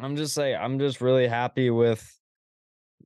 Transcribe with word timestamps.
I'm 0.00 0.16
just 0.16 0.36
like 0.36 0.56
I'm 0.56 0.78
just 0.78 1.00
really 1.00 1.28
happy 1.28 1.68
with 1.70 2.18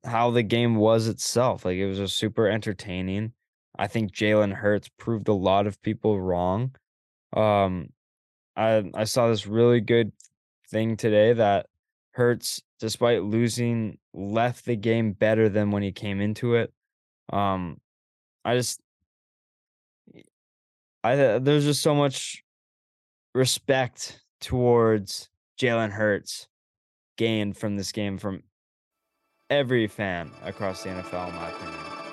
how 0.05 0.31
the 0.31 0.43
game 0.43 0.77
was 0.77 1.09
itself. 1.09 1.65
Like 1.65 1.77
it 1.77 1.87
was 1.87 1.99
just 1.99 2.17
super 2.17 2.49
entertaining. 2.49 3.33
I 3.77 3.89
think 3.89 4.13
Jalen 4.13 4.53
Hurts 4.53 4.89
proved 4.97 5.29
a 5.29 5.33
lot 5.33 5.67
of 5.67 5.83
people 5.83 6.21
wrong. 6.21 6.77
Um, 7.37 7.89
I 8.57 8.85
I 8.95 9.05
saw 9.05 9.29
this 9.29 9.47
really 9.47 9.81
good 9.81 10.13
thing 10.71 10.97
today 10.97 11.33
that 11.33 11.67
Hurts, 12.13 12.63
despite 12.79 13.25
losing, 13.25 13.99
left 14.13 14.65
the 14.65 14.77
game 14.77 15.13
better 15.13 15.49
than 15.49 15.73
when 15.73 15.83
he 15.83 15.91
came 15.91 16.21
into 16.21 16.55
it. 16.55 16.73
Um, 17.33 17.81
I 18.45 18.55
just 18.55 18.81
I 21.03 21.19
uh, 21.19 21.39
there's 21.41 21.65
just 21.65 21.83
so 21.83 21.95
much 21.95 22.45
respect 23.35 24.21
towards 24.41 25.29
Jalen 25.59 25.91
Hurts 25.91 26.47
gained 27.17 27.57
from 27.57 27.77
this 27.77 27.93
game 27.93 28.19
from 28.19 28.43
every 29.51 29.87
fan 29.87 30.31
across 30.43 30.83
the 30.83 30.91
NFL, 30.91 31.29
in 31.29 31.35
my 31.35 31.49
opinion. 31.49 32.04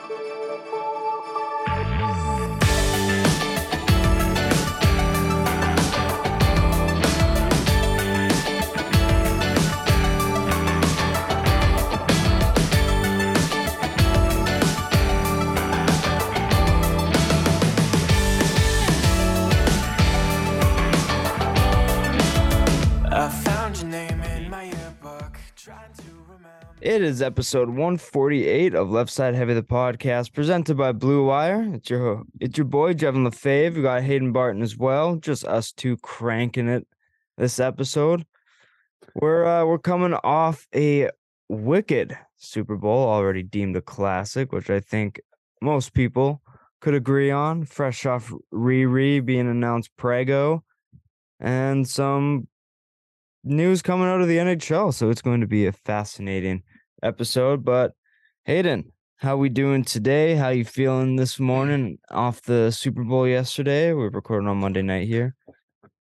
It 26.82 27.04
is 27.04 27.22
episode 27.22 27.70
148 27.70 28.74
of 28.74 28.90
Left 28.90 29.12
Side 29.12 29.36
Heavy 29.36 29.54
the 29.54 29.62
podcast, 29.62 30.34
presented 30.34 30.78
by 30.78 30.92
Blue 30.94 31.24
Wire. 31.24 31.62
It's 31.76 31.92
your 31.92 32.24
it's 32.40 32.58
your 32.58 32.66
boy 32.66 32.96
Jevin 32.96 33.24
LaFave. 33.24 33.76
We 33.76 33.84
got 33.84 34.02
Hayden 34.02 34.32
Barton 34.32 34.64
as 34.64 34.76
well. 34.76 35.18
Just 35.18 35.46
us 35.46 35.72
two 35.72 35.98
cranking 35.98 36.68
it 36.68 36.88
this 37.38 37.60
episode. 37.60 38.26
We're 39.14 39.46
uh, 39.46 39.64
we're 39.64 39.78
coming 39.78 40.16
off 40.24 40.68
a 40.74 41.12
wicked 41.50 42.18
Super 42.38 42.76
Bowl, 42.76 43.08
already 43.08 43.44
deemed 43.44 43.76
a 43.76 43.82
classic, 43.82 44.52
which 44.52 44.72
I 44.72 44.80
think 44.80 45.22
most 45.62 45.94
people 45.94 46.42
could 46.80 46.96
agree 46.96 47.30
on. 47.30 47.64
Fresh 47.64 48.08
off 48.08 48.34
Riri 48.52 49.24
being 49.24 49.48
announced 49.48 49.96
Prego, 49.98 50.64
and 51.40 51.88
some 51.88 52.48
news 53.44 53.84
coming 53.84 54.08
out 54.08 54.22
of 54.22 54.28
the 54.28 54.38
NHL. 54.38 54.92
So 54.96 55.12
it's 55.12 55.22
going 55.22 55.42
to 55.42 55.48
be 55.48 55.68
a 55.68 55.72
fascinating 55.72 56.64
episode. 57.04 57.64
But 57.64 57.94
Hayden, 58.46 58.92
how 59.18 59.38
we 59.38 59.50
doing 59.50 59.84
today? 59.84 60.36
How 60.36 60.50
you 60.50 60.66
feeling 60.66 61.16
this 61.16 61.40
morning 61.40 62.00
off 62.10 62.42
the 62.42 62.72
Super 62.72 63.04
Bowl 63.04 63.28
yesterday? 63.28 63.94
We're 63.94 64.10
recording 64.10 64.48
on 64.48 64.58
Monday 64.58 64.82
night 64.82 65.08
here. 65.08 65.36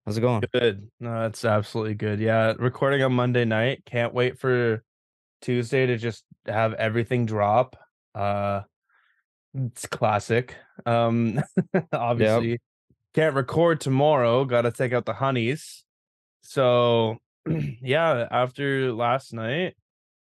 How's 0.04 0.16
it 0.16 0.22
going? 0.22 0.42
Good. 0.52 0.88
No, 1.00 1.22
that's 1.22 1.44
absolutely 1.44 1.94
good. 1.94 2.20
Yeah, 2.20 2.54
recording 2.58 3.02
on 3.02 3.12
Monday 3.12 3.44
night. 3.44 3.82
Can't 3.84 4.14
wait 4.14 4.38
for 4.38 4.82
Tuesday 5.42 5.86
to 5.86 5.96
just 5.96 6.24
have 6.46 6.74
everything 6.74 7.26
drop. 7.26 7.76
Uh 8.14 8.62
it's 9.54 9.86
classic. 9.86 10.54
Um 10.86 11.42
obviously 11.92 12.58
can't 13.14 13.34
record 13.34 13.80
tomorrow, 13.80 14.44
got 14.44 14.62
to 14.62 14.70
take 14.70 14.92
out 14.92 15.04
the 15.04 15.12
honeys. 15.12 15.84
So, 16.42 17.18
yeah, 17.82 18.28
after 18.30 18.92
last 18.92 19.32
night, 19.32 19.74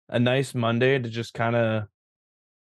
a 0.09 0.19
nice 0.19 0.53
Monday 0.53 0.99
to 0.99 1.09
just 1.09 1.33
kind 1.33 1.55
of 1.55 1.83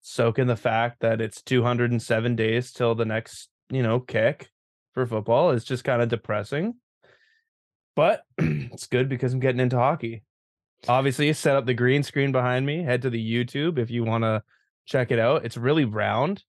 soak 0.02 0.40
in 0.40 0.48
the 0.48 0.56
fact 0.56 1.02
that 1.02 1.22
it's 1.22 1.42
207 1.42 2.36
days 2.36 2.72
till 2.72 2.96
the 2.96 3.06
next, 3.06 3.50
you 3.70 3.84
know, 3.84 4.00
kick 4.00 4.50
for 4.94 5.06
football 5.06 5.52
is 5.52 5.64
just 5.64 5.84
kind 5.84 6.02
of 6.02 6.10
depressing 6.10 6.76
but 8.00 8.24
it's 8.38 8.88
good 8.88 9.10
because 9.10 9.34
I'm 9.34 9.42
getting 9.42 9.60
into 9.60 9.76
hockey. 9.76 10.24
Obviously, 10.88 11.34
set 11.34 11.58
up 11.58 11.66
the 11.66 11.74
green 11.74 12.02
screen 12.02 12.32
behind 12.32 12.66
me. 12.66 12.82
Head 12.82 13.02
to 13.02 13.10
the 13.10 13.22
YouTube 13.22 13.78
if 13.78 13.92
you 13.92 14.06
want 14.06 14.24
to 14.24 14.42
check 14.86 15.12
it 15.12 15.20
out. 15.20 15.44
It's 15.44 15.58
really 15.58 15.84
round, 15.84 16.46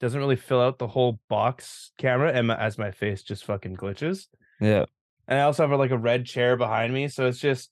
doesn't 0.00 0.20
really 0.20 0.36
fill 0.36 0.60
out 0.60 0.78
the 0.78 0.86
whole 0.86 1.18
box 1.28 1.90
camera, 1.98 2.30
and 2.32 2.46
my, 2.46 2.56
as 2.56 2.78
my 2.78 2.92
face 2.92 3.24
just 3.24 3.44
fucking 3.44 3.76
glitches. 3.76 4.26
Yeah. 4.60 4.84
And 5.26 5.40
I 5.40 5.42
also 5.42 5.66
have 5.66 5.76
like 5.76 5.90
a 5.90 5.98
red 5.98 6.26
chair 6.26 6.56
behind 6.56 6.94
me, 6.94 7.08
so 7.08 7.26
it's 7.26 7.40
just 7.40 7.70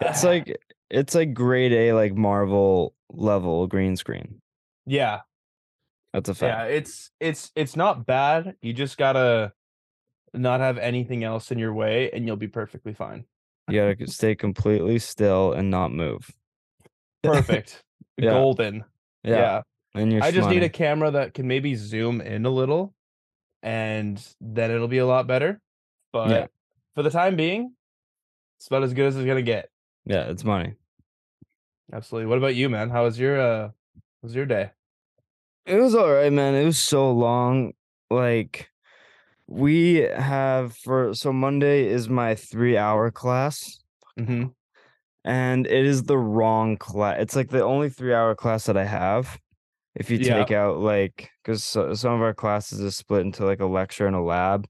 It's 0.00 0.22
like 0.22 0.48
eh, 0.50 0.54
it's 0.92 1.14
like 1.14 1.32
grade 1.34 1.72
A 1.72 1.92
like 1.94 2.14
Marvel 2.14 2.94
level 3.10 3.66
green 3.66 3.96
screen. 3.96 4.40
yeah, 4.86 5.20
That's 6.12 6.28
a 6.28 6.34
fact. 6.34 6.70
yeah. 6.70 6.76
It's 6.76 7.10
it's 7.18 7.50
it's 7.56 7.74
not 7.76 8.06
bad. 8.06 8.54
You 8.62 8.72
just 8.72 8.98
gotta 8.98 9.52
not 10.34 10.60
have 10.60 10.78
anything 10.78 11.24
else 11.24 11.50
in 11.50 11.58
your 11.58 11.72
way, 11.74 12.10
and 12.12 12.26
you'll 12.26 12.36
be 12.36 12.48
perfectly 12.48 12.92
fine. 12.94 13.24
You 13.68 13.80
gotta 13.80 14.10
stay 14.10 14.34
completely 14.34 14.98
still 14.98 15.52
and 15.52 15.70
not 15.70 15.92
move. 15.92 16.30
Perfect, 17.22 17.82
Yeah. 18.18 18.30
golden. 18.30 18.84
Yeah. 19.24 19.36
yeah. 19.36 19.62
And 19.94 20.12
you're 20.12 20.22
I 20.22 20.30
just 20.30 20.48
need 20.48 20.62
a 20.62 20.68
camera 20.68 21.10
that 21.12 21.34
can 21.34 21.46
maybe 21.46 21.74
zoom 21.74 22.20
in 22.20 22.44
a 22.46 22.50
little 22.50 22.92
and 23.62 24.20
then 24.40 24.70
it'll 24.70 24.88
be 24.88 24.98
a 24.98 25.06
lot 25.06 25.26
better. 25.26 25.60
But 26.12 26.50
for 26.94 27.02
the 27.02 27.10
time 27.10 27.36
being, 27.36 27.74
it's 28.58 28.66
about 28.66 28.82
as 28.82 28.92
good 28.94 29.06
as 29.06 29.16
it's 29.16 29.26
gonna 29.26 29.42
get. 29.42 29.68
Yeah, 30.04 30.24
it's 30.24 30.44
money. 30.44 30.74
Absolutely. 31.92 32.26
What 32.26 32.38
about 32.38 32.54
you, 32.54 32.68
man? 32.68 32.90
How 32.90 33.04
was 33.04 33.18
your 33.18 33.40
uh 33.40 33.70
was 34.22 34.34
your 34.34 34.46
day? 34.46 34.70
It 35.66 35.76
was 35.76 35.94
all 35.94 36.10
right, 36.12 36.32
man. 36.32 36.54
It 36.54 36.64
was 36.64 36.78
so 36.78 37.12
long. 37.12 37.72
Like 38.10 38.68
we 39.46 39.96
have 39.96 40.76
for 40.76 41.14
so 41.14 41.32
Monday 41.32 41.86
is 41.86 42.08
my 42.08 42.34
three 42.34 42.76
hour 42.76 43.10
class, 43.10 43.78
Mm-hmm. 44.18 44.46
and 45.24 45.66
it 45.66 45.86
is 45.86 46.04
the 46.04 46.18
wrong 46.18 46.76
class. 46.76 47.16
It's 47.20 47.36
like 47.36 47.50
the 47.50 47.62
only 47.64 47.88
three 47.90 48.14
hour 48.14 48.34
class 48.34 48.66
that 48.66 48.76
I 48.76 48.84
have. 48.84 49.38
If 49.94 50.10
you 50.10 50.18
Yeah. 50.18 50.44
take 50.44 50.50
out 50.52 50.78
like, 50.78 51.30
because 51.42 51.64
so, 51.64 51.94
some 51.94 52.12
of 52.14 52.22
our 52.22 52.34
classes 52.34 52.80
is 52.80 52.96
split 52.96 53.22
into 53.22 53.44
like 53.44 53.60
a 53.60 53.66
lecture 53.66 54.06
and 54.06 54.16
a 54.16 54.20
lab, 54.22 54.66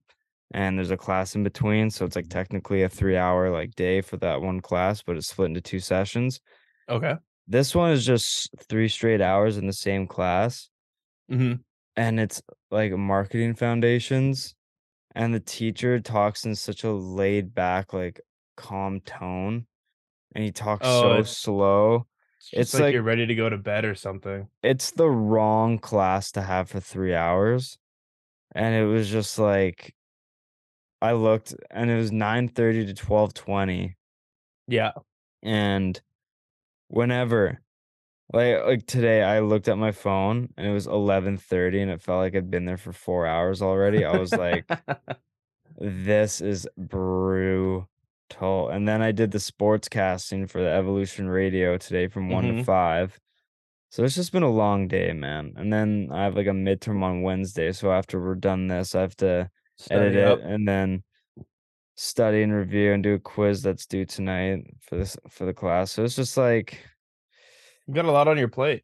and 0.52 0.78
there's 0.78 0.90
a 0.90 0.96
class 0.96 1.34
in 1.36 1.44
between. 1.44 1.90
So 1.90 2.04
it's 2.04 2.16
like 2.16 2.28
technically 2.28 2.82
a 2.82 2.88
three 2.88 3.16
hour 3.16 3.50
like 3.50 3.74
day 3.76 4.00
for 4.00 4.16
that 4.18 4.42
one 4.42 4.60
class, 4.60 5.02
but 5.02 5.16
it's 5.16 5.28
split 5.28 5.48
into 5.48 5.60
two 5.60 5.80
sessions. 5.80 6.40
Okay. 6.88 7.14
This 7.48 7.74
one 7.74 7.90
is 7.92 8.04
just 8.06 8.50
three 8.68 8.88
straight 8.88 9.20
hours 9.20 9.56
in 9.58 9.66
the 9.66 9.72
same 9.72 10.06
class. 10.06 10.68
Mm-hmm. 11.30 11.54
and 11.96 12.20
it's 12.20 12.42
like 12.70 12.92
marketing 12.92 13.54
foundations 13.54 14.54
and 15.14 15.32
the 15.32 15.40
teacher 15.40 15.98
talks 16.00 16.44
in 16.44 16.54
such 16.54 16.84
a 16.84 16.90
laid 16.90 17.54
back 17.54 17.92
like 17.94 18.20
calm 18.56 19.00
tone 19.00 19.66
and 20.34 20.44
he 20.44 20.50
talks 20.50 20.82
Oh, 20.86 21.00
so 21.02 21.12
it's- 21.12 21.36
slow 21.36 22.06
It's, 22.38 22.50
It's 22.52 22.74
like, 22.74 22.82
like- 22.82 22.92
you're 22.94 23.02
ready 23.02 23.24
to 23.26 23.34
go 23.34 23.48
to 23.48 23.56
bed 23.56 23.84
or 23.84 23.94
something. 23.94 24.48
it's 24.62 24.90
the 24.90 25.08
wrong 25.08 25.78
class 25.78 26.32
to 26.32 26.42
have 26.42 26.68
for 26.68 26.80
three 26.80 27.14
hours 27.14 27.78
and 28.54 28.74
it 28.74 28.84
was 28.84 29.08
just 29.08 29.38
like 29.38 29.94
i 31.00 31.12
looked 31.12 31.54
and 31.70 31.88
it 31.90 31.96
was 31.96 32.10
9.30 32.10 32.94
to 32.94 33.04
12.20 33.06 33.94
Yeah. 34.68 34.92
and 35.42 35.98
whenever 36.92 37.60
like 38.32 38.64
like 38.64 38.86
today 38.86 39.22
i 39.22 39.40
looked 39.40 39.68
at 39.68 39.76
my 39.78 39.90
phone 39.92 40.48
and 40.56 40.66
it 40.66 40.72
was 40.72 40.86
11.30 40.86 41.82
and 41.82 41.90
it 41.90 42.00
felt 42.02 42.18
like 42.20 42.34
i'd 42.36 42.50
been 42.50 42.64
there 42.64 42.76
for 42.76 42.92
four 42.92 43.26
hours 43.26 43.60
already 43.62 44.04
i 44.04 44.16
was 44.16 44.32
like 44.32 44.64
this 45.78 46.40
is 46.40 46.66
brutal. 46.76 47.88
And 48.40 48.86
then 48.88 49.02
I 49.02 49.12
did 49.12 49.30
the 49.30 49.40
sports 49.40 49.88
casting 49.88 50.46
for 50.46 50.62
the 50.62 50.68
Evolution 50.70 51.28
Radio 51.28 51.76
today 51.78 52.08
from 52.08 52.28
one 52.28 52.44
to 52.44 52.52
Mhm. 52.54 52.64
five. 52.64 53.18
So 53.90 54.04
it's 54.04 54.14
just 54.14 54.32
been 54.32 54.42
a 54.42 54.50
long 54.50 54.88
day, 54.88 55.12
man. 55.12 55.52
And 55.56 55.72
then 55.72 56.08
I 56.10 56.24
have 56.24 56.34
like 56.36 56.46
a 56.46 56.50
midterm 56.50 57.02
on 57.02 57.22
Wednesday. 57.22 57.72
So 57.72 57.92
after 57.92 58.20
we're 58.20 58.34
done 58.36 58.68
this, 58.68 58.94
I 58.94 59.00
have 59.02 59.16
to 59.16 59.50
edit 59.90 60.12
Study 60.12 60.18
it 60.18 60.24
up. 60.24 60.40
and 60.42 60.66
then 60.68 61.02
study 61.96 62.42
and 62.42 62.52
review 62.54 62.92
and 62.92 63.02
do 63.02 63.14
a 63.14 63.18
quiz 63.18 63.62
that's 63.62 63.86
due 63.86 64.04
tonight 64.06 64.64
for 64.80 64.96
this 64.96 65.16
for 65.28 65.44
the 65.44 65.52
class. 65.54 65.90
So 65.92 66.04
it's 66.04 66.16
just 66.16 66.36
like 66.36 66.78
You 67.86 67.94
got 67.94 68.04
a 68.04 68.12
lot 68.12 68.28
on 68.28 68.38
your 68.38 68.48
plate. 68.48 68.82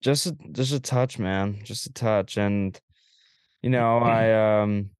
just 0.00 0.26
a, 0.26 0.36
just 0.52 0.72
a 0.72 0.80
touch, 0.80 1.18
man, 1.18 1.58
just 1.64 1.86
a 1.86 1.92
touch. 1.92 2.36
And 2.36 2.78
you 3.62 3.70
know, 3.70 3.98
I 4.02 4.62
um, 4.62 4.90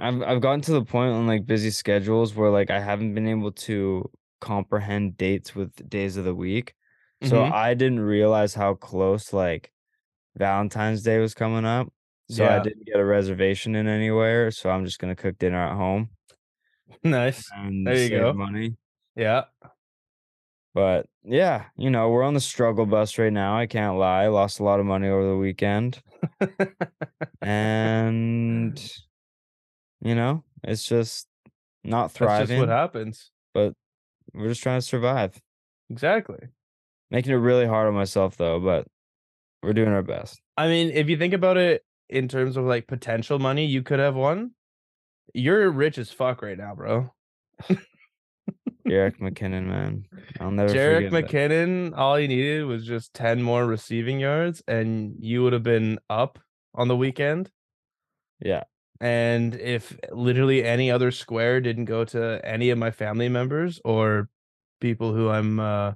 I've 0.00 0.22
I've 0.22 0.40
gotten 0.40 0.60
to 0.62 0.72
the 0.72 0.84
point 0.84 1.12
on 1.12 1.26
like 1.26 1.46
busy 1.46 1.70
schedules 1.70 2.34
where 2.34 2.50
like 2.50 2.70
I 2.70 2.80
haven't 2.80 3.14
been 3.14 3.28
able 3.28 3.52
to 3.52 4.10
comprehend 4.40 5.16
dates 5.16 5.54
with 5.54 5.88
days 5.88 6.16
of 6.16 6.24
the 6.24 6.34
week. 6.34 6.74
So 7.22 7.42
Mhm. 7.42 7.52
I 7.52 7.74
didn't 7.74 8.00
realize 8.00 8.54
how 8.54 8.74
close 8.74 9.32
like 9.32 9.72
Valentine's 10.36 11.02
Day 11.02 11.18
was 11.18 11.34
coming 11.34 11.64
up. 11.64 11.92
So 12.28 12.46
I 12.46 12.58
didn't 12.58 12.86
get 12.86 12.96
a 12.98 13.04
reservation 13.04 13.74
in 13.74 13.86
anywhere. 13.86 14.50
So 14.50 14.70
I'm 14.70 14.84
just 14.84 14.98
gonna 14.98 15.14
cook 15.16 15.38
dinner 15.38 15.58
at 15.64 15.74
home. 15.76 16.10
nice. 17.04 17.50
and 17.54 17.86
There 17.86 17.94
you 17.96 18.08
save 18.08 18.20
go. 18.20 18.32
money. 18.34 18.76
Yeah. 19.16 19.44
But 20.74 21.06
yeah, 21.24 21.66
you 21.76 21.88
know, 21.88 22.10
we're 22.10 22.24
on 22.24 22.34
the 22.34 22.40
struggle 22.40 22.84
bus 22.84 23.16
right 23.16 23.32
now. 23.32 23.56
I 23.56 23.66
can't 23.66 23.96
lie. 23.96 24.26
Lost 24.26 24.58
a 24.58 24.64
lot 24.64 24.80
of 24.80 24.86
money 24.86 25.08
over 25.08 25.26
the 25.26 25.36
weekend. 25.36 26.02
and 27.40 28.78
you 30.02 30.14
know, 30.14 30.42
it's 30.64 30.84
just 30.84 31.28
not 31.84 32.08
That's 32.08 32.16
thriving. 32.18 32.46
just 32.48 32.60
what 32.60 32.68
happens. 32.68 33.30
But 33.52 33.74
we're 34.32 34.48
just 34.48 34.62
trying 34.62 34.80
to 34.80 34.86
survive. 34.86 35.40
Exactly. 35.90 36.40
Making 37.10 37.34
it 37.34 37.36
really 37.36 37.66
hard 37.66 37.86
on 37.86 37.94
myself 37.94 38.36
though, 38.36 38.58
but 38.58 38.86
we're 39.62 39.74
doing 39.74 39.88
our 39.88 40.02
best. 40.02 40.40
I 40.56 40.66
mean, 40.66 40.90
if 40.90 41.08
you 41.08 41.16
think 41.16 41.34
about 41.34 41.56
it 41.56 41.84
in 42.08 42.26
terms 42.26 42.56
of 42.56 42.64
like 42.64 42.88
potential 42.88 43.38
money 43.38 43.64
you 43.64 43.82
could 43.82 44.00
have 44.00 44.16
won, 44.16 44.50
you're 45.32 45.70
rich 45.70 45.98
as 45.98 46.10
fuck 46.10 46.42
right 46.42 46.58
now, 46.58 46.74
bro. 46.74 47.12
Jerick 48.86 49.18
McKinnon, 49.18 49.66
man. 49.66 50.06
I'll 50.40 50.50
never 50.50 50.72
Jerick 50.72 51.10
forget 51.10 51.12
that. 51.12 51.30
McKinnon, 51.30 51.96
all 51.96 52.16
he 52.16 52.26
needed 52.26 52.64
was 52.64 52.84
just 52.86 53.14
10 53.14 53.42
more 53.42 53.66
receiving 53.66 54.20
yards, 54.20 54.62
and 54.68 55.14
you 55.18 55.42
would 55.42 55.52
have 55.52 55.62
been 55.62 55.98
up 56.10 56.38
on 56.74 56.88
the 56.88 56.96
weekend. 56.96 57.50
Yeah. 58.40 58.64
And 59.00 59.54
if 59.56 59.96
literally 60.12 60.64
any 60.64 60.90
other 60.90 61.10
square 61.10 61.60
didn't 61.60 61.86
go 61.86 62.04
to 62.06 62.40
any 62.44 62.70
of 62.70 62.78
my 62.78 62.90
family 62.90 63.28
members 63.28 63.80
or 63.84 64.28
people 64.80 65.14
who 65.14 65.28
I'm 65.28 65.58
uh 65.58 65.92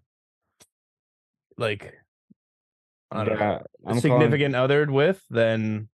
like 1.56 1.94
I 3.10 3.24
don't 3.24 3.38
know, 3.38 3.62
I'm 3.86 4.00
calling, 4.00 4.00
significant 4.00 4.54
othered 4.54 4.90
with, 4.90 5.22
then 5.30 5.88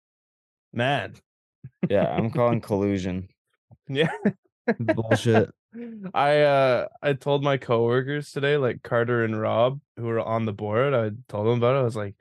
man. 0.74 1.16
yeah, 1.90 2.14
I'm 2.16 2.32
calling 2.32 2.62
collusion. 2.70 3.30
Yeah. 3.88 4.12
Bullshit. 4.80 5.52
I 6.14 6.42
uh 6.42 6.88
I 7.02 7.14
told 7.14 7.44
my 7.44 7.58
coworkers 7.58 8.32
today, 8.32 8.58
like 8.58 8.84
Carter 8.84 9.24
and 9.24 9.40
Rob, 9.40 9.80
who 9.98 10.04
were 10.04 10.20
on 10.20 10.46
the 10.46 10.54
board. 10.54 10.94
I 10.94 11.12
told 11.30 11.48
them 11.48 11.58
about 11.58 11.76
it. 11.76 11.80
I 11.80 11.84
was 11.84 11.96
like, 11.96 12.16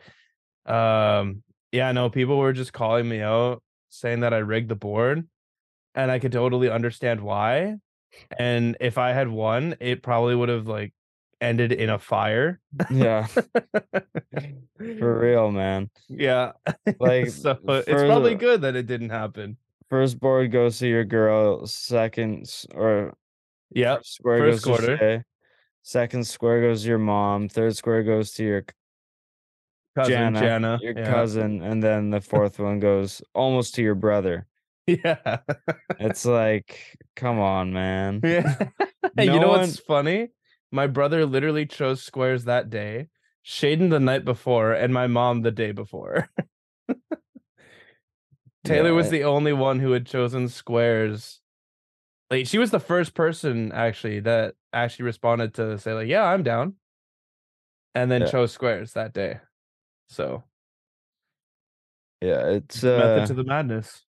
um, 0.66 1.42
yeah, 1.72 1.90
no, 1.92 2.10
people 2.10 2.38
were 2.38 2.52
just 2.52 2.72
calling 2.72 3.08
me 3.08 3.20
out 3.20 3.62
saying 3.88 4.20
that 4.20 4.32
I 4.32 4.38
rigged 4.38 4.68
the 4.68 4.76
board, 4.76 5.26
and 5.94 6.10
I 6.10 6.18
could 6.20 6.32
totally 6.32 6.70
understand 6.70 7.20
why. 7.20 7.76
And 8.38 8.76
if 8.80 8.98
I 8.98 9.12
had 9.12 9.28
won, 9.28 9.76
it 9.80 10.02
probably 10.02 10.34
would 10.34 10.48
have 10.48 10.66
like 10.68 10.92
ended 11.40 11.72
in 11.72 11.90
a 11.90 11.98
fire. 11.98 12.60
Yeah, 12.90 13.26
for 13.26 15.18
real, 15.20 15.50
man. 15.50 15.90
Yeah. 16.08 16.52
Like 17.00 17.28
so 17.30 17.58
it's 17.66 17.88
probably 17.88 18.34
the- 18.34 18.40
good 18.40 18.60
that 18.62 18.76
it 18.76 18.86
didn't 18.86 19.10
happen. 19.10 19.56
First 19.88 20.20
board 20.20 20.52
goes 20.52 20.78
to 20.78 20.86
your 20.88 21.04
girl. 21.04 21.66
Second 21.66 22.48
or 22.74 23.14
Yeah. 23.72 23.96
first 23.96 24.14
square 24.14 24.38
first 24.38 24.64
goes 24.64 24.78
quarter. 24.78 24.96
to 24.96 24.98
Shay. 24.98 25.22
Second 25.82 26.26
square 26.26 26.60
goes 26.60 26.82
to 26.82 26.88
your 26.88 26.98
mom. 26.98 27.48
Third 27.48 27.76
square 27.76 28.02
goes 28.02 28.32
to 28.32 28.44
your 28.44 28.64
Cousin 29.96 30.12
Jana, 30.12 30.40
Jana. 30.40 30.78
your 30.82 30.98
yeah. 30.98 31.10
cousin, 31.10 31.62
and 31.62 31.82
then 31.82 32.10
the 32.10 32.20
fourth 32.20 32.58
one 32.58 32.78
goes 32.78 33.22
almost 33.34 33.74
to 33.76 33.82
your 33.82 33.94
brother. 33.94 34.46
Yeah. 34.86 35.38
It's 36.00 36.24
like, 36.24 36.98
come 37.14 37.38
on, 37.38 37.72
man. 37.72 38.20
Yeah. 38.24 38.56
Hey, 39.16 39.24
you 39.32 39.38
know 39.38 39.48
one- 39.48 39.60
what's 39.60 39.78
funny? 39.78 40.28
My 40.72 40.88
brother 40.88 41.26
literally 41.26 41.64
chose 41.66 42.02
squares 42.02 42.44
that 42.44 42.70
day, 42.70 43.08
Shaden 43.46 43.90
the 43.90 44.00
night 44.00 44.24
before, 44.24 44.72
and 44.72 44.92
my 44.92 45.06
mom 45.06 45.42
the 45.42 45.50
day 45.52 45.70
before. 45.72 46.28
Taylor 48.64 48.90
Yeah, 48.90 48.94
was 48.96 49.10
the 49.10 49.24
only 49.24 49.52
one 49.52 49.78
who 49.80 49.92
had 49.92 50.06
chosen 50.06 50.48
squares. 50.48 51.40
Like 52.30 52.46
she 52.46 52.58
was 52.58 52.70
the 52.70 52.78
first 52.80 53.14
person 53.14 53.72
actually 53.72 54.20
that 54.20 54.54
actually 54.72 55.06
responded 55.06 55.54
to 55.54 55.78
say 55.78 55.92
like, 55.94 56.08
"Yeah, 56.08 56.24
I'm 56.24 56.42
down," 56.42 56.74
and 57.94 58.10
then 58.10 58.22
Yeah. 58.22 58.30
chose 58.30 58.52
squares 58.52 58.92
that 58.92 59.12
day. 59.12 59.40
So 60.08 60.44
Yeah, 62.20 62.48
it's 62.50 62.82
method 62.82 63.22
uh, 63.22 63.26
to 63.26 63.34
the 63.34 63.44
madness. 63.44 64.04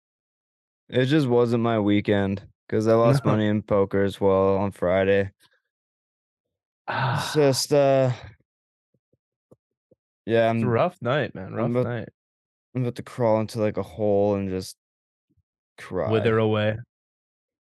it 0.89 1.05
just 1.07 1.27
wasn't 1.29 1.63
my 1.63 1.79
weekend 1.79 2.43
because 2.67 2.89
I 2.89 2.95
lost 2.95 3.25
No. 3.25 3.31
money 3.33 3.47
in 3.47 3.63
poker 3.63 4.03
as 4.03 4.21
well 4.21 4.57
on 4.57 4.73
Friday. 4.73 5.21
It's 5.21 5.33
Ah, 6.89 7.31
just 7.35 7.73
uh, 7.73 8.11
yeah, 10.27 10.51
it's 10.51 10.63
a 10.63 10.65
I'm 10.65 10.65
rough 10.65 11.01
night, 11.03 11.35
man. 11.35 11.53
Rough 11.53 11.71
about- 11.71 11.85
night. 11.87 12.09
I'm 12.75 12.83
about 12.83 12.97
to 12.97 13.03
crawl 13.03 13.41
into 13.41 13.61
like 13.61 13.77
a 13.77 13.83
hole 13.83 14.35
and 14.35 14.49
just 14.49 14.77
cry. 15.79 16.11
Wither 16.11 16.39
away. 16.39 16.79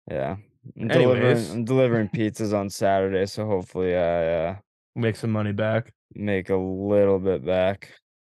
Yeah. 0.09 0.38
I'm 0.80 0.88
delivering, 0.89 1.51
I'm 1.51 1.65
delivering 1.65 2.09
pizzas 2.09 2.54
on 2.54 2.69
Saturday, 2.69 3.25
so 3.25 3.45
hopefully 3.45 3.95
I 3.95 4.27
uh, 4.50 4.56
Make 4.95 5.15
some 5.15 5.31
money 5.31 5.51
back. 5.54 5.94
make 6.15 6.50
a 6.50 6.56
little 6.57 7.19
bit 7.19 7.45
back. 7.45 7.92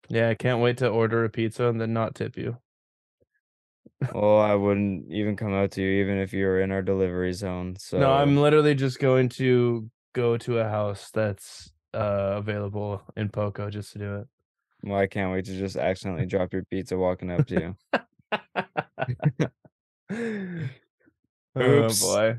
Yeah, 0.10 0.30
I 0.30 0.36
can't 0.36 0.62
wait 0.62 0.78
to 0.78 0.88
order 0.90 1.24
a 1.24 1.30
pizza 1.30 1.68
and 1.68 1.80
then 1.80 1.94
not 1.94 2.14
tip 2.16 2.38
you. 2.38 2.58
well, 4.14 4.40
I 4.40 4.54
wouldn't 4.64 5.12
even 5.12 5.36
come 5.38 5.54
out 5.54 5.72
to 5.72 5.82
you, 5.82 6.02
even 6.04 6.18
if 6.20 6.34
you 6.34 6.46
were 6.46 6.60
in 6.62 6.72
our 6.72 6.82
delivery 6.82 7.34
zone. 7.34 7.76
So 7.80 8.00
No, 8.00 8.12
I'm 8.12 8.36
literally 8.38 8.76
just 8.76 9.00
going 9.00 9.30
to 9.30 9.90
go 10.14 10.38
to 10.38 10.60
a 10.60 10.68
house 10.70 11.10
that's 11.14 11.72
uh 11.94 12.34
available 12.38 13.02
in 13.16 13.30
Poco 13.30 13.70
just 13.70 13.94
to 13.94 14.00
do 14.00 14.16
it. 14.16 14.28
well, 14.84 15.00
I 15.00 15.08
can't 15.08 15.32
wait 15.32 15.46
to 15.46 15.58
just 15.58 15.78
accidentally 15.78 16.26
drop 16.34 16.52
your 16.54 16.64
pizza 16.70 16.98
walking 16.98 17.32
up 17.32 17.48
to 17.48 17.76
you. 20.10 20.70
oh 21.56 21.62
Oops. 21.86 22.02
boy. 22.02 22.38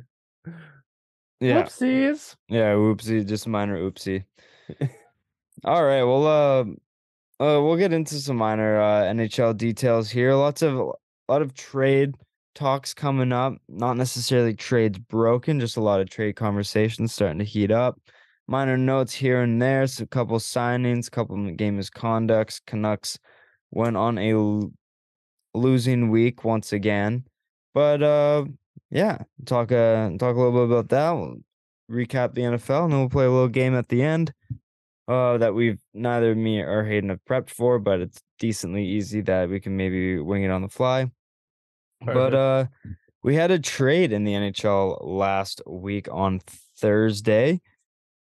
Yeah, 1.41 1.63
Whoopsies. 1.65 2.35
yeah. 2.49 2.73
Oopsie, 2.73 3.27
just 3.27 3.47
minor 3.47 3.79
oopsie. 3.79 4.25
All 5.65 5.85
right. 5.85 6.03
Well, 6.03 6.27
uh, 6.27 6.61
uh, 7.43 7.63
we'll 7.63 7.77
get 7.77 7.93
into 7.93 8.15
some 8.17 8.37
minor 8.37 8.81
uh, 8.81 9.03
NHL 9.03 9.57
details 9.57 10.09
here. 10.11 10.35
Lots 10.35 10.63
of 10.63 10.77
a 10.77 10.93
lot 11.33 11.43
of 11.43 11.55
trade 11.55 12.15
talks 12.55 12.95
coming 12.95 13.33
up. 13.33 13.55
Not 13.69 13.97
necessarily 13.97 14.55
trades 14.55 14.99
broken, 14.99 15.61
just 15.61 15.77
a 15.77 15.83
lot 15.83 16.01
of 16.01 16.09
trade 16.09 16.37
conversations 16.37 17.13
starting 17.13 17.39
to 17.39 17.45
heat 17.45 17.71
up. 17.71 18.01
Minor 18.49 18.77
notes 18.79 19.13
here 19.13 19.43
and 19.43 19.61
there. 19.61 19.87
So 19.87 20.05
a 20.05 20.07
couple 20.07 20.39
signings, 20.39 21.11
couple 21.11 21.37
game 21.53 21.79
misconducts. 21.79 22.61
Canucks 22.67 23.19
went 23.73 23.97
on 23.97 24.17
a 24.19 24.33
l- 24.33 24.73
losing 25.53 26.11
week 26.11 26.45
once 26.45 26.73
again, 26.73 27.25
but 27.75 28.03
uh, 28.03 28.45
yeah, 28.91 29.19
talk 29.45 29.73
uh 29.73 30.11
talk 30.19 30.37
a 30.37 30.39
little 30.39 30.53
bit 30.53 30.77
about 30.77 30.89
that. 30.91 31.11
We'll 31.13 31.37
recap 31.91 32.35
the 32.35 32.43
NFL, 32.43 32.85
and 32.85 32.93
then 32.93 33.01
we'll 33.01 33.09
play 33.09 33.27
a 33.27 33.31
little 33.31 33.49
game 33.49 33.75
at 33.75 33.89
the 33.89 34.03
end 34.03 34.33
uh 35.09 35.39
that 35.39 35.55
we've 35.55 35.79
neither 35.95 36.35
me 36.35 36.61
or 36.61 36.85
Hayden 36.85 37.11
have 37.11 37.25
prepped 37.29 37.51
for, 37.51 37.79
but 37.79 38.01
it's 38.01 38.21
decently 38.39 38.85
easy 38.85 39.21
that 39.23 39.49
we 39.49 39.61
can 39.61 39.77
maybe 39.77 40.19
wing 40.19 40.43
it 40.43 40.51
on 40.51 40.63
the 40.63 40.69
fly. 40.69 41.11
But 42.05 42.35
uh 42.35 42.67
we 43.23 43.35
had 43.35 43.51
a 43.51 43.59
trade 43.59 44.13
in 44.13 44.25
the 44.25 44.33
NHL 44.33 44.99
last 45.05 45.61
week 45.67 46.09
on 46.11 46.41
Thursday. 46.79 47.61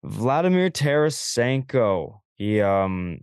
Vladimir 0.04 0.70
Tarasenko. 0.70 2.20
He 2.36 2.60
um 2.60 3.20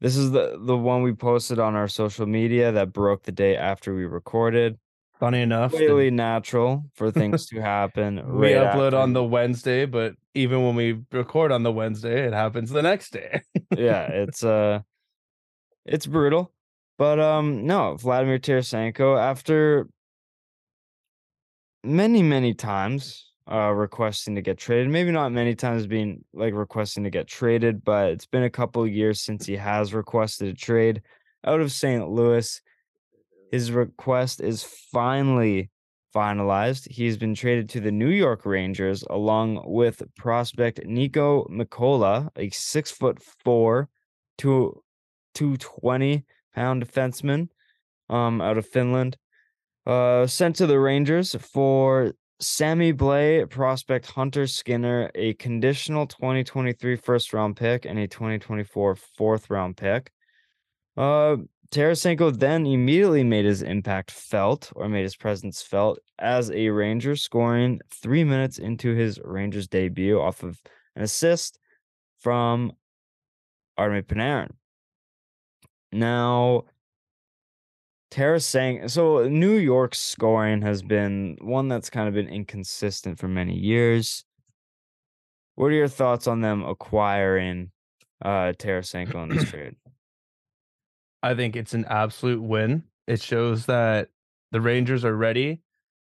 this 0.00 0.16
is 0.16 0.32
the 0.32 0.58
the 0.60 0.76
one 0.76 1.02
we 1.02 1.12
posted 1.12 1.58
on 1.58 1.74
our 1.74 1.88
social 1.88 2.26
media 2.26 2.72
that 2.72 2.92
broke 2.92 3.22
the 3.22 3.32
day 3.32 3.56
after 3.56 3.94
we 3.94 4.04
recorded. 4.04 4.78
Funny 5.20 5.42
enough, 5.42 5.70
Completely 5.70 6.10
natural 6.10 6.84
for 6.94 7.10
things 7.10 7.46
to 7.46 7.60
happen. 7.60 8.16
we 8.38 8.54
right 8.54 8.66
upload 8.66 8.86
after 8.88 8.96
on 8.98 9.12
the 9.12 9.22
Wednesday, 9.22 9.86
but 9.86 10.14
even 10.34 10.64
when 10.64 10.74
we 10.74 11.00
record 11.12 11.52
on 11.52 11.62
the 11.62 11.70
Wednesday, 11.70 12.26
it 12.26 12.32
happens 12.32 12.70
the 12.70 12.82
next 12.82 13.12
day. 13.12 13.40
yeah, 13.76 14.02
it's 14.08 14.42
uh 14.42 14.80
it's 15.86 16.06
brutal. 16.06 16.52
But 16.98 17.20
um 17.20 17.64
no, 17.66 17.96
Vladimir 17.96 18.38
Tarasenko 18.40 19.18
after 19.18 19.88
many 21.84 22.22
many 22.22 22.52
times 22.52 23.30
uh 23.50 23.70
requesting 23.70 24.34
to 24.34 24.42
get 24.42 24.58
traded, 24.58 24.90
maybe 24.90 25.12
not 25.12 25.30
many 25.30 25.54
times 25.54 25.86
being 25.86 26.24
like 26.32 26.54
requesting 26.54 27.04
to 27.04 27.10
get 27.10 27.28
traded, 27.28 27.84
but 27.84 28.10
it's 28.10 28.26
been 28.26 28.42
a 28.42 28.50
couple 28.50 28.82
of 28.82 28.90
years 28.90 29.20
since 29.20 29.46
he 29.46 29.56
has 29.56 29.94
requested 29.94 30.48
a 30.48 30.54
trade 30.54 31.02
out 31.46 31.60
of 31.60 31.70
St. 31.70 32.08
Louis. 32.08 32.60
His 33.54 33.70
request 33.70 34.40
is 34.40 34.64
finally 34.64 35.70
finalized. 36.12 36.90
He's 36.90 37.16
been 37.16 37.36
traded 37.36 37.68
to 37.68 37.80
the 37.80 37.92
New 37.92 38.08
York 38.08 38.44
Rangers 38.44 39.04
along 39.08 39.62
with 39.64 40.02
prospect 40.16 40.80
Niko 40.84 41.48
Mikkola, 41.48 42.30
a 42.34 42.50
six 42.50 42.90
foot 42.90 43.22
four, 43.44 43.88
two 44.38 44.82
two 45.36 45.56
twenty 45.58 46.24
pound 46.52 46.84
defenseman, 46.84 47.46
um, 48.10 48.40
out 48.40 48.58
of 48.58 48.66
Finland. 48.66 49.16
Uh, 49.86 50.26
sent 50.26 50.56
to 50.56 50.66
the 50.66 50.80
Rangers 50.80 51.36
for 51.36 52.12
Sammi 52.40 52.92
Blais, 52.92 53.48
prospect 53.48 54.10
Hunter 54.10 54.48
Skinner, 54.48 55.12
a 55.14 55.34
conditional 55.34 56.08
2023 56.08 56.96
first 56.96 57.32
round 57.32 57.54
pick 57.54 57.84
and 57.84 58.00
a 58.00 58.08
2024 58.08 58.96
fourth 58.96 59.48
round 59.48 59.76
pick. 59.76 60.10
Uh, 60.96 61.36
Tarasenko 61.70 62.38
then 62.38 62.66
immediately 62.66 63.24
made 63.24 63.44
his 63.44 63.62
impact 63.62 64.10
felt 64.10 64.70
or 64.76 64.88
made 64.88 65.02
his 65.02 65.16
presence 65.16 65.60
felt 65.60 65.98
as 66.18 66.50
a 66.50 66.68
Ranger, 66.68 67.16
scoring 67.16 67.80
three 67.90 68.22
minutes 68.22 68.58
into 68.58 68.94
his 68.94 69.18
Rangers 69.24 69.66
debut 69.66 70.20
off 70.20 70.42
of 70.42 70.60
an 70.94 71.02
assist 71.02 71.58
from 72.20 72.72
Artemi 73.78 74.02
Panarin. 74.04 74.50
Now, 75.90 76.64
Tarasenko, 78.12 78.88
so 78.88 79.26
New 79.26 79.56
York's 79.56 79.98
scoring 79.98 80.62
has 80.62 80.82
been 80.82 81.36
one 81.40 81.66
that's 81.66 81.90
kind 81.90 82.06
of 82.06 82.14
been 82.14 82.28
inconsistent 82.28 83.18
for 83.18 83.26
many 83.26 83.58
years. 83.58 84.24
What 85.56 85.66
are 85.66 85.72
your 85.72 85.88
thoughts 85.88 86.28
on 86.28 86.40
them 86.40 86.62
acquiring 86.62 87.72
uh 88.24 88.52
Tarasenko 88.56 89.24
in 89.24 89.36
this 89.36 89.50
trade? 89.50 89.74
I 91.24 91.34
think 91.34 91.56
it's 91.56 91.72
an 91.72 91.86
absolute 91.86 92.42
win. 92.42 92.82
It 93.06 93.18
shows 93.18 93.64
that 93.64 94.08
the 94.52 94.60
Rangers 94.60 95.06
are 95.06 95.16
ready 95.16 95.62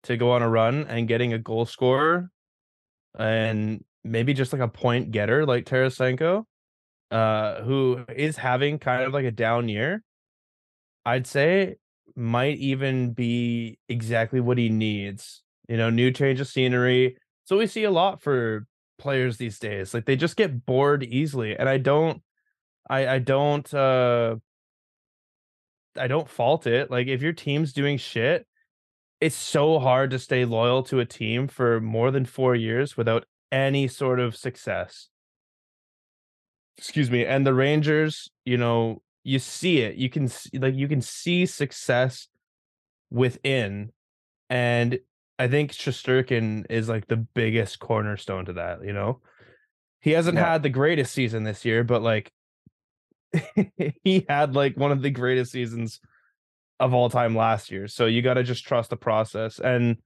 to 0.03 0.15
go 0.15 0.31
on 0.31 0.41
a 0.41 0.47
run 0.47 0.85
and 0.87 1.05
getting 1.05 1.33
a 1.33 1.37
goal 1.37 1.65
scorer 1.65 2.31
and 3.19 3.83
maybe 4.05 4.33
just 4.33 4.53
like 4.53 4.61
a 4.61 4.69
point 4.69 5.11
getter 5.11 5.45
like 5.45 5.65
Tarasenko, 5.65 6.45
uh, 7.11 7.61
who 7.63 8.05
is 8.15 8.37
having 8.37 8.79
kind 8.79 9.03
of 9.03 9.13
like 9.13 9.25
a 9.25 9.31
down 9.31 9.67
year. 9.67 10.01
I'd 11.05 11.27
say 11.27 11.75
might 12.15 12.57
even 12.59 13.11
be 13.11 13.79
exactly 13.89 14.39
what 14.39 14.57
he 14.57 14.69
needs. 14.69 15.43
You 15.67 15.75
know, 15.75 15.89
new 15.89 16.11
change 16.11 16.39
of 16.39 16.47
scenery. 16.47 17.17
So 17.43 17.57
we 17.57 17.67
see 17.67 17.83
a 17.83 17.91
lot 17.91 18.21
for 18.21 18.65
players 18.97 19.35
these 19.35 19.59
days. 19.59 19.93
Like 19.93 20.05
they 20.05 20.15
just 20.15 20.37
get 20.37 20.65
bored 20.65 21.03
easily. 21.03 21.57
And 21.57 21.67
I 21.67 21.79
don't 21.79 22.21
I 22.89 23.07
I 23.15 23.19
don't 23.19 23.71
uh 23.73 24.37
I 25.97 26.07
don't 26.07 26.29
fault 26.29 26.67
it. 26.67 26.89
Like 26.89 27.07
if 27.07 27.21
your 27.21 27.33
team's 27.33 27.73
doing 27.73 27.97
shit, 27.97 28.45
it's 29.19 29.35
so 29.35 29.79
hard 29.79 30.11
to 30.11 30.19
stay 30.19 30.45
loyal 30.45 30.83
to 30.83 30.99
a 30.99 31.05
team 31.05 31.47
for 31.47 31.79
more 31.79 32.11
than 32.11 32.25
4 32.25 32.55
years 32.55 32.97
without 32.97 33.25
any 33.51 33.87
sort 33.87 34.19
of 34.19 34.35
success. 34.35 35.09
Excuse 36.77 37.11
me. 37.11 37.25
And 37.25 37.45
the 37.45 37.53
Rangers, 37.53 38.29
you 38.45 38.57
know, 38.57 39.01
you 39.23 39.37
see 39.37 39.79
it. 39.81 39.95
You 39.95 40.09
can 40.09 40.27
see, 40.27 40.57
like 40.57 40.75
you 40.75 40.87
can 40.87 41.01
see 41.01 41.45
success 41.45 42.27
within 43.11 43.91
and 44.49 44.99
I 45.37 45.47
think 45.47 45.71
Shesterkin 45.71 46.65
is 46.69 46.87
like 46.87 47.07
the 47.07 47.17
biggest 47.17 47.79
cornerstone 47.79 48.45
to 48.45 48.53
that, 48.53 48.83
you 48.83 48.93
know. 48.93 49.21
He 49.99 50.11
hasn't 50.11 50.37
Yeah. 50.37 50.51
had 50.51 50.63
the 50.63 50.69
greatest 50.69 51.13
season 51.13 51.43
this 51.43 51.65
year, 51.65 51.83
but 51.83 52.01
like 52.01 52.31
he 54.03 54.25
had 54.27 54.55
like 54.55 54.77
one 54.77 54.91
of 54.91 55.01
the 55.01 55.09
greatest 55.09 55.51
seasons 55.51 55.99
of 56.79 56.93
all 56.93 57.09
time 57.09 57.35
last 57.35 57.71
year. 57.71 57.87
So 57.87 58.05
you 58.05 58.21
got 58.21 58.35
to 58.35 58.43
just 58.43 58.65
trust 58.65 58.89
the 58.89 58.97
process. 58.97 59.59
And 59.59 59.97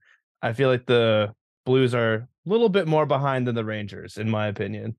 I 0.42 0.52
feel 0.52 0.68
like 0.68 0.86
the 0.86 1.34
Blues 1.64 1.94
are 1.94 2.14
a 2.14 2.28
little 2.44 2.68
bit 2.68 2.86
more 2.86 3.06
behind 3.06 3.46
than 3.46 3.56
the 3.56 3.64
Rangers, 3.64 4.18
in 4.18 4.30
my 4.30 4.46
opinion. 4.46 4.96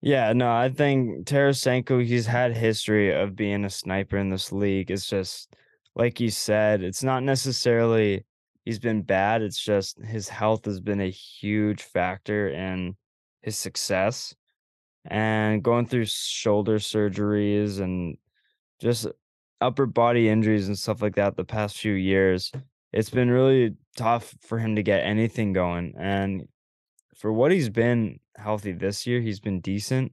Yeah, 0.00 0.32
no, 0.32 0.50
I 0.50 0.68
think 0.68 1.26
Tarasenko, 1.26 2.04
he's 2.04 2.26
had 2.26 2.56
history 2.56 3.14
of 3.14 3.36
being 3.36 3.64
a 3.64 3.70
sniper 3.70 4.16
in 4.18 4.30
this 4.30 4.50
league. 4.50 4.90
It's 4.90 5.06
just 5.06 5.54
like 5.94 6.18
you 6.18 6.30
said, 6.30 6.82
it's 6.82 7.04
not 7.04 7.22
necessarily 7.22 8.24
he's 8.64 8.80
been 8.80 9.02
bad. 9.02 9.42
It's 9.42 9.62
just 9.62 10.02
his 10.02 10.28
health 10.28 10.64
has 10.64 10.80
been 10.80 11.00
a 11.00 11.10
huge 11.10 11.82
factor 11.82 12.48
in 12.48 12.96
his 13.42 13.56
success. 13.56 14.34
And 15.04 15.62
going 15.62 15.86
through 15.86 16.06
shoulder 16.06 16.78
surgeries 16.78 17.80
and 17.80 18.16
just 18.80 19.06
upper 19.60 19.86
body 19.86 20.28
injuries 20.28 20.68
and 20.68 20.78
stuff 20.78 21.02
like 21.02 21.16
that 21.16 21.36
the 21.36 21.44
past 21.44 21.76
few 21.78 21.92
years, 21.92 22.52
it's 22.92 23.10
been 23.10 23.30
really 23.30 23.74
tough 23.96 24.34
for 24.40 24.58
him 24.58 24.76
to 24.76 24.82
get 24.82 25.04
anything 25.04 25.52
going. 25.52 25.94
And 25.98 26.46
for 27.16 27.32
what 27.32 27.52
he's 27.52 27.68
been 27.68 28.20
healthy 28.36 28.72
this 28.72 29.06
year, 29.06 29.20
he's 29.20 29.40
been 29.40 29.60
decent. 29.60 30.12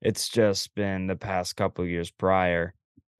It's 0.00 0.28
just 0.28 0.74
been 0.74 1.06
the 1.06 1.16
past 1.16 1.56
couple 1.56 1.84
of 1.84 1.90
years 1.90 2.10
prior. 2.10 2.74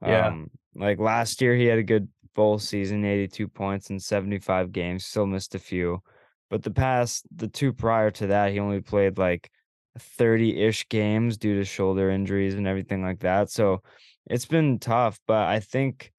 Yeah. 0.04 0.28
Um, 0.28 0.50
like 0.74 0.98
last 0.98 1.40
year, 1.40 1.54
he 1.56 1.66
had 1.66 1.78
a 1.78 1.82
good 1.82 2.08
full 2.34 2.58
season, 2.58 3.04
82 3.04 3.48
points 3.48 3.90
in 3.90 3.98
75 3.98 4.72
games, 4.72 5.04
still 5.04 5.26
missed 5.26 5.54
a 5.54 5.58
few. 5.58 6.02
But 6.50 6.62
the 6.62 6.70
past, 6.70 7.26
the 7.34 7.48
two 7.48 7.72
prior 7.72 8.10
to 8.12 8.28
that, 8.28 8.52
he 8.52 8.60
only 8.60 8.80
played 8.80 9.18
like 9.18 9.50
30 9.98 10.60
ish 10.62 10.88
games 10.88 11.36
due 11.36 11.56
to 11.56 11.64
shoulder 11.64 12.10
injuries 12.10 12.54
and 12.54 12.66
everything 12.66 13.02
like 13.02 13.20
that. 13.20 13.50
So 13.50 13.82
it's 14.28 14.46
been 14.46 14.78
tough. 14.78 15.20
But 15.26 15.48
I 15.48 15.60
think 15.60 16.12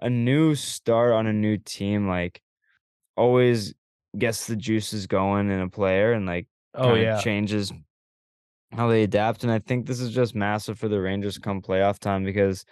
a 0.00 0.10
new 0.10 0.54
start 0.54 1.12
on 1.12 1.26
a 1.26 1.32
new 1.32 1.58
team, 1.58 2.08
like, 2.08 2.42
always 3.16 3.74
gets 4.18 4.46
the 4.46 4.56
juices 4.56 5.06
going 5.06 5.50
in 5.50 5.60
a 5.60 5.68
player 5.68 6.12
and 6.12 6.26
like 6.26 6.48
Oh 6.74 6.94
yeah. 6.94 7.24
changes 7.24 7.72
how 8.72 8.88
they 8.88 9.02
adapt. 9.02 9.42
And 9.42 9.52
I 9.52 9.58
think 9.58 9.86
this 9.86 10.00
is 10.00 10.14
just 10.14 10.34
massive 10.34 10.78
for 10.78 10.88
the 10.88 11.00
Rangers 11.00 11.38
come 11.38 11.62
playoff 11.62 11.98
time 11.98 12.24
because 12.24 12.64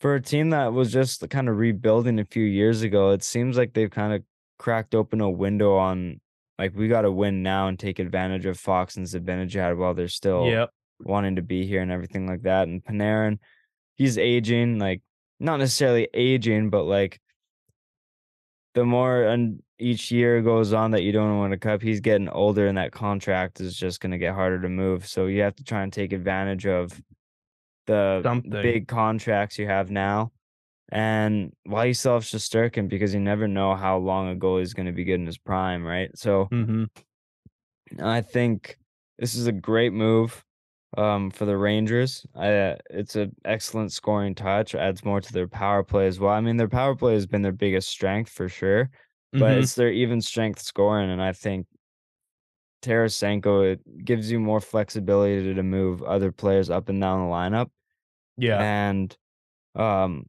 for 0.00 0.14
a 0.14 0.22
team 0.22 0.50
that 0.50 0.72
was 0.72 0.92
just 0.92 1.28
kind 1.30 1.48
of 1.48 1.58
rebuilding 1.58 2.18
a 2.18 2.24
few 2.24 2.44
years 2.44 2.82
ago, 2.82 3.10
it 3.10 3.22
seems 3.22 3.56
like 3.56 3.74
they've 3.74 3.90
kind 3.90 4.12
of 4.14 4.22
cracked 4.58 4.94
open 4.94 5.20
a 5.20 5.30
window 5.30 5.76
on 5.76 6.20
like 6.60 6.76
we 6.76 6.88
got 6.88 7.02
to 7.02 7.10
win 7.10 7.42
now 7.42 7.68
and 7.68 7.78
take 7.78 7.98
advantage 7.98 8.44
of 8.44 8.58
Fox 8.60 8.96
and 8.96 9.06
Zibanejad 9.06 9.76
while 9.78 9.94
they're 9.94 10.08
still 10.08 10.46
Yep. 10.46 10.70
wanting 11.00 11.36
to 11.36 11.42
be 11.42 11.64
here 11.66 11.80
and 11.80 11.90
everything 11.90 12.26
like 12.26 12.42
that. 12.42 12.68
And 12.68 12.84
Panarin, 12.84 13.38
he's 13.96 14.18
aging, 14.18 14.78
like 14.78 15.00
not 15.38 15.58
necessarily 15.58 16.06
aging, 16.12 16.68
but 16.68 16.84
like 16.84 17.18
the 18.74 18.84
more 18.84 19.22
and 19.24 19.62
each 19.78 20.10
year 20.12 20.42
goes 20.42 20.74
on 20.74 20.90
that 20.90 21.02
you 21.02 21.12
don't 21.12 21.40
win 21.40 21.52
a 21.54 21.58
cup, 21.58 21.80
he's 21.80 22.00
getting 22.00 22.28
older 22.28 22.66
and 22.66 22.76
that 22.76 22.92
contract 22.92 23.60
is 23.60 23.74
just 23.74 24.00
going 24.00 24.12
to 24.12 24.18
get 24.18 24.34
harder 24.34 24.60
to 24.60 24.68
move. 24.68 25.08
So 25.08 25.26
you 25.26 25.40
have 25.40 25.56
to 25.56 25.64
try 25.64 25.82
and 25.82 25.90
take 25.92 26.12
advantage 26.12 26.66
of 26.66 27.00
the 27.86 28.20
Something. 28.22 28.50
big 28.50 28.86
contracts 28.86 29.58
you 29.58 29.66
have 29.66 29.90
now. 29.90 30.30
And 30.92 31.52
why 31.64 31.84
you 31.84 31.94
still 31.94 32.14
have 32.14 32.24
Shesterkin, 32.24 32.88
because 32.88 33.14
you 33.14 33.20
never 33.20 33.46
know 33.46 33.74
how 33.76 33.98
long 33.98 34.30
a 34.30 34.36
goalie 34.36 34.62
is 34.62 34.74
going 34.74 34.86
to 34.86 34.92
be 34.92 35.04
good 35.04 35.20
in 35.20 35.26
his 35.26 35.38
prime, 35.38 35.84
right? 35.84 36.10
So 36.18 36.48
hmm 36.50 36.84
I 38.00 38.20
think 38.20 38.78
this 39.18 39.34
is 39.34 39.46
a 39.46 39.52
great 39.52 39.92
move 39.92 40.44
um, 40.96 41.30
for 41.30 41.44
the 41.44 41.56
Rangers. 41.56 42.24
I, 42.34 42.52
uh, 42.52 42.76
it's 42.90 43.16
an 43.16 43.34
excellent 43.44 43.92
scoring 43.92 44.34
touch. 44.34 44.74
Adds 44.74 45.04
more 45.04 45.20
to 45.20 45.32
their 45.32 45.48
power 45.48 45.82
play 45.82 46.06
as 46.06 46.18
well. 46.18 46.32
I 46.32 46.40
mean, 46.40 46.56
their 46.56 46.68
power 46.68 46.96
play 46.96 47.14
has 47.14 47.26
been 47.26 47.42
their 47.42 47.52
biggest 47.52 47.88
strength 47.88 48.30
for 48.30 48.48
sure, 48.48 48.90
but 49.32 49.40
Mhm. 49.40 49.62
it's 49.62 49.74
their 49.74 49.90
even 49.90 50.20
strength 50.20 50.60
scoring, 50.60 51.10
and 51.10 51.22
I 51.22 51.32
think 51.32 51.66
Tarasenko 52.82 53.72
it 53.72 54.04
gives 54.04 54.30
you 54.30 54.40
more 54.40 54.60
flexibility 54.60 55.54
to 55.54 55.62
move 55.62 56.02
other 56.02 56.32
players 56.32 56.70
up 56.70 56.88
and 56.88 57.00
down 57.00 57.20
the 57.20 57.32
lineup. 57.32 57.70
Yeah. 58.36 58.60
And 58.60 59.16
um, 59.74 60.26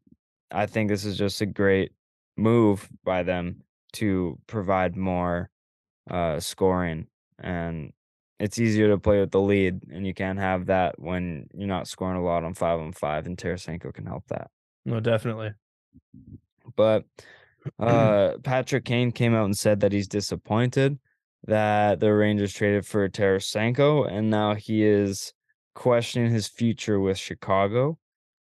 I 0.51 0.65
think 0.65 0.89
this 0.89 1.05
is 1.05 1.17
just 1.17 1.41
a 1.41 1.45
great 1.45 1.91
move 2.37 2.87
by 3.03 3.23
them 3.23 3.63
to 3.93 4.37
provide 4.47 4.95
more 4.95 5.49
uh, 6.09 6.39
scoring. 6.39 7.07
And 7.39 7.93
it's 8.39 8.59
easier 8.59 8.89
to 8.89 8.97
play 8.97 9.19
with 9.19 9.31
the 9.31 9.39
lead, 9.39 9.81
and 9.91 10.05
you 10.05 10.13
can't 10.13 10.39
have 10.39 10.65
that 10.65 10.99
when 10.99 11.47
you're 11.53 11.67
not 11.67 11.87
scoring 11.87 12.17
a 12.17 12.23
lot 12.23 12.43
on 12.43 12.53
five 12.53 12.79
on 12.79 12.91
five, 12.91 13.27
and 13.27 13.37
Tarasenko 13.37 13.93
can 13.93 14.05
help 14.05 14.23
that. 14.29 14.49
No, 14.85 14.99
definitely. 14.99 15.51
But 16.75 17.05
uh, 17.79 18.33
Patrick 18.43 18.85
Kane 18.85 19.11
came 19.11 19.35
out 19.35 19.45
and 19.45 19.57
said 19.57 19.81
that 19.81 19.91
he's 19.91 20.07
disappointed 20.07 20.97
that 21.47 21.99
the 21.99 22.13
Rangers 22.13 22.53
traded 22.53 22.85
for 22.85 23.07
Tarasenko, 23.09 24.11
and 24.11 24.29
now 24.29 24.55
he 24.55 24.83
is 24.83 25.33
questioning 25.75 26.31
his 26.31 26.47
future 26.47 26.99
with 26.99 27.17
Chicago. 27.17 27.97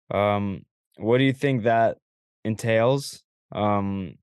Um, 0.10 0.64
what 0.98 1.18
do 1.18 1.24
you 1.24 1.34
think 1.34 1.64
that 1.64 1.98
entails? 2.44 3.24
Um, 3.52 4.16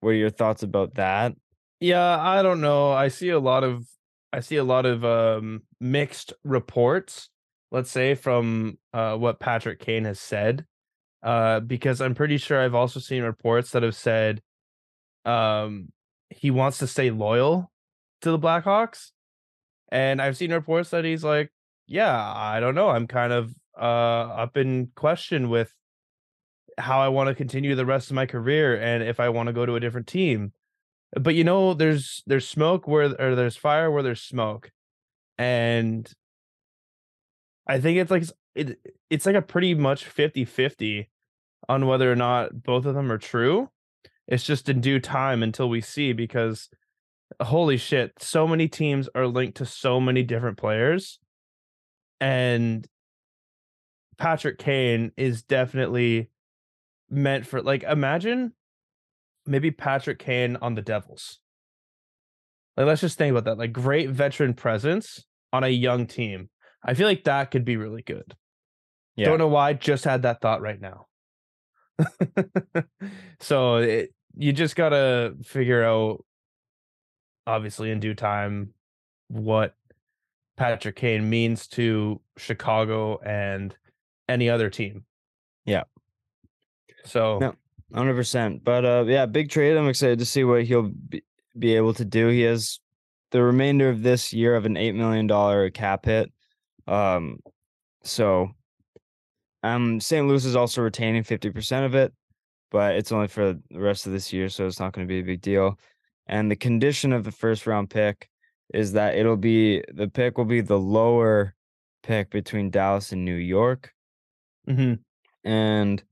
what 0.00 0.10
are 0.10 0.14
your 0.14 0.30
thoughts 0.30 0.62
about 0.62 0.94
that? 0.94 1.34
Yeah, 1.80 2.18
I 2.18 2.42
don't 2.42 2.60
know. 2.60 2.92
I 2.92 3.08
see 3.08 3.30
a 3.30 3.38
lot 3.38 3.64
of 3.64 3.84
I 4.32 4.40
see 4.40 4.56
a 4.56 4.64
lot 4.64 4.84
of 4.86 5.04
um 5.04 5.62
mixed 5.80 6.32
reports, 6.44 7.30
let's 7.70 7.90
say 7.90 8.14
from 8.14 8.78
uh 8.92 9.16
what 9.16 9.40
Patrick 9.40 9.80
Kane 9.80 10.04
has 10.04 10.20
said. 10.20 10.64
Uh 11.22 11.60
because 11.60 12.00
I'm 12.00 12.14
pretty 12.14 12.36
sure 12.36 12.60
I've 12.60 12.74
also 12.74 13.00
seen 13.00 13.22
reports 13.22 13.70
that 13.72 13.82
have 13.82 13.96
said 13.96 14.42
um 15.24 15.88
he 16.30 16.50
wants 16.50 16.78
to 16.78 16.86
stay 16.86 17.10
loyal 17.10 17.70
to 18.22 18.30
the 18.30 18.38
Blackhawks. 18.38 19.10
And 19.90 20.20
I've 20.20 20.36
seen 20.36 20.52
reports 20.52 20.90
that 20.90 21.04
he's 21.04 21.24
like, 21.24 21.50
yeah, 21.86 22.14
I 22.36 22.60
don't 22.60 22.74
know. 22.74 22.90
I'm 22.90 23.06
kind 23.06 23.32
of 23.32 23.54
uh 23.76 23.80
up 24.44 24.56
in 24.56 24.90
question 24.96 25.48
with 25.48 25.72
how 26.78 27.00
I 27.00 27.08
want 27.08 27.28
to 27.28 27.34
continue 27.34 27.74
the 27.74 27.86
rest 27.86 28.10
of 28.10 28.14
my 28.14 28.26
career 28.26 28.80
and 28.80 29.02
if 29.02 29.20
I 29.20 29.28
want 29.28 29.48
to 29.48 29.52
go 29.52 29.66
to 29.66 29.74
a 29.74 29.80
different 29.80 30.06
team 30.06 30.52
but 31.18 31.34
you 31.34 31.44
know 31.44 31.74
there's 31.74 32.22
there's 32.26 32.46
smoke 32.46 32.86
where 32.86 33.14
or 33.20 33.34
there's 33.34 33.56
fire 33.56 33.90
where 33.90 34.02
there's 34.02 34.20
smoke 34.20 34.70
and 35.38 36.12
I 37.66 37.80
think 37.80 37.98
it's 37.98 38.10
like 38.10 38.24
it 38.54 38.78
it's 39.10 39.26
like 39.26 39.36
a 39.36 39.42
pretty 39.42 39.74
much 39.74 40.04
50-50 40.04 41.06
on 41.68 41.86
whether 41.86 42.10
or 42.10 42.16
not 42.16 42.62
both 42.62 42.86
of 42.86 42.94
them 42.94 43.12
are 43.12 43.18
true. 43.18 43.70
It's 44.26 44.44
just 44.44 44.68
in 44.68 44.80
due 44.80 45.00
time 45.00 45.42
until 45.42 45.68
we 45.68 45.80
see 45.80 46.12
because 46.12 46.68
holy 47.40 47.76
shit, 47.76 48.12
so 48.18 48.46
many 48.46 48.68
teams 48.68 49.08
are 49.14 49.26
linked 49.26 49.58
to 49.58 49.66
so 49.66 50.00
many 50.00 50.22
different 50.22 50.56
players. 50.58 51.18
And 52.20 52.86
Patrick 54.16 54.58
Kane 54.58 55.12
is 55.16 55.42
definitely 55.42 56.30
meant 57.10 57.46
for 57.46 57.62
like 57.62 57.82
imagine 57.82 58.52
maybe 59.46 59.70
Patrick 59.70 60.18
Kane 60.18 60.56
on 60.60 60.74
the 60.74 60.82
Devils. 60.82 61.40
Like 62.76 62.86
let's 62.86 63.00
just 63.00 63.18
think 63.18 63.30
about 63.30 63.44
that. 63.44 63.58
Like 63.58 63.72
great 63.72 64.10
veteran 64.10 64.54
presence 64.54 65.24
on 65.52 65.64
a 65.64 65.68
young 65.68 66.06
team. 66.06 66.50
I 66.84 66.94
feel 66.94 67.06
like 67.06 67.24
that 67.24 67.50
could 67.50 67.64
be 67.64 67.76
really 67.76 68.02
good. 68.02 68.34
Yeah. 69.16 69.26
Don't 69.26 69.38
know 69.38 69.48
why, 69.48 69.72
just 69.72 70.04
had 70.04 70.22
that 70.22 70.40
thought 70.40 70.60
right 70.60 70.80
now. 70.80 71.06
so 73.40 73.76
it, 73.76 74.14
you 74.36 74.52
just 74.52 74.76
gotta 74.76 75.34
figure 75.42 75.82
out, 75.82 76.24
obviously 77.46 77.90
in 77.90 77.98
due 77.98 78.14
time, 78.14 78.74
what 79.26 79.74
Patrick 80.56 80.96
Kane 80.96 81.28
means 81.28 81.66
to 81.68 82.20
Chicago 82.36 83.18
and 83.18 83.74
any 84.28 84.48
other 84.48 84.70
team. 84.70 85.04
Yeah. 85.64 85.84
So 87.08 87.38
No. 87.38 87.54
Hundred 87.94 88.14
percent. 88.14 88.64
But 88.64 88.84
uh, 88.84 89.04
yeah, 89.06 89.26
big 89.26 89.50
trade. 89.50 89.76
I'm 89.76 89.88
excited 89.88 90.18
to 90.18 90.26
see 90.26 90.44
what 90.44 90.64
he'll 90.64 90.90
be, 91.08 91.22
be 91.58 91.74
able 91.74 91.94
to 91.94 92.04
do. 92.04 92.28
He 92.28 92.42
has 92.42 92.80
the 93.30 93.42
remainder 93.42 93.88
of 93.88 94.02
this 94.02 94.32
year 94.32 94.54
of 94.56 94.66
an 94.66 94.76
eight 94.76 94.94
million 94.94 95.26
dollar 95.26 95.70
cap 95.70 96.04
hit. 96.04 96.30
Um, 96.86 97.40
so 98.02 98.50
um, 99.62 100.00
St. 100.00 100.26
Louis 100.26 100.44
is 100.44 100.54
also 100.56 100.82
retaining 100.82 101.22
fifty 101.22 101.50
percent 101.50 101.86
of 101.86 101.94
it, 101.94 102.12
but 102.70 102.94
it's 102.94 103.10
only 103.10 103.28
for 103.28 103.54
the 103.54 103.80
rest 103.80 104.06
of 104.06 104.12
this 104.12 104.32
year, 104.32 104.48
so 104.50 104.66
it's 104.66 104.80
not 104.80 104.92
going 104.92 105.06
to 105.06 105.12
be 105.12 105.20
a 105.20 105.24
big 105.24 105.40
deal. 105.40 105.78
And 106.26 106.50
the 106.50 106.56
condition 106.56 107.12
of 107.14 107.24
the 107.24 107.32
first 107.32 107.66
round 107.66 107.88
pick 107.88 108.28
is 108.74 108.92
that 108.92 109.14
it'll 109.16 109.36
be 109.38 109.82
the 109.94 110.08
pick 110.08 110.36
will 110.36 110.44
be 110.44 110.60
the 110.60 110.78
lower 110.78 111.54
pick 112.02 112.30
between 112.30 112.70
Dallas 112.70 113.12
and 113.12 113.24
New 113.24 113.34
York 113.34 113.92
mhm, 114.68 114.98
and 115.44 116.02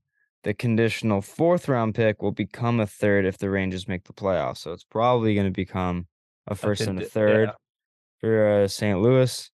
the 0.47 0.53
conditional 0.53 1.21
fourth 1.21 1.67
round 1.67 1.93
pick 1.93 2.21
will 2.21 2.31
become 2.31 2.79
a 2.79 2.87
third 2.87 3.25
if 3.25 3.37
the 3.37 3.49
Rangers 3.49 3.85
make 3.89 4.05
the 4.05 4.13
playoffs. 4.13 4.59
So 4.59 4.71
it's 4.71 4.85
probably 4.85 5.35
going 5.35 5.47
to 5.47 5.51
become 5.51 6.07
a 6.47 6.55
first 6.55 6.83
and 6.83 7.01
a 7.01 7.05
third 7.05 7.49
yeah. 7.49 7.53
for 8.21 8.47
uh, 8.63 8.67
St. 8.69 9.01
Louis. 9.01 9.51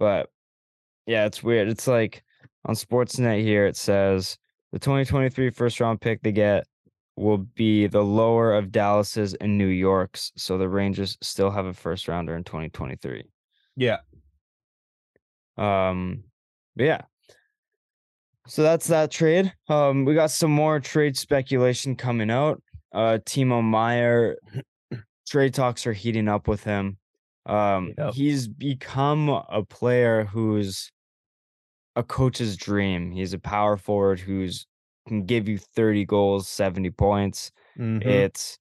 But 0.00 0.28
yeah, 1.06 1.26
it's 1.26 1.44
weird. 1.44 1.68
It's 1.68 1.86
like 1.86 2.24
on 2.64 2.74
Sportsnet 2.74 3.40
here, 3.42 3.66
it 3.66 3.76
says 3.76 4.36
the 4.72 4.80
2023 4.80 5.50
first 5.50 5.78
round 5.78 6.00
pick 6.00 6.20
they 6.22 6.32
get 6.32 6.66
will 7.14 7.38
be 7.38 7.86
the 7.86 8.02
lower 8.02 8.52
of 8.52 8.72
Dallas's 8.72 9.34
and 9.34 9.56
New 9.56 9.68
York's. 9.68 10.32
So 10.36 10.58
the 10.58 10.68
Rangers 10.68 11.16
still 11.22 11.52
have 11.52 11.66
a 11.66 11.72
first 11.72 12.08
rounder 12.08 12.34
in 12.34 12.42
2023. 12.42 13.22
yeah. 13.76 13.98
Um, 15.56 16.24
but 16.74 16.84
yeah. 16.84 17.02
So 18.46 18.62
that's 18.62 18.86
that 18.88 19.10
trade. 19.10 19.52
Um, 19.68 20.04
we 20.04 20.14
got 20.14 20.30
some 20.30 20.50
more 20.50 20.80
trade 20.80 21.16
speculation 21.16 21.96
coming 21.96 22.30
out. 22.30 22.62
Uh, 22.92 23.18
Timo 23.24 23.62
Meier, 23.62 24.36
trade 25.28 25.54
talks 25.54 25.86
are 25.86 25.92
heating 25.92 26.28
up 26.28 26.48
with 26.48 26.64
him. 26.64 26.98
Um, 27.46 27.94
Yep. 27.98 28.14
he's 28.14 28.48
become 28.48 29.28
a 29.28 29.62
player 29.68 30.24
who's 30.24 30.90
a 31.94 32.02
coach's 32.02 32.56
dream. 32.56 33.10
He's 33.10 33.32
a 33.32 33.38
power 33.38 33.76
forward 33.76 34.20
who's 34.20 34.66
can 35.08 35.24
give 35.24 35.48
you 35.48 35.58
30 35.58 36.04
goals, 36.04 36.48
70 36.48 36.90
points. 36.90 37.52
mhm, 37.78 38.04
It's 38.04 38.58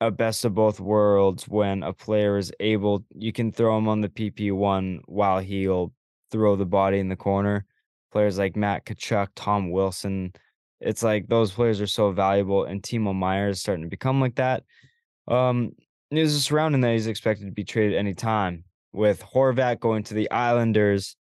a 0.00 0.10
best 0.10 0.44
of 0.44 0.54
both 0.54 0.80
worlds 0.80 1.46
when 1.48 1.82
a 1.82 1.92
player 1.92 2.36
is 2.38 2.52
able 2.60 3.04
you 3.14 3.32
can 3.32 3.52
throw 3.52 3.76
him 3.78 3.88
on 3.88 4.00
the 4.00 4.08
PP1 4.08 5.00
while 5.06 5.38
he'll 5.38 5.92
throw 6.30 6.56
the 6.56 6.66
body 6.66 6.98
in 6.98 7.08
the 7.08 7.16
corner. 7.16 7.66
Players 8.12 8.38
like 8.38 8.56
Matt 8.56 8.84
Tkachuk, 8.84 9.28
Tom 9.34 9.70
Wilson, 9.70 10.32
it's 10.80 11.02
like 11.02 11.28
those 11.28 11.52
players 11.52 11.80
are 11.80 11.86
so 11.86 12.10
valuable 12.12 12.64
and 12.64 12.82
Timo 12.82 13.14
Meier 13.14 13.48
is 13.48 13.60
starting 13.60 13.84
to 13.84 13.90
become 13.90 14.20
like 14.20 14.36
that. 14.36 14.64
Um 15.28 15.72
news 16.10 16.34
is 16.34 16.44
surrounding 16.44 16.82
that 16.82 16.92
he's 16.92 17.06
expected 17.06 17.46
to 17.46 17.52
be 17.52 17.64
traded 17.64 17.96
anytime. 17.96 18.64
With 18.92 19.22
Horvat 19.22 19.80
going 19.80 20.02
to 20.04 20.14
the 20.14 20.30
Islanders, 20.30 21.16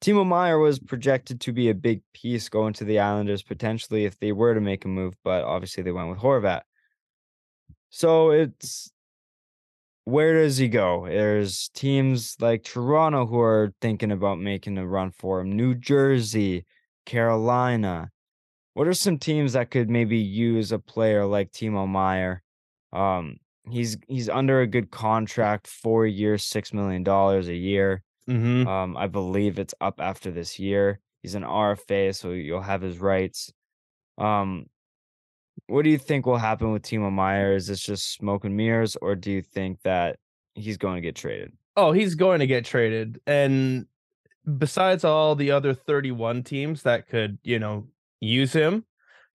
Timo 0.00 0.24
Meier 0.24 0.58
was 0.58 0.78
projected 0.78 1.40
to 1.42 1.52
be 1.52 1.68
a 1.68 1.74
big 1.74 2.02
piece 2.14 2.48
going 2.48 2.72
to 2.74 2.84
the 2.84 3.00
Islanders 3.00 3.42
potentially 3.42 4.04
if 4.04 4.18
they 4.18 4.32
were 4.32 4.54
to 4.54 4.60
make 4.60 4.84
a 4.84 4.88
move, 4.88 5.14
but 5.24 5.44
obviously 5.44 5.82
they 5.82 5.92
went 5.92 6.08
with 6.08 6.18
Horvat. 6.18 6.62
So 7.90 8.30
it's 8.30 8.92
where 10.04 10.42
does 10.42 10.56
he 10.58 10.68
go? 10.68 11.06
There's 11.06 11.68
teams 11.70 12.36
like 12.40 12.64
Toronto 12.64 13.26
who 13.26 13.40
are 13.40 13.72
thinking 13.80 14.10
about 14.12 14.38
making 14.40 14.78
a 14.78 14.86
run 14.86 15.10
for 15.12 15.40
him. 15.40 15.52
New 15.52 15.74
Jersey, 15.74 16.64
Carolina. 17.06 18.10
What 18.74 18.88
are 18.88 18.94
some 18.94 19.18
teams 19.18 19.54
that 19.54 19.70
could 19.70 19.90
maybe 19.90 20.18
use 20.18 20.72
a 20.72 20.78
player 20.78 21.26
like 21.26 21.52
Timo 21.52 21.88
Meier? 21.88 22.42
Um, 22.92 23.36
he's 23.70 23.98
he's 24.08 24.28
under 24.28 24.60
a 24.60 24.66
good 24.66 24.90
contract, 24.90 25.66
four 25.66 26.06
years, 26.06 26.44
six 26.44 26.72
million 26.72 27.02
dollars 27.04 27.48
a 27.48 27.54
year. 27.54 28.02
mhm. 28.28 28.66
Um, 28.66 28.96
I 28.96 29.06
believe 29.06 29.58
it's 29.58 29.74
up 29.80 30.00
after 30.00 30.30
this 30.30 30.58
year. 30.58 31.00
He's 31.22 31.34
an 31.34 31.44
RFA, 31.44 32.12
so 32.12 32.32
you'll 32.32 32.62
have 32.62 32.82
his 32.82 32.98
rights. 32.98 33.52
Um, 34.18 34.66
what 35.66 35.82
do 35.82 35.90
you 35.90 35.98
think 35.98 36.26
will 36.26 36.36
happen 36.36 36.72
with 36.72 36.82
Timo 36.82 37.12
Meier? 37.12 37.54
Is 37.54 37.66
this 37.66 37.80
just 37.80 38.12
smoke 38.12 38.44
and 38.44 38.56
mirrors, 38.56 38.96
or 38.96 39.14
do 39.14 39.30
you 39.30 39.42
think 39.42 39.80
that 39.82 40.18
he's 40.54 40.76
going 40.76 40.96
to 40.96 41.00
get 41.00 41.16
traded? 41.16 41.52
Oh, 41.76 41.92
he's 41.92 42.14
going 42.14 42.40
to 42.40 42.46
get 42.46 42.64
traded. 42.64 43.20
And 43.26 43.86
besides 44.58 45.04
all 45.04 45.34
the 45.34 45.52
other 45.52 45.74
31 45.74 46.42
teams 46.42 46.82
that 46.82 47.06
could, 47.08 47.38
you 47.42 47.58
know, 47.58 47.86
use 48.20 48.52
him, 48.52 48.84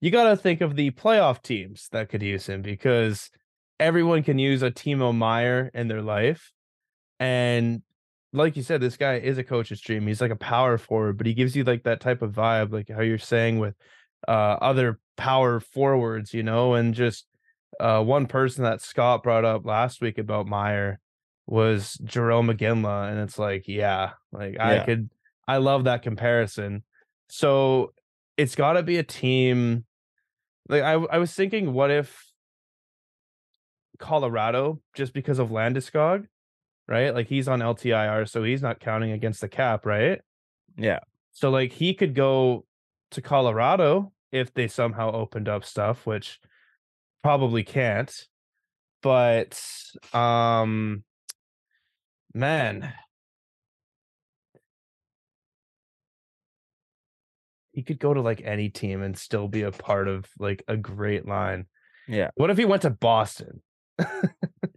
you 0.01 0.12
got 0.12 0.30
to 0.30 0.36
think 0.36 0.62
of 0.62 0.75
the 0.75 0.91
playoff 0.91 1.41
teams 1.41 1.88
that 1.91 2.10
could 2.10 2.21
use 2.21 2.47
him 2.47 2.62
because 2.62 3.32
everyone 3.80 4.23
can 4.23 4.38
use 4.38 4.62
a 4.62 4.71
Timo 4.71 5.15
Meier 5.15 5.71
in 5.73 5.88
their 5.88 6.01
life. 6.01 6.51
And 7.19 7.82
like 8.34 8.58
you 8.58 8.63
said, 8.63 8.82
this 8.82 8.97
guy 8.97 9.15
is 9.15 9.38
a 9.38 9.43
coach's 9.43 9.80
dream. 9.80 10.06
He's 10.06 10.21
like 10.21 10.32
a 10.32 10.36
power 10.36 10.78
forward, 10.78 11.17
but 11.17 11.28
he 11.28 11.34
gives 11.34 11.56
you 11.56 11.63
like 11.63 11.84
that 11.84 12.01
type 12.01 12.21
of 12.21 12.34
vibe, 12.34 12.73
like 12.73 12.89
how 12.89 13.01
you're 13.01 13.17
saying 13.17 13.60
with 13.60 13.75
uh 14.27 14.57
other 14.61 14.99
power 15.17 15.59
forwards, 15.59 16.33
you 16.33 16.43
know, 16.43 16.73
and 16.73 16.93
just 16.93 17.25
uh 17.79 18.01
one 18.03 18.25
person 18.25 18.63
that 18.63 18.81
Scott 18.81 19.23
brought 19.23 19.45
up 19.45 19.65
last 19.65 20.01
week 20.01 20.17
about 20.17 20.47
Meier 20.47 20.99
was 21.47 21.99
Jerome 22.03 22.47
McGinley, 22.47 23.11
and 23.11 23.19
it's 23.19 23.38
like, 23.38 23.67
yeah, 23.67 24.11
like 24.31 24.59
I 24.59 24.79
could, 24.79 25.09
I 25.47 25.57
love 25.57 25.83
that 25.83 26.01
comparison. 26.01 26.83
So 27.29 27.93
it's 28.38 28.55
got 28.55 28.73
to 28.73 28.83
be 28.83 28.97
a 28.97 29.03
team. 29.03 29.85
Like 30.67 30.83
I, 30.83 30.93
I 30.93 31.17
was 31.19 31.33
thinking, 31.33 31.73
what 31.73 31.91
if 31.91 32.25
Colorado, 33.99 34.81
just 34.95 35.13
because 35.13 35.39
of 35.39 35.49
Landeskog, 35.49 36.25
right? 36.88 37.13
Like 37.13 37.27
he's 37.27 37.47
on 37.47 37.59
LTIR, 37.59 38.27
so 38.27 38.43
he's 38.43 38.61
not 38.61 38.79
counting 38.79 39.11
against 39.11 39.41
the 39.41 39.47
cap, 39.47 39.85
right? 39.85 40.21
Yeah. 40.77 40.99
So 41.31 41.49
like 41.49 41.71
he 41.71 41.93
could 41.93 42.15
go 42.15 42.65
to 43.11 43.21
Colorado 43.21 44.11
if 44.35 44.53
they 44.53 44.67
somehow 44.67 45.11
opened 45.11 45.47
up 45.47 45.63
stuff, 45.63 46.05
which 46.05 46.39
probably 47.23 47.63
can't. 47.63 48.27
But 49.01 49.59
um 50.13 51.03
man. 52.33 52.93
He 57.71 57.83
could 57.83 57.99
go 57.99 58.13
to 58.13 58.21
like 58.21 58.41
any 58.43 58.69
team 58.69 59.01
and 59.01 59.17
still 59.17 59.47
be 59.47 59.63
a 59.63 59.71
part 59.71 60.07
of 60.07 60.25
like 60.39 60.63
a 60.67 60.77
great 60.77 61.27
line. 61.27 61.65
Yeah. 62.07 62.29
What 62.35 62.49
if 62.49 62.57
he 62.57 62.65
went 62.65 62.83
to 62.83 62.89
Boston? 62.89 63.61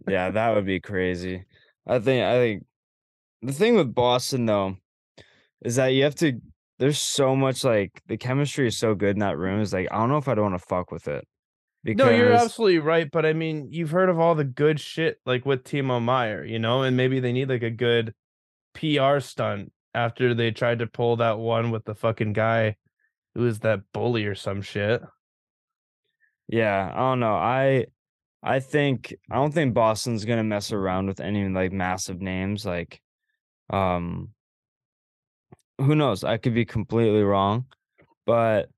Yeah, 0.07 0.31
that 0.31 0.55
would 0.55 0.65
be 0.65 0.79
crazy. 0.79 1.45
I 1.85 1.99
think 1.99 2.23
I 2.25 2.33
think 2.39 2.65
the 3.41 3.53
thing 3.53 3.75
with 3.75 3.93
Boston 3.93 4.45
though 4.45 4.77
is 5.61 5.75
that 5.75 5.89
you 5.89 6.03
have 6.03 6.15
to 6.15 6.41
there's 6.79 6.99
so 6.99 7.35
much 7.35 7.63
like 7.63 8.01
the 8.07 8.17
chemistry 8.17 8.67
is 8.67 8.77
so 8.77 8.95
good 8.95 9.11
in 9.11 9.19
that 9.19 9.37
room. 9.37 9.61
Is 9.61 9.73
like 9.73 9.87
I 9.91 9.97
don't 9.97 10.09
know 10.09 10.17
if 10.17 10.27
I'd 10.27 10.39
want 10.39 10.55
to 10.55 10.65
fuck 10.65 10.91
with 10.91 11.07
it. 11.07 11.27
No, 11.83 12.09
you're 12.09 12.33
absolutely 12.33 12.79
right. 12.79 13.09
But 13.09 13.25
I 13.25 13.33
mean, 13.33 13.67
you've 13.69 13.91
heard 13.91 14.09
of 14.09 14.19
all 14.19 14.35
the 14.35 14.43
good 14.43 14.79
shit 14.79 15.17
like 15.25 15.45
with 15.45 15.63
Timo 15.63 16.01
Meier, 16.01 16.43
you 16.43 16.59
know, 16.59 16.83
and 16.83 16.97
maybe 16.97 17.19
they 17.19 17.31
need 17.31 17.49
like 17.49 17.63
a 17.63 17.69
good 17.69 18.13
PR 18.73 19.19
stunt 19.19 19.71
after 19.93 20.33
they 20.33 20.51
tried 20.51 20.79
to 20.79 20.87
pull 20.87 21.17
that 21.17 21.39
one 21.39 21.71
with 21.71 21.85
the 21.85 21.95
fucking 21.95 22.33
guy 22.33 22.75
who 23.35 23.41
was 23.41 23.59
that 23.59 23.81
bully 23.93 24.25
or 24.25 24.35
some 24.35 24.61
shit. 24.61 25.01
Yeah, 26.47 26.91
I 26.93 26.97
don't 26.97 27.19
know. 27.19 27.35
I 27.35 27.85
I 28.41 28.59
think 28.59 29.13
I 29.29 29.35
don't 29.35 29.53
think 29.53 29.73
Boston's 29.73 30.25
gonna 30.25 30.43
mess 30.43 30.71
around 30.71 31.07
with 31.07 31.19
any 31.19 31.47
like 31.49 31.71
massive 31.71 32.21
names. 32.21 32.65
Like, 32.65 33.01
um, 33.69 34.29
who 35.79 35.95
knows? 35.95 36.23
I 36.23 36.37
could 36.37 36.53
be 36.53 36.65
completely 36.65 37.23
wrong, 37.23 37.65
but 38.25 38.69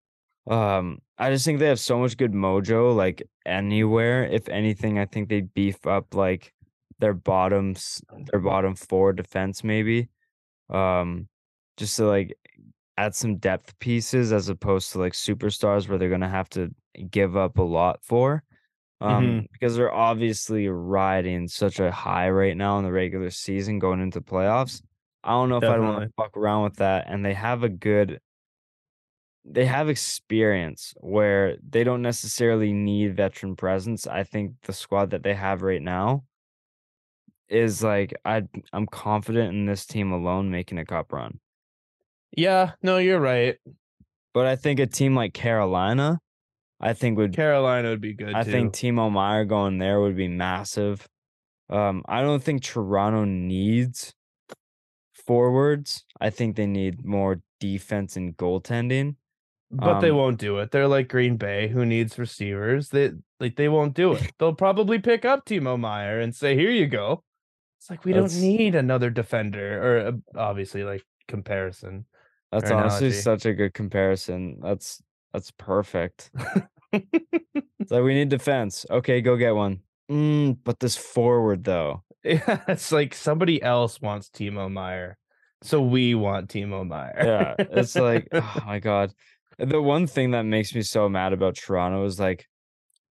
um, 0.50 1.00
I 1.18 1.32
just 1.32 1.46
think 1.46 1.60
they 1.60 1.68
have 1.68 1.80
so 1.80 2.00
much 2.00 2.18
good 2.18 2.34
mojo. 2.34 2.96
Like 2.96 3.24
anywhere, 3.46 4.26
if 4.26 4.50
anything, 4.50 5.00
I 5.00 5.06
think 5.06 5.30
they 5.30 5.42
beef 5.42 5.86
up 5.88 6.16
like 6.16 6.54
their 7.00 7.14
bottoms, 7.14 8.02
their 8.32 8.40
bottom 8.40 8.76
four 8.76 9.14
defense 9.14 9.64
maybe, 9.64 10.10
um, 10.70 11.28
just 11.78 11.96
to 11.98 12.06
like 12.06 12.38
add 12.98 13.16
some 13.16 13.38
depth 13.38 13.78
pieces 13.80 14.32
as 14.34 14.50
opposed 14.50 14.92
to 14.92 15.00
like 15.00 15.14
superstars 15.14 15.88
where 15.88 15.98
they're 15.98 16.10
gonna 16.10 16.30
have 16.30 16.50
to 16.50 16.72
give 17.10 17.38
up 17.38 17.58
a 17.58 17.64
lot 17.64 18.00
for. 18.04 18.44
Um, 19.02 19.42
Mhm. 19.42 19.48
because 19.52 19.76
they're 19.76 19.94
obviously 19.94 20.68
riding 20.70 21.48
such 21.48 21.80
a 21.80 21.92
high 21.92 22.30
right 22.30 22.56
now 22.56 22.78
in 22.78 22.84
the 22.86 22.92
regular 22.92 23.32
season 23.32 23.80
going 23.80 24.00
into 24.02 24.22
playoffs. 24.22 24.84
I 25.24 25.32
don't 25.32 25.50
know 25.50 25.58
if 25.58 25.64
I'd 25.64 25.80
want 25.80 26.04
to 26.04 26.10
fuck 26.18 26.36
around 26.36 26.64
with 26.64 26.78
that. 26.78 27.06
And 27.08 27.24
they 27.24 27.34
have 27.34 27.64
a 27.64 27.70
good 27.70 28.20
they 29.44 29.66
have 29.66 29.90
experience 29.90 30.94
where 30.98 31.58
they 31.68 31.84
don't 31.84 32.02
necessarily 32.02 32.72
need 32.74 33.16
veteran 33.16 33.56
presence. 33.56 34.06
I 34.06 34.24
think 34.24 34.54
the 34.64 34.74
squad 34.74 35.12
that 35.12 35.24
they 35.24 35.34
have 35.34 35.64
right 35.64 35.82
now 35.82 36.24
is 37.50 37.84
like 37.84 38.14
I 38.24 38.44
I'm 38.72 38.88
confident 38.88 39.54
in 39.54 39.66
this 39.66 39.86
team 39.86 40.12
alone 40.12 40.52
making 40.52 40.78
a 40.78 40.86
cup 40.86 41.12
run. 41.12 41.40
Yeah, 42.36 42.74
no, 42.82 42.98
you're 42.98 43.20
right. 43.20 43.58
But 44.34 44.46
I 44.46 44.56
think 44.56 44.80
a 44.80 44.88
team 44.88 45.16
like 45.16 45.34
Carolina, 45.34 46.20
I 46.80 46.94
think 46.94 47.18
would 47.18 47.36
Carolina 47.36 47.90
would 47.90 48.02
be 48.02 48.14
good 48.14 48.34
I 48.34 48.44
too. 48.44 48.52
think 48.52 48.74
Timo 48.74 49.12
Meier 49.12 49.46
going 49.46 49.80
there 49.80 50.00
would 50.00 50.16
be 50.16 50.30
massive. 50.30 51.06
Um, 51.70 52.04
I 52.08 52.22
don't 52.22 52.44
think 52.44 52.64
Toronto 52.64 53.26
needs 53.26 54.14
forwards. 55.32 56.04
I 56.20 56.30
think 56.30 56.58
they 56.58 56.68
need 56.68 57.06
more 57.06 57.42
defense 57.62 58.18
and 58.18 58.36
goaltending. 58.36 59.16
but 59.70 60.02
they 60.02 60.10
um, 60.10 60.18
won't 60.18 60.40
do 60.40 60.58
it. 60.58 60.72
They're 60.72 60.90
like 60.90 61.08
Green 61.08 61.38
Bay, 61.38 61.70
who 61.70 61.86
needs 61.86 62.20
receivers. 62.20 62.90
They 62.90 63.12
like 63.40 63.56
they 63.56 63.70
won't 63.70 63.94
do 63.94 64.12
it. 64.12 64.34
They'll 64.40 64.54
probably 64.54 65.00
pick 65.00 65.24
up 65.24 65.46
Timo 65.46 65.80
Meier 65.80 66.20
and 66.20 66.36
say, 66.36 66.56
"Here 66.56 66.70
you 66.72 66.88
go." 66.88 67.24
It's 67.80 67.90
like 67.90 68.04
we 68.04 68.12
don't 68.12 68.36
need 68.36 68.76
another 68.76 69.10
defender, 69.10 69.82
or 69.82 70.08
uh, 70.08 70.12
obviously 70.36 70.84
like 70.84 71.06
comparison. 71.30 72.06
That's 72.52 72.70
honestly 72.70 73.08
analogy. 73.08 73.22
such 73.22 73.46
a 73.46 73.54
good 73.54 73.74
comparison. 73.74 74.60
That's 74.62 75.02
that's 75.32 75.52
perfect. 75.52 76.30
It's 77.82 77.90
like 77.90 78.04
we 78.04 78.14
need 78.14 78.30
defense. 78.30 78.86
Okay, 78.90 79.22
go 79.22 79.38
get 79.38 79.56
one. 79.56 79.80
Mm, 80.12 80.58
but 80.64 80.80
this 80.80 80.98
forward 80.98 81.64
though. 81.64 82.04
Yeah, 82.24 82.62
it's 82.68 82.92
like 82.92 83.16
somebody 83.16 83.64
else 83.64 84.00
wants 84.00 84.30
Timo 84.30 84.72
Meier, 84.72 85.18
so 85.64 85.82
we 85.82 86.16
want 86.16 86.50
Timo 86.50 86.88
Meier. 86.88 87.14
Yeah, 87.18 87.56
it's 87.60 87.96
like 87.96 88.28
oh 88.34 88.64
my 88.66 88.80
god. 88.80 89.14
The 89.58 89.82
one 89.82 90.08
thing 90.08 90.32
that 90.32 90.44
makes 90.44 90.74
me 90.74 90.82
so 90.82 91.08
mad 91.08 91.34
about 91.34 91.56
Toronto 91.56 92.06
is 92.06 92.20
like 92.20 92.48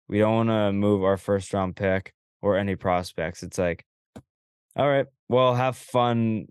we 0.08 0.18
don't 0.18 0.46
want 0.46 0.48
to 0.48 0.72
move 0.72 1.04
our 1.04 1.16
first 1.16 1.52
round 1.54 1.76
pick 1.76 2.12
or 2.40 2.56
any 2.56 2.76
prospects. 2.76 3.42
It's 3.42 3.58
like, 3.58 3.84
all 4.76 4.88
right, 4.88 5.06
well, 5.28 5.54
have 5.54 5.76
fun 5.76 6.46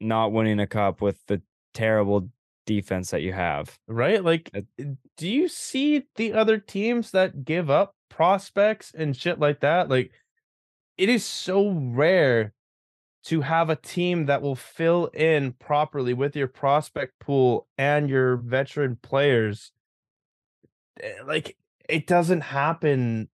not 0.00 0.32
winning 0.32 0.60
a 0.60 0.66
cup 0.66 1.00
with 1.00 1.18
the 1.26 1.42
terrible 1.74 2.28
defense 2.66 3.10
that 3.10 3.22
you 3.22 3.32
have. 3.32 3.76
right? 3.88 4.24
Like, 4.24 4.50
uh, 4.56 4.84
do 5.16 5.28
you 5.28 5.48
see 5.48 6.04
the 6.16 6.32
other 6.32 6.58
teams 6.58 7.10
that 7.10 7.44
give 7.44 7.70
up 7.70 7.94
prospects 8.08 8.92
and 8.96 9.16
shit 9.16 9.38
like 9.38 9.60
that? 9.60 9.88
Like, 9.88 10.12
it 10.96 11.08
is 11.08 11.24
so 11.24 11.70
rare 11.70 12.52
to 13.24 13.42
have 13.42 13.70
a 13.70 13.76
team 13.76 14.26
that 14.26 14.42
will 14.42 14.56
fill 14.56 15.06
in 15.08 15.52
properly 15.52 16.12
with 16.14 16.34
your 16.34 16.48
prospect 16.48 17.18
pool 17.20 17.68
and 17.78 18.10
your 18.10 18.36
veteran 18.36 18.96
players. 19.00 19.72
Eh, 21.00 21.22
Like, 21.26 21.56
it 21.88 22.06
doesn't 22.06 22.40
happen 22.42 23.28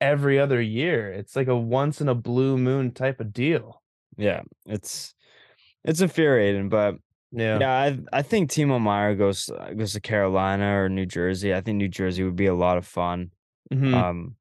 every 0.00 0.38
other 0.38 0.60
year. 0.60 1.10
It's 1.12 1.36
like 1.36 1.48
a 1.48 1.56
once 1.56 2.00
in 2.00 2.08
a 2.08 2.14
blue 2.14 2.56
moon 2.58 2.92
type 2.92 3.20
of 3.20 3.32
deal. 3.32 3.82
Yeah, 4.16 4.42
it's 4.66 5.14
it's 5.84 6.00
infuriating, 6.00 6.68
but 6.68 6.96
Yeah. 7.32 7.58
yeah, 7.60 7.72
I 7.72 7.98
I 8.18 8.22
think 8.22 8.50
Timo 8.50 8.80
Meier 8.80 9.14
goes 9.14 9.48
uh, 9.50 9.72
goes 9.74 9.92
to 9.94 10.00
Carolina 10.00 10.82
or 10.82 10.88
New 10.88 11.06
Jersey. 11.06 11.54
I 11.54 11.60
think 11.62 11.78
New 11.78 11.88
Jersey 11.88 12.22
would 12.24 12.36
be 12.36 12.46
a 12.46 12.54
lot 12.54 12.78
of 12.78 12.86
fun. 12.86 13.30
Mhm. 13.72 13.94
Um, 13.94 14.36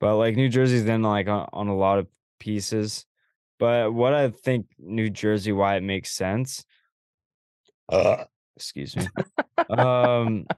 but 0.00 0.16
like 0.16 0.36
New 0.36 0.48
Jersey's 0.48 0.84
then 0.84 1.02
like 1.02 1.28
on, 1.28 1.48
on 1.52 1.68
a 1.68 1.76
lot 1.76 1.98
of 1.98 2.06
pieces. 2.40 3.04
But 3.58 3.92
what 3.94 4.14
I 4.14 4.30
think 4.30 4.66
New 4.78 5.10
Jersey, 5.10 5.52
why 5.52 5.76
it 5.76 5.82
makes 5.82 6.12
sense. 6.12 6.64
Uh, 7.88 8.24
excuse 8.56 8.96
me. 8.96 9.10
um, 9.70 10.48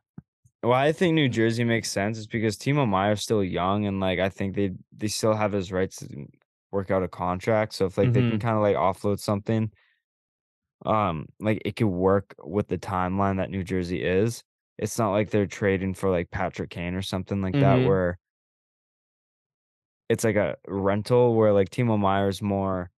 why 0.62 0.86
I 0.86 0.92
think 0.92 1.14
New 1.14 1.28
Jersey 1.28 1.64
makes 1.64 1.90
sense 1.90 2.18
is 2.18 2.26
because 2.26 2.58
Timo 2.58 2.88
Meier's 2.88 3.22
still 3.22 3.44
young 3.44 3.86
and 3.86 4.00
like 4.00 4.18
I 4.20 4.28
think 4.30 4.56
they 4.56 4.72
they 4.92 5.08
still 5.08 5.34
have 5.34 5.52
his 5.52 5.72
rights 5.72 5.98
to 5.98 6.26
work 6.72 6.90
out 6.90 7.02
a 7.04 7.08
contract. 7.08 7.74
So 7.74 7.86
if 7.86 7.98
like 7.98 8.12
they 8.12 8.24
can 8.24 8.38
Mhm. 8.38 8.40
kind 8.40 8.56
of 8.56 8.62
like 8.62 8.76
offload 8.76 9.20
something, 9.20 9.72
um, 10.86 11.26
like 11.38 11.60
it 11.64 11.76
could 11.76 11.86
work 11.88 12.34
with 12.42 12.68
the 12.68 12.78
timeline 12.78 13.36
that 13.36 13.50
New 13.50 13.62
Jersey 13.64 14.02
is. 14.02 14.42
It's 14.78 14.98
not 14.98 15.10
like 15.10 15.30
they're 15.30 15.46
trading 15.46 15.94
for 15.94 16.10
like 16.10 16.30
Patrick 16.30 16.70
Kane 16.70 16.94
or 16.94 17.02
something 17.02 17.42
like 17.42 17.58
that 17.58 17.82
Mhm. 17.82 17.82
where 17.82 18.18
it's 20.10 20.24
like 20.24 20.34
a 20.36 20.56
rental 20.66 21.34
where 21.36 21.52
like 21.52 21.70
Timo 21.70 21.96
Meier's 21.98 22.42
more 22.42 22.90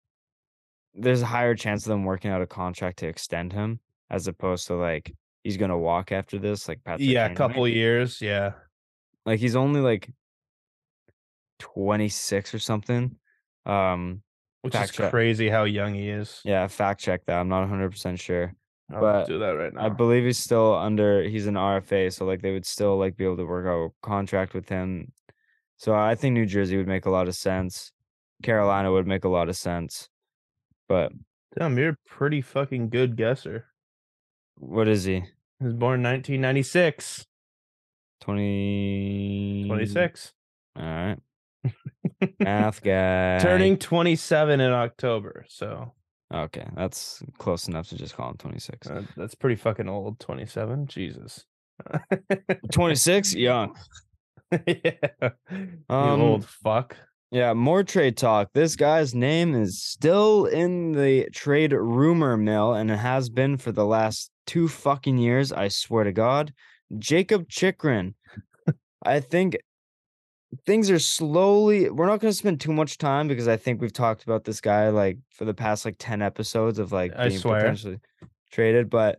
there's 0.95 1.21
a 1.21 1.27
higher 1.27 1.55
chance 1.55 1.85
of 1.85 1.91
them 1.91 2.05
working 2.05 2.31
out 2.31 2.41
a 2.41 2.47
contract 2.47 2.99
to 3.01 3.07
extend 3.07 3.53
him 3.53 3.81
as 4.11 4.27
opposed 4.29 4.67
to 4.69 4.75
like 4.75 5.13
he's 5.45 5.59
gonna 5.59 5.79
walk 5.79 6.11
after 6.11 6.39
this 6.39 6.69
like 6.69 6.83
Patrick 6.85 7.07
yeah, 7.09 7.27
a 7.27 7.35
couple 7.35 7.69
years. 7.69 8.21
Yeah. 8.23 8.53
like 9.27 9.41
he's 9.41 9.57
only 9.57 9.81
like 9.83 10.09
26 11.59 12.55
or 12.55 12.59
something 12.59 13.15
um 13.67 14.23
Which 14.63 14.75
is 14.75 14.91
check. 14.91 15.11
crazy 15.11 15.49
how 15.51 15.65
young 15.65 15.95
he 15.95 16.09
is. 16.09 16.41
yeah 16.45 16.67
fact 16.67 17.01
check 17.01 17.25
that 17.27 17.39
i'm 17.39 17.49
not 17.49 17.69
100% 17.69 18.19
sure 18.19 18.55
I'll 18.93 19.01
but 19.01 19.27
do 19.27 19.39
that 19.39 19.51
right 19.51 19.73
now. 19.73 19.85
i 19.85 19.89
believe 19.89 20.25
he's 20.25 20.39
still 20.39 20.75
under 20.75 21.23
he's 21.23 21.47
an 21.47 21.55
rfa 21.55 22.13
so 22.13 22.25
like 22.25 22.41
they 22.43 22.53
would 22.53 22.67
still 22.67 22.97
like 22.99 23.17
be 23.17 23.25
able 23.25 23.37
to 23.37 23.45
work 23.47 23.67
out 23.67 23.85
a 23.85 24.07
contract 24.07 24.55
with 24.55 24.69
him 24.69 25.13
so 25.83 25.95
i 25.95 26.15
think 26.15 26.33
new 26.35 26.47
jersey 26.47 26.77
would 26.77 26.87
make 26.87 27.07
a 27.07 27.11
lot 27.11 27.27
of 27.29 27.35
sense 27.35 27.91
carolina 28.43 28.91
would 28.93 29.07
make 29.07 29.25
a 29.25 29.29
lot 29.29 29.49
of 29.49 29.57
sense 29.57 30.09
but 30.89 31.11
Damn, 31.59 31.77
you're 31.77 31.91
a 31.91 31.97
pretty 32.09 32.41
fucking 32.41 32.89
good 32.89 33.17
guesser. 33.17 33.67
what 34.59 34.87
is 34.89 35.05
he 35.05 35.17
He 35.59 35.65
was 35.65 35.75
born 35.75 36.03
1996. 36.03 37.27
20 38.23 39.65
26. 39.67 40.33
all 40.77 40.83
right 40.85 41.19
math 42.41 42.83
guy 42.83 43.39
Turning 43.39 43.77
27 43.79 44.61
in 44.61 44.73
October. 44.73 45.45
So 45.49 45.93
okay 46.33 46.67
that's 46.75 47.23
close 47.39 47.69
enough 47.69 47.89
to 47.91 47.97
just 47.97 48.17
call 48.17 48.31
him 48.31 48.37
26 48.39 48.89
uh, 48.91 49.03
that's 49.17 49.35
pretty 49.35 49.57
fucking 49.57 49.89
old. 49.89 50.19
27. 50.21 50.87
Jesus. 50.87 51.45
26 52.73 53.35
young 53.35 53.75
yeah. 54.67 55.31
you 55.51 55.69
Um, 55.89 56.21
old 56.21 56.45
fuck. 56.45 56.97
Yeah, 57.31 57.55
more 57.55 57.83
trade 57.83 58.19
talk. 58.19 58.51
This 58.53 58.77
guy's 58.77 59.15
name 59.15 59.55
is 59.55 59.83
still 59.83 60.45
in 60.45 60.93
the 60.93 61.29
trade 61.33 61.73
rumor 61.73 62.37
mill 62.37 62.75
and 62.75 62.91
it 62.91 62.99
has 62.99 63.31
been 63.31 63.57
for 63.57 63.73
the 63.73 63.87
last 63.87 64.31
two 64.47 64.69
fucking 64.69 65.17
years. 65.17 65.51
I 65.51 65.69
swear 65.69 66.05
to 66.05 66.13
God. 66.13 66.53
Jakob 66.99 67.49
Chychrun. 67.49 68.15
I 69.03 69.21
think 69.21 69.57
things 70.67 70.91
are 70.91 70.99
slowly, 70.99 71.89
we're 71.89 72.07
not 72.07 72.21
going 72.21 72.31
to 72.31 72.37
spend 72.37 72.61
too 72.61 72.73
much 72.73 72.99
time 72.99 73.29
because 73.29 73.49
I 73.49 73.57
think 73.57 73.81
we've 73.81 73.93
talked 73.93 74.25
about 74.25 74.45
this 74.45 74.61
guy 74.61 74.91
like 74.91 75.17
for 75.31 75.47
the 75.47 75.55
past 75.55 75.87
like 75.87 75.97
10 75.99 76.21
episodes 76.21 76.79
of 76.79 76.93
like 76.93 77.13
I 77.17 77.29
being 77.29 77.41
swear. 77.41 77.61
potentially 77.61 77.99
traded. 78.51 78.91
But 78.91 79.19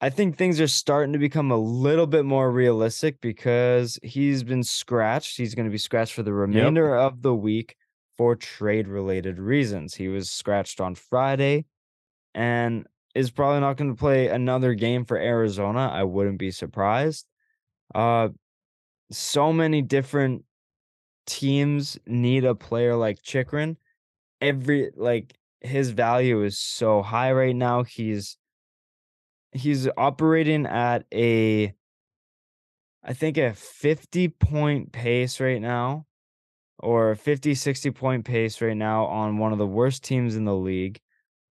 I 0.00 0.10
think 0.10 0.36
things 0.36 0.60
are 0.60 0.68
starting 0.68 1.12
to 1.12 1.18
become 1.18 1.50
a 1.50 1.56
little 1.56 2.06
bit 2.06 2.24
more 2.24 2.50
realistic 2.50 3.20
because 3.20 3.98
he's 4.02 4.44
been 4.44 4.62
scratched. 4.62 5.36
He's 5.36 5.54
going 5.56 5.66
to 5.66 5.72
be 5.72 5.78
scratched 5.78 6.14
for 6.14 6.22
the 6.22 6.32
remainder 6.32 6.96
of 6.96 7.22
the 7.22 7.34
week 7.34 7.74
for 8.16 8.36
trade 8.36 8.86
related 8.86 9.38
reasons. 9.38 9.94
He 9.94 10.08
was 10.08 10.30
scratched 10.30 10.80
on 10.80 10.94
Friday 10.94 11.66
and 12.34 12.86
is 13.14 13.30
probably 13.30 13.60
not 13.60 13.76
going 13.76 13.90
to 13.90 13.98
play 13.98 14.28
another 14.28 14.74
game 14.74 15.04
for 15.04 15.16
Arizona. 15.16 15.90
I 15.92 16.04
wouldn't 16.04 16.38
be 16.38 16.52
surprised. 16.52 17.26
Uh 17.94 18.28
so 19.10 19.52
many 19.52 19.80
different 19.80 20.44
teams 21.26 21.98
need 22.06 22.44
a 22.44 22.54
player 22.54 22.94
like 22.94 23.22
Chychrun. 23.22 23.76
Every 24.40 24.90
like 24.94 25.34
his 25.60 25.90
value 25.90 26.44
is 26.44 26.58
so 26.58 27.02
high 27.02 27.32
right 27.32 27.56
now. 27.56 27.82
He's 27.82 28.36
he's 29.52 29.88
operating 29.96 30.66
at 30.66 31.06
a 31.12 31.74
I 33.02 33.12
think 33.12 33.38
a 33.38 33.54
50 33.54 34.28
point 34.28 34.92
pace 34.92 35.40
right 35.40 35.60
now 35.60 36.06
or 36.78 37.12
a 37.12 37.16
50 37.16 37.54
60 37.54 37.90
point 37.90 38.24
pace 38.24 38.60
right 38.60 38.76
now 38.76 39.06
on 39.06 39.38
one 39.38 39.52
of 39.52 39.58
the 39.58 39.66
worst 39.66 40.04
teams 40.04 40.36
in 40.36 40.44
the 40.44 40.56
league. 40.56 41.00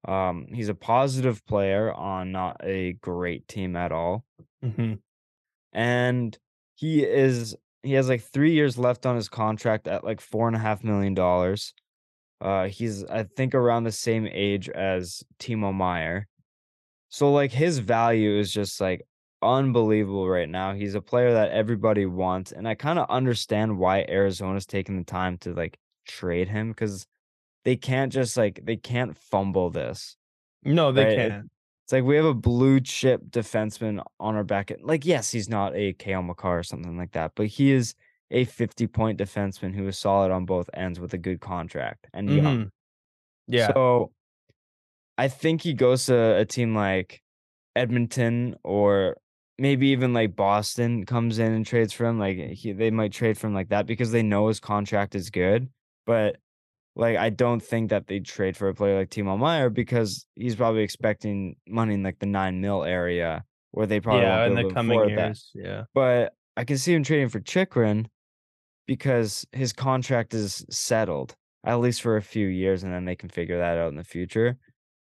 Um, 0.08 0.48
he's 0.54 0.70
a 0.70 0.76
positive 0.76 1.46
player 1.46 1.94
on 1.94 2.32
not 2.32 2.58
a 2.64 2.94
great 2.94 3.48
team 3.48 3.76
at 3.76 3.92
all. 3.92 4.26
hmm 4.62 4.96
And 5.74 6.38
he 6.76 7.04
is 7.06 7.56
he 7.84 7.94
has 7.94 8.10
like 8.10 8.22
three 8.22 8.54
years 8.54 8.78
left 8.78 9.06
on 9.06 9.16
his 9.16 9.30
contract 9.30 9.88
at 9.88 10.04
like 10.04 10.22
four 10.22 10.48
and 10.48 10.56
a 10.56 10.60
half 10.60 10.84
million 10.84 11.14
dollars. 11.14 11.74
Uh 12.42 12.68
he's 12.68 13.04
I 13.06 13.24
think 13.24 13.56
around 13.56 13.84
the 13.86 13.92
same 13.92 14.28
age 14.28 14.70
as 14.70 15.24
Timo 15.40 15.74
Meier. 15.74 16.28
So 17.10 17.32
like 17.32 17.52
his 17.52 17.80
value 17.80 18.38
is 18.38 18.52
just 18.52 18.82
like 18.82 19.02
unbelievable 19.42 20.28
right 20.28 20.50
now. 20.50 20.74
He's 20.74 20.96
a 20.96 21.02
player 21.02 21.34
that 21.34 21.52
everybody 21.52 22.06
wants, 22.06 22.52
and 22.52 22.68
I 22.68 22.76
kind 22.76 23.00
of 23.00 23.10
understand 23.10 23.78
why 23.80 24.06
Arizona's 24.10 24.66
taking 24.66 24.98
the 24.98 25.04
time 25.06 25.38
to 25.40 25.54
like 25.54 25.80
trade 26.08 26.50
him 26.50 26.70
because 26.70 27.08
they 27.66 27.78
can't 27.78 28.14
just 28.14 28.38
like 28.38 28.62
they 28.66 28.78
can't 28.78 29.18
fumble 29.18 29.70
this. 29.72 30.18
No, 30.64 30.92
they 30.92 31.06
Right, 31.06 31.08
can't. 31.08 31.50
It's 31.86 31.94
like 31.94 32.04
we 32.04 32.16
have 32.18 32.26
a 32.26 32.34
blue 32.34 32.80
chip 32.82 33.22
defenseman 33.30 34.04
on 34.20 34.36
our 34.36 34.44
back 34.44 34.72
end. 34.72 34.84
Like, 34.84 35.06
yes, 35.06 35.32
he's 35.32 35.50
not 35.50 35.76
a 35.76 35.94
Cale 35.94 36.22
Makar 36.24 36.60
or 36.60 36.64
something 36.64 36.98
like 36.98 37.12
that, 37.14 37.34
but 37.36 37.48
he 37.48 37.72
is 37.72 37.96
a 38.32 38.46
50 38.46 38.88
point 38.88 39.20
defenseman 39.20 39.74
who 39.76 39.88
is 39.88 39.98
solid 40.00 40.32
on 40.32 40.46
both 40.46 40.70
ends 40.74 41.00
with 41.00 41.14
a 41.14 41.18
good 41.18 41.40
contract 41.42 42.08
and 42.14 42.34
young. 42.34 42.56
Mhm. 42.56 42.72
Yeah. 43.48 43.78
So 43.78 44.14
I 45.18 45.28
think 45.28 45.62
he 45.62 45.74
goes 45.74 46.06
to 46.06 46.38
a 46.38 46.46
team 46.46 46.76
like 46.76 47.22
Edmonton 47.76 48.56
or 48.64 49.18
maybe 49.58 49.88
even 49.88 50.14
like 50.14 50.36
Boston 50.36 51.06
comes 51.06 51.40
in 51.40 51.52
and 51.52 51.66
trades 51.66 51.94
for 51.94 52.06
him. 52.06 52.20
Like 52.20 52.38
eh, 52.38 52.54
he, 52.54 52.72
they 52.72 52.92
might 52.92 53.12
trade 53.12 53.38
for 53.38 53.48
him 53.48 53.54
like 53.54 53.70
that 53.70 53.86
because 53.86 54.12
they 54.12 54.24
know 54.24 54.48
his 54.48 54.60
contract 54.60 55.16
is 55.16 55.30
good. 55.30 55.70
But 56.06 56.38
like 56.96 57.18
I 57.18 57.30
don't 57.30 57.62
think 57.62 57.90
that 57.90 58.08
they'd 58.08 58.26
trade 58.26 58.58
for 58.58 58.70
a 58.70 58.74
player 58.74 59.00
like 59.00 59.10
Timo 59.10 59.38
Meier 59.38 59.70
because 59.70 60.26
he's 60.36 60.56
probably 60.56 60.84
expecting 60.84 61.56
money 61.68 61.96
in 61.96 62.04
like 62.04 62.20
the 62.20 62.26
nine 62.26 62.62
mil 62.62 62.84
area 62.84 63.44
where 63.72 63.86
they 63.86 64.00
probably 64.00 64.24
yeah, 64.24 64.46
in 64.46 64.56
the 64.56 64.70
coming 64.72 65.00
afford 65.00 65.18
that. 65.18 65.26
years. 65.26 65.52
Yeah. 65.54 65.84
But 65.94 66.34
I 66.56 66.64
can 66.64 66.78
see 66.78 66.94
him 66.94 67.04
trading 67.04 67.30
for 67.30 67.40
Chychrun 67.40 68.08
because 68.88 69.46
his 69.52 69.74
contract 69.74 70.34
is 70.34 70.66
settled 70.70 71.36
at 71.66 71.80
least 71.80 72.02
for 72.02 72.16
a 72.16 72.22
few 72.22 72.48
years, 72.48 72.84
and 72.84 72.94
then 72.94 73.06
they 73.06 73.16
can 73.16 73.30
figure 73.30 73.58
that 73.58 73.78
out 73.78 73.90
in 73.90 73.96
the 73.96 74.04
future. 74.04 74.58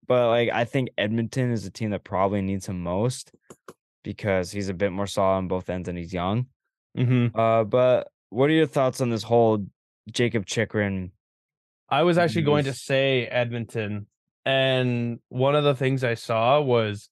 But 0.08 0.28
like, 0.28 0.50
I 0.50 0.64
think 0.64 0.88
Edmonton 0.98 1.52
is 1.52 1.64
the 1.64 1.70
team 1.70 1.90
that 1.90 2.02
probably 2.02 2.40
needs 2.42 2.66
him 2.66 2.82
most 2.82 3.30
because 4.02 4.50
he's 4.50 4.70
a 4.70 4.74
bit 4.74 4.90
more 4.90 5.06
solid 5.06 5.36
on 5.36 5.48
both 5.48 5.68
ends 5.68 5.88
and 5.88 5.98
he's 5.98 6.12
young. 6.12 6.46
hmm 6.96 7.26
Uh, 7.34 7.64
but 7.64 8.08
what 8.30 8.50
are 8.50 8.54
your 8.54 8.66
thoughts 8.66 9.00
on 9.00 9.10
this 9.10 9.22
whole 9.22 9.66
Jakob 10.10 10.46
Chychrun? 10.46 11.12
I 11.90 12.02
was 12.02 12.18
actually 12.18 12.42
going 12.42 12.64
to 12.64 12.74
say 12.74 13.26
Edmonton, 13.26 14.06
and 14.44 15.20
one 15.28 15.54
of 15.54 15.64
the 15.64 15.74
things 15.74 16.04
I 16.04 16.14
saw 16.14 16.60
was, 16.60 17.08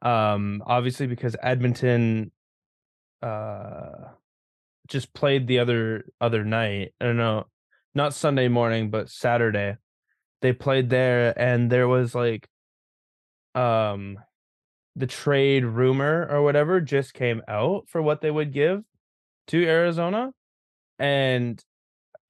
um, 0.00 0.62
obviously 0.66 1.06
because 1.06 1.36
Edmonton, 1.42 2.30
uh, 3.22 4.12
just 4.88 5.12
played 5.12 5.46
the 5.46 5.58
other 5.58 6.06
other 6.20 6.44
night. 6.44 6.94
I 7.00 7.04
don't 7.04 7.16
know, 7.16 7.46
not 7.94 8.14
Sunday 8.14 8.48
morning, 8.48 8.90
but 8.90 9.10
Saturday. 9.10 9.76
They 10.44 10.52
played 10.52 10.90
there, 10.90 11.32
and 11.40 11.72
there 11.72 11.88
was 11.88 12.14
like, 12.14 12.46
um, 13.54 14.18
the 14.94 15.06
trade 15.06 15.64
rumor 15.64 16.28
or 16.30 16.42
whatever 16.42 16.82
just 16.82 17.14
came 17.14 17.40
out 17.48 17.88
for 17.88 18.02
what 18.02 18.20
they 18.20 18.30
would 18.30 18.52
give 18.52 18.82
to 19.46 19.64
Arizona, 19.64 20.32
and 20.98 21.64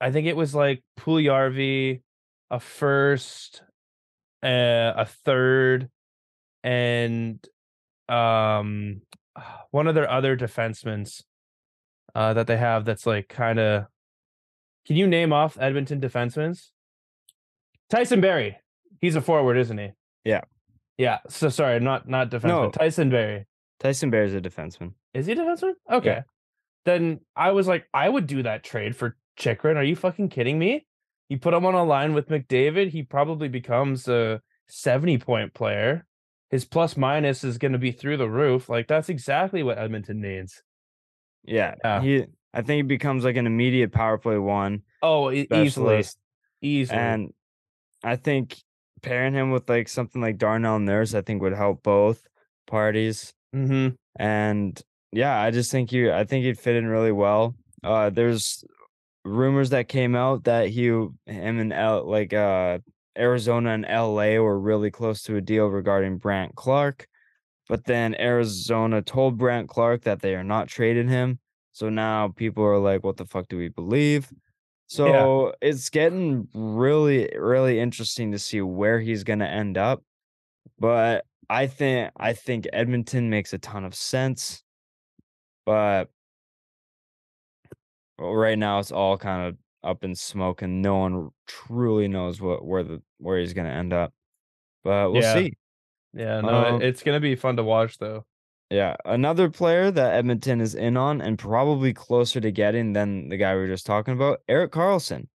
I 0.01 0.13
think 0.13 0.29
it 0.29 0.37
was 0.37 0.55
like 0.55 0.85
Puljujarvi, 0.97 2.03
a 2.53 2.61
first, 2.61 3.65
uh, 4.45 4.93
a 4.97 5.07
third, 5.07 5.91
and 6.63 7.45
um, 8.09 9.03
one 9.73 9.89
of 9.89 9.97
their 9.97 10.09
other 10.09 10.37
defensemen 10.37 11.21
uh, 12.15 12.33
that 12.35 12.47
they 12.47 12.59
have 12.59 12.85
that's 12.85 13.07
like 13.07 13.27
kind 13.27 13.59
of. 13.59 13.87
Can 14.87 14.95
you 14.95 15.09
name 15.09 15.33
off 15.33 15.59
Edmonton 15.59 16.01
defensemen? 16.01 16.57
Tyson 17.91 18.21
Barrie. 18.21 18.57
He's 19.01 19.17
a 19.17 19.21
forward, 19.21 19.57
isn't 19.57 19.77
he? 19.79 19.91
Yeah. 20.25 20.43
Yeah. 20.99 21.19
So 21.29 21.49
sorry, 21.49 21.81
not 21.81 22.09
not 22.09 22.31
defenseman. 22.31 22.45
No. 22.49 22.71
Tyson 22.71 23.11
Barrie. 23.11 23.47
Tyson 23.81 24.11
Bear 24.11 24.25
is 24.25 24.35
a 24.35 24.41
defenseman. 24.41 24.93
Is 25.13 25.27
he 25.27 25.33
a 25.33 25.37
defenseman? 25.37 25.75
Okay. 25.91 26.23
Then 26.85 27.21
I 27.35 27.51
was 27.53 27.67
like, 27.67 27.87
I 27.93 28.09
would 28.09 28.27
do 28.27 28.43
that 28.45 28.63
trade 28.63 28.95
for 28.97 29.17
Chychrun. 29.37 29.77
Are 29.77 29.83
you 29.83 29.97
fucking 29.97 30.29
kidding 30.29 30.59
me? 30.59 30.87
You 31.29 31.39
put 31.39 31.55
him 31.55 31.65
on 31.67 31.75
a 31.75 31.85
line 31.85 32.13
with 32.15 32.29
McDavid, 32.29 32.91
he 32.91 33.03
probably 33.03 33.49
becomes 33.49 34.07
a 34.09 34.41
70 34.69 35.19
point 35.19 35.55
player. 35.55 36.07
His 36.51 36.65
plus 36.65 36.97
minus 36.97 37.43
is 37.43 37.59
going 37.59 37.73
to 37.73 37.79
be 37.79 37.91
through 37.91 38.19
the 38.19 38.29
roof. 38.29 38.69
Like, 38.69 38.87
that's 38.87 39.09
exactly 39.09 39.63
what 39.63 39.79
Edmonton 39.79 40.21
needs. 40.21 40.63
Yeah, 41.45 41.75
Yeah. 41.83 42.01
he. 42.03 42.25
I 42.53 42.63
think 42.63 42.77
he 42.77 42.83
becomes 42.83 43.25
like 43.25 43.37
an 43.37 43.47
immediate 43.47 43.91
power 43.91 44.17
play 44.17 44.39
one 44.39 44.83
Oh, 45.03 45.31
e- 45.33 45.49
easily. 45.53 46.05
Easily. 46.63 46.99
And 46.99 47.33
I 48.05 48.17
think 48.17 48.59
pairing 49.03 49.35
him 49.35 49.51
with 49.51 49.69
like 49.69 49.89
something 49.89 50.23
like 50.23 50.39
Darnell 50.39 50.79
Nurse, 50.79 51.15
I 51.15 51.23
think 51.23 51.43
would 51.43 51.55
help 51.55 51.83
both 51.83 52.27
parties. 52.67 53.35
hmm 53.53 53.91
And 54.19 54.81
yeah, 55.13 55.41
I 55.41 55.51
just 55.51 55.71
think 55.73 55.93
you 55.93 56.13
I 56.13 56.25
think 56.25 56.45
he'd 56.45 56.59
fit 56.59 56.77
in 56.77 56.87
really 56.87 57.13
well. 57.13 57.57
Uh 57.83 58.11
there's 58.11 58.65
rumors 59.25 59.71
that 59.71 59.89
came 59.89 60.15
out 60.17 60.45
that 60.45 60.69
he 60.71 60.87
him 60.89 61.19
and 61.27 61.73
L 61.73 62.09
like 62.09 62.33
uh 62.33 62.79
Arizona 63.19 63.71
and 63.71 63.87
LA 63.87 64.39
were 64.39 64.59
really 64.59 64.91
close 64.91 65.23
to 65.25 65.37
a 65.37 65.41
deal 65.41 65.67
regarding 65.69 66.19
Brandt 66.19 66.57
Clarke. 66.57 67.09
But 67.69 67.85
then 67.87 68.15
Arizona 68.17 69.03
told 69.03 69.39
Brandt 69.39 69.69
Clarke 69.69 70.03
that 70.03 70.21
they 70.23 70.35
are 70.35 70.45
not 70.45 70.69
trading 70.69 71.09
him. 71.09 71.41
So 71.73 71.91
now 71.91 72.29
people 72.29 72.65
are 72.65 72.79
like, 72.79 73.05
what 73.05 73.17
the 73.19 73.27
fuck 73.27 73.49
do 73.49 73.59
we 73.59 73.69
believe? 73.69 74.33
So 74.95 75.55
it's 75.61 75.91
getting 75.91 76.49
really, 76.55 77.31
really 77.37 77.81
interesting 77.81 78.33
to 78.33 78.39
see 78.39 78.61
where 78.61 79.01
he's 79.01 79.25
gonna 79.25 79.47
end 79.47 79.77
up. 79.77 80.03
But 80.79 81.27
I 81.51 81.67
think 81.67 82.13
I 82.17 82.33
think 82.33 82.69
Edmonton 82.73 83.31
makes 83.31 83.53
a 83.53 83.59
ton 83.59 83.85
of 83.85 83.95
sense. 83.95 84.63
But 85.67 86.11
right 88.19 88.59
now 88.59 88.79
it's 88.79 88.93
all 88.93 89.19
kind 89.19 89.49
of 89.49 89.59
up 89.89 90.05
in 90.05 90.15
smoke 90.15 90.63
and 90.63 90.81
no 90.81 90.97
one 90.97 91.31
truly 91.47 92.09
knows 92.09 92.41
what 92.41 92.65
where 92.65 92.83
the 92.83 93.03
where 93.19 93.39
he's 93.39 93.53
gonna 93.53 93.71
end 93.71 93.93
up. 93.93 94.13
But 94.83 95.11
we'll 95.13 95.23
Yeah. 95.23 95.35
see. 95.35 95.55
Yeah, 96.13 96.41
no, 96.43 96.77
Um, 96.77 96.81
it's 96.81 97.03
going 97.03 97.17
to 97.17 97.21
be 97.21 97.35
fun 97.35 97.57
to 97.57 97.65
watch, 97.65 97.99
though. 97.99 98.25
Yeah, 98.75 98.97
another 99.05 99.49
player 99.51 99.93
that 99.93 100.15
Edmonton 100.15 100.61
is 100.61 100.75
in 100.75 100.97
on 100.97 101.21
and 101.21 101.39
probably 101.39 101.93
closer 101.93 102.41
to 102.41 102.51
getting 102.51 102.93
than 102.93 103.29
the 103.29 103.37
guy 103.37 103.55
we 103.55 103.61
were 103.61 103.69
just 103.69 103.87
talking 103.87 104.15
about, 104.15 104.41
Erik 104.49 104.73
Karlsson. 104.73 105.29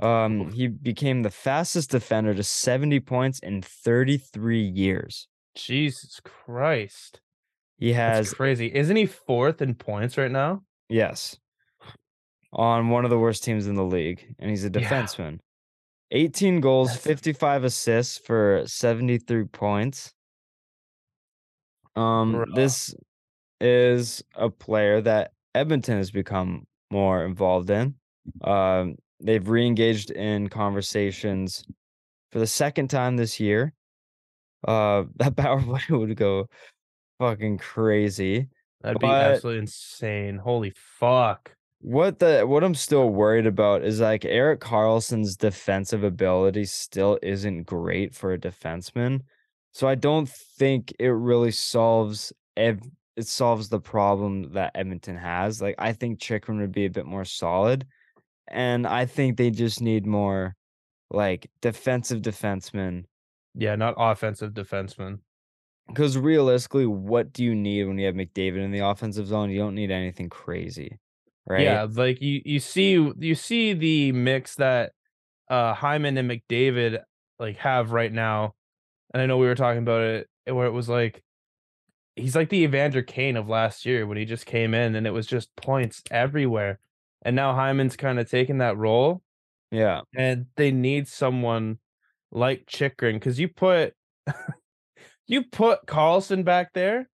Um, 0.00 0.50
he 0.50 0.66
became 0.66 1.22
the 1.22 1.30
fastest 1.30 1.90
defender 1.90 2.34
to 2.34 2.42
70 2.42 2.98
points 3.00 3.38
in 3.38 3.62
33 3.62 4.60
years. 4.62 5.28
Jesus 5.54 6.18
Christ. 6.24 7.20
He 7.78 7.92
That's 7.92 8.28
has 8.30 8.34
crazy. 8.34 8.74
Isn't 8.74 8.96
he 8.96 9.06
fourth 9.06 9.62
in 9.62 9.74
points 9.76 10.18
right 10.18 10.30
now? 10.30 10.62
yes, 10.88 11.36
on 12.52 12.88
one 12.88 13.04
of 13.04 13.10
the 13.10 13.18
worst 13.18 13.44
teams 13.44 13.68
in 13.68 13.76
the 13.76 13.84
league, 13.84 14.34
and 14.40 14.50
he's 14.50 14.64
a 14.64 14.70
Yeah. 14.70 14.80
defenseman. 14.80 15.38
18 16.10 16.60
goals, 16.60 16.88
That's- 16.88 17.04
55 17.06 17.62
assists 17.62 18.18
for 18.18 18.64
73 18.66 19.44
points. 19.44 20.12
Um, 22.00 22.34
Bruh. 22.34 22.54
this 22.54 22.94
is 23.60 24.22
a 24.34 24.48
player 24.48 25.00
that 25.02 25.32
Edmonton 25.54 25.98
has 25.98 26.10
become 26.10 26.66
more 26.90 27.24
involved 27.24 27.70
in. 27.70 27.94
Um, 28.42 28.96
they've 29.20 29.46
re-engaged 29.46 30.10
in 30.10 30.48
conversations 30.48 31.64
for 32.32 32.38
the 32.38 32.46
second 32.46 32.88
time 32.88 33.16
this 33.16 33.38
year. 33.38 33.74
Uh, 34.66 35.04
that 35.16 35.36
power 35.36 35.60
play 35.62 35.82
would 35.90 36.16
go 36.16 36.46
fucking 37.18 37.58
crazy. 37.58 38.48
That'd 38.82 39.00
be 39.00 39.06
absolutely 39.06 39.60
insane. 39.60 40.38
Holy 40.38 40.72
fuck. 40.98 41.54
What 41.82 42.18
the 42.18 42.42
what 42.42 42.62
I'm 42.62 42.74
still 42.74 43.08
worried 43.08 43.46
about 43.46 43.84
is 43.84 44.00
like 44.00 44.24
Erik 44.24 44.60
Karlsson's 44.60 45.36
defensive 45.36 46.04
ability 46.04 46.66
still 46.66 47.18
isn't 47.22 47.64
great 47.64 48.14
for 48.14 48.32
a 48.32 48.38
defenseman. 48.38 49.20
So 49.72 49.86
I 49.88 49.94
don't 49.94 50.28
think 50.28 50.92
it 50.98 51.08
really 51.08 51.52
solves 51.52 52.32
ev- 52.56 52.82
it 53.16 53.26
solves 53.26 53.68
the 53.68 53.80
problem 53.80 54.52
that 54.52 54.72
Edmonton 54.74 55.16
has. 55.16 55.60
Like 55.60 55.74
I 55.78 55.92
think 55.92 56.20
Chychrun 56.20 56.60
would 56.60 56.72
be 56.72 56.86
a 56.86 56.90
bit 56.90 57.06
more 57.06 57.24
solid. 57.24 57.86
And 58.48 58.86
I 58.86 59.06
think 59.06 59.36
they 59.36 59.50
just 59.50 59.80
need 59.80 60.06
more 60.06 60.56
like 61.10 61.50
defensive 61.60 62.22
defensemen. 62.22 63.04
Yeah, 63.54 63.76
not 63.76 63.94
offensive 63.96 64.52
defenseman. 64.52 65.20
Because 65.88 66.16
realistically, 66.16 66.86
what 66.86 67.32
do 67.32 67.44
you 67.44 67.54
need 67.54 67.84
when 67.84 67.98
you 67.98 68.06
have 68.06 68.14
McDavid 68.14 68.64
in 68.64 68.70
the 68.70 68.78
offensive 68.80 69.26
zone? 69.26 69.50
You 69.50 69.58
don't 69.58 69.74
need 69.74 69.90
anything 69.90 70.28
crazy. 70.28 70.98
Right? 71.46 71.62
Yeah, 71.62 71.86
like 71.90 72.20
you 72.20 72.42
you 72.44 72.60
see 72.60 72.92
you 73.18 73.34
see 73.34 73.72
the 73.72 74.12
mix 74.12 74.56
that 74.56 74.92
uh 75.48 75.74
Hyman 75.74 76.16
and 76.16 76.30
McDavid 76.30 77.00
like 77.38 77.56
have 77.58 77.92
right 77.92 78.12
now 78.12 78.54
and 79.12 79.22
I 79.22 79.26
know 79.26 79.38
we 79.38 79.46
were 79.46 79.54
talking 79.54 79.82
about 79.82 80.02
it 80.02 80.28
eh, 80.46 80.52
where 80.52 80.66
it 80.66 80.72
was 80.72 80.88
like 80.88 81.22
he's 82.16 82.36
like 82.36 82.48
the 82.50 82.64
Evander 82.64 83.02
Kane 83.02 83.36
of 83.36 83.48
last 83.48 83.86
year 83.86 84.06
when 84.06 84.18
he 84.18 84.24
just 84.24 84.46
came 84.46 84.74
in 84.74 84.94
and 84.96 85.06
it 85.06 85.12
was 85.12 85.26
just 85.26 85.54
points 85.56 86.02
everywhere. 86.10 86.78
And 87.22 87.36
now 87.36 87.54
Hyman's 87.54 87.96
kind 87.96 88.18
of 88.18 88.30
taking 88.30 88.58
that 88.58 88.76
role 88.76 89.22
Yeah. 89.70 90.02
and 90.16 90.46
they 90.56 90.70
need 90.72 91.08
someone 91.08 91.78
like 92.32 92.66
Chychrun 92.66 93.14
because 93.16 93.38
you 93.40 93.48
put 93.48 93.94
you 95.26 95.44
put 95.44 95.86
Karlsson 95.86 96.44
back 96.44 96.72
there, 96.72 97.08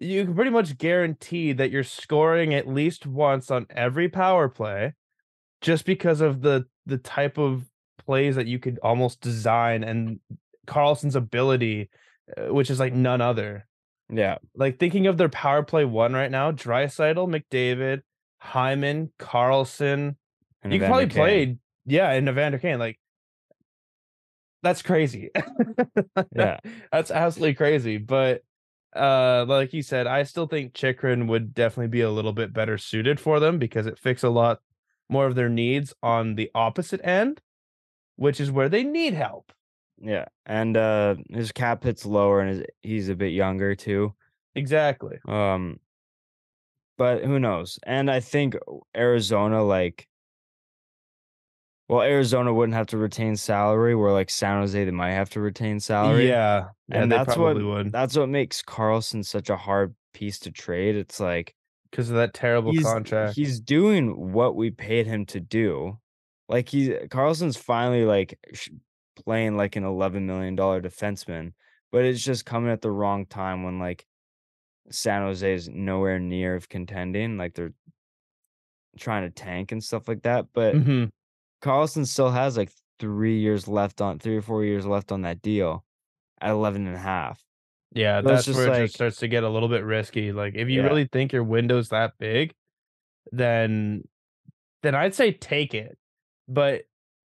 you 0.00 0.24
can 0.24 0.34
pretty 0.34 0.50
much 0.50 0.78
guarantee 0.78 1.52
that 1.52 1.70
you're 1.70 1.84
scoring 1.84 2.54
at 2.54 2.68
least 2.68 3.06
once 3.06 3.50
on 3.50 3.66
every 3.70 4.08
power 4.08 4.48
play, 4.48 4.94
just 5.60 5.84
because 5.86 6.20
of 6.20 6.42
the 6.42 6.66
the 6.86 6.98
type 6.98 7.38
of 7.38 7.64
plays 8.06 8.36
that 8.36 8.46
you 8.48 8.58
could 8.58 8.78
almost 8.82 9.20
design 9.20 9.84
and 9.84 10.20
Karlsson's 10.66 11.16
ability, 11.16 11.90
uh, 12.36 12.52
which 12.52 12.70
is 12.70 12.78
like 12.80 12.92
none 12.94 13.20
other. 13.20 13.66
Yeah. 14.12 14.38
Like 14.54 14.78
thinking 14.78 15.06
of 15.06 15.16
their 15.16 15.28
power 15.28 15.62
play 15.62 15.84
one 15.84 16.12
right 16.12 16.30
now, 16.30 16.52
Draisaitl, 16.52 17.28
McDavid, 17.28 18.02
Hyman, 18.38 19.10
Karlsson, 19.18 20.16
and 20.62 20.72
you 20.72 20.76
Evander 20.76 20.88
probably 20.88 21.06
Kane. 21.06 21.14
play, 21.14 21.58
yeah, 21.86 22.10
and 22.12 22.28
Evander 22.28 22.58
Kane. 22.58 22.78
Like 22.78 22.98
that's 24.62 24.82
crazy. 24.82 25.30
Yeah. 26.36 26.60
that's 26.92 27.10
absolutely 27.10 27.54
crazy. 27.54 27.96
But 27.98 28.42
uh, 28.94 29.44
like 29.48 29.72
you 29.72 29.82
said, 29.82 30.06
I 30.06 30.22
still 30.24 30.46
think 30.46 30.74
Chychrun 30.74 31.26
would 31.28 31.54
definitely 31.54 31.88
be 31.88 32.02
a 32.02 32.10
little 32.10 32.32
bit 32.32 32.52
better 32.52 32.78
suited 32.78 33.18
for 33.18 33.40
them 33.40 33.58
because 33.58 33.86
it 33.86 33.98
fixes 33.98 34.24
a 34.24 34.30
lot 34.30 34.60
more 35.08 35.26
of 35.26 35.34
their 35.34 35.48
needs 35.48 35.94
on 36.02 36.34
the 36.36 36.50
opposite 36.54 37.00
end, 37.02 37.40
which 38.16 38.40
is 38.40 38.50
where 38.50 38.68
they 38.68 38.82
need 38.84 39.14
help. 39.14 39.52
Yeah. 40.02 40.26
And 40.44 40.76
uh 40.76 41.14
his 41.30 41.52
cap 41.52 41.84
hit's 41.84 42.04
lower 42.04 42.40
and 42.40 42.50
his, 42.50 42.64
he's 42.82 43.08
a 43.08 43.14
bit 43.14 43.32
younger 43.32 43.74
too. 43.74 44.14
Exactly. 44.54 45.18
Um 45.26 45.78
but 46.98 47.24
who 47.24 47.38
knows? 47.38 47.78
And 47.84 48.10
I 48.10 48.20
think 48.20 48.56
Arizona 48.96 49.62
like 49.64 50.08
well, 51.92 52.00
Arizona 52.00 52.54
wouldn't 52.54 52.74
have 52.74 52.86
to 52.86 52.96
retain 52.96 53.36
salary, 53.36 53.94
where 53.94 54.12
like 54.12 54.30
San 54.30 54.60
Jose 54.60 54.82
they 54.82 54.90
might 54.90 55.12
have 55.12 55.28
to 55.30 55.42
retain 55.42 55.78
salary. 55.78 56.26
Yeah, 56.26 56.68
and 56.90 57.12
that's 57.12 57.36
what 57.36 57.62
would 57.62 57.92
that's 57.92 58.16
what 58.16 58.30
makes 58.30 58.62
Karlsson 58.62 59.22
such 59.22 59.50
a 59.50 59.58
hard 59.58 59.94
piece 60.14 60.38
to 60.40 60.50
trade. 60.50 60.96
It's 60.96 61.20
like 61.20 61.54
because 61.90 62.08
of 62.08 62.16
that 62.16 62.32
terrible 62.32 62.72
he's 62.72 62.82
contract. 62.82 63.36
he's 63.36 63.60
doing 63.60 64.32
what 64.32 64.56
we 64.56 64.70
paid 64.70 65.06
him 65.06 65.26
to 65.26 65.40
do. 65.40 65.98
Like 66.48 66.70
he 66.70 66.88
Karlsson's 67.08 67.58
finally 67.58 68.06
like 68.06 68.38
playing 69.24 69.56
like 69.56 69.76
an 69.76 69.84
eleven 69.84 70.26
million 70.26 70.54
dollar 70.56 70.80
defenseman, 70.80 71.52
but 71.90 72.04
it's 72.04 72.22
just 72.22 72.44
coming 72.46 72.70
at 72.70 72.80
the 72.82 72.90
wrong 72.90 73.26
time 73.26 73.62
when 73.62 73.78
like 73.78 74.06
San 74.90 75.22
Jose 75.22 75.52
is 75.54 75.68
nowhere 75.68 76.18
near 76.18 76.54
of 76.54 76.68
contending. 76.68 77.36
Like 77.38 77.54
they're 77.54 77.72
trying 78.98 79.22
to 79.22 79.30
tank 79.30 79.72
and 79.72 79.82
stuff 79.82 80.08
like 80.08 80.22
that. 80.22 80.46
But 80.52 80.74
Mhm. 80.74 81.10
Karlsson 81.62 82.06
still 82.06 82.30
has 82.30 82.56
like 82.56 82.70
three 82.98 83.38
years 83.38 83.66
left 83.68 84.00
on 84.00 84.18
three 84.18 84.36
or 84.36 84.42
four 84.42 84.64
years 84.64 84.84
left 84.86 85.12
on 85.12 85.22
that 85.22 85.40
deal 85.42 85.84
at 86.40 86.50
11 86.50 86.86
and 86.86 86.96
a 86.96 86.98
half. 86.98 87.42
Yeah, 87.94 88.20
So 88.22 88.28
that's 88.28 88.48
where 88.48 88.66
it 88.66 88.70
like- 88.70 88.82
just 88.84 88.94
starts 88.94 89.16
to 89.18 89.28
get 89.28 89.44
a 89.44 89.48
little 89.48 89.68
bit 89.68 89.84
risky. 89.84 90.32
Like 90.32 90.54
if 90.54 90.68
you 90.68 90.80
Yeah. 90.82 90.86
really 90.88 91.06
think 91.06 91.32
your 91.32 91.44
window's 91.44 91.88
that 91.90 92.18
big, 92.18 92.52
then 93.30 94.02
then 94.82 94.96
I'd 94.96 95.14
say 95.14 95.30
take 95.32 95.74
it. 95.74 95.96
But 96.48 96.82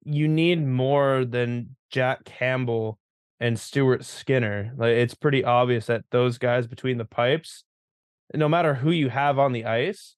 you 0.06 0.28
need 0.28 0.66
more 0.66 1.26
than 1.26 1.76
Jack 1.89 2.26
Campbell 2.26 3.00
and 3.39 3.60
Stuart 3.60 4.06
Skinner. 4.06 4.74
Like 4.78 4.92
it's 4.92 5.13
pretty 5.13 5.44
obvious 5.44 5.88
that 5.88 6.04
those 6.12 6.38
guys 6.38 6.68
between 6.68 6.98
the 6.98 7.06
pipes, 7.06 7.63
no 8.34 8.48
matter 8.48 8.74
who 8.74 8.92
you 8.92 9.10
have 9.10 9.39
on 9.39 9.52
the 9.52 9.66
ice, 9.66 10.16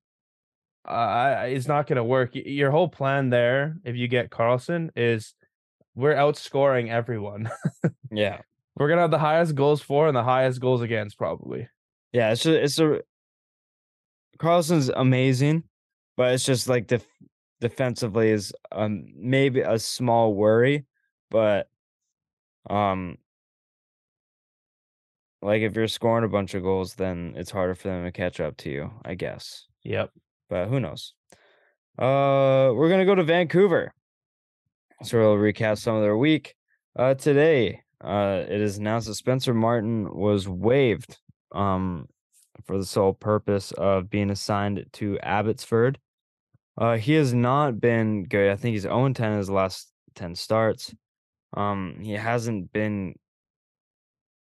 uh, 0.88 1.43
it's 1.48 1.67
not 1.67 1.88
going 1.88 1.98
to 1.98 2.04
work. 2.04 2.32
Your 2.34 2.71
whole 2.71 2.88
plan 2.88 3.30
there, 3.30 3.78
if 3.84 3.95
you 3.95 4.08
get 4.08 4.30
Karlsson, 4.30 4.89
is 4.95 5.34
we're 5.95 6.15
outscoring 6.15 6.89
everyone. 6.89 7.50
Yeah. 8.12 8.41
We're 8.78 8.88
gonna 8.88 9.02
have 9.02 9.12
the 9.12 9.19
highest 9.19 9.56
goals 9.56 9.82
for 9.82 10.08
and 10.08 10.15
the 10.15 10.24
highest 10.24 10.62
goals 10.62 10.82
against, 10.82 11.17
probably. 11.17 11.67
Yeah. 12.13 12.32
It's 12.32 12.43
just, 12.43 12.58
it's 12.58 12.80
a 12.80 13.02
Karlsson's 14.39 14.89
amazing, 14.89 15.63
but 16.15 16.34
it's 16.34 16.45
just 16.45 16.69
like 16.69 16.88
the 16.88 17.02
defensively 17.67 18.30
is 18.30 18.54
um 18.71 19.06
maybe 19.15 19.62
a 19.62 19.80
small 19.80 20.34
worry, 20.34 20.86
but 21.32 21.69
um 22.69 23.17
like 25.41 25.62
if 25.62 25.75
you're 25.75 25.88
scoring 25.88 26.25
a 26.25 26.28
bunch 26.28 26.54
of 26.54 26.63
goals, 26.63 26.95
then 26.95 27.34
it's 27.36 27.51
harder 27.51 27.75
for 27.75 27.88
them 27.88 28.04
to 28.04 28.12
catch 28.12 28.39
up 28.39 28.58
to 28.58 28.69
you, 28.69 28.91
I 29.04 29.15
guess. 29.15 29.67
Yep. 29.84 30.12
but 30.49 30.67
who 30.67 30.80
knows? 30.80 31.13
Uh, 31.97 32.71
we're 32.73 32.89
gonna 32.89 33.06
go 33.06 33.15
to 33.15 33.23
Vancouver. 33.23 33.93
So 35.04 35.19
we'll 35.19 35.38
recap 35.38 35.78
some 35.78 35.95
of 35.95 36.01
their 36.01 36.17
week. 36.17 36.56
Uh, 36.97 37.13
today, 37.13 37.82
uh, 38.01 38.43
it 38.47 38.62
is 38.62 38.78
announced 38.78 39.08
that 39.08 39.15
Spencer 39.15 39.54
Martin 39.54 40.13
was 40.13 40.47
waived, 40.47 41.17
um, 41.51 42.08
for 42.65 42.78
the 42.78 42.86
sole 42.86 43.13
purpose 43.13 43.71
of 43.73 44.10
being 44.10 44.30
assigned 44.32 44.86
to 44.93 45.19
Abbotsford. 45.19 45.99
Uh, 46.77 46.97
he 46.97 47.13
has 47.13 47.33
not 47.33 47.79
been 47.79 48.25
good. 48.25 48.51
I 48.51 48.55
think 48.55 48.73
he's 48.73 48.83
0 48.83 49.13
10 49.13 49.31
in 49.31 49.38
his 49.38 49.49
last 49.49 49.91
10 50.15 50.35
starts. 50.35 50.93
Um, 51.55 51.97
he 52.01 52.13
hasn't 52.13 52.73
been 52.73 53.15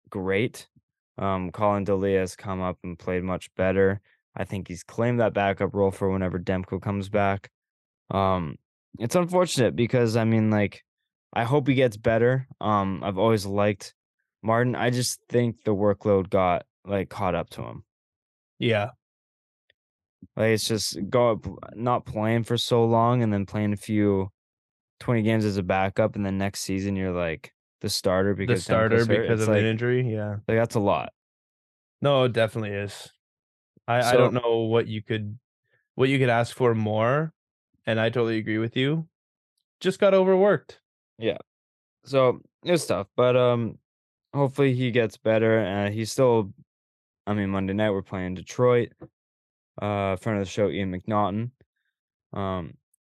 great. 0.10 0.67
Um, 1.17 1.52
Collin 1.52 1.84
Delia 1.84 2.20
has 2.20 2.36
come 2.36 2.62
up 2.62 2.78
and 2.84 2.98
played 2.98 3.24
much 3.24 3.54
better. 3.56 4.02
I 4.36 4.46
think 4.46 4.67
he's 4.67 4.84
claimed 4.84 5.20
that 5.20 5.34
backup 5.34 5.74
role 5.74 5.91
for 5.91 6.10
whenever 6.10 6.39
Demko 6.39 6.82
comes 6.82 7.10
back. 7.10 7.50
Um, 8.10 8.56
it's 9.00 9.15
unfortunate 9.15 9.76
because 9.76 10.15
I 10.15 10.24
mean, 10.24 10.50
like, 10.50 10.84
I 11.34 11.44
hope 11.44 11.67
he 11.67 11.74
gets 11.74 11.98
better. 11.98 12.48
Um, 12.60 13.02
I've 13.04 13.17
always 13.17 13.46
liked 13.46 13.94
Martin. 14.41 14.76
I 14.76 14.89
just 14.89 15.20
think 15.30 15.63
the 15.63 15.76
workload 15.76 16.30
got 16.30 16.65
like 16.86 17.10
caught 17.10 17.36
up 17.36 17.50
to 17.52 17.63
him. 17.63 17.84
Yeah. 18.60 18.91
Like 20.36 20.52
it's 20.52 20.67
just 20.67 20.98
go 21.10 21.32
up, 21.32 21.48
not 21.76 22.06
playing 22.06 22.44
for 22.44 22.58
so 22.58 22.86
long 22.86 23.22
and 23.22 23.34
then 23.34 23.46
playing 23.46 23.74
a 23.74 23.78
few 23.78 24.30
20 25.00 25.24
games 25.24 25.46
as 25.46 25.58
a 25.58 25.63
backup 25.63 26.15
and 26.15 26.26
then 26.26 26.38
next 26.38 26.62
season 26.62 26.96
you're 26.96 27.12
like 27.12 27.54
the 27.82 27.89
starter 27.89 28.34
because 28.34 28.60
The 28.60 28.63
starter 28.63 29.06
because 29.06 29.41
of 29.41 29.50
like, 29.50 29.60
an 29.60 29.65
injury. 29.65 30.13
Yeah. 30.13 30.38
like 30.48 30.58
that's 30.58 30.76
a 30.76 30.80
lot. 30.80 31.12
No, 32.02 32.24
it 32.24 32.34
definitely 32.34 32.72
is. 32.72 33.10
I, 33.88 34.02
I 34.02 34.13
don't 34.13 34.34
know 34.34 34.60
what 34.60 34.88
you 34.88 35.02
could 35.04 35.38
what 35.96 36.10
you 36.10 36.17
could 36.20 36.30
ask 36.30 36.56
for 36.56 36.74
more. 36.74 37.34
And 37.86 38.00
I 38.00 38.10
totally 38.10 38.38
agree 38.38 38.60
with 38.60 38.78
you. 38.78 39.08
Just 39.80 40.00
got 40.00 40.13
overworked. 40.13 40.80
Yeah. 41.17 41.39
So 42.06 42.41
it 42.63 42.72
was 42.72 42.86
tough, 42.86 43.08
but 43.15 43.36
um, 43.36 43.78
hopefully 44.34 44.74
he 44.74 44.91
gets 44.91 45.17
better. 45.17 45.60
And 45.60 45.94
he's 45.94 46.12
still, 46.12 46.54
I 47.26 47.34
mean, 47.34 47.50
Monday 47.50 47.74
night 47.74 47.89
we're 47.89 48.04
playing 48.04 48.36
Detroit. 48.36 48.89
Uh, 49.80 50.16
friend 50.18 50.40
of 50.40 50.46
the 50.46 50.50
show, 50.50 50.70
Ian 50.70 50.92
McNaughton. 50.94 51.52
Um, 52.34 52.74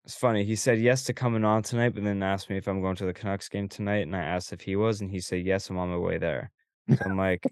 it's 0.04 0.16
funny. 0.16 0.44
He 0.44 0.56
said 0.56 0.80
yes 0.80 1.04
to 1.06 1.14
coming 1.14 1.46
on 1.46 1.62
tonight, 1.64 1.94
but 1.94 2.04
then 2.04 2.24
asked 2.24 2.50
me 2.50 2.58
if 2.58 2.68
I'm 2.68 2.82
going 2.82 2.96
to 2.98 3.06
the 3.06 3.14
Canucks 3.14 3.50
game 3.50 3.70
tonight, 3.70 4.00
and 4.08 4.16
I 4.16 4.22
asked 4.22 4.52
if 4.52 4.62
he 4.62 4.76
was, 4.76 5.02
and 5.02 5.12
he 5.12 5.20
said 5.20 5.46
yes. 5.46 5.70
I'm 5.70 5.78
on 5.78 5.90
my 5.90 5.98
way 5.98 6.18
there. 6.18 6.52
So 6.90 6.98
I'm 7.06 7.18
like, 7.18 7.46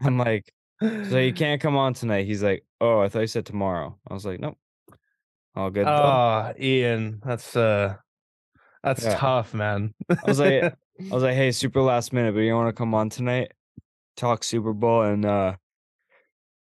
I'm 0.00 0.18
like, 0.18 0.52
so 0.80 1.18
you 1.18 1.32
can't 1.34 1.60
come 1.60 1.76
on 1.76 1.94
tonight. 1.94 2.26
He's 2.26 2.42
like, 2.42 2.64
oh, 2.80 3.00
I 3.00 3.08
thought 3.08 3.20
you 3.20 3.26
said 3.28 3.46
tomorrow. 3.46 3.96
I 4.08 4.14
was 4.14 4.26
like, 4.26 4.40
nope, 4.40 4.58
all 5.54 5.70
good. 5.70 5.86
though." 5.86 5.90
Ah, 5.92 6.52
Ian, 6.58 7.20
that's 7.24 7.56
uh 7.56 7.96
that's 8.82 9.04
Yeah. 9.04 9.16
tough, 9.16 9.54
man. 9.54 9.94
I 10.10 10.16
was 10.26 10.40
like, 10.40 10.62
I 11.10 11.14
was 11.14 11.22
like, 11.22 11.34
hey, 11.34 11.52
super 11.52 11.80
last 11.80 12.12
minute, 12.12 12.34
but 12.34 12.40
you 12.40 12.54
want 12.54 12.68
to 12.68 12.72
come 12.78 12.94
on 12.94 13.10
tonight? 13.10 13.52
Talk 14.16 14.42
Super 14.42 14.72
Bowl 14.72 15.02
and 15.02 15.24
uh 15.24 15.54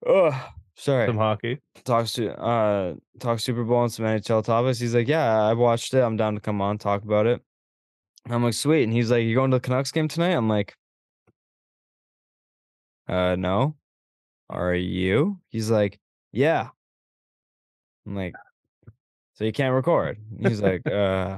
oh 0.06 0.50
sorry. 0.76 1.08
some 1.08 1.18
hockey. 1.18 1.60
Talk 1.84 2.08
su- 2.08 2.30
uh 2.30 2.96
talk 3.20 3.40
Super 3.40 3.64
Bowl 3.64 3.84
and 3.84 3.92
some 3.92 4.06
NHL 4.06 4.44
topics. 4.44 4.80
He's 4.80 4.96
like, 4.96 5.08
Yeah, 5.08 5.42
I 5.42 5.54
watched 5.54 5.94
it. 5.94 6.02
I'm 6.02 6.18
down 6.18 6.36
to 6.36 6.42
come 6.42 6.62
on, 6.62 6.78
talk 6.78 7.04
about 7.04 7.28
it. 7.28 7.42
I'm 8.30 8.44
like, 8.44 8.54
sweet. 8.54 8.84
And 8.84 8.94
he's 8.94 9.12
like, 9.12 9.24
You 9.24 9.36
going 9.36 9.52
to 9.52 9.58
the 9.58 9.62
Canucks 9.62 9.92
game 9.92 10.08
tonight? 10.08 10.32
I'm 10.32 10.48
like, 10.50 10.76
uh 13.08 13.36
no. 13.38 13.76
Are 14.50 14.74
you? 14.76 15.40
He's 15.50 15.70
like, 15.70 16.00
Yeah. 16.32 16.70
I'm 18.06 18.16
like, 18.16 18.34
so 19.36 19.46
you 19.46 19.52
can't 19.54 19.74
record. 19.74 20.18
He's 20.40 20.62
like, 20.62 20.86
uh 20.88 21.38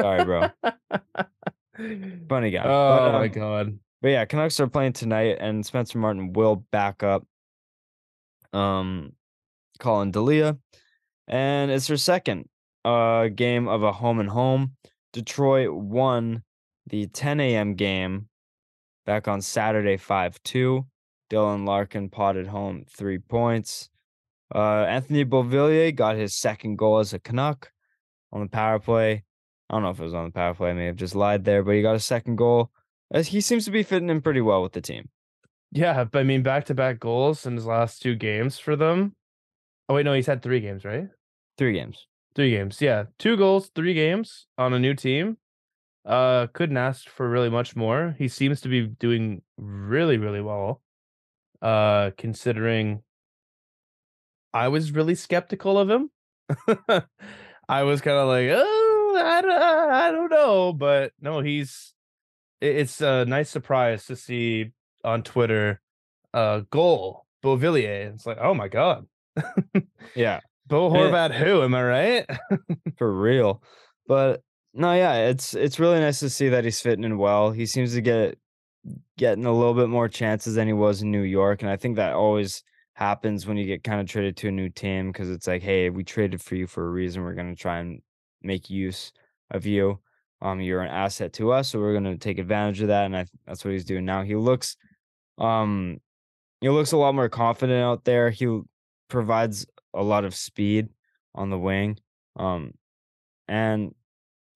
Sorry, 0.00 0.24
bro. 0.24 0.48
funny 2.28 2.50
guy. 2.50 2.62
Oh 2.64 2.98
But, 2.98 3.12
my 3.12 3.24
um, 3.26 3.28
god. 3.30 3.78
But 4.00 4.08
yeah, 4.08 4.24
Canucks 4.26 4.60
are 4.60 4.68
playing 4.68 4.92
tonight, 4.92 5.38
and 5.40 5.66
Spencer 5.66 5.98
Martin 5.98 6.32
will 6.32 6.64
back 6.70 7.02
up 7.02 7.26
um 8.52 9.12
Collin 9.78 10.10
Delia. 10.10 10.58
And 11.26 11.70
it's 11.70 11.88
her 11.88 11.96
second 11.96 12.48
uh 12.84 13.28
game 13.28 13.68
of 13.68 13.82
a 13.82 13.92
home 13.92 14.20
and 14.20 14.30
home. 14.30 14.72
Detroit 15.12 15.72
won 15.72 16.42
the 16.86 17.06
10 17.06 17.40
a.m. 17.40 17.74
game 17.74 18.28
back 19.06 19.28
on 19.28 19.40
Saturday 19.40 19.96
5 19.96 20.42
2. 20.42 20.86
Dylan 21.30 21.66
Larkin 21.66 22.08
potted 22.08 22.46
home 22.46 22.84
three 22.88 23.18
points. 23.18 23.90
Uh, 24.54 24.84
Anthony 24.84 25.24
Beauvillier 25.24 25.94
got 25.94 26.16
his 26.16 26.34
second 26.34 26.76
goal 26.76 26.98
as 26.98 27.12
a 27.12 27.18
Canuck 27.18 27.70
on 28.32 28.40
the 28.40 28.48
power 28.48 28.78
play. 28.78 29.24
I 29.68 29.74
don't 29.74 29.82
know 29.82 29.90
if 29.90 30.00
it 30.00 30.04
was 30.04 30.14
on 30.14 30.24
the 30.24 30.30
power 30.30 30.54
play. 30.54 30.70
I 30.70 30.74
may 30.74 30.86
have 30.86 30.96
just 30.96 31.14
lied 31.14 31.44
there, 31.44 31.62
but 31.62 31.74
he 31.74 31.82
got 31.82 31.96
a 31.96 32.00
second 32.00 32.36
goal. 32.36 32.70
As 33.10 33.28
he 33.28 33.40
seems 33.40 33.64
to 33.66 33.70
be 33.70 33.82
fitting 33.82 34.08
in 34.08 34.22
pretty 34.22 34.40
well 34.40 34.62
with 34.62 34.72
the 34.72 34.80
team. 34.80 35.08
Yeah, 35.70 36.04
but 36.04 36.20
I 36.20 36.22
mean, 36.22 36.42
back 36.42 36.64
to 36.66 36.74
back 36.74 36.98
goals 36.98 37.44
in 37.44 37.54
his 37.54 37.66
last 37.66 38.00
two 38.00 38.14
games 38.14 38.58
for 38.58 38.74
them. 38.76 39.14
Oh 39.88 39.94
wait, 39.94 40.04
no, 40.04 40.14
he's 40.14 40.26
had 40.26 40.42
three 40.42 40.60
games, 40.60 40.84
right? 40.84 41.08
Three 41.56 41.72
games. 41.72 42.06
Three 42.34 42.50
games, 42.50 42.80
yeah, 42.80 43.04
two 43.18 43.36
goals, 43.36 43.70
three 43.74 43.94
games 43.94 44.46
on 44.56 44.72
a 44.72 44.78
new 44.78 44.94
team. 44.94 45.38
Uh, 46.04 46.46
couldn't 46.52 46.76
ask 46.76 47.08
for 47.08 47.28
really 47.28 47.50
much 47.50 47.74
more. 47.76 48.14
He 48.18 48.28
seems 48.28 48.60
to 48.62 48.68
be 48.68 48.86
doing 48.86 49.42
really, 49.56 50.16
really 50.18 50.40
well. 50.40 50.80
Uh, 51.60 52.12
considering 52.16 53.02
I 54.54 54.68
was 54.68 54.92
really 54.92 55.14
skeptical 55.14 55.78
of 55.78 55.90
him. 55.90 56.10
I 57.68 57.82
was 57.82 58.00
kind 58.00 58.16
of 58.16 58.28
like, 58.28 58.48
oh, 58.52 59.22
I 59.22 59.40
don't, 59.42 59.62
I 59.62 60.10
don't 60.10 60.30
know, 60.30 60.72
but 60.72 61.12
no, 61.20 61.40
he's. 61.40 61.94
It's 62.60 63.00
a 63.00 63.24
nice 63.24 63.50
surprise 63.50 64.06
to 64.06 64.16
see 64.16 64.72
on 65.04 65.22
Twitter, 65.22 65.80
uh, 66.34 66.62
goal 66.70 67.26
Beauvillier. 67.42 68.12
It's 68.14 68.26
like, 68.26 68.38
oh 68.40 68.54
my 68.54 68.68
god, 68.68 69.06
Yeah, 70.14 70.40
Bo 70.66 70.90
Horvat, 70.90 71.34
who 71.34 71.62
am 71.62 71.74
I 71.74 71.82
right? 71.82 72.26
for 72.98 73.12
real. 73.12 73.62
But 74.06 74.42
no, 74.74 74.92
yeah, 74.92 75.28
it's 75.28 75.54
it's 75.54 75.78
really 75.78 76.00
nice 76.00 76.20
to 76.20 76.30
see 76.30 76.48
that 76.50 76.64
he's 76.64 76.80
fitting 76.80 77.04
in 77.04 77.18
well. 77.18 77.50
He 77.50 77.66
seems 77.66 77.94
to 77.94 78.00
get 78.00 78.38
getting 79.16 79.44
a 79.44 79.52
little 79.52 79.74
bit 79.74 79.88
more 79.88 80.08
chances 80.08 80.54
than 80.54 80.66
he 80.66 80.72
was 80.72 81.02
in 81.02 81.10
New 81.10 81.22
York, 81.22 81.62
and 81.62 81.70
I 81.70 81.76
think 81.76 81.96
that 81.96 82.14
always 82.14 82.62
happens 82.94 83.46
when 83.46 83.56
you 83.56 83.64
get 83.64 83.84
kind 83.84 84.00
of 84.00 84.08
traded 84.08 84.36
to 84.36 84.48
a 84.48 84.52
new 84.52 84.68
team 84.68 85.12
because 85.12 85.30
it's 85.30 85.46
like, 85.46 85.62
hey, 85.62 85.88
we 85.88 86.02
traded 86.02 86.42
for 86.42 86.56
you 86.56 86.66
for 86.66 86.86
a 86.86 86.90
reason. 86.90 87.22
We're 87.22 87.34
gonna 87.34 87.56
try 87.56 87.78
and 87.78 88.00
make 88.42 88.70
use 88.70 89.12
of 89.50 89.66
you. 89.66 90.00
Um, 90.40 90.60
you're 90.60 90.82
an 90.82 90.90
asset 90.90 91.32
to 91.34 91.52
us, 91.52 91.68
so 91.68 91.80
we're 91.80 91.94
gonna 91.94 92.16
take 92.16 92.38
advantage 92.38 92.80
of 92.80 92.88
that, 92.88 93.06
and 93.06 93.16
I, 93.16 93.26
that's 93.46 93.64
what 93.64 93.72
he's 93.72 93.84
doing 93.84 94.04
now. 94.04 94.22
He 94.22 94.36
looks, 94.36 94.76
um, 95.38 96.00
he 96.60 96.68
looks 96.68 96.92
a 96.92 96.96
lot 96.96 97.14
more 97.14 97.28
confident 97.28 97.82
out 97.82 98.04
there. 98.04 98.30
He 98.30 98.60
provides 99.08 99.66
a 99.94 100.02
lot 100.02 100.24
of 100.24 100.34
speed 100.34 100.88
on 101.34 101.50
the 101.50 101.58
wing. 101.58 101.98
Um, 102.36 102.74
and 103.48 103.94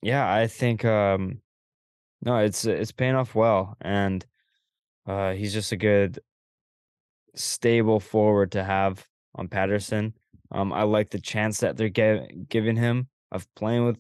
yeah, 0.03 0.31
I 0.31 0.49
think 0.49 0.85
um 0.85 1.41
no, 2.21 2.37
it's 2.39 2.65
it's 2.65 2.93
paying 2.93 3.15
off 3.15 3.35
well 3.35 3.77
and 3.81 4.25
uh 5.07 5.33
he's 5.33 5.53
just 5.53 5.73
a 5.73 5.77
good 5.77 6.21
stable 7.35 8.01
forward 8.01 8.53
to 8.53 8.63
have 8.63 9.07
on 9.35 9.49
Pettersson. 9.49 10.13
Um 10.51 10.73
I 10.73 10.83
like 10.83 11.11
the 11.11 11.21
chance 11.21 11.61
that 11.61 11.77
they're 11.77 11.89
ge- 11.89 12.49
giving 12.49 12.77
him 12.77 13.09
of 13.31 13.47
playing 13.55 13.87
with 13.87 13.99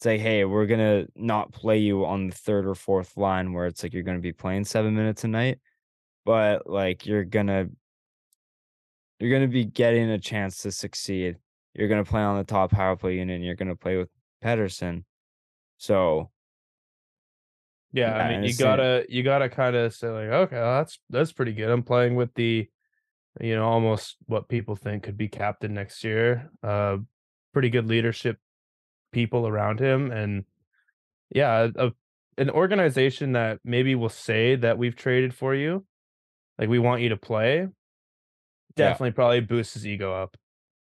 say 0.00 0.18
hey, 0.18 0.44
we're 0.44 0.66
to 0.80 1.08
not 1.16 1.52
play 1.52 1.78
you 1.78 2.04
on 2.04 2.28
the 2.28 2.34
third 2.34 2.66
or 2.66 2.74
fourth 2.74 3.16
line 3.16 3.52
where 3.52 3.66
it's 3.66 3.82
like 3.82 3.92
you're 3.92 4.02
to 4.16 4.22
be 4.22 4.32
playing 4.32 4.64
7 4.64 4.94
minutes 4.94 5.24
a 5.24 5.28
night, 5.28 5.58
but 6.28 6.68
like 6.68 7.06
you're 7.06 7.24
to 7.46 7.70
you're 9.18 9.30
to 9.48 9.48
be 9.48 9.64
getting 9.64 10.10
a 10.10 10.18
chance 10.18 10.60
to 10.60 10.70
succeed. 10.70 11.38
You're 11.72 11.88
to 12.04 12.10
play 12.10 12.20
on 12.20 12.36
the 12.36 12.44
top 12.44 12.70
power 12.70 12.96
play 12.96 13.16
unit 13.16 13.36
and 13.36 13.44
you're 13.44 13.56
to 13.70 13.76
play 13.76 13.96
with 13.96 14.10
Pettersson. 14.44 15.04
So, 15.78 16.30
Yeah, 17.94 18.14
I 18.14 18.28
mean, 18.28 18.42
you 18.42 18.54
gotta 18.54 19.06
you 19.08 19.22
gotta 19.22 19.48
kind 19.48 19.74
of 19.74 19.94
say 19.94 20.08
like, 20.10 20.28
okay, 20.28 20.56
well, 20.56 20.76
that's 20.76 20.98
that's 21.08 21.32
pretty 21.32 21.52
good. 21.54 21.70
I'm 21.70 21.82
playing 21.82 22.14
with 22.14 22.34
the, 22.34 22.68
you 23.40 23.56
know, 23.56 23.64
almost 23.64 24.16
what 24.26 24.50
people 24.50 24.76
think 24.76 25.04
could 25.04 25.16
be 25.16 25.28
captain 25.28 25.72
next 25.72 26.04
year. 26.04 26.50
Uh, 26.62 26.98
pretty 27.54 27.70
good 27.70 27.86
leadership 27.86 28.36
people 29.12 29.48
around 29.48 29.80
him, 29.80 30.12
and 30.12 30.44
yeah, 31.30 31.68
a, 31.74 31.92
an 32.36 32.50
organization 32.50 33.32
that 33.32 33.60
maybe 33.64 33.94
will 33.94 34.10
say 34.10 34.56
that 34.56 34.76
we've 34.76 34.94
traded 34.94 35.32
for 35.32 35.54
you, 35.54 35.86
like 36.58 36.68
we 36.68 36.78
want 36.78 37.02
you 37.02 37.10
to 37.10 37.16
play. 37.16 37.66
Definitely, 38.76 39.12
probably 39.12 39.40
boosts 39.40 39.74
his 39.74 39.86
ego 39.86 40.12
up. 40.12 40.36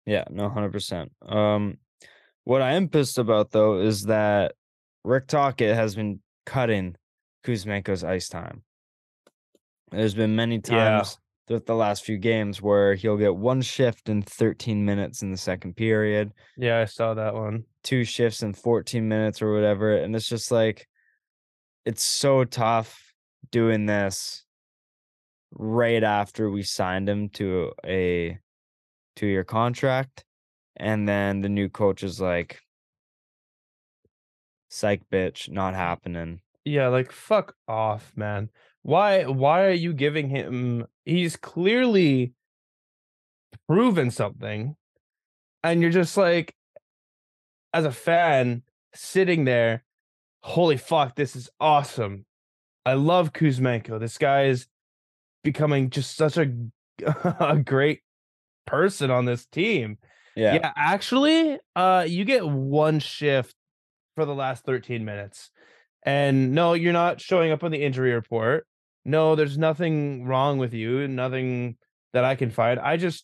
yeah, 0.05 0.23
no, 0.29 0.49
100%. 0.49 1.09
Um, 1.27 1.77
what 2.43 2.61
I 2.61 2.73
am 2.73 2.87
pissed 2.89 3.17
about 3.17 3.51
though 3.51 3.79
is 3.79 4.03
that 4.03 4.53
Rick 5.03 5.27
Tocchet 5.27 5.75
has 5.75 5.95
been 5.95 6.19
cutting 6.45 6.95
Kuzmenko's 7.45 8.03
ice 8.03 8.29
time. 8.29 8.63
There's 9.91 10.13
been 10.13 10.35
many 10.35 10.55
Yeah. 10.55 10.61
times 10.99 11.17
throughout 11.47 11.65
the 11.65 11.75
last 11.75 12.03
few 12.05 12.17
games 12.17 12.61
where 12.61 12.93
he'll 12.95 13.17
get 13.17 13.35
one 13.35 13.61
shift 13.61 14.09
in 14.09 14.21
13 14.21 14.83
minutes 14.85 15.21
in 15.21 15.31
the 15.31 15.37
second 15.37 15.75
period, 15.75 16.33
Yeah, 16.57 16.79
I 16.79 16.85
saw 16.85 17.13
that 17.13 17.33
one. 17.33 17.63
two 17.83 18.03
shifts 18.03 18.43
in 18.43 18.53
14 18.53 19.07
minutes 19.07 19.41
or 19.41 19.53
whatever. 19.53 19.95
And 19.97 20.13
it's 20.15 20.27
just 20.27 20.51
like, 20.51 20.87
it's 21.85 22.03
so 22.03 22.43
tough 22.43 23.13
doing 23.49 23.85
this 23.85 24.43
right 25.51 26.03
after 26.03 26.49
we 26.49 26.63
signed 26.63 27.07
him 27.09 27.29
to 27.29 27.71
a 27.85 28.37
two 29.15 29.27
year 29.27 29.43
contract. 29.43 30.23
And 30.75 31.07
then 31.07 31.41
the 31.41 31.49
new 31.49 31.69
coach 31.69 32.03
is 32.03 32.21
like, 32.21 32.61
psych 34.69 35.01
bitch, 35.11 35.49
not 35.49 35.73
happening. 35.73 36.41
Yeah, 36.65 36.89
like 36.89 37.11
fuck 37.11 37.55
off, 37.67 38.11
man. 38.15 38.49
Why 38.83 39.25
why 39.25 39.65
are 39.65 39.71
you 39.71 39.93
giving 39.93 40.29
him 40.29 40.85
he's 41.05 41.35
clearly 41.35 42.33
proven 43.67 44.11
something 44.11 44.75
and 45.63 45.81
you're 45.81 45.91
just 45.91 46.15
like 46.15 46.53
as 47.73 47.85
a 47.85 47.91
fan 47.91 48.63
sitting 48.93 49.45
there, 49.45 49.83
holy 50.41 50.77
fuck, 50.77 51.15
this 51.15 51.35
is 51.35 51.49
awesome. 51.59 52.25
I 52.85 52.93
love 52.93 53.33
Kuzmenko. 53.33 53.99
This 53.99 54.17
guy 54.17 54.45
is 54.45 54.67
becoming 55.47 55.89
just 55.89 56.17
such 56.17 56.37
a 56.37 56.51
a 57.39 57.57
great 57.57 58.01
person 58.65 59.09
on 59.09 59.23
this 59.23 59.45
team. 59.45 59.97
Yeah. 60.35 60.55
Yeah, 60.55 60.71
actually, 60.75 61.57
uh, 61.73 62.05
you 62.05 62.25
get 62.25 62.45
one 62.45 62.99
shift 62.99 63.55
for 64.15 64.25
the 64.25 64.35
last 64.35 64.65
13 64.65 65.05
minutes. 65.05 65.49
And 66.03 66.53
no, 66.53 66.73
you're 66.73 66.91
not 66.91 67.21
showing 67.21 67.51
up 67.51 67.63
on 67.63 67.71
the 67.71 67.81
injury 67.81 68.11
report. 68.11 68.67
No, 69.05 69.35
there's 69.35 69.57
nothing 69.57 70.25
wrong 70.25 70.57
with 70.57 70.73
you, 70.73 71.07
nothing 71.07 71.77
that 72.11 72.25
I 72.25 72.35
can 72.35 72.51
find. 72.51 72.77
I 72.77 72.97
just 72.97 73.23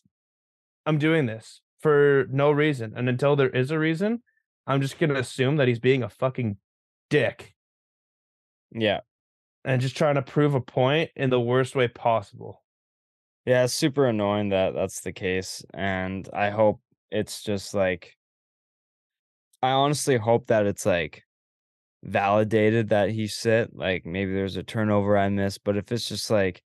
I'm 0.86 0.96
doing 0.98 1.26
this 1.26 1.60
for 1.80 2.26
no 2.30 2.50
reason. 2.50 2.94
And 2.96 3.06
until 3.06 3.36
there 3.36 3.50
is 3.50 3.70
a 3.70 3.78
reason, 3.78 4.22
I'm 4.66 4.80
just 4.80 4.98
gonna 4.98 5.14
assume 5.14 5.56
that 5.56 5.68
he's 5.68 5.78
being 5.78 6.02
a 6.02 6.08
fucking 6.08 6.56
dick 7.10 7.54
Yeah. 8.72 9.00
And 9.64 9.80
just 9.80 9.96
trying 9.96 10.16
to 10.16 10.22
prove 10.22 10.54
a 10.54 10.60
point 10.60 11.10
in 11.16 11.30
the 11.30 11.40
worst 11.40 11.74
way 11.74 11.88
possible. 11.88 12.62
Yeah. 13.44 13.64
It's 13.64 13.74
super 13.74 14.06
annoying 14.06 14.50
that 14.50 14.74
that's 14.74 15.00
the 15.00 15.12
case. 15.12 15.64
And 15.72 16.28
I 16.32 16.50
hope 16.50 16.80
it's 17.10 17.42
just 17.42 17.74
like, 17.74 18.16
I 19.62 19.70
honestly 19.70 20.16
hope 20.16 20.46
that 20.48 20.66
it's 20.66 20.86
like 20.86 21.22
validated 22.02 22.90
that 22.90 23.10
he 23.10 23.26
sit. 23.26 23.74
Like 23.74 24.04
maybe 24.06 24.32
there's 24.32 24.56
a 24.56 24.62
turnover 24.62 25.16
I 25.16 25.28
missed, 25.28 25.64
but 25.64 25.76
if 25.76 25.90
it's 25.92 26.06
just 26.06 26.30
like 26.30 26.62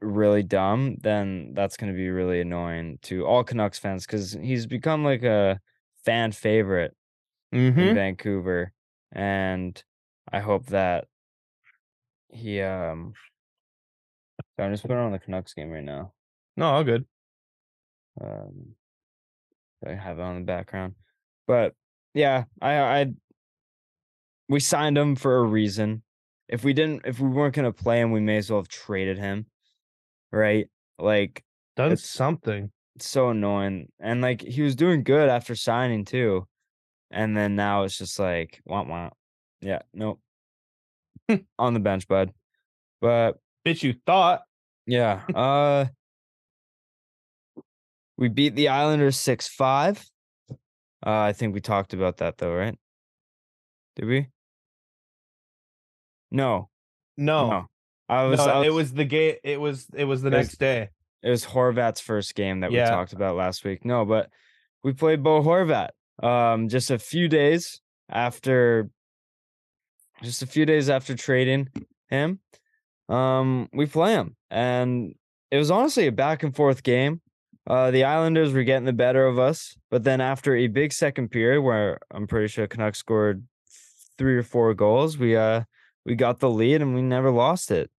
really 0.00 0.42
dumb, 0.42 0.96
then 1.00 1.52
that's 1.54 1.76
going 1.76 1.92
to 1.92 1.96
be 1.96 2.10
really 2.10 2.40
annoying 2.40 2.98
to 3.02 3.26
all 3.26 3.44
Canucks 3.44 3.78
fans 3.78 4.06
because 4.06 4.32
he's 4.32 4.66
become 4.66 5.04
like 5.04 5.22
a 5.22 5.60
fan 6.04 6.32
favorite 6.32 6.94
Mm-hmm. 7.52 7.80
in 7.80 7.94
Vancouver, 7.94 8.72
and 9.12 9.84
I 10.32 10.40
hope 10.40 10.68
that 10.68 11.04
he 12.32 12.60
um. 12.60 13.14
So 14.58 14.64
I'm 14.64 14.72
just 14.72 14.82
putting 14.82 14.96
on 14.96 15.12
the 15.12 15.18
Canucks 15.18 15.54
game 15.54 15.70
right 15.70 15.84
now. 15.84 16.12
No, 16.56 16.66
all 16.66 16.84
good. 16.84 17.06
Um, 18.20 18.74
I 19.86 19.94
have 19.94 20.18
it 20.18 20.22
on 20.22 20.36
the 20.36 20.44
background, 20.44 20.94
but 21.46 21.74
yeah, 22.14 22.44
I 22.60 22.78
I 22.78 23.06
we 24.48 24.60
signed 24.60 24.98
him 24.98 25.16
for 25.16 25.38
a 25.38 25.42
reason. 25.44 26.02
If 26.48 26.64
we 26.64 26.72
didn't, 26.74 27.02
if 27.06 27.20
we 27.20 27.28
weren't 27.28 27.54
gonna 27.54 27.72
play 27.72 28.00
him, 28.00 28.10
we 28.12 28.20
may 28.20 28.36
as 28.36 28.50
well 28.50 28.60
have 28.60 28.68
traded 28.68 29.18
him, 29.18 29.46
right? 30.30 30.68
Like 30.98 31.42
Done 31.76 31.96
something. 31.96 32.70
it's 32.96 33.06
so 33.06 33.30
annoying, 33.30 33.88
and 33.98 34.20
like 34.20 34.42
he 34.42 34.60
was 34.62 34.76
doing 34.76 35.02
good 35.04 35.28
after 35.30 35.54
signing 35.54 36.04
too, 36.04 36.46
and 37.10 37.34
then 37.36 37.56
now 37.56 37.84
it's 37.84 37.96
just 37.96 38.18
like 38.18 38.60
womp 38.68 38.88
womp. 38.88 39.12
Yeah, 39.62 39.80
nope. 39.94 40.20
on 41.58 41.74
the 41.74 41.80
bench, 41.80 42.06
bud. 42.08 42.32
But 43.00 43.38
Bitch, 43.66 43.82
you 43.82 43.94
thought. 44.06 44.42
yeah, 44.86 45.20
uh, 45.34 45.86
we 48.16 48.28
beat 48.28 48.54
the 48.54 48.68
Islanders 48.68 49.16
six 49.16 49.48
five. 49.48 50.04
Uh, 51.04 51.18
I 51.20 51.32
think 51.32 51.54
we 51.54 51.60
talked 51.60 51.94
about 51.94 52.18
that 52.18 52.38
though, 52.38 52.54
right? 52.54 52.78
Did 53.96 54.04
we? 54.06 54.28
No, 56.30 56.68
No, 57.16 57.50
no. 57.50 57.66
I 58.08 58.24
was, 58.24 58.38
no, 58.38 58.44
I 58.46 58.66
it 58.66 58.72
was 58.72 58.92
the 58.92 59.04
game. 59.04 59.36
It 59.44 59.60
was 59.60 59.86
it 59.94 60.04
was 60.04 60.22
the 60.22 60.28
It 60.28 60.36
was- 60.38 60.46
next 60.48 60.58
day. 60.58 60.88
it 61.22 61.30
was 61.30 61.44
Horvat's 61.44 62.00
first 62.00 62.34
game 62.34 62.60
that 62.60 62.70
we 62.70 62.78
talked 62.78 63.12
about 63.12 63.36
last 63.36 63.64
week. 63.64 63.84
No, 63.84 64.04
but 64.04 64.30
we 64.82 64.92
played 64.92 65.22
Bo 65.22 65.42
Horvat 65.42 65.90
um 66.22 66.68
just 66.68 66.90
a 66.90 66.98
few 66.98 67.28
days 67.28 67.80
after 68.08 68.90
just 70.22 70.42
a 70.42 70.46
few 70.46 70.66
days 70.66 70.88
after 70.88 71.14
trading 71.14 71.68
him. 72.08 72.40
Um 73.08 73.68
we 73.72 73.86
play 73.86 74.12
him 74.12 74.36
and 74.50 75.14
it 75.50 75.58
was 75.58 75.70
honestly 75.70 76.06
a 76.06 76.12
back 76.12 76.42
and 76.42 76.54
forth 76.54 76.82
game. 76.82 77.20
Uh 77.68 77.90
the 77.90 78.04
Islanders 78.04 78.52
were 78.52 78.62
getting 78.62 78.86
the 78.86 78.92
better 78.92 79.26
of 79.26 79.38
us, 79.38 79.76
but 79.90 80.04
then 80.04 80.20
after 80.20 80.54
a 80.56 80.68
big 80.68 80.92
second 80.92 81.28
period 81.30 81.62
where 81.62 81.98
I'm 82.10 82.26
pretty 82.26 82.48
sure 82.48 82.66
Canucks 82.66 82.98
scored 82.98 83.44
three 84.18 84.36
or 84.36 84.42
four 84.42 84.74
goals, 84.74 85.18
we 85.18 85.36
uh 85.36 85.64
we 86.04 86.14
got 86.14 86.40
the 86.40 86.50
lead 86.50 86.82
and 86.82 86.94
we 86.94 87.02
never 87.02 87.30
lost 87.30 87.70
it. 87.70 87.90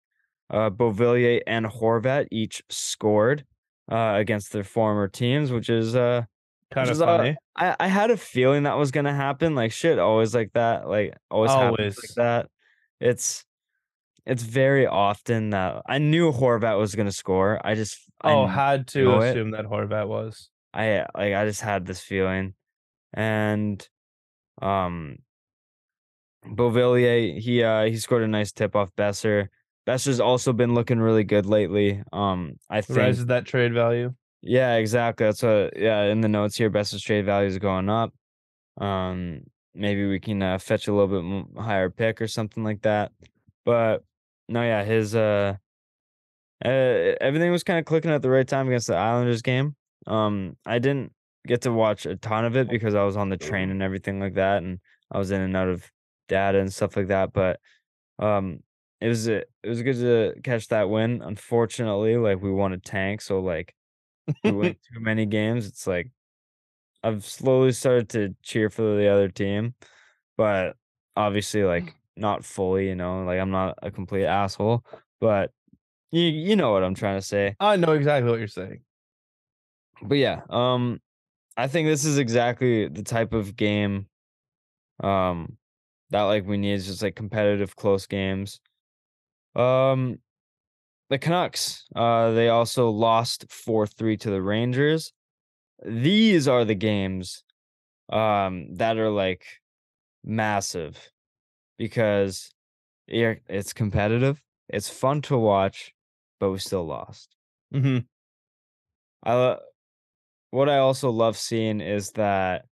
Uh, 0.51 0.71
Beauvillier 0.71 1.41
and 1.47 1.67
Horvat 1.67 2.27
each 2.31 2.63
scored 2.69 3.45
uh, 3.91 4.15
against 4.17 4.53
their 4.53 4.65
former 4.65 5.09
teams, 5.09 5.51
which 5.51 5.71
is 5.71 5.97
uh, 5.97 6.23
Kind 6.73 6.91
of 6.91 7.03
uh, 7.03 7.07
funny. 7.07 7.37
I, 7.57 7.77
I 7.79 7.87
had 7.89 8.11
a 8.11 8.17
feeling 8.17 8.63
that 8.65 8.79
was 8.79 8.91
gonna 8.91 9.15
happen. 9.15 9.55
Like 9.55 9.73
shit, 9.73 9.99
always 9.99 10.35
like 10.35 10.53
that. 10.55 10.89
Like 10.89 11.15
always, 11.31 11.51
Always. 11.51 11.97
like 11.99 12.15
that. 12.17 12.49
It's 13.01 13.45
it's 14.25 14.43
very 14.43 14.87
often 14.87 15.51
that 15.51 15.83
I 15.87 15.99
knew 15.99 16.33
Horvat 16.33 16.79
was 16.79 16.95
gonna 16.95 17.13
score. 17.13 17.61
I 17.65 17.75
just 17.75 17.99
I 18.21 18.33
oh, 18.33 18.45
kn- 18.45 18.55
had 18.55 18.87
to 18.89 19.05
know 19.05 19.21
it. 19.21 19.31
assume 19.31 19.51
that 19.51 19.67
Horvat 19.67 20.09
was. 20.09 20.49
I 20.73 21.05
like 21.15 21.35
I 21.35 21.45
just 21.45 21.61
had 21.61 21.85
this 21.85 22.01
feeling, 22.01 22.55
and 23.13 23.87
um, 24.61 25.19
Beauvillier 26.47 27.39
he 27.39 27.63
uh 27.63 27.85
he 27.85 27.97
scored 27.97 28.23
a 28.23 28.29
nice 28.29 28.53
tip 28.53 28.75
off 28.75 28.91
Boeser. 28.97 29.49
Boeser's 29.87 30.21
also 30.21 30.53
been 30.53 30.75
looking 30.75 31.01
really 31.01 31.25
good 31.25 31.45
lately. 31.45 32.03
Um, 32.13 32.57
I 32.71 32.81
think 32.81 32.99
Raises 32.99 33.27
that 33.27 33.47
trade 33.47 33.75
value. 33.75 34.15
Yeah, 34.43 34.75
exactly. 34.75 35.27
That's 35.27 35.43
what 35.43 35.77
yeah 35.77 36.03
in 36.05 36.21
the 36.21 36.29
notes 36.29 36.57
here. 36.57 36.69
Boeser's 36.69 37.03
trade 37.03 37.25
value 37.25 37.49
is 37.49 37.59
going 37.59 37.89
up. 37.89 38.13
Um, 38.79 39.43
maybe 39.75 40.07
we 40.07 40.19
can 40.19 40.43
uh, 40.43 40.59
fetch 40.59 40.89
a 40.89 40.93
little 40.93 41.45
bit 41.47 41.63
higher 41.63 41.91
pick 41.91 42.21
or 42.21 42.27
something 42.27 42.65
like 42.65 42.83
that. 42.83 43.13
But 43.65 44.05
no, 44.49 44.63
yeah, 44.63 44.85
his 44.85 45.15
uh, 45.15 45.55
uh 46.65 46.69
everything 46.69 47.53
was 47.53 47.63
kind 47.65 47.79
of 47.79 47.85
clicking 47.85 48.11
at 48.11 48.23
the 48.23 48.31
right 48.31 48.47
time 48.47 48.67
against 48.67 48.89
the 48.89 48.97
Islanders 48.97 49.43
game. 49.43 49.77
Um, 50.09 50.57
I 50.67 50.81
didn't 50.81 51.13
get 51.47 51.63
to 51.63 51.73
watch 51.73 52.07
a 52.07 52.17
ton 52.17 52.45
of 52.45 52.57
it 52.57 52.69
because 52.69 52.95
I 52.97 53.05
was 53.05 53.17
on 53.17 53.29
the 53.29 53.37
train 53.37 53.71
and 53.71 53.83
everything 53.83 54.19
like 54.19 54.35
that, 54.35 54.65
and 54.65 54.81
I 55.13 55.19
was 55.19 55.31
in 55.31 55.41
and 55.41 55.57
out 55.57 55.69
of 55.69 55.89
data 56.29 56.59
and 56.59 56.73
stuff 56.73 56.97
like 56.97 57.09
that. 57.09 57.33
But 57.33 57.61
um, 58.19 58.61
it 59.01 59.09
was 59.09 59.29
it 59.29 59.49
was 59.65 59.83
good 59.83 59.97
to 59.97 60.41
catch 60.43 60.67
that 60.69 60.91
win. 60.91 61.23
Unfortunately, 61.23 62.17
like 62.17 62.43
we 62.43 62.51
won 62.51 62.73
a 62.73 62.79
tank, 62.79 63.21
so 63.21 63.39
like 63.41 63.73
we 64.45 64.53
win 64.53 64.75
too 64.75 65.01
many 65.01 65.27
games. 65.27 65.67
It's 65.67 65.87
like 65.87 66.11
I've 67.03 67.25
slowly 67.25 67.73
started 67.73 68.09
to 68.11 68.35
cheer 68.43 68.71
for 68.71 68.97
the 68.97 69.09
other 69.09 69.29
team, 69.29 69.75
but 70.37 70.77
obviously, 71.17 71.65
like 71.65 71.95
not 72.17 72.45
fully. 72.45 72.89
You 72.89 72.95
know, 72.95 73.25
like 73.25 73.41
I'm 73.41 73.51
not 73.51 73.79
a 73.83 73.91
complete 73.91 74.27
asshole, 74.27 74.85
but 75.21 75.51
you 76.11 76.23
you 76.23 76.57
know 76.57 76.73
what 76.73 76.85
I'm 76.85 76.95
trying 76.95 77.19
to 77.19 77.27
say. 77.27 77.57
I 77.59 77.77
know 77.77 77.93
exactly 77.93 78.31
what 78.31 78.39
you're 78.39 78.49
saying. 78.49 78.83
But 80.03 80.19
yeah, 80.19 80.41
um, 80.51 81.01
I 81.57 81.69
think 81.69 81.89
this 81.89 82.05
is 82.05 82.19
exactly 82.19 82.89
the 82.89 83.03
type 83.03 83.33
of 83.33 83.57
game, 83.57 84.07
um, 85.01 85.57
that 86.11 86.23
like 86.23 86.47
we 86.47 86.57
need 86.57 86.75
is 86.75 86.87
just 86.87 87.03
like 87.03 87.15
competitive 87.15 87.77
close 87.77 88.07
games. 88.07 88.61
Um, 89.55 90.19
the 91.13 91.19
Canucks, 91.19 91.85
uh, 91.95 92.31
they 92.31 92.49
also 92.49 92.89
lost 92.89 93.45
four 93.51 93.87
three 93.87 94.17
to 94.17 94.31
the 94.31 94.41
Rangers. 94.41 95.13
These 95.85 96.49
are 96.49 96.65
the 96.65 96.75
games, 96.75 97.45
um, 98.11 98.75
that 98.77 98.97
are 98.97 99.11
like 99.11 99.45
massive 100.25 101.11
because 101.77 102.51
it's 103.07 103.75
competitive. 103.75 104.41
It's 104.71 104.89
fun 104.89 105.21
to 105.23 105.37
watch, 105.37 105.93
but 106.41 106.51
we 106.51 106.59
still 106.59 106.87
lost. 106.87 107.37
hmm 107.71 107.99
I 109.23 109.35
lo- 109.35 109.61
what 110.51 110.71
I 110.71 110.79
also 110.79 111.11
love 111.11 111.37
seeing 111.37 111.83
is 111.83 112.13
that 112.13 112.65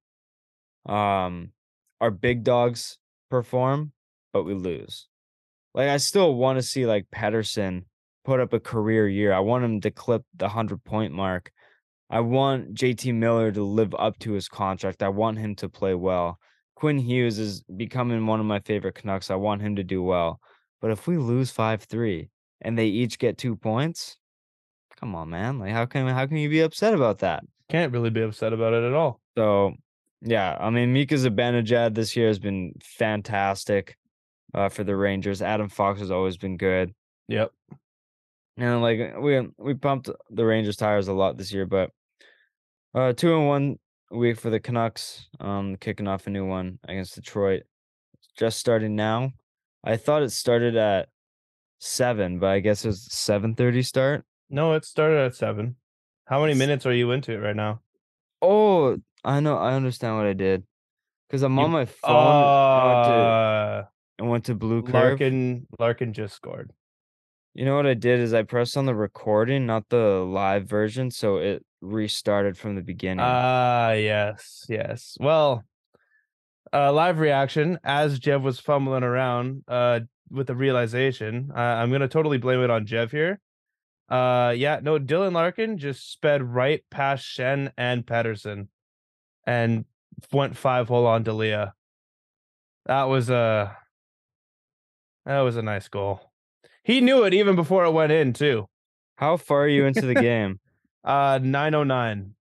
um 0.86 1.52
our 2.00 2.10
big 2.10 2.42
dogs 2.42 2.96
perform, 3.30 3.92
but 4.32 4.44
we 4.44 4.54
lose. 4.54 5.08
Like 5.74 5.90
I 5.90 5.98
still 5.98 6.34
want 6.34 6.56
to 6.58 6.62
see 6.62 6.86
like 6.86 7.06
Pettersson 7.14 7.84
put 8.24 8.40
up 8.40 8.52
a 8.52 8.60
career 8.60 9.08
year. 9.08 9.32
I 9.32 9.40
want 9.40 9.64
him 9.64 9.80
to 9.82 9.90
clip 9.90 10.22
the 10.36 10.48
hundred 10.48 10.84
point 10.84 11.12
mark. 11.12 11.50
I 12.08 12.20
want 12.20 12.74
JT 12.74 13.14
Miller 13.14 13.52
to 13.52 13.62
live 13.62 13.94
up 13.96 14.18
to 14.20 14.32
his 14.32 14.48
contract. 14.48 15.02
I 15.02 15.08
want 15.08 15.38
him 15.38 15.54
to 15.56 15.68
play 15.68 15.94
well. 15.94 16.38
Quinn 16.74 16.98
Hughes 16.98 17.38
is 17.38 17.62
becoming 17.62 18.26
one 18.26 18.40
of 18.40 18.46
my 18.46 18.58
favorite 18.60 18.96
Canucks. 18.96 19.30
I 19.30 19.36
want 19.36 19.62
him 19.62 19.76
to 19.76 19.84
do 19.84 20.02
well. 20.02 20.40
But 20.80 20.90
if 20.90 21.06
we 21.06 21.18
lose 21.18 21.52
5-3 21.52 22.28
and 22.62 22.76
they 22.76 22.86
each 22.86 23.18
get 23.18 23.38
2 23.38 23.54
points, 23.54 24.16
come 24.98 25.14
on, 25.14 25.30
man. 25.30 25.58
Like 25.58 25.72
how 25.72 25.86
can 25.86 26.06
how 26.08 26.26
can 26.26 26.38
you 26.38 26.48
be 26.48 26.60
upset 26.60 26.94
about 26.94 27.18
that? 27.18 27.44
Can't 27.68 27.92
really 27.92 28.10
be 28.10 28.22
upset 28.22 28.52
about 28.52 28.72
it 28.72 28.82
at 28.82 28.94
all. 28.94 29.20
So 29.36 29.74
yeah, 30.22 30.56
I 30.58 30.70
mean 30.70 30.92
Mika 30.92 31.14
Zibanejad 31.14 31.94
this 31.94 32.16
year 32.16 32.28
has 32.28 32.38
been 32.38 32.72
fantastic 32.82 33.96
uh, 34.54 34.68
for 34.68 34.82
the 34.82 34.96
Rangers. 34.96 35.42
Adam 35.42 35.68
Fox 35.68 36.00
has 36.00 36.10
always 36.10 36.36
been 36.36 36.56
good. 36.56 36.92
Yep. 37.28 37.52
And 38.56 38.82
like 38.82 39.16
we 39.18 39.48
we 39.58 39.74
pumped 39.74 40.10
the 40.30 40.44
Rangers 40.44 40.76
tires 40.76 41.08
a 41.08 41.12
lot 41.12 41.36
this 41.36 41.52
year, 41.52 41.66
but 41.66 41.90
uh 42.94 43.12
two 43.12 43.34
and 43.34 43.46
one 43.46 43.78
week 44.10 44.38
for 44.38 44.50
the 44.50 44.60
Canucks. 44.60 45.28
Um 45.38 45.76
kicking 45.76 46.08
off 46.08 46.26
a 46.26 46.30
new 46.30 46.46
one 46.46 46.78
against 46.86 47.14
Detroit. 47.14 47.62
Just 48.38 48.58
starting 48.58 48.96
now. 48.96 49.32
I 49.84 49.96
thought 49.96 50.22
it 50.22 50.30
started 50.32 50.76
at 50.76 51.08
seven, 51.80 52.38
but 52.38 52.48
I 52.50 52.60
guess 52.60 52.84
it 52.84 52.88
was 52.88 53.12
seven 53.12 53.54
thirty 53.54 53.82
start. 53.82 54.24
No, 54.50 54.74
it 54.74 54.84
started 54.84 55.18
at 55.24 55.34
seven. 55.34 55.76
How 56.26 56.40
many 56.42 56.54
minutes 56.54 56.84
are 56.86 56.92
you 56.92 57.10
into 57.12 57.32
it 57.32 57.38
right 57.38 57.56
now? 57.56 57.80
Oh, 58.42 58.98
I 59.24 59.40
know. 59.40 59.56
I 59.56 59.74
understand 59.74 60.16
what 60.16 60.26
I 60.26 60.32
did. 60.32 60.64
Cause 61.30 61.42
I'm 61.42 61.56
You- 61.56 61.62
on 61.64 61.70
my 61.70 61.84
phone. 61.86 62.10
I 62.16 62.86
went 62.86 63.06
to 63.06 63.12
Uh, 63.12 63.84
I 64.18 64.22
went 64.28 64.44
to 64.46 64.54
Blue 64.54 64.82
Curve. 64.82 64.94
Larkin 64.94 65.66
Larkin 65.78 66.12
just 66.12 66.34
scored. 66.36 66.72
You 67.54 67.64
know 67.64 67.74
what 67.74 67.86
I 67.86 67.94
did 67.94 68.20
is 68.20 68.32
I 68.32 68.42
pressed 68.42 68.76
on 68.76 68.86
the 68.86 68.94
recording, 68.94 69.66
not 69.66 69.88
the 69.88 70.24
live 70.24 70.68
version, 70.68 71.10
so 71.10 71.38
it 71.38 71.64
restarted 71.80 72.56
from 72.56 72.76
the 72.76 72.82
beginning. 72.82 73.24
Ah, 73.26 73.92
yes, 73.92 74.66
yes. 74.68 75.16
Well, 75.18 75.64
uh, 76.72 76.92
live 76.92 77.18
reaction 77.18 77.78
as 77.82 78.20
Jev 78.20 78.42
was 78.42 78.60
fumbling 78.60 79.02
around 79.02 79.64
uh, 79.66 80.00
with 80.30 80.46
the 80.46 80.54
realization. 80.54 81.50
Uh, 81.54 81.58
I'm 81.58 81.90
gonna 81.90 82.06
totally 82.06 82.38
blame 82.38 82.62
it 82.62 82.70
on 82.70 82.86
Jev 82.86 83.10
here. 83.10 83.40
Uh, 84.08 84.54
yeah, 84.56 84.80
no, 84.82 84.98
Dylan 84.98 85.32
Larkin 85.32 85.78
just 85.78 86.10
sped 86.10 86.42
right 86.42 86.82
past 86.90 87.24
Schenn 87.24 87.72
and 87.76 88.06
Pettersson, 88.06 88.68
and 89.44 89.84
went 90.32 90.56
five 90.56 90.86
hole 90.86 91.06
on 91.06 91.24
Delia. 91.24 91.74
That 92.86 93.04
was 93.04 93.28
a 93.28 93.76
that 95.26 95.40
was 95.40 95.56
a 95.56 95.62
nice 95.62 95.88
goal. 95.88 96.29
He 96.84 97.00
knew 97.00 97.24
it 97.24 97.34
even 97.34 97.56
before 97.56 97.84
it 97.84 97.92
went 97.92 98.12
in 98.12 98.32
too. 98.32 98.66
How 99.16 99.36
far 99.36 99.64
are 99.64 99.68
you 99.68 99.84
into 99.84 100.06
the 100.06 100.14
game? 100.30 100.60
Uh, 101.04 101.38
nine 101.42 101.74
oh 101.74 101.84
nine 101.84 102.34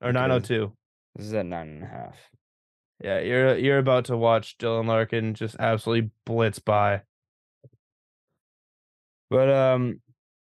or 0.00 0.12
nine 0.12 0.30
oh 0.30 0.40
two. 0.40 0.72
This 1.14 1.26
is 1.26 1.34
at 1.34 1.46
nine 1.46 1.68
and 1.68 1.82
a 1.84 1.86
half. 1.86 2.16
Yeah, 3.02 3.20
you're 3.20 3.56
you're 3.56 3.78
about 3.78 4.06
to 4.06 4.16
watch 4.16 4.58
Dylan 4.58 4.86
Larkin 4.86 5.34
just 5.34 5.56
absolutely 5.58 6.10
blitz 6.26 6.58
by. 6.58 7.02
But 9.30 9.48
um, 9.48 10.00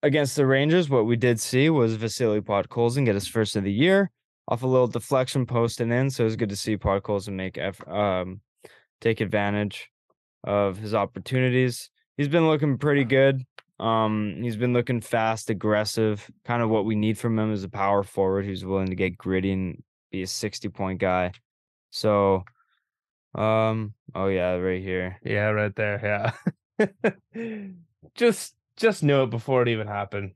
against 0.02 0.36
the 0.36 0.46
Rangers, 0.48 0.90
what 0.90 1.06
we 1.06 1.16
did 1.16 1.40
see 1.40 1.70
was 1.70 1.94
Vasily 1.94 2.42
Podkolzin 2.42 3.06
get 3.06 3.14
his 3.14 3.28
first 3.28 3.56
of 3.56 3.64
the 3.64 3.72
year 3.72 4.10
off 4.48 4.64
a 4.64 4.68
little 4.68 4.88
deflection 4.88 5.46
post 5.46 5.80
and 5.80 5.94
in. 5.94 6.10
So 6.10 6.24
it 6.24 6.26
was 6.26 6.36
good 6.36 6.50
to 6.50 6.56
see 6.56 6.78
Podkolzin 6.78 7.34
make 7.34 7.60
um 7.88 8.42
take 9.00 9.22
advantage 9.22 9.90
of 10.44 10.78
his 10.78 10.94
opportunities. 10.96 11.91
He's 12.18 12.28
been 12.28 12.48
looking 12.48 12.78
pretty 12.78 13.04
good. 13.04 13.44
Um, 13.80 14.38
he's 14.42 14.58
been 14.58 14.74
looking 14.74 15.02
fast, 15.02 15.50
aggressive, 15.50 16.30
kind 16.46 16.62
of 16.62 16.70
what 16.70 16.86
we 16.86 16.96
need 16.96 17.18
from 17.18 17.40
him 17.40 17.52
as 17.52 17.64
a 17.64 17.70
power 17.70 18.04
forward 18.04 18.46
who's 18.46 18.64
willing 18.64 18.90
to 18.90 18.96
get 18.96 19.18
gritty 19.18 19.52
and 19.52 19.84
be 20.12 20.22
a 20.22 20.28
60 20.28 20.70
point 20.70 21.00
guy. 21.00 21.32
So 21.90 22.44
um, 23.34 23.94
oh 24.14 24.28
yeah, 24.28 24.56
right 24.56 24.82
here. 24.82 25.20
Yeah, 25.24 25.50
right 25.50 25.76
there. 25.76 26.34
Yeah. 26.80 26.90
just 28.16 28.56
just 28.76 29.04
knew 29.04 29.24
it 29.24 29.30
before 29.30 29.62
it 29.62 29.70
even 29.70 29.88
happened. 29.88 30.32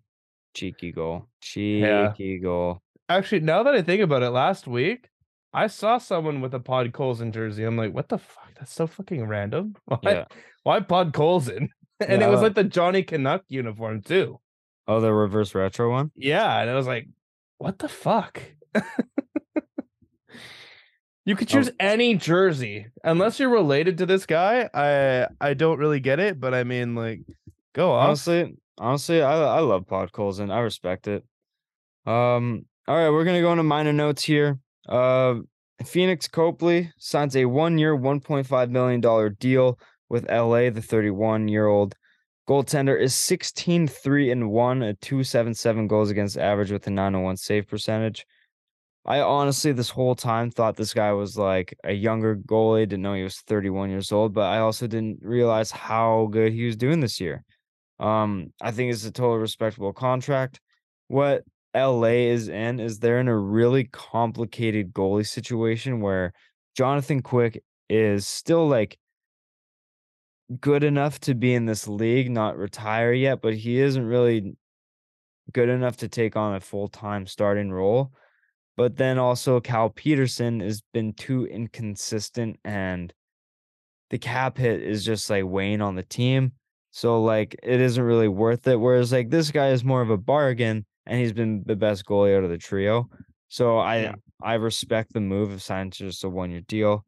Cheeky 0.53 0.91
goal. 0.91 1.27
Yeah. 1.55 2.11
Cheeky 2.11 2.39
goal. 2.39 2.81
Actually, 3.09 3.41
now 3.41 3.63
that 3.63 3.75
I 3.75 3.81
think 3.81 4.01
about 4.01 4.23
it, 4.23 4.29
last 4.29 4.67
week 4.67 5.09
I 5.55 5.67
saw 5.67 5.99
someone 5.99 6.41
with 6.41 6.53
a 6.53 6.59
Podkolzin 6.59 7.31
jersey. 7.33 7.63
I'm 7.63 7.77
like, 7.77 7.93
what 7.93 8.09
the 8.09 8.17
fuck? 8.17 8.51
That's 8.59 8.73
so 8.73 8.87
fucking 8.87 9.25
random. 9.25 9.75
Why? 9.85 9.99
Yeah. 10.03 10.25
Why 10.63 10.81
Podkolzin? 10.81 11.69
And 12.05 12.21
it 12.21 12.29
was 12.29 12.41
like 12.41 12.55
the 12.55 12.65
Johnny 12.65 13.03
Canuck 13.03 13.43
uniform 13.47 14.01
too. 14.01 14.41
Oh, 14.85 14.99
the 14.99 15.13
reverse 15.13 15.55
retro 15.55 15.89
one. 15.89 16.11
Yeah, 16.13 16.59
and 16.59 16.69
I 16.69 16.73
was 16.73 16.85
like, 16.85 17.07
what 17.57 17.79
the 17.79 17.87
fuck? 17.87 18.41
you 21.25 21.37
could 21.37 21.47
choose 21.47 21.71
any 21.79 22.15
jersey 22.15 22.87
unless 23.05 23.39
you're 23.39 23.47
related 23.47 23.99
to 23.99 24.05
this 24.05 24.25
guy. 24.25 24.69
I 24.73 25.27
I 25.39 25.53
don't 25.53 25.79
really 25.79 26.01
get 26.01 26.19
it, 26.19 26.37
but 26.37 26.53
I 26.53 26.65
mean, 26.65 26.95
like, 26.95 27.21
go 27.73 27.93
off. 27.93 28.07
Honestly, 28.07 28.57
honestly, 28.77 29.21
I 29.21 29.41
I 29.41 29.59
love 29.61 29.85
Podkolzin. 29.85 30.51
I 30.51 30.59
respect 30.59 31.07
it. 31.07 31.23
Um, 32.05 32.65
all 32.89 32.97
right, 32.97 33.09
we're 33.09 33.23
gonna 33.23 33.39
go 33.39 33.53
into 33.53 33.63
minor 33.63 33.93
notes 33.93 34.21
here. 34.25 34.59
Uh, 34.87 35.35
Pheonix 35.83 36.29
Copley 36.29 36.91
signs 36.97 37.35
a 37.35 37.45
one 37.45 38.19
point 38.19 38.47
five 38.47 38.69
million 38.71 39.01
dollar 39.01 39.29
deal 39.29 39.79
with 40.09 40.29
LA. 40.29 40.69
The 40.69 40.81
thirty-one-year-old. 40.81 41.95
Goaltender 42.47 42.99
is 42.99 43.15
16 43.15 43.87
3 43.87 44.29
and 44.29 44.51
1 44.51 44.83
a 44.83 44.93
277 44.93 45.87
goals 45.87 46.11
against 46.11 46.37
average 46.37 46.71
with 46.71 46.85
a 46.85 46.91
901 46.91 47.37
save 47.37 47.67
percentage. 47.67 48.23
I 49.03 49.19
honestly 49.21 49.71
this 49.71 49.89
whole 49.89 50.15
time 50.15 50.51
thought 50.51 50.75
this 50.75 50.93
guy 50.93 51.11
was 51.13 51.37
like 51.37 51.75
a 51.83 51.93
younger 51.93 52.35
goalie 52.35 52.87
didn't 52.87 53.01
know 53.01 53.13
he 53.13 53.23
was 53.23 53.37
31 53.41 53.91
years 53.91 54.11
old 54.11 54.33
but 54.33 54.45
i 54.45 54.57
also 54.57 54.87
didn't 54.87 55.19
realize 55.21 55.69
how 55.69 56.27
good 56.31 56.53
he 56.53 56.65
was 56.65 56.75
doing 56.75 56.99
this 56.99 57.19
year. 57.19 57.43
Um 57.99 58.53
i 58.61 58.71
think 58.71 58.91
it's 58.93 59.05
a 59.05 59.11
total 59.11 59.37
respectable 59.39 59.93
contract. 59.93 60.59
What 61.07 61.43
la 61.75 62.07
is 62.07 62.47
in 62.47 62.79
is 62.79 62.99
they're 62.99 63.19
in 63.19 63.27
a 63.27 63.37
really 63.37 63.83
complicated 63.85 64.93
goalie 64.93 65.27
situation 65.27 65.99
where 65.99 66.33
jonathan 66.75 67.21
quick 67.21 67.61
is 67.89 68.25
still 68.27 68.67
like 68.67 68.97
good 70.59 70.83
enough 70.83 71.19
to 71.21 71.33
be 71.33 71.53
in 71.53 71.65
this 71.65 71.87
league, 71.87 72.29
not 72.29 72.57
retire 72.57 73.13
yet, 73.13 73.41
but 73.41 73.55
he 73.55 73.79
isn't 73.79 74.05
really 74.05 74.55
good 75.51 75.69
enough 75.69 75.97
to 75.97 76.07
take 76.07 76.35
on 76.35 76.55
a 76.55 76.59
full 76.59 76.87
time 76.87 77.25
starting 77.25 77.71
role. 77.71 78.11
But 78.77 78.97
then 78.97 79.17
also 79.17 79.59
Cal 79.59 79.89
Petersen 79.89 80.59
has 80.59 80.81
been 80.93 81.13
too 81.13 81.45
inconsistent 81.45 82.59
and 82.65 83.13
the 84.09 84.17
cap 84.17 84.57
hit 84.57 84.81
is 84.81 85.05
just 85.05 85.29
like 85.29 85.45
weighing 85.45 85.81
on 85.81 85.95
the 85.95 86.03
team. 86.03 86.53
So 86.91 87.23
like 87.23 87.55
it 87.63 87.79
isn't 87.79 88.03
really 88.03 88.27
worth 88.27 88.67
it. 88.67 88.79
Whereas 88.79 89.11
like 89.11 89.29
this 89.29 89.51
guy 89.51 89.69
is 89.69 89.83
more 89.83 90.01
of 90.01 90.09
a 90.09 90.17
bargain 90.17 90.85
and 91.05 91.19
he's 91.19 91.33
been 91.33 91.63
the 91.65 91.75
best 91.75 92.05
goalie 92.05 92.35
out 92.37 92.43
of 92.43 92.49
the 92.49 92.57
trio. 92.57 93.09
So 93.47 93.77
I 93.77 93.97
Yeah. 94.03 94.15
I 94.41 94.55
respect 94.55 95.13
the 95.13 95.21
move 95.21 95.51
of 95.51 95.61
signing 95.61 95.91
just 95.91 96.23
a 96.23 96.29
one 96.29 96.51
year 96.51 96.61
deal. 96.61 97.05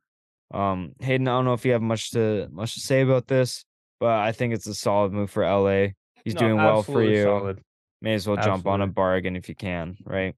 Um, 0.54 0.94
Hayden, 1.00 1.28
I 1.28 1.32
don't 1.32 1.46
know 1.46 1.54
if 1.54 1.66
you 1.66 1.74
have 1.74 1.82
much 1.82 2.12
to 2.12 2.48
much 2.52 2.74
to 2.76 2.80
say 2.80 3.02
about 3.02 3.28
this, 3.28 3.66
but 4.00 4.10
I 4.20 4.32
think 4.32 4.54
it's 4.54 4.68
a 4.68 4.74
solid 4.76 5.12
move 5.12 5.30
for 5.30 5.44
LA. 5.44 5.90
He's 6.24 6.36
No, 6.36 6.40
doing 6.40 6.56
well 6.58 6.84
for 6.84 7.04
you. 7.04 7.24
solid. 7.24 7.62
May 8.02 8.14
as 8.14 8.28
well 8.28 8.38
jump 8.38 8.66
on 8.68 8.82
a 8.82 8.88
bargain 8.88 9.36
if 9.36 9.50
you 9.50 9.56
can, 9.56 9.98
right? 10.06 10.36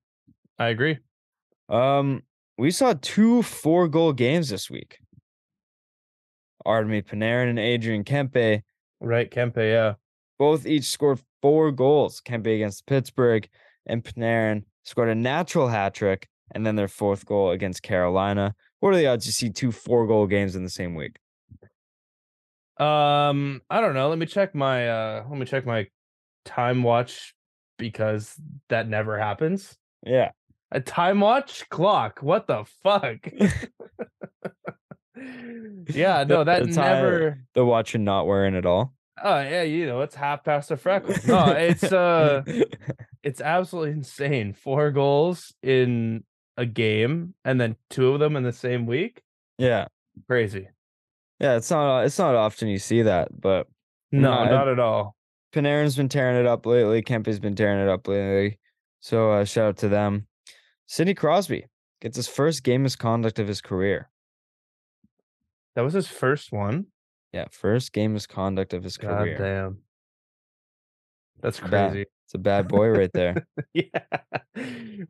I 0.57 0.69
agree. 0.69 0.97
Um, 1.67 2.23
we 2.57 2.71
saw 2.71 2.93
two 3.01 3.43
four 3.43 3.87
goal 3.87 4.13
games 4.13 4.49
this 4.49 4.69
week. 4.69 4.99
Artemi 6.65 7.03
Panarin 7.03 7.49
and 7.49 7.59
Adrian 7.59 8.03
Kempe 8.03 8.63
Right, 9.01 9.31
Kempe, 9.31 9.57
yeah. 9.57 9.93
both 10.37 10.65
each 10.65 10.83
scored 10.85 11.21
four 11.41 11.71
goals. 11.71 12.21
Kempe 12.21 12.47
against 12.55 12.85
Pittsburgh 12.85 13.47
and 13.85 14.03
Panarin 14.03 14.63
scored 14.83 15.09
a 15.09 15.15
natural 15.15 15.67
hat 15.67 15.93
trick 15.93 16.27
and 16.53 16.65
then 16.65 16.75
their 16.75 16.87
fourth 16.87 17.25
goal 17.25 17.51
against 17.51 17.83
Carolina. 17.83 18.55
What 18.79 18.93
are 18.93 18.97
the 18.97 19.07
odds 19.07 19.25
you 19.25 19.31
see 19.31 19.49
two 19.49 19.71
four 19.71 20.07
goal 20.07 20.25
games 20.27 20.55
in 20.55 20.63
the 20.63 20.69
same 20.69 20.95
week? 20.95 21.17
Um, 22.79 23.61
I 23.69 23.81
don't 23.81 23.93
know. 23.93 24.07
Let 24.09 24.17
me 24.17 24.25
check 24.25 24.55
my 24.55 24.87
uh 24.87 25.23
let 25.29 25.37
me 25.39 25.45
check 25.45 25.65
my 25.65 25.87
time 26.45 26.81
watch 26.83 27.33
because 27.77 28.35
that 28.69 28.87
never 28.87 29.19
happens. 29.19 29.77
Yeah. 30.05 30.31
A 30.71 30.79
time 30.79 31.19
watch 31.19 31.67
clock. 31.69 32.19
What 32.21 32.47
the 32.47 32.63
fuck? 32.83 33.17
yeah, 35.89 36.23
no, 36.23 36.43
that 36.43 36.65
The 36.65 36.73
time- 36.73 36.75
never 36.75 37.39
The 37.53 37.65
watch 37.65 37.95
and 37.95 38.05
not 38.05 38.27
wearing 38.27 38.55
at 38.55 38.65
all. 38.65 38.93
Oh 39.23 39.39
yeah, 39.41 39.63
you 39.63 39.85
know, 39.85 40.01
it's 40.01 40.15
half 40.15 40.43
past 40.43 40.71
a 40.71 40.77
freckle. 40.83 41.15
No, 41.27 41.47
it's 41.51 41.83
uh 41.91 42.43
it's 43.23 43.41
absolutely 43.41 43.91
insane. 43.91 44.53
Four 44.53 44.91
goals 44.91 45.53
in 45.63 46.23
a 46.57 46.65
game 46.65 47.33
and 47.45 47.59
then 47.59 47.75
two 47.89 48.13
of 48.13 48.19
them 48.19 48.35
in 48.35 48.43
the 48.43 48.51
same 48.53 48.85
week. 48.85 49.21
yeah. 49.57 49.87
Crazy. 50.27 50.67
Yeah, 51.39 51.55
it's 51.55 51.71
not 51.71 52.01
it's 52.05 52.19
not 52.19 52.35
often 52.35 52.67
you 52.67 52.77
see 52.79 53.01
that, 53.03 53.29
but 53.39 53.67
No, 54.11 54.21
No, 54.21 54.31
I- 54.39 54.49
not 54.49 54.67
at 54.67 54.79
all. 54.79 55.15
Panarin's 55.53 55.95
been 55.95 56.09
tearing 56.09 56.37
it 56.39 56.45
up 56.45 56.65
lately. 56.65 57.01
Kempe's 57.01 57.39
been 57.39 57.55
tearing 57.55 57.79
it 57.81 57.89
up 57.89 58.07
lately. 58.07 58.59
So 58.99 59.31
uh, 59.31 59.45
shout 59.45 59.69
out 59.69 59.77
to 59.77 59.87
them. 59.89 60.27
Sidney 60.85 61.13
Crosby 61.15 61.65
gets 62.01 62.17
his 62.17 62.27
first 62.27 62.63
game 62.63 62.83
misconduct 62.83 63.39
of 63.39 63.47
his 63.47 63.61
career. 63.61 64.09
That 65.75 65.81
was 65.83 65.93
his 65.93 66.07
first 66.07 66.51
one. 66.51 66.87
Yeah, 67.33 67.45
first 67.51 67.93
game 67.93 68.13
misconduct 68.13 68.73
of 68.73 68.83
his 68.83 68.97
God 68.97 69.19
career. 69.19 69.37
damn. 69.37 69.77
That's 71.41 71.59
Bad. 71.59 71.91
crazy. 71.91 72.05
It's 72.25 72.33
a 72.33 72.37
bad 72.39 72.67
boy 72.67 72.89
right 72.89 73.11
there. 73.13 73.47
yeah. 73.73 73.85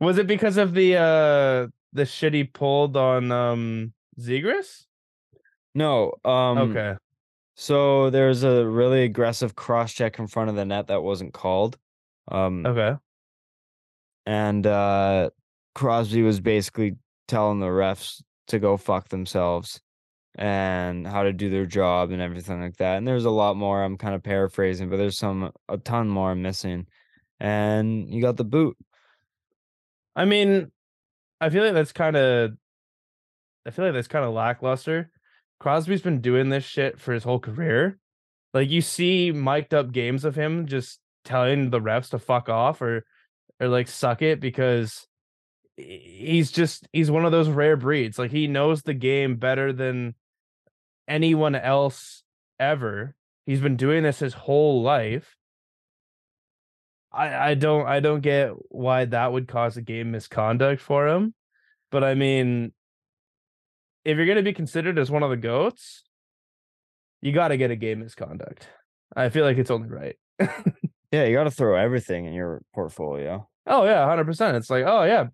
Was 0.00 0.18
it 0.18 0.26
because 0.26 0.56
of 0.56 0.74
the 0.74 0.96
uh 0.96 1.66
the 1.92 2.06
shit 2.06 2.34
he 2.34 2.44
pulled 2.44 2.96
on 2.96 3.32
um 3.32 3.92
Zegras? 4.18 4.84
No, 5.74 6.12
um 6.24 6.58
okay. 6.58 6.96
so 7.56 8.10
there's 8.10 8.42
a 8.42 8.64
really 8.66 9.02
aggressive 9.02 9.54
cross 9.56 9.92
check 9.92 10.18
in 10.18 10.28
front 10.28 10.50
of 10.50 10.56
the 10.56 10.64
net 10.64 10.86
that 10.86 11.02
wasn't 11.02 11.32
called. 11.34 11.76
Um 12.30 12.64
Okay. 12.64 12.96
and 14.26 14.66
uh 14.66 15.30
Crosby 15.74 16.22
was 16.22 16.40
basically 16.40 16.96
telling 17.28 17.60
the 17.60 17.66
refs 17.66 18.22
to 18.48 18.58
go 18.58 18.76
fuck 18.76 19.08
themselves 19.08 19.80
and 20.36 21.06
how 21.06 21.24
to 21.24 21.32
do 21.32 21.50
their 21.50 21.66
job 21.66 22.10
and 22.10 22.22
everything 22.22 22.60
like 22.60 22.76
that. 22.76 22.98
And 22.98 23.06
there's 23.06 23.24
a 23.24 23.30
lot 23.30 23.56
more. 23.56 23.82
I'm 23.82 23.98
kind 23.98 24.14
of 24.14 24.22
paraphrasing, 24.22 24.88
but 24.88 24.96
there's 24.96 25.18
some 25.18 25.52
a 25.68 25.78
ton 25.78 26.08
more 26.08 26.30
I'm 26.30 26.42
missing. 26.42 26.86
And 27.40 28.08
you 28.12 28.22
got 28.22 28.36
the 28.36 28.44
boot. 28.44 28.76
I 30.14 30.24
mean, 30.24 30.70
I 31.40 31.50
feel 31.50 31.64
like 31.64 31.74
that's 31.74 31.92
kind 31.92 32.16
of 32.16 32.52
I 33.66 33.70
feel 33.70 33.84
like 33.84 33.94
that's 33.94 34.08
kind 34.08 34.24
of 34.24 34.34
lackluster. 34.34 35.10
Crosby's 35.58 36.02
been 36.02 36.20
doing 36.20 36.48
this 36.48 36.64
shit 36.64 36.98
for 36.98 37.12
his 37.12 37.24
whole 37.24 37.38
career. 37.38 37.98
Like 38.54 38.70
you 38.70 38.80
see 38.80 39.30
mic'd 39.30 39.74
up 39.74 39.92
games 39.92 40.24
of 40.24 40.34
him 40.34 40.66
just 40.66 40.98
telling 41.24 41.70
the 41.70 41.80
refs 41.80 42.10
to 42.10 42.18
fuck 42.18 42.48
off 42.48 42.80
or 42.80 43.04
or 43.60 43.68
like 43.68 43.88
suck 43.88 44.22
it 44.22 44.40
because 44.40 45.06
he's 45.82 46.50
just 46.50 46.88
he's 46.92 47.10
one 47.10 47.24
of 47.24 47.32
those 47.32 47.48
rare 47.48 47.76
breeds. 47.76 48.18
Like 48.18 48.30
he 48.30 48.46
knows 48.46 48.82
the 48.82 48.94
game 48.94 49.36
better 49.36 49.72
than 49.72 50.14
anyone 51.08 51.54
else 51.54 52.22
ever. 52.58 53.14
He's 53.46 53.60
been 53.60 53.76
doing 53.76 54.02
this 54.02 54.18
his 54.18 54.34
whole 54.34 54.82
life. 54.82 55.36
I 57.12 57.50
I 57.50 57.54
don't 57.54 57.86
I 57.86 58.00
don't 58.00 58.20
get 58.20 58.52
why 58.68 59.04
that 59.06 59.32
would 59.32 59.48
cause 59.48 59.76
a 59.76 59.82
game 59.82 60.10
misconduct 60.12 60.80
for 60.80 61.08
him. 61.08 61.34
But 61.90 62.04
I 62.04 62.14
mean, 62.14 62.72
if 64.04 64.16
you're 64.16 64.26
gonna 64.26 64.42
be 64.42 64.52
considered 64.52 64.98
as 64.98 65.10
one 65.10 65.22
of 65.22 65.30
the 65.30 65.36
goats, 65.36 66.04
you 67.20 67.32
got 67.32 67.48
to 67.48 67.56
get 67.56 67.70
a 67.70 67.76
game 67.76 68.00
misconduct. 68.00 68.66
I 69.14 69.28
feel 69.28 69.44
like 69.44 69.58
it's 69.58 69.70
only 69.70 69.88
right. 69.88 70.16
Yeah, 71.12 71.24
you 71.24 71.34
got 71.34 71.44
to 71.44 71.50
throw 71.50 71.76
everything 71.76 72.26
in 72.26 72.32
your 72.34 72.62
portfolio. 72.72 73.48
Oh 73.66 73.84
yeah, 73.84 74.04
hundred 74.06 74.26
percent. 74.26 74.56
It's 74.56 74.70
like, 74.70 74.84
oh 74.86 75.02
yeah, 75.02 75.26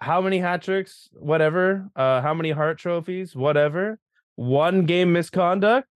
how 0.00 0.20
many 0.20 0.38
hat 0.38 0.62
tricks, 0.62 1.08
whatever. 1.12 1.88
Uh, 1.96 2.20
how 2.22 2.34
many 2.34 2.50
heart 2.50 2.78
trophies, 2.78 3.34
whatever. 3.34 3.98
One 4.36 4.84
game 4.84 5.12
misconduct, 5.12 5.88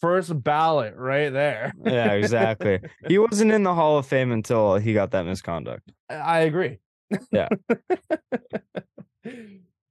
first 0.00 0.42
ballot 0.42 0.94
right 0.96 1.30
there. 1.32 1.72
Yeah, 1.84 2.12
exactly. 2.12 2.80
he 3.08 3.18
wasn't 3.18 3.52
in 3.52 3.62
the 3.62 3.74
Hall 3.74 3.98
of 3.98 4.06
Fame 4.06 4.32
until 4.32 4.76
he 4.76 4.92
got 4.92 5.12
that 5.12 5.24
misconduct. 5.24 5.90
I- 6.10 6.40
agree. 6.40 6.78
Yeah. 7.30 7.48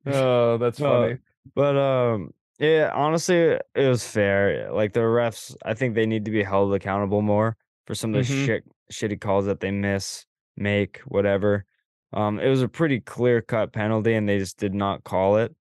oh, 0.06 0.58
that's 0.58 0.80
funny. 0.80 1.18
But 1.56 1.78
um 1.78 2.32
yeah, 2.60 2.92
honestly, 2.94 3.58
it 3.76 3.88
was 3.88 4.06
fair. 4.08 4.72
Like 4.72 4.94
the 4.94 5.02
refs, 5.02 5.56
I 5.66 5.74
think 5.74 5.96
they 5.96 6.06
need 6.06 6.26
to 6.26 6.32
be 6.32 6.44
held 6.44 6.74
accountable 6.74 7.22
more 7.22 7.56
for 7.86 7.96
some 7.96 8.14
of 8.16 8.26
the 8.28 8.34
Mhm. 8.34 8.46
shit 8.46 8.64
shitty 8.92 9.20
calls 9.22 9.46
that 9.46 9.60
they 9.60 9.72
miss, 9.72 10.26
make, 10.58 11.00
whatever. 11.06 11.66
Um, 12.14 12.40
it 12.40 12.50
was 12.50 12.62
a 12.62 12.68
pretty 12.70 13.00
clear 13.02 13.42
cut 13.42 13.74
penalty 13.74 14.14
and 14.14 14.28
they 14.28 14.40
just 14.40 14.58
did 14.58 14.74
not 14.74 15.04
call 15.04 15.38
it. 15.38 15.56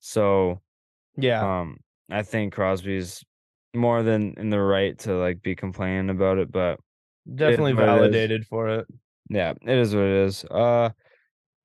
So 0.00 0.60
Yeah. 1.16 1.42
um 1.60 1.78
I 2.10 2.22
think 2.22 2.54
Crosby's 2.54 3.24
more 3.74 4.02
than 4.02 4.34
in 4.38 4.50
the 4.50 4.60
right 4.60 4.98
to 5.00 5.14
like 5.14 5.42
be 5.42 5.54
complaining 5.54 6.10
about 6.10 6.38
it, 6.38 6.50
but 6.50 6.80
Definitely 7.34 7.72
it 7.72 7.76
validated 7.76 8.46
for 8.46 8.68
it. 8.68 8.86
yeah, 9.28 9.52
it 9.62 9.78
is 9.78 9.94
what 9.94 10.04
it 10.04 10.26
is. 10.26 10.44
Uh 10.46 10.90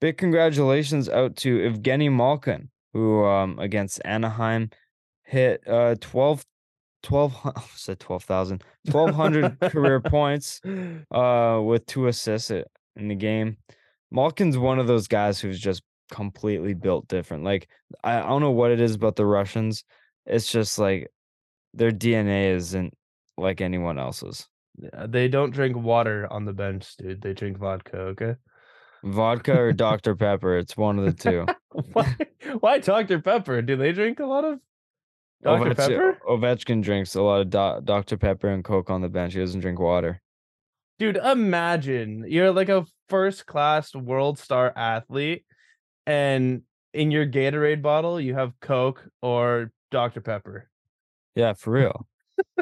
big 0.02 0.18
congratulations 0.18 1.10
out 1.10 1.36
to 1.38 1.60
Evgeny 1.60 2.12
Malkin, 2.12 2.70
who 2.94 3.24
um 3.26 3.60
against 3.60 4.02
Anaheim 4.06 4.70
hit 5.24 5.68
uh 5.68 5.96
12 6.02 6.46
12 7.04 7.36
I 7.46 7.62
said 7.76 8.00
12,000 8.00 8.64
1200 8.92 9.58
career 9.66 10.02
points 10.02 10.62
uh 11.12 11.62
with 11.64 11.86
two 11.86 12.08
assists 12.08 12.52
in 12.52 13.08
the 13.08 13.16
game. 13.16 13.58
Malkin's 14.14 14.58
one 14.58 14.80
of 14.80 14.88
those 14.88 15.08
guys 15.08 15.40
who's 15.40 15.60
just 15.60 15.84
completely 16.12 16.74
built 16.74 17.08
different. 17.08 17.44
Like 17.44 17.68
I, 18.04 18.20
I 18.20 18.28
don't 18.28 18.42
know 18.42 18.52
what 18.52 18.72
it 18.72 18.80
is 18.80 18.96
about 18.96 19.16
the 19.16 19.26
Russians. 19.26 19.84
It's 20.26 20.52
just 20.52 20.80
like 20.80 21.10
their 21.74 21.92
DNA 21.92 22.56
isn't 22.56 22.94
like 23.38 23.60
anyone 23.60 23.98
else's. 23.98 24.48
Yeah, 24.78 25.08
they 25.08 25.28
don't 25.28 25.52
drink 25.52 25.76
water 25.76 26.28
on 26.32 26.46
the 26.46 26.54
bench, 26.54 26.96
dude. 26.98 27.22
They 27.22 27.34
drink 27.34 27.58
vodka. 27.58 27.98
Okay. 27.98 28.36
Vodka 29.04 29.60
or 29.60 29.74
Dr. 29.74 30.16
Pepper, 30.16 30.58
it's 30.58 30.78
one 30.78 30.98
of 30.98 31.06
the 31.06 31.12
two. 31.12 31.46
Why? 31.94 32.16
Why 32.60 32.80
Dr. 32.80 33.20
Pepper? 33.20 33.62
Do 33.62 33.76
they 33.76 33.92
drink 33.92 34.20
a 34.20 34.26
lot 34.26 34.46
of 34.46 34.60
Dr. 35.44 35.72
Ovechkin, 35.72 35.76
Pepper? 35.76 36.20
Ovechkin 36.28 36.82
drinks 36.82 37.16
a 37.16 37.22
lot 37.22 37.42
of 37.42 37.50
Do- 37.50 37.82
Dr. 37.84 38.18
Pepper 38.18 38.48
and 38.48 38.64
Coke 38.64 38.90
on 38.90 39.02
the 39.02 39.10
bench. 39.10 39.34
He 39.34 39.40
doesn't 39.40 39.60
drink 39.60 39.80
water. 39.80 40.22
Dude, 41.04 41.18
imagine 41.18 42.24
you're 42.30 42.54
like 42.54 42.70
a 42.70 42.86
first 43.10 43.46
class 43.46 43.94
world 43.94 44.40
star 44.40 44.72
athlete, 44.74 45.44
and 46.06 46.62
in 46.94 47.12
your 47.12 47.26
Gatorade 47.26 47.82
bottle, 47.82 48.22
you 48.22 48.36
have 48.36 48.54
Coke 48.62 49.04
or 49.22 49.74
Dr. 49.92 50.22
Pepper. 50.22 50.70
Yeah, 51.36 51.56
for 51.56 51.72
real. 51.72 52.08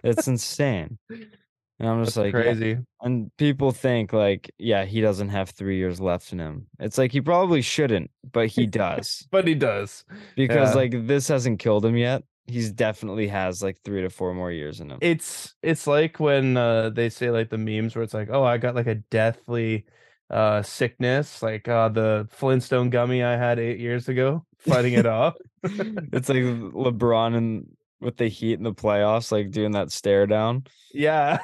it's 0.03 0.27
insane. 0.27 0.97
And 1.11 1.87
I'm 1.87 2.03
just 2.03 2.15
That's 2.15 2.33
like, 2.33 2.33
yeah. 2.33 2.41
crazy. 2.53 2.77
and 3.03 3.29
people 3.37 3.71
think 3.71 4.11
like, 4.11 4.49
yeah, 4.57 4.85
he 4.85 5.01
doesn't 5.01 5.29
have 5.29 5.51
three 5.51 5.77
years 5.77 6.01
left 6.01 6.33
in 6.33 6.39
him. 6.39 6.65
It's 6.79 6.97
like 6.97 7.11
he 7.11 7.21
probably 7.21 7.61
shouldn't, 7.61 8.09
but 8.31 8.47
he 8.47 8.65
does 8.65 9.27
But 9.29 9.47
he 9.47 9.53
does. 9.53 10.03
because 10.35 10.71
Yeah. 10.71 10.75
like 10.75 11.05
this 11.05 11.27
hasn't 11.27 11.59
killed 11.59 11.85
him 11.85 11.95
yet. 11.95 12.23
He's 12.47 12.71
definitely 12.71 13.27
has 13.27 13.63
like 13.63 13.79
three 13.83 14.01
to 14.01 14.09
four 14.09 14.33
more 14.33 14.51
years 14.51 14.81
in 14.81 14.91
him. 14.91 14.99
It's 15.01 15.55
it's 15.61 15.87
like 15.87 16.19
when 16.19 16.57
uh 16.57 16.89
they 16.89 17.09
say 17.09 17.31
like 17.31 17.49
the 17.49 17.57
memes 17.57 17.95
where 17.95 18.03
it's 18.03 18.13
like, 18.13 18.29
oh, 18.31 18.43
I 18.43 18.57
got 18.57 18.75
like 18.75 18.87
a 18.87 18.95
deathly 18.95 19.85
uh 20.29 20.61
sickness, 20.61 21.41
like 21.41 21.67
uh 21.67 21.89
the 21.89 22.27
Flintstone 22.31 22.89
gummy 22.89 23.23
I 23.23 23.37
had 23.37 23.59
eight 23.59 23.79
years 23.79 24.09
ago, 24.09 24.45
fighting 24.59 24.93
it 24.93 25.05
off. 25.05 25.35
it's 25.63 26.29
like 26.29 26.37
LeBron 26.43 27.35
and 27.35 27.67
with 27.99 28.17
the 28.17 28.27
Heat 28.27 28.53
in 28.53 28.63
the 28.63 28.73
playoffs, 28.73 29.31
like 29.31 29.51
doing 29.51 29.71
that 29.73 29.91
stare 29.91 30.25
down. 30.27 30.63
Yeah. 30.93 31.39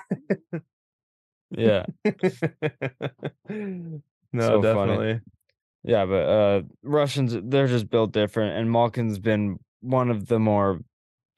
Yeah. 1.52 1.86
no, 3.50 4.02
So 4.40 4.62
funny. 4.62 4.62
definitely. 4.62 5.22
Yeah, 5.84 6.06
but 6.06 6.28
uh 6.28 6.62
Russians 6.84 7.36
they're 7.44 7.68
just 7.68 7.90
built 7.90 8.12
different 8.12 8.58
and 8.58 8.70
Malkin's 8.70 9.20
been 9.20 9.60
one 9.82 10.10
of 10.10 10.28
the 10.28 10.40
more 10.40 10.80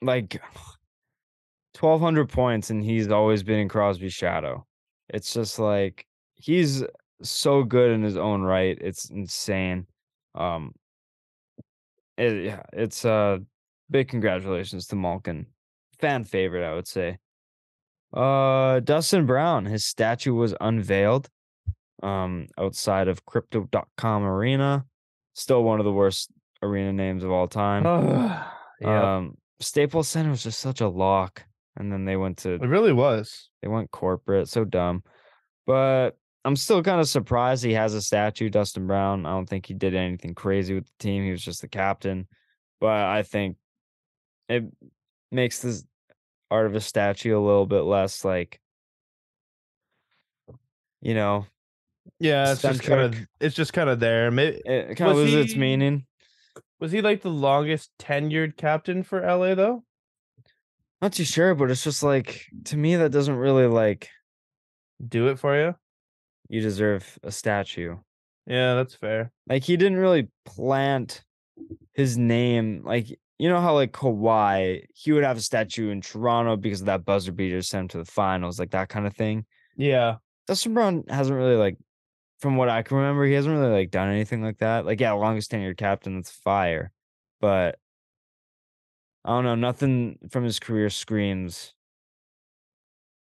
like 0.02 0.40
1200 1.78 2.28
points 2.28 2.70
and 2.70 2.84
he's 2.84 3.10
always 3.10 3.42
been 3.42 3.58
in 3.58 3.68
Crosby's 3.68 4.12
shadow. 4.12 4.66
It's 5.08 5.32
just 5.32 5.58
like 5.58 6.06
he's 6.34 6.82
so 7.22 7.62
good 7.64 7.90
in 7.90 8.02
his 8.02 8.16
own 8.16 8.42
right. 8.42 8.78
It's 8.80 9.10
insane. 9.10 9.86
Um 10.34 10.72
it, 12.16 12.44
yeah, 12.44 12.62
it's 12.72 13.04
uh 13.04 13.38
big 13.90 14.08
congratulations 14.08 14.86
to 14.88 14.96
Malkin. 14.96 15.46
Fan 15.98 16.24
favorite, 16.24 16.64
I 16.64 16.74
would 16.74 16.88
say. 16.88 17.18
Uh 18.12 18.80
Dustin 18.80 19.26
Brown, 19.26 19.64
his 19.64 19.84
statue 19.84 20.34
was 20.34 20.54
unveiled 20.60 21.28
um 22.02 22.46
outside 22.58 23.08
of 23.08 23.24
crypto.com 23.26 24.24
arena 24.24 24.86
still 25.34 25.62
one 25.64 25.78
of 25.78 25.84
the 25.84 25.92
worst 25.92 26.30
arena 26.62 26.92
names 26.92 27.24
of 27.24 27.30
all 27.30 27.48
time. 27.48 27.84
Yeah, 28.80 29.14
um 29.16 29.36
staples 29.60 30.08
center 30.08 30.30
was 30.30 30.42
just 30.42 30.58
such 30.58 30.80
a 30.80 30.88
lock 30.88 31.44
and 31.76 31.92
then 31.92 32.06
they 32.06 32.16
went 32.16 32.38
to 32.38 32.54
it 32.54 32.62
really 32.62 32.92
was. 32.94 33.50
they 33.60 33.68
went 33.68 33.90
corporate 33.90 34.48
so 34.48 34.64
dumb. 34.64 35.02
But 35.66 36.16
i'm 36.44 36.56
still 36.56 36.82
kind 36.82 37.00
of 37.00 37.08
surprised 37.08 37.62
he 37.62 37.74
has 37.74 37.92
a 37.92 38.00
statue 38.00 38.48
dustin 38.48 38.86
brown. 38.86 39.26
I 39.26 39.30
don't 39.30 39.46
think 39.46 39.66
he 39.66 39.74
did 39.74 39.94
anything 39.94 40.34
crazy 40.34 40.74
with 40.74 40.86
the 40.86 40.92
team. 40.98 41.24
He 41.24 41.30
was 41.30 41.44
just 41.44 41.60
the 41.60 41.68
captain. 41.68 42.26
But 42.80 43.04
i 43.04 43.22
think 43.22 43.56
it 44.48 44.64
makes 45.30 45.60
this 45.60 45.84
art 46.50 46.66
of 46.66 46.74
a 46.74 46.80
statue 46.80 47.38
a 47.38 47.44
little 47.44 47.66
bit 47.66 47.82
less 47.82 48.24
like 48.24 48.60
you 51.02 51.14
know 51.14 51.46
Yeah, 52.18 52.52
it's 52.52 52.62
just 52.62 52.82
kind 52.82 53.00
of 53.00 53.14
it's 53.40 53.54
just 53.54 53.72
kind 53.72 53.88
of 53.88 54.00
there. 54.00 54.30
Maybe 54.30 54.60
it 54.64 54.96
kind 54.96 55.10
of 55.10 55.16
loses 55.18 55.34
its 55.46 55.56
meaning 55.56 56.06
was 56.80 56.92
he 56.92 57.02
like 57.02 57.22
the 57.22 57.30
longest 57.30 57.90
tenured 57.98 58.56
captain 58.56 59.02
for 59.02 59.20
LA 59.20 59.54
though? 59.54 59.84
Not 61.02 61.12
too 61.12 61.24
sure, 61.24 61.54
but 61.54 61.70
it's 61.70 61.84
just 61.84 62.02
like 62.02 62.46
to 62.64 62.76
me 62.76 62.96
that 62.96 63.12
doesn't 63.12 63.36
really 63.36 63.66
like 63.66 64.08
Do 65.06 65.28
it 65.28 65.38
for 65.38 65.56
you? 65.56 65.74
you 66.48 66.60
deserve 66.60 67.18
a 67.22 67.30
statue. 67.30 67.96
Yeah, 68.46 68.74
that's 68.74 68.94
fair. 68.94 69.30
Like 69.48 69.62
he 69.62 69.76
didn't 69.76 69.98
really 69.98 70.28
plant 70.44 71.22
his 71.94 72.18
name. 72.18 72.82
Like 72.84 73.08
you 73.38 73.48
know 73.48 73.60
how 73.60 73.74
like 73.74 73.92
Kawhi, 73.92 74.84
he 74.92 75.12
would 75.12 75.24
have 75.24 75.38
a 75.38 75.40
statue 75.40 75.90
in 75.90 76.00
Toronto 76.00 76.56
because 76.56 76.80
of 76.80 76.86
that 76.86 77.04
buzzer 77.04 77.32
beater 77.32 77.62
sent 77.62 77.82
him 77.82 77.88
to 77.88 77.98
the 77.98 78.04
finals, 78.10 78.58
like 78.58 78.72
that 78.72 78.88
kind 78.88 79.06
of 79.06 79.14
thing. 79.14 79.46
Yeah. 79.76 80.16
Dustin 80.46 80.74
Brown 80.74 81.04
hasn't 81.08 81.38
really 81.38 81.56
like, 81.56 81.78
from 82.40 82.56
what 82.56 82.68
I 82.68 82.82
can 82.82 82.96
remember, 82.96 83.24
he 83.24 83.34
hasn't 83.34 83.56
really 83.56 83.72
like 83.72 83.90
done 83.90 84.08
anything 84.08 84.42
like 84.42 84.58
that. 84.58 84.86
Like 84.86 85.00
yeah, 85.00 85.12
longest 85.12 85.50
tenured 85.50 85.76
captain, 85.76 86.16
that's 86.16 86.30
fire, 86.30 86.90
but 87.40 87.78
I 89.24 89.30
don't 89.30 89.44
know. 89.44 89.54
Nothing 89.54 90.18
from 90.30 90.44
his 90.44 90.58
career 90.58 90.88
screams 90.90 91.74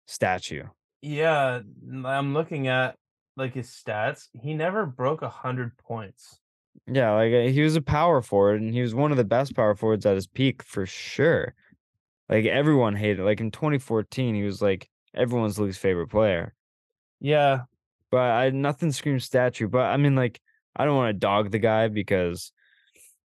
statue. 0.07 0.63
Yeah, 1.01 1.61
I'm 2.05 2.33
looking 2.33 2.67
at 2.67 2.95
like 3.35 3.53
his 3.53 3.67
stats. 3.67 4.27
He 4.33 4.53
never 4.53 4.85
broke 4.85 5.21
a 5.21 5.29
hundred 5.29 5.77
points. 5.77 6.39
Yeah, 6.87 7.11
like 7.11 7.33
uh, 7.33 7.51
he 7.51 7.61
was 7.61 7.75
a 7.75 7.81
power 7.81 8.21
forward 8.21 8.61
and 8.61 8.73
he 8.73 8.81
was 8.81 8.95
one 8.95 9.11
of 9.11 9.17
the 9.17 9.23
best 9.23 9.55
power 9.55 9.75
forwards 9.75 10.05
at 10.05 10.15
his 10.15 10.27
peak 10.27 10.63
for 10.63 10.85
sure. 10.85 11.53
Like 12.29 12.45
everyone 12.45 12.95
hated 12.95 13.23
like 13.25 13.41
in 13.41 13.51
2014 13.51 14.35
he 14.35 14.43
was 14.43 14.61
like 14.61 14.89
everyone's 15.13 15.59
least 15.59 15.79
favorite 15.79 16.07
player. 16.07 16.53
Yeah, 17.19 17.63
But 18.11 18.31
I 18.31 18.49
nothing 18.49 18.91
screams 18.91 19.23
statue, 19.23 19.67
but 19.67 19.85
I 19.85 19.97
mean 19.97 20.15
like 20.15 20.39
I 20.75 20.85
don't 20.85 20.97
want 20.97 21.15
to 21.15 21.19
dog 21.19 21.51
the 21.51 21.59
guy 21.59 21.87
because 21.87 22.51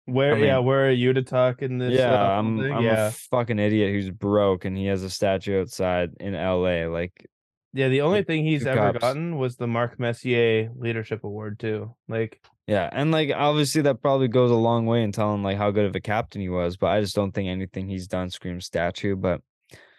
where? 0.05 0.36
mean- 0.36 0.45
yeah, 0.45 0.59
where 0.59 0.88
are 0.88 0.91
you 0.91 1.13
to 1.13 1.23
talk 1.23 1.61
in 1.61 1.78
this? 1.78 1.93
yeah, 1.93 2.13
uh, 2.13 2.39
I'm? 2.39 2.59
I'm 2.59 2.84
yeah, 2.84 3.07
a 3.07 3.11
fucking 3.11 3.57
idiot 3.57 3.91
who's 3.91 4.09
broke 4.09 4.65
and 4.65 4.78
he 4.78 4.86
has 4.88 5.03
a 5.03 5.09
statue 5.09 5.61
outside 5.61 6.11
in 6.19 6.34
LA 6.34 6.88
like 6.88 7.28
yeah. 7.73 7.89
The 7.89 8.01
only 8.01 8.23
thing 8.23 8.45
he's 8.45 8.65
ever 8.65 8.93
cups. 8.93 8.99
gotten 8.99 9.38
was 9.38 9.57
the 9.57 9.67
Mark 9.67 9.99
Messier 9.99 10.71
Leadership 10.78 11.23
Award 11.23 11.59
too. 11.59 11.93
Like, 12.07 12.41
yeah, 12.67 12.89
and 12.91 13.11
like 13.11 13.32
obviously 13.36 13.82
that 13.84 14.01
probably 14.01 14.28
goes 14.28 14.51
a 14.51 14.55
long 14.55 14.86
way 14.86 15.03
in 15.03 15.11
telling 15.11 15.43
like 15.43 15.57
how 15.57 15.71
good 15.71 15.86
of 15.86 15.95
a 15.95 16.01
captain 16.01 16.41
he 16.41 16.49
was, 16.49 16.78
but 16.78 16.88
I 16.88 17.01
just 17.01 17.15
don't 17.15 17.32
think 17.32 17.49
anything 17.49 17.88
he's 17.88 18.07
done 18.07 18.30
screams 18.30 18.65
statue, 18.65 19.15
but 19.15 19.41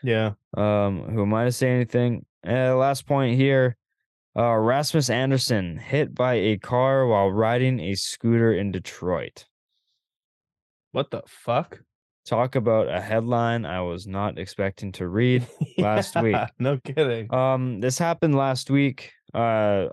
yeah, 0.02 0.32
Um, 0.56 1.02
who 1.02 1.22
am 1.22 1.34
I 1.34 1.44
to 1.44 1.52
say 1.52 1.70
anything? 1.70 2.24
Uh, 2.46 2.76
last 2.76 3.06
point 3.06 3.36
here. 3.36 3.76
Uh, 4.36 4.54
Rasmus 4.54 5.08
Andersson 5.08 5.78
hit 5.78 6.14
by 6.14 6.34
a 6.34 6.58
car 6.58 7.06
while 7.06 7.30
riding 7.30 7.80
a 7.80 7.94
scooter 7.94 8.52
in 8.52 8.70
Detroit. 8.70 9.46
what 10.92 11.10
the 11.10 11.22
fuck? 11.26 11.80
Talk 12.26 12.54
about 12.54 12.88
a 12.88 13.00
headline 13.00 13.64
I 13.64 13.80
was 13.80 14.06
not 14.06 14.38
expecting 14.38 14.92
to 14.92 15.08
read. 15.08 15.46
Last 15.78 16.20
week. 16.20 16.36
No 16.58 16.76
kidding. 16.78 17.32
Um, 17.32 17.80
this 17.80 17.98
happened 17.98 18.34
last 18.34 18.68
week, 18.68 19.12
uh, 19.32 19.86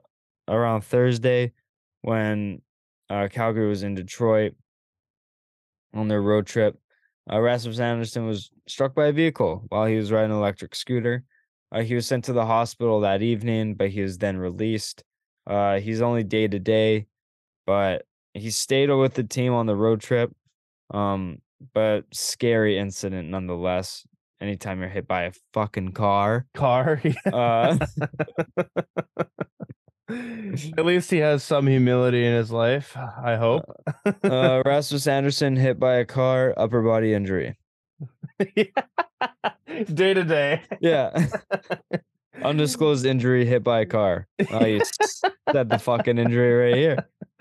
around 0.48 0.82
Thursday, 0.82 1.54
when 2.02 2.62
uh, 3.10 3.28
Calgary 3.32 3.70
was 3.70 3.84
in 3.84 3.94
Detroit 3.96 4.56
on 5.94 6.08
their 6.08 6.22
road 6.22 6.48
trip. 6.48 6.76
Uh, 7.32 7.40
Rasmus 7.40 7.80
Andersson 7.80 8.26
was 8.26 8.50
struck 8.68 8.96
by 8.96 9.08
a 9.08 9.14
vehicle 9.14 9.64
while 9.70 9.86
he 9.86 9.96
was 9.96 10.12
riding 10.12 10.32
an 10.32 10.38
electric 10.38 10.74
scooter. 10.76 11.24
Uh, 11.74 11.82
he 11.82 11.96
was 11.96 12.06
sent 12.06 12.26
to 12.26 12.34
the 12.34 12.46
hospital 12.46 13.00
that 13.02 13.22
evening, 13.24 13.74
but 13.74 13.90
he 13.90 14.02
was 14.02 14.20
then 14.20 14.38
released. 14.38 15.04
Uh, 15.48 15.80
he's 15.80 16.02
only 16.02 16.24
day 16.24 16.48
to 16.48 16.60
day, 16.60 17.08
but 17.66 18.06
he 18.34 18.52
stayed 18.52 18.90
with 18.92 19.16
the 19.16 19.24
team 19.24 19.54
on 19.54 19.66
the 19.66 19.76
road 19.76 20.00
trip. 20.00 20.32
Um, 20.94 21.40
but 21.74 22.06
scary 22.12 22.78
incident 22.78 23.30
nonetheless. 23.30 24.06
Anytime 24.42 24.82
you're 24.82 24.90
hit 24.90 25.08
by 25.08 25.24
a 25.24 25.32
fucking 25.54 25.94
car. 25.94 26.46
Car. 26.54 27.02
Uh, 27.32 27.78
At 30.10 30.86
least 30.86 31.10
he 31.10 31.18
has 31.20 31.44
some 31.44 31.66
humility 31.66 32.26
in 32.26 32.34
his 32.36 32.52
life. 32.52 32.96
I 32.98 33.36
hope. 33.38 33.64
uh, 34.24 34.62
Rasmus 34.66 35.08
Andersson 35.08 35.56
hit 35.56 35.80
by 35.80 35.96
a 35.96 36.06
car, 36.06 36.54
upper 36.58 36.82
body 36.82 37.14
injury. 37.14 37.56
day 39.94 40.14
to 40.14 40.24
day. 40.24 40.62
Yeah. 40.82 41.28
Undisclosed 42.44 43.06
injury 43.06 43.46
hit 43.46 43.64
by 43.64 43.82
a 43.82 43.86
car. 43.86 44.28
Oh, 44.52 44.66
you 44.66 44.82
said 45.52 45.70
the 45.70 45.78
fucking 45.80 46.18
injury 46.18 46.72
right 46.72 46.76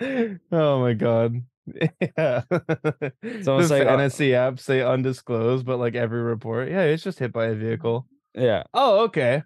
here. 0.00 0.38
oh 0.52 0.80
my 0.80 0.92
god. 0.92 1.42
Yeah. 1.66 2.42
almost 2.50 3.44
Does 3.44 3.70
like, 3.70 3.86
uh, 3.86 3.96
NSC 3.96 4.34
app 4.34 4.58
say 4.60 4.82
undisclosed, 4.82 5.64
but 5.64 5.78
like 5.78 5.94
every 5.94 6.22
report, 6.22 6.68
yeah, 6.68 6.82
it's 6.82 7.02
just 7.02 7.18
hit 7.18 7.32
by 7.32 7.46
a 7.46 7.54
vehicle. 7.54 8.06
Yeah, 8.34 8.64
Oh, 8.74 9.04
okay. 9.04 9.42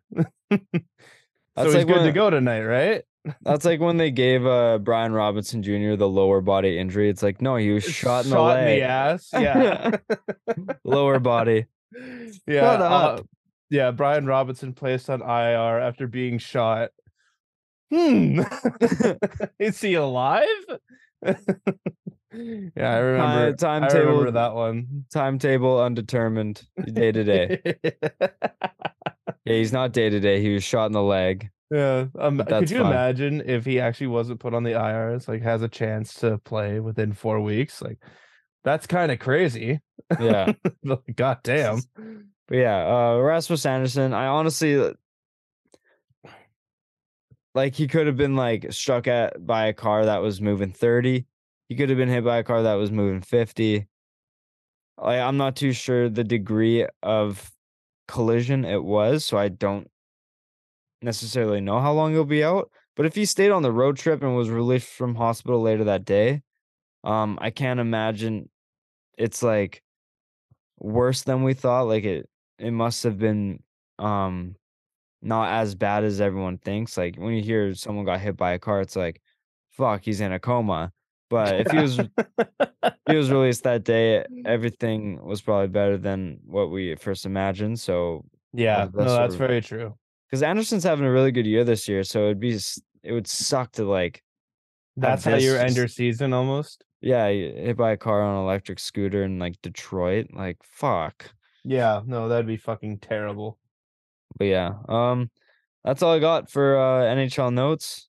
So 1.57 1.63
That's 1.65 1.75
he's 1.75 1.85
like 1.85 1.87
good 1.87 2.05
to 2.05 2.13
go 2.13 2.31
tonight, 2.31 2.63
right? 2.65 3.03
that's 3.43 3.65
like 3.65 3.81
when 3.81 3.97
they 3.97 4.11
gave 4.13 4.47
uh 4.47 4.79
Brian 4.79 5.13
Robinson 5.13 5.63
Jr. 5.63 5.97
the 5.97 6.09
lower 6.09 6.41
body 6.41 6.79
injury. 6.79 7.09
It's 7.09 7.23
like 7.23 7.41
no, 7.43 7.57
he 7.57 7.71
was 7.71 7.85
shot 7.85 8.25
in 8.25 8.31
the 8.31 8.41
leg. 8.41 8.55
Shot 8.57 8.65
leg, 8.65 8.81
ass. 8.83 9.31
Yeah. 9.33 9.97
lower 10.85 11.19
body. 11.19 11.67
yeah. 12.47 12.61
Shut 12.61 12.83
uh, 12.83 13.23
yeah. 13.71 13.91
Brian 13.91 14.27
Robinson 14.27 14.75
placed 14.75 15.11
on 15.11 15.23
IR 15.23 15.81
after 15.81 16.07
being 16.07 16.39
shot. 16.39 16.91
Hmm. 17.93 18.43
Is 19.59 19.81
he 19.81 19.95
alive? 19.95 20.47
yeah, 21.25 21.35
I 22.33 22.99
remember. 22.99 23.47
I 23.49 23.53
timetable- 23.53 24.07
remember 24.07 24.31
that 24.33 24.55
one. 24.55 25.05
Timetable 25.13 25.81
undetermined, 25.81 26.63
day 26.93 27.11
to 27.13 27.25
day. 27.25 27.61
Yeah, 29.47 29.55
he's 29.55 29.72
not 29.72 29.92
day 29.92 30.11
to 30.11 30.20
day. 30.20 30.40
He 30.42 30.53
was 30.53 30.64
shot 30.64 30.86
in 30.86 30.92
the 30.92 31.03
leg. 31.03 31.51
yeah. 31.70 32.07
Um, 32.18 32.36
But 32.36 32.49
could 32.59 32.62
that's 32.62 32.70
you 32.72 32.80
fine. 32.80 32.86
imagine 32.92 33.42
if 33.47 33.64
he 33.64 33.80
actually 33.80 34.09
wasn't 34.09 34.40
put 34.40 34.55
on 34.55 34.64
the 34.64 34.72
IRs, 34.72 35.28
like 35.28 35.42
has 35.42 35.62
a 35.62 35.68
chance 35.68 36.14
to 36.16 36.38
play 36.38 36.80
within 36.80 37.12
four 37.14 37.40
weeks? 37.40 37.80
Like, 37.80 37.99
that's 38.64 38.86
kind 38.86 39.12
of 39.12 39.18
crazy. 39.20 39.80
Yeah. 40.20 40.53
God 41.16 41.38
damn. 41.44 41.80
But 42.49 42.57
yeah, 42.59 42.86
uh 42.86 43.18
Rasmus 43.18 43.64
Andersson, 43.66 44.12
I 44.12 44.26
honestly 44.26 44.78
uh, 44.80 44.92
like 47.55 47.74
he 47.74 47.88
could 47.88 48.07
have 48.07 48.16
been 48.16 48.36
like 48.36 48.72
struck 48.72 49.07
at 49.07 49.44
by 49.44 49.66
a 49.66 49.72
car 49.72 50.05
that 50.05 50.18
was 50.22 50.40
moving 50.40 50.70
30. 50.72 51.26
He 51.68 51.74
could 51.74 51.88
have 51.88 51.99
been 51.99 52.09
hit 52.09 52.24
by 52.24 52.38
a 52.38 52.44
car 52.44 52.62
that 52.62 52.74
was 52.74 52.90
moving 52.90 53.22
50. 53.22 53.86
Like 54.99 55.20
I'm 55.20 55.36
not 55.36 55.57
too 55.57 55.72
sure 55.72 56.09
the 56.09 56.24
degree 56.24 56.86
of 57.03 57.51
collision 58.09 58.65
it 58.65 58.83
was, 58.83 59.25
so 59.25 59.39
I 59.39 59.49
don't 59.49 59.89
necessarily 61.03 61.61
know 61.61 61.81
how 61.81 61.93
long 61.93 62.13
he'll 62.13 62.25
be 62.25 62.45
out. 62.45 62.71
But 62.97 63.07
if 63.07 63.15
he 63.15 63.25
stayed 63.27 63.51
on 63.51 63.63
the 63.63 63.73
road 63.73 63.97
trip 63.97 64.23
and 64.23 64.37
was 64.37 64.51
released 64.51 64.89
from 64.89 65.15
hospital 65.15 65.61
later 65.61 65.85
that 65.85 66.05
day, 66.05 66.43
um, 67.05 67.39
I 67.41 67.51
can't 67.51 67.81
imagine 67.81 68.49
it's 69.19 69.43
like 69.43 69.83
worse 70.79 71.23
than 71.23 71.43
we 71.43 71.55
thought. 71.55 71.83
Like 71.89 72.05
it 72.05 72.29
it 72.59 72.71
must 72.73 73.03
have 73.05 73.19
been 73.19 73.63
um 73.99 74.57
not 75.23 75.51
as 75.53 75.75
bad 75.75 76.05
as 76.05 76.21
everyone 76.21 76.59
thinks. 76.59 76.97
Like 76.97 77.17
when 77.17 77.35
you 77.35 77.43
hear 77.43 77.75
someone 77.75 78.05
got 78.07 78.21
hit 78.21 78.37
by 78.37 78.53
a 78.53 78.59
car, 78.59 78.81
it's 78.81 78.97
like, 78.97 79.21
fuck, 79.71 80.03
he's 80.05 80.21
in 80.21 80.33
a 80.33 80.41
coma. 80.41 80.93
But 81.29 81.61
if 81.61 81.70
he 81.72 81.79
was 81.79 81.99
if 81.99 82.95
he 83.09 83.16
was 83.16 83.31
released 83.31 83.64
that 83.64 83.83
day, 83.85 84.24
everything 84.45 85.20
was 85.24 85.43
probably 85.43 85.68
better 85.68 85.99
than 85.99 86.39
what 86.47 86.70
we 86.70 86.95
first 86.97 87.27
imagined. 87.27 87.81
So 87.81 88.24
yeah, 88.53 88.85
that's 88.85 88.95
no, 88.95 89.05
that's 89.16 89.35
of- 89.35 89.39
very 89.39 89.61
true. 89.61 89.95
because 90.31 90.43
Andersson's 90.43 90.85
having 90.85 91.05
a 91.05 91.11
really 91.11 91.33
good 91.33 91.47
year 91.47 91.64
this 91.64 91.89
year, 91.89 92.05
so 92.05 92.24
it'd 92.27 92.41
be 92.41 92.59
it 93.03 93.12
would 93.12 93.27
suck 93.27 93.72
to 93.72 93.85
like 93.85 94.22
That's 94.97 95.24
how 95.24 95.37
you 95.37 95.57
end 95.57 95.77
your 95.77 95.89
season 95.89 96.33
almost. 96.33 96.85
yeah 97.01 97.29
hit 97.29 97.77
by 97.77 97.93
a 97.93 97.97
car 97.97 98.22
on 98.22 98.37
an 98.37 98.43
electric 98.43 98.79
scooter 98.79 99.24
in 99.24 99.39
like 99.39 99.61
Detroit. 99.62 100.29
Like 100.33 100.59
fuck. 100.62 101.31
Yeah, 101.64 102.03
no, 102.07 102.29
that'd 102.29 102.47
be 102.47 102.57
fucking 102.57 102.99
terrible. 102.99 103.59
But 104.39 104.45
yeah, 104.45 104.74
um, 104.89 105.31
that's 105.85 106.03
all 106.03 106.12
I 106.12 106.20
got 106.20 106.51
for 106.51 106.77
uh, 106.79 107.03
NHL 107.14 107.53
notes. 107.53 108.09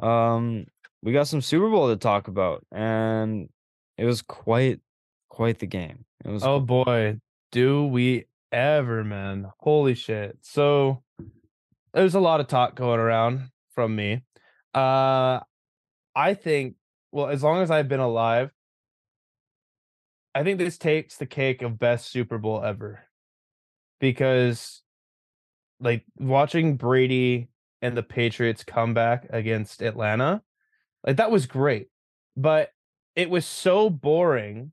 Um, 0.00 0.66
we 1.04 1.12
got 1.12 1.28
some 1.28 1.42
Super 1.42 1.68
Bowl 1.68 1.88
to 1.88 1.96
talk 1.96 2.28
about, 2.28 2.64
and 2.72 3.50
it 3.98 4.06
was 4.06 4.22
quite, 4.22 4.80
quite 5.28 5.58
the 5.58 5.66
game. 5.66 6.06
It 6.24 6.30
was. 6.30 6.42
Oh 6.42 6.60
boy, 6.60 7.20
do 7.52 7.86
we 7.86 8.24
ever, 8.50 9.04
man. 9.04 9.50
Holy 9.58 9.94
shit. 9.94 10.38
So 10.40 11.02
there's 11.92 12.14
a 12.14 12.20
lot 12.20 12.40
of 12.40 12.48
talk 12.48 12.74
going 12.74 13.00
around 13.00 13.50
from 13.74 13.94
me. 13.94 14.22
Uh 14.72 15.40
I 16.16 16.34
think 16.34 16.76
well, 17.12 17.28
as 17.28 17.42
long 17.42 17.62
as 17.62 17.70
I've 17.70 17.88
been 17.88 18.00
alive, 18.00 18.50
I 20.34 20.42
think 20.42 20.58
this 20.58 20.78
takes 20.78 21.16
the 21.16 21.26
cake 21.26 21.62
of 21.62 21.78
best 21.78 22.10
Super 22.10 22.38
Bowl 22.38 22.62
ever. 22.64 23.00
Because 24.00 24.82
like 25.80 26.04
watching 26.18 26.76
Brady 26.76 27.48
and 27.82 27.96
the 27.96 28.02
Patriots 28.02 28.64
come 28.64 28.94
back 28.94 29.26
against 29.30 29.82
Atlanta, 29.82 30.42
like 31.04 31.16
that 31.16 31.30
was 31.30 31.46
great. 31.46 31.88
But 32.36 32.70
it 33.14 33.30
was 33.30 33.46
so 33.46 33.90
boring 33.90 34.72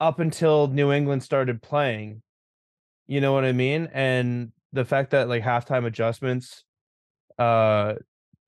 up 0.00 0.20
until 0.20 0.68
New 0.68 0.92
England 0.92 1.22
started 1.22 1.60
playing. 1.60 2.22
You 3.06 3.20
know 3.20 3.32
what 3.32 3.44
I 3.44 3.52
mean? 3.52 3.88
And 3.92 4.52
the 4.72 4.84
fact 4.84 5.10
that 5.10 5.28
like 5.28 5.42
halftime 5.42 5.86
adjustments 5.86 6.64
uh 7.38 7.94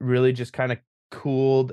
really 0.01 0.33
just 0.33 0.53
kind 0.53 0.73
of 0.73 0.79
cooled 1.11 1.73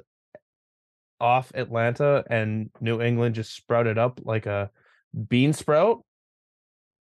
off 1.20 1.52
Atlanta 1.56 2.24
and 2.30 2.70
New 2.80 3.02
England 3.02 3.36
just 3.36 3.56
sprouted 3.56 3.98
up 3.98 4.20
like 4.24 4.46
a 4.46 4.70
bean 5.28 5.54
sprout. 5.54 6.04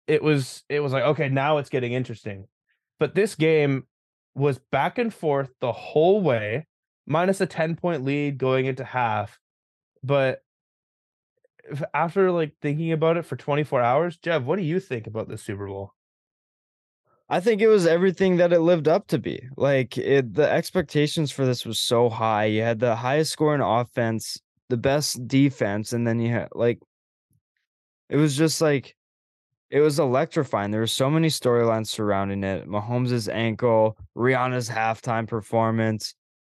It 0.06 0.22
was 0.22 0.62
it 0.68 0.80
was 0.80 0.92
like 0.92 1.04
okay, 1.04 1.28
now 1.28 1.58
it's 1.58 1.70
getting 1.70 1.92
interesting. 1.92 2.46
But 2.98 3.14
this 3.14 3.34
game 3.34 3.86
was 4.34 4.58
back 4.70 4.98
and 4.98 5.12
forth 5.12 5.50
the 5.60 5.72
whole 5.72 6.20
way, 6.20 6.66
minus 7.06 7.40
a 7.40 7.46
10 7.46 7.76
point 7.76 8.04
lead 8.04 8.38
going 8.38 8.66
into 8.66 8.84
half. 8.84 9.38
But 10.02 10.42
after 11.92 12.30
like 12.30 12.54
thinking 12.60 12.92
about 12.92 13.16
it 13.16 13.24
for 13.24 13.36
24 13.36 13.80
hours, 13.80 14.16
Jeff, 14.18 14.42
what 14.42 14.56
do 14.56 14.62
you 14.62 14.80
think 14.80 15.06
about 15.06 15.28
the 15.28 15.38
Super 15.38 15.66
Bowl? 15.66 15.92
I 17.28 17.40
think 17.40 17.62
it 17.62 17.68
was 17.68 17.86
everything 17.86 18.36
that 18.36 18.52
it 18.52 18.60
lived 18.60 18.86
up 18.86 19.06
to 19.08 19.18
be. 19.18 19.48
Like 19.56 19.96
it, 19.96 20.34
the 20.34 20.50
expectations 20.50 21.30
for 21.30 21.46
this 21.46 21.64
was 21.64 21.80
so 21.80 22.10
high. 22.10 22.44
You 22.46 22.62
had 22.62 22.80
the 22.80 22.96
highest 22.96 23.32
scoring 23.32 23.62
offense, 23.62 24.38
the 24.68 24.76
best 24.76 25.26
defense, 25.26 25.92
and 25.92 26.06
then 26.06 26.20
you 26.20 26.30
had 26.30 26.48
like, 26.54 26.80
it 28.10 28.16
was 28.16 28.36
just 28.36 28.60
like, 28.60 28.94
it 29.70 29.80
was 29.80 29.98
electrifying. 29.98 30.70
There 30.70 30.82
were 30.82 30.86
so 30.86 31.10
many 31.10 31.28
storylines 31.28 31.88
surrounding 31.88 32.44
it. 32.44 32.68
Mahomes' 32.68 33.32
ankle, 33.32 33.96
Rihanna's 34.16 34.68
halftime 34.68 35.26
performance, 35.26 36.14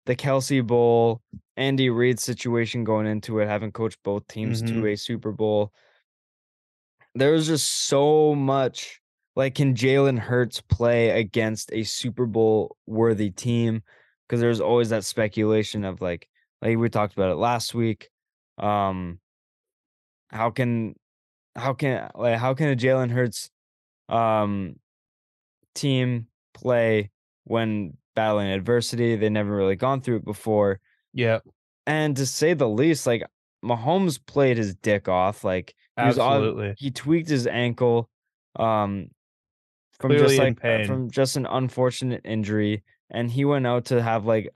the 0.09 0.17
Kelce 0.17 0.67
Bowl, 0.67 1.21
Andy 1.59 1.91
Reid 1.91 2.19
situation 2.19 2.83
going 2.83 3.07
into 3.07 3.41
it, 3.41 3.47
having 3.47 3.71
coached 3.71 4.03
both 4.03 4.27
teams 4.27 4.63
to 4.63 4.73
Mhm. 4.73 4.93
a 4.95 4.97
Super 4.97 5.33
Bowl. 5.33 5.71
There 7.15 7.33
was 7.33 7.47
just 7.47 7.67
so 7.67 8.35
much 8.35 9.03
like 9.37 9.55
can 9.55 9.75
Jalen 9.75 10.19
Hurts 10.19 10.63
play 10.63 11.11
against 11.11 11.71
a 11.75 11.83
Super 11.85 12.25
Bowl 12.25 12.79
worthy 12.87 13.31
team? 13.31 13.83
Because 14.27 14.41
there's 14.41 14.63
always 14.63 14.89
that 14.89 15.05
speculation 15.05 15.85
of 15.85 16.01
like 16.01 16.27
like 16.63 16.79
we 16.79 16.89
talked 16.89 17.13
about 17.13 17.31
it 17.31 17.37
last 17.37 17.75
week. 17.75 18.09
Um 18.57 19.21
how 20.31 20.51
can 20.51 20.95
how 21.55 21.75
can 21.75 22.11
like 22.15 22.39
how 22.39 22.55
can 22.55 22.71
a 22.71 22.77
Jalen 22.77 23.11
Hurts 23.11 23.51
um 24.09 24.81
team 25.75 26.29
play 26.55 27.11
when 27.45 27.99
battling 28.19 28.49
adversity? 28.51 29.17
They 29.17 29.29
never 29.29 29.55
really 29.55 29.77
gone 29.77 30.01
through 30.01 30.17
it 30.17 30.25
before. 30.25 30.81
Yeah, 31.13 31.39
And 31.87 32.17
to 32.17 32.27
say 32.27 32.55
the 32.55 32.69
least, 32.69 33.07
like 33.07 33.23
Mahomes 33.65 34.19
played 34.35 34.57
his 34.57 34.75
dick 34.75 35.09
off. 35.09 35.45
Like 35.45 35.75
he 35.97 36.05
was 36.07 36.19
absolutely. 36.19 36.75
he 36.79 36.91
tweaked 36.91 37.29
his 37.29 37.47
ankle 37.47 38.09
um 38.57 39.11
from 40.01 40.11
Clearly 40.11 40.27
just 40.29 40.39
like 40.39 40.59
uh, 40.59 40.63
pain. 40.63 40.87
from 40.87 41.11
just 41.11 41.37
an 41.37 41.47
unfortunate 41.47 42.23
injury 42.25 42.83
and 43.11 43.31
he 43.31 43.45
went 43.45 43.67
out 43.67 43.85
to 43.87 44.03
have 44.03 44.27
like 44.27 44.47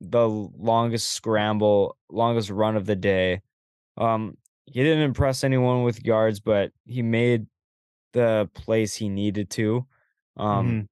the 0.00 0.28
longest 0.28 1.10
scramble 1.10 1.96
longest 2.10 2.50
run 2.50 2.76
of 2.76 2.86
the 2.86 2.96
day 2.96 3.40
um 3.96 4.36
he 4.66 4.82
didn't 4.82 5.02
impress 5.02 5.44
anyone 5.44 5.82
with 5.82 6.04
yards 6.04 6.40
but 6.40 6.70
he 6.86 7.02
made 7.02 7.46
the 8.12 8.48
place 8.54 8.94
he 8.94 9.08
needed 9.08 9.50
to 9.50 9.86
um 10.36 10.66
Mhm. 10.66 10.86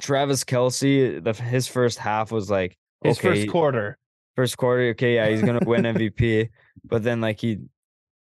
Travis 0.00 0.44
Kelce 0.44 1.22
the 1.22 1.32
his 1.42 1.66
first 1.66 1.98
half 1.98 2.30
was 2.30 2.50
like 2.50 2.76
His 3.02 3.18
okay, 3.18 3.28
first 3.42 3.48
quarter. 3.50 3.98
first 4.36 4.56
quarter, 4.56 4.88
okay, 4.90 5.14
yeah, 5.16 5.28
he's 5.28 5.42
gonna 5.42 5.60
win 5.66 5.82
MVP, 5.94 6.48
but 6.84 7.02
then 7.02 7.20
like 7.20 7.40
he 7.40 7.58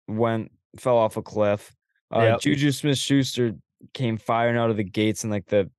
went 0.07 0.51
fell 0.77 0.97
off 0.97 1.17
a 1.17 1.21
cliff. 1.21 1.73
Uh, 2.13 2.19
Yep. 2.21 2.41
Juju 2.41 2.71
Smith 2.71 2.97
Schuster 2.97 3.53
came 3.93 4.17
firing 4.17 4.57
out 4.57 4.69
of 4.69 4.77
the 4.77 4.83
gates 4.83 5.23
in 5.23 5.29
like 5.29 5.45
the 5.47 5.69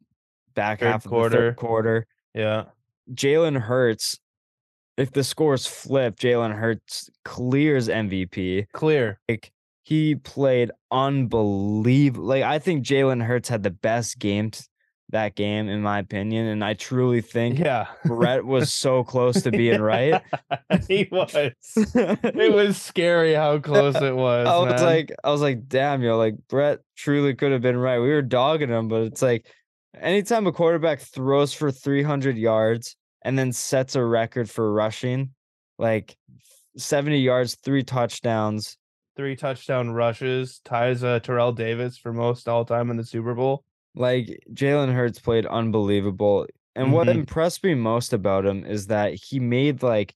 back 0.55 0.81
Third 0.81 0.87
half 0.87 0.97
of 0.97 1.03
the 1.05 1.09
quarter. 1.11 1.37
third 1.37 1.57
quarter. 1.57 2.07
Yeah. 2.35 2.65
Jalen 3.13 3.59
Hurts, 3.61 4.19
if 4.97 5.13
the 5.13 5.23
scores 5.23 5.67
flip, 5.67 6.17
Jalen 6.17 6.55
Hurts 6.57 7.09
clears 7.25 7.89
MVP. 7.89 8.67
Clear. 8.73 9.21
Like 9.29 9.53
he 9.85 10.15
played 10.17 10.71
unbelievable. 10.91 12.27
Like 12.27 12.43
I 12.43 12.59
think 12.59 12.85
Jalen 12.85 13.23
Hurts 13.25 13.49
had 13.49 13.63
the 13.63 13.71
best 13.71 14.19
game 14.19 14.51
t- 14.51 14.65
that 15.11 15.35
game, 15.37 15.69
in 15.69 15.83
my 15.83 15.99
opinion. 16.01 16.47
And 16.47 16.65
I 16.65 16.75
truly 16.75 17.21
think 17.21 17.59
Yeah. 17.59 17.87
Brett 18.05 18.45
was 18.45 18.73
so 18.73 19.05
close 19.05 19.43
to 19.43 19.51
being 19.53 19.81
right. 19.81 20.21
he 20.89 21.09
was. 21.13 21.33
It 21.35 22.53
was 22.55 22.81
scary 22.81 23.35
how 23.35 23.59
close 23.59 23.95
it 23.97 24.17
was. 24.17 24.49
I 24.49 24.59
was 24.59 24.81
man. 24.81 24.83
like, 24.85 25.13
I 25.23 25.31
was 25.31 25.41
like, 25.43 25.69
damn, 25.69 26.03
yo, 26.03 26.17
like 26.19 26.35
Brett 26.49 26.81
truly 26.97 27.35
could 27.35 27.53
have 27.53 27.63
been 27.63 27.77
right. 27.77 28.01
We 28.01 28.09
were 28.11 28.23
dogging 28.23 28.69
him, 28.71 28.89
but 28.89 29.03
it's 29.03 29.23
like 29.23 29.47
anytime 30.01 30.47
a 30.47 30.53
quarterback 30.53 31.01
throws 31.01 31.53
for 31.53 31.71
300 31.71 32.37
yards 32.37 32.97
and 33.23 33.39
then 33.39 33.53
sets 33.53 33.95
a 33.95 34.05
record 34.05 34.51
for 34.51 34.73
rushing, 34.73 35.31
like 35.79 36.17
70 36.77 37.19
yards, 37.21 37.55
three 37.65 37.83
touchdowns. 37.85 38.77
three 39.17 39.37
touchdown 39.37 39.91
rushes, 39.93 40.61
ties 40.65 41.03
uh, 41.05 41.19
Terrell 41.21 41.53
Davis 41.53 41.97
for 41.97 42.13
most 42.13 42.49
all 42.49 42.65
time 42.65 42.91
in 42.91 42.97
the 42.97 43.05
Super 43.05 43.35
Bowl. 43.35 43.65
Like 43.97 44.41
Jalen 44.53 44.93
Hurts 44.93 45.19
played 45.19 45.47
unbelievable. 45.47 46.47
And 46.75 46.93
what 46.93 47.07
Mhm. 47.09 47.15
impressed 47.21 47.65
me 47.65 47.75
most 47.75 48.13
about 48.13 48.45
him 48.45 48.65
is 48.67 48.89
that 48.89 49.15
he 49.15 49.41
made 49.41 49.83
like 49.83 50.15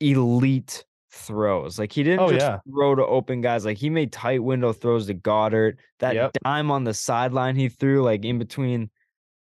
elite 0.00 0.84
throws. 1.10 1.78
Like 1.78 1.92
he 1.92 2.02
didn't 2.02 2.20
Oh, 2.20 2.28
just 2.30 2.40
yeah. 2.40 2.58
throw 2.68 2.94
to 2.94 3.06
open 3.06 3.40
guys. 3.40 3.64
Like 3.64 3.78
he 3.78 3.88
made 3.88 4.12
tight 4.12 4.42
window 4.42 4.72
throws 4.72 5.06
to 5.06 5.14
Goedert. 5.14 5.76
That 6.00 6.14
Yep. 6.14 6.32
dime 6.44 6.70
on 6.70 6.84
the 6.84 6.94
sideline 6.94 7.56
he 7.56 7.68
threw, 7.68 8.02
like 8.02 8.24
in 8.24 8.38
between 8.38 8.90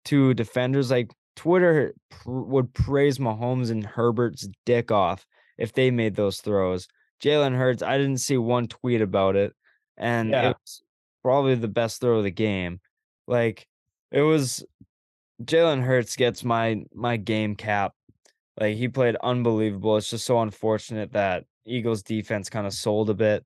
two 0.06 0.34
defenders. 0.34 0.92
Like 0.92 1.12
Twitter 1.36 1.94
pr- 2.10 2.30
would 2.32 2.74
praise 2.74 3.18
Mahomes 3.18 3.72
and 3.72 3.86
Herbert's 3.86 4.48
dick 4.66 4.92
off 4.92 5.26
if 5.58 5.74
they 5.74 5.90
made 5.92 6.16
those 6.16 6.42
throws. 6.42 6.88
Jalen 7.24 7.56
Hurts, 7.56 7.82
I 7.82 7.98
didn't 7.98 8.18
see 8.18 8.38
one 8.38 8.68
tweet 8.68 9.02
about 9.02 9.36
it, 9.36 9.54
and 9.98 10.32
Yeah. 10.32 10.50
it 10.50 10.58
was 10.62 10.84
probably 11.24 11.56
the 11.56 11.68
best 11.68 12.02
throw 12.02 12.18
of 12.18 12.24
the 12.24 12.32
game. 12.32 12.82
Like 13.32 13.66
it 14.12 14.22
was 14.22 14.64
Jalen 15.42 15.82
Hurts 15.84 16.16
gets 16.16 16.44
my 16.44 16.84
my 16.94 17.18
game 17.18 17.56
cap. 17.56 17.94
Like 18.60 18.76
he 18.76 18.90
played 18.90 19.16
unbelievable. 19.24 19.98
It's 19.98 20.10
just 20.10 20.26
so 20.26 20.42
unfortunate 20.42 21.14
that 21.14 21.46
Eagles 21.66 22.04
defense 22.04 22.50
kind 22.50 22.68
of 22.68 22.74
sold 22.74 23.10
a 23.10 23.14
bit. 23.14 23.46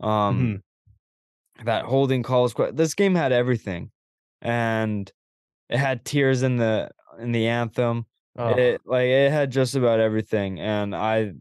Um 0.00 0.62
that 1.64 1.84
holding 1.84 2.22
calls 2.22 2.54
this 2.72 2.94
game 2.94 3.14
had 3.14 3.32
everything. 3.32 3.90
And 4.40 5.10
it 5.68 5.78
had 5.78 6.04
tears 6.04 6.42
in 6.42 6.56
the 6.56 6.90
in 7.18 7.32
the 7.32 7.48
anthem. 7.48 8.06
Oh, 8.36 8.48
It 8.48 8.80
like 8.86 9.06
it 9.06 9.30
had 9.30 9.50
just 9.50 9.74
about 9.74 10.00
everything. 10.00 10.58
And 10.58 10.94
I 10.96 11.34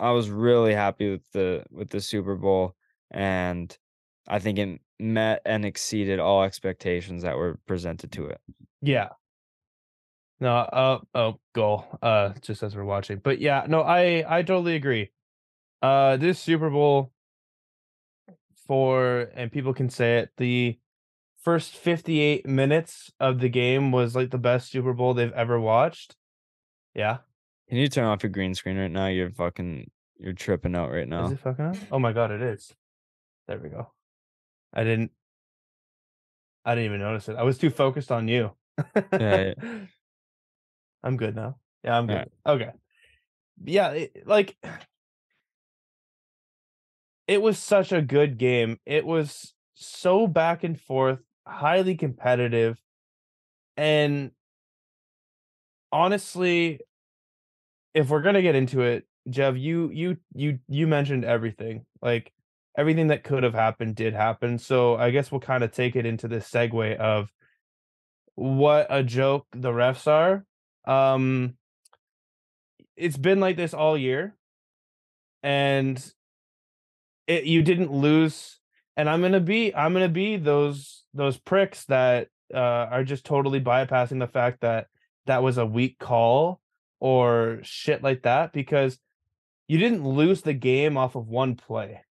I 0.00 0.10
was 0.10 0.30
really 0.30 0.74
happy 0.74 1.10
with 1.10 1.30
the 1.32 1.64
with 1.70 1.90
the 1.90 2.00
Super 2.00 2.34
Bowl 2.34 2.74
and 3.10 3.76
I 4.26 4.38
think 4.38 4.58
it 4.58 4.80
met 5.00 5.42
and 5.44 5.64
exceeded 5.64 6.20
all 6.20 6.42
expectations 6.42 7.22
that 7.22 7.36
were 7.36 7.58
presented 7.66 8.12
to 8.12 8.26
it. 8.26 8.40
yeah. 8.82 9.08
No, 10.42 10.56
uh, 10.56 10.98
oh, 11.14 11.38
goal. 11.54 11.84
Uh, 12.00 12.30
just 12.40 12.62
as 12.62 12.74
we're 12.74 12.84
watching, 12.84 13.18
but 13.18 13.40
yeah, 13.40 13.66
no, 13.68 13.82
I 13.82 14.24
I 14.26 14.42
totally 14.42 14.74
agree. 14.74 15.10
Uh, 15.82 16.16
this 16.16 16.38
Super 16.38 16.70
Bowl 16.70 17.12
for 18.66 19.28
and 19.34 19.52
people 19.52 19.74
can 19.74 19.90
say 19.90 20.18
it 20.18 20.30
the 20.36 20.78
first 21.42 21.74
58 21.74 22.46
minutes 22.46 23.10
of 23.18 23.40
the 23.40 23.48
game 23.48 23.92
was 23.92 24.14
like 24.14 24.30
the 24.30 24.38
best 24.38 24.70
Super 24.70 24.92
Bowl 24.92 25.12
they've 25.12 25.32
ever 25.32 25.60
watched. 25.60 26.16
Yeah. 26.94 27.18
Can 27.68 27.78
you 27.78 27.88
turn 27.88 28.04
off 28.04 28.22
your 28.22 28.30
green 28.30 28.54
screen 28.54 28.78
right 28.78 28.90
now? 28.90 29.06
You're 29.06 29.30
fucking 29.30 29.90
you're 30.18 30.32
tripping 30.32 30.74
out 30.74 30.90
right 30.90 31.08
now. 31.08 31.26
Is 31.26 31.32
it 31.32 31.40
fucking? 31.40 31.78
Oh 31.90 31.98
my 31.98 32.12
god, 32.12 32.30
it 32.30 32.42
is. 32.42 32.74
There 33.46 33.58
we 33.58 33.68
go. 33.68 33.90
I 34.72 34.84
didn't 34.84 35.10
I 36.64 36.74
didn't 36.74 36.86
even 36.86 37.00
notice 37.00 37.28
it. 37.28 37.36
I 37.36 37.42
was 37.42 37.58
too 37.58 37.70
focused 37.70 38.12
on 38.12 38.28
you. 38.28 38.52
Yeah, 39.12 39.52
yeah, 39.52 39.54
I'm 41.02 41.16
good 41.16 41.34
now. 41.34 41.56
Yeah, 41.82 41.98
I'm 41.98 42.06
good. 42.06 42.12
Alright. 42.12 42.32
Okay. 42.46 42.70
Yeah, 43.64 43.90
it, 43.90 44.26
like 44.26 44.56
it 47.26 47.40
was 47.40 47.58
such 47.58 47.92
a 47.92 48.02
good 48.02 48.38
game. 48.38 48.78
It 48.86 49.06
was 49.06 49.54
so 49.74 50.26
back 50.26 50.64
and 50.64 50.78
forth, 50.80 51.20
highly 51.46 51.94
competitive. 51.94 52.78
And 53.76 54.32
honestly, 55.92 56.80
if 57.94 58.08
we're 58.08 58.22
gonna 58.22 58.42
get 58.42 58.54
into 58.54 58.82
it, 58.82 59.06
Jeff, 59.28 59.56
you 59.56 59.90
you 59.92 60.16
you 60.34 60.58
you 60.68 60.86
mentioned 60.86 61.24
everything. 61.24 61.86
Like 62.02 62.32
everything 62.76 63.08
that 63.08 63.24
could 63.24 63.42
have 63.42 63.54
happened 63.54 63.96
did 63.96 64.14
happen. 64.14 64.58
So 64.58 64.96
I 64.96 65.10
guess 65.10 65.30
we'll 65.30 65.40
kind 65.40 65.64
of 65.64 65.72
take 65.72 65.96
it 65.96 66.06
into 66.06 66.28
this 66.28 66.50
segue 66.50 66.96
of 66.96 67.30
what 68.34 68.86
a 68.90 69.02
joke 69.02 69.46
the 69.52 69.70
refs 69.70 70.06
are. 70.06 70.44
Um 70.84 71.54
it's 72.96 73.16
been 73.16 73.40
like 73.40 73.56
this 73.56 73.74
all 73.74 73.96
year. 73.96 74.34
And 75.42 76.02
it 77.26 77.44
you 77.44 77.62
didn't 77.62 77.92
lose 77.92 78.58
and 78.96 79.08
I'm 79.08 79.22
to 79.32 79.40
be 79.40 79.74
I'm 79.74 79.94
to 79.94 80.08
be 80.08 80.36
those 80.36 81.04
those 81.14 81.38
pricks 81.38 81.84
that 81.86 82.28
uh 82.52 82.58
are 82.90 83.04
just 83.04 83.24
totally 83.24 83.60
bypassing 83.60 84.18
the 84.18 84.26
fact 84.26 84.60
that 84.60 84.86
that 85.26 85.42
was 85.42 85.58
a 85.58 85.66
weak 85.66 85.98
call 85.98 86.60
or 86.98 87.60
shit 87.62 88.02
like 88.02 88.22
that 88.22 88.52
because 88.52 88.98
you 89.68 89.78
didn't 89.78 90.04
lose 90.06 90.42
the 90.42 90.52
game 90.52 90.96
off 90.96 91.14
of 91.14 91.28
one 91.28 91.54
play. 91.54 92.02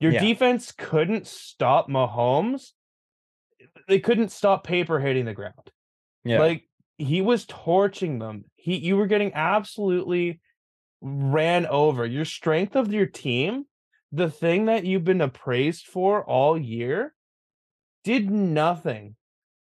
Your 0.00 0.12
Yeah. 0.12 0.20
defense 0.20 0.72
couldn't 0.72 1.26
stop 1.26 1.88
Mahomes. 1.88 2.72
They 3.86 4.00
couldn't 4.00 4.30
stop 4.30 4.64
paper 4.64 4.98
hitting 4.98 5.26
the 5.26 5.34
ground. 5.34 5.70
Yeah. 6.24 6.40
Like 6.40 6.68
he 6.96 7.20
was 7.20 7.46
torching 7.46 8.18
them. 8.18 8.44
He 8.56 8.76
you 8.76 8.96
were 8.96 9.06
getting 9.06 9.32
absolutely 9.34 10.40
ran 11.00 11.66
over. 11.66 12.04
Your 12.04 12.24
strength 12.24 12.76
of 12.76 12.92
your 12.92 13.06
team, 13.06 13.66
the 14.12 14.30
thing 14.30 14.66
that 14.66 14.84
you've 14.84 15.04
been 15.04 15.20
appraised 15.20 15.86
for 15.86 16.24
all 16.24 16.58
year, 16.58 17.14
did 18.04 18.30
nothing. 18.30 19.16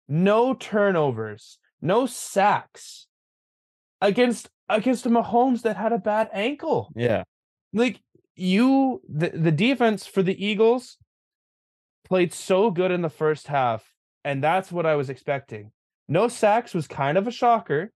No 0.08 0.54
turnovers, 0.54 1.58
no 1.80 2.06
sacks 2.06 3.06
against 4.00 4.48
against 4.68 5.06
a 5.06 5.10
Mahomes 5.10 5.62
that 5.62 5.76
had 5.76 5.92
a 5.92 5.98
bad 5.98 6.28
ankle 6.32 6.92
yeah. 6.96 7.24
like 7.72 8.00
you 8.36 9.02
the, 9.08 9.30
the 9.30 9.52
defense 9.52 10.06
for 10.06 10.22
the 10.22 10.44
Eagles 10.44 10.98
played 12.04 12.32
so 12.32 12.70
good 12.70 12.90
in 12.90 13.02
the 13.02 13.10
first 13.10 13.46
half 13.46 13.92
and 14.24 14.42
that's 14.42 14.70
what 14.70 14.86
I 14.86 14.94
was 14.96 15.10
expecting. 15.10 15.72
No 16.08 16.28
sacks 16.28 16.74
was 16.74 16.86
kind 16.86 17.18
of 17.18 17.26
a 17.26 17.30
shocker. 17.30 17.92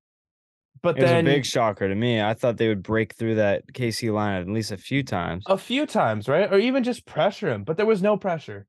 But 0.82 0.98
It 0.98 1.02
was 1.02 1.10
then 1.10 1.26
a 1.26 1.30
big 1.30 1.44
shocker 1.44 1.88
to 1.88 1.94
me. 1.94 2.20
I 2.20 2.34
thought 2.34 2.58
they 2.58 2.68
would 2.68 2.82
break 2.82 3.14
through 3.14 3.36
that 3.36 3.64
KC 3.72 4.12
line 4.12 4.40
at 4.40 4.48
least 4.48 4.72
a 4.72 4.76
few 4.76 5.02
times. 5.02 5.44
a 5.48 5.58
few 5.58 5.86
times, 5.86 6.28
right? 6.28 6.52
Or 6.52 6.58
even 6.58 6.84
just 6.84 7.06
pressure 7.06 7.50
him, 7.50 7.64
but 7.64 7.76
there 7.76 7.86
was 7.86 8.02
no 8.02 8.16
pressure. 8.16 8.66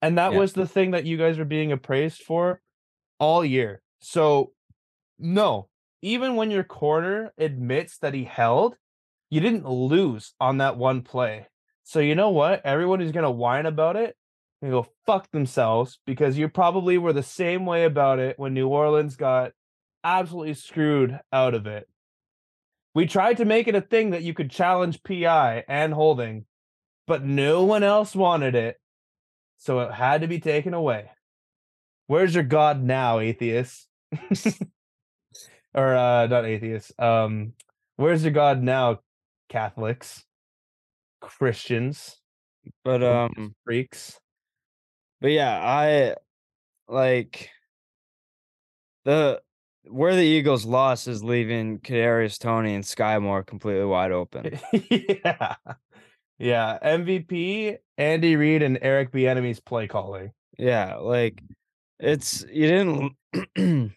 And 0.00 0.16
that 0.18 0.32
Yeah. 0.32 0.38
was 0.38 0.52
the 0.52 0.66
thing 0.66 0.92
that 0.92 1.04
you 1.04 1.16
guys 1.16 1.38
were 1.38 1.44
being 1.44 1.72
appraised 1.72 2.22
for 2.22 2.60
all 3.18 3.44
year. 3.44 3.82
So 4.00 4.52
no, 5.18 5.68
even 6.02 6.36
when 6.36 6.50
your 6.50 6.64
corner 6.64 7.32
admits 7.38 7.98
that 7.98 8.14
he 8.14 8.24
held, 8.24 8.76
you 9.30 9.40
didn't 9.40 9.68
lose 9.68 10.34
on 10.40 10.58
that 10.58 10.76
one 10.76 11.02
play. 11.02 11.46
So 11.82 12.00
you 12.00 12.14
know 12.14 12.30
what? 12.30 12.64
Everyone 12.64 13.00
who's 13.00 13.12
gonna 13.12 13.30
whine 13.30 13.66
about 13.66 13.96
it 13.96 14.16
and 14.62 14.70
go 14.70 14.86
fuck 15.04 15.30
themselves 15.30 15.98
because 16.06 16.38
you 16.38 16.48
probably 16.48 16.96
were 16.96 17.12
the 17.12 17.22
same 17.22 17.66
way 17.66 17.84
about 17.84 18.18
it 18.18 18.38
when 18.38 18.54
New 18.54 18.68
Orleans 18.68 19.16
got 19.16 19.52
absolutely 20.02 20.54
screwed 20.54 21.20
out 21.32 21.54
of 21.54 21.66
it. 21.66 21.88
We 22.94 23.06
tried 23.06 23.38
to 23.38 23.44
make 23.44 23.66
it 23.68 23.74
a 23.74 23.80
thing 23.80 24.10
that 24.10 24.22
you 24.22 24.34
could 24.34 24.50
challenge 24.50 25.02
PI 25.02 25.64
and 25.68 25.92
holding, 25.92 26.46
but 27.06 27.24
no 27.24 27.64
one 27.64 27.82
else 27.82 28.14
wanted 28.14 28.54
it. 28.54 28.80
So 29.58 29.80
it 29.80 29.92
had 29.92 30.20
to 30.20 30.28
be 30.28 30.38
taken 30.38 30.74
away. 30.74 31.10
Where's 32.06 32.34
your 32.34 32.44
God 32.44 32.82
now, 32.82 33.18
atheist? 33.18 33.88
or 35.74 35.94
uh 35.94 36.26
not 36.26 36.44
atheists. 36.44 36.92
Um 36.98 37.54
where's 37.96 38.22
your 38.22 38.32
God 38.32 38.62
now, 38.62 39.00
Catholics? 39.54 40.24
Christians, 41.20 42.16
But 42.82 43.04
um 43.04 43.54
freaks. 43.64 44.18
but 45.20 45.30
yeah, 45.30 45.56
I 45.64 46.16
like 46.92 47.50
the 49.04 49.40
where 49.84 50.16
the 50.16 50.22
Eagles 50.22 50.64
lost 50.64 51.06
is 51.06 51.22
leaving 51.22 51.78
Kadarius 51.78 52.36
Toney 52.36 52.74
and 52.74 52.82
Skyy 52.82 53.22
Moore 53.22 53.44
completely 53.44 53.84
wide 53.84 54.10
open. 54.10 54.58
yeah. 54.90 55.54
Yeah. 56.38 56.78
MVP, 56.82 57.76
Andy 57.96 58.34
Reid, 58.34 58.62
and 58.64 58.76
Eric 58.82 59.12
Bieniemy's 59.12 59.60
play 59.60 59.86
calling. 59.86 60.32
Yeah, 60.58 60.96
like 60.96 61.40
it's 62.00 62.44
you 62.50 62.66
didn't 63.56 63.92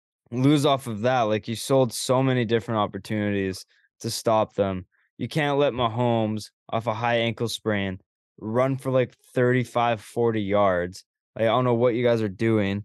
lose 0.32 0.66
off 0.66 0.88
of 0.88 1.02
that. 1.02 1.22
Like 1.22 1.46
you 1.46 1.54
sold 1.54 1.92
so 1.92 2.20
many 2.20 2.44
different 2.44 2.78
opportunities 2.78 3.64
to 4.00 4.10
stop 4.10 4.54
them. 4.54 4.86
You 5.16 5.28
can't 5.28 5.58
let 5.58 5.72
Mahomes 5.72 6.50
off 6.70 6.86
a 6.86 6.94
high 6.94 7.18
ankle 7.18 7.48
sprain 7.48 8.00
run 8.40 8.76
for 8.76 8.90
like 8.90 9.14
35, 9.34 10.00
40 10.00 10.42
yards. 10.42 11.04
Like, 11.34 11.44
I 11.44 11.48
don't 11.48 11.64
know 11.64 11.74
what 11.74 11.94
you 11.94 12.04
guys 12.04 12.22
are 12.22 12.28
doing. 12.28 12.84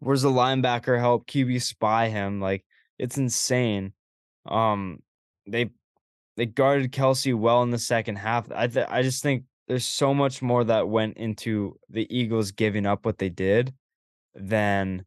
Where's 0.00 0.22
the 0.22 0.30
linebacker 0.30 0.98
help 0.98 1.26
QB 1.26 1.62
spy 1.62 2.08
him? 2.08 2.40
Like 2.40 2.64
it's 2.98 3.18
insane. 3.18 3.92
Um, 4.46 5.00
they 5.46 5.70
they 6.36 6.46
guarded 6.46 6.92
Kelce 6.92 7.34
well 7.34 7.62
in 7.62 7.70
the 7.70 7.78
second 7.78 8.16
half. 8.16 8.50
I 8.50 8.66
th- 8.66 8.86
I 8.88 9.02
just 9.02 9.22
think 9.22 9.44
there's 9.68 9.84
so 9.84 10.14
much 10.14 10.40
more 10.40 10.64
that 10.64 10.88
went 10.88 11.18
into 11.18 11.78
the 11.90 12.06
Eagles 12.14 12.52
giving 12.52 12.86
up 12.86 13.04
what 13.04 13.18
they 13.18 13.28
did 13.28 13.74
than 14.34 15.04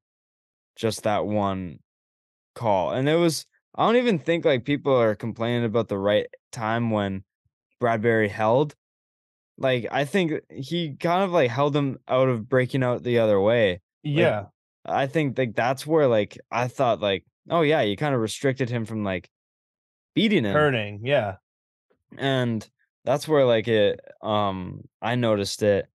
just 0.75 1.03
that 1.03 1.25
one 1.25 1.79
call. 2.55 2.91
And 2.91 3.09
it 3.09 3.15
was 3.15 3.45
I 3.75 3.85
don't 3.85 3.95
even 3.97 4.19
think 4.19 4.45
like 4.45 4.65
people 4.65 4.95
are 4.95 5.15
complaining 5.15 5.65
about 5.65 5.87
the 5.87 5.97
right 5.97 6.27
time 6.51 6.91
when 6.91 7.23
Bradberry 7.81 8.29
held. 8.29 8.75
Like 9.57 9.87
I 9.91 10.05
think 10.05 10.33
he 10.49 10.95
kind 10.95 11.23
of 11.23 11.31
like 11.31 11.49
held 11.49 11.75
him 11.75 11.97
out 12.07 12.29
of 12.29 12.47
breaking 12.47 12.83
out 12.83 13.03
the 13.03 13.19
other 13.19 13.39
way. 13.39 13.81
Yeah. 14.03 14.45
I 14.85 15.07
think 15.07 15.37
like 15.37 15.55
that's 15.55 15.87
where 15.87 16.07
like 16.07 16.37
I 16.51 16.67
thought 16.67 17.01
like 17.01 17.25
oh 17.49 17.61
yeah 17.61 17.81
you 17.81 17.95
kind 17.95 18.13
of 18.13 18.21
restricted 18.21 18.69
him 18.69 18.85
from 18.85 19.03
like 19.03 19.29
beating 20.13 20.45
him 20.45 20.53
Turning. 20.53 21.01
Yeah. 21.05 21.35
and 22.17 22.67
that's 23.05 23.27
where 23.27 23.45
like 23.45 23.67
it 23.67 23.99
um 24.21 24.81
I 25.01 25.15
noticed 25.15 25.63
it 25.63 25.87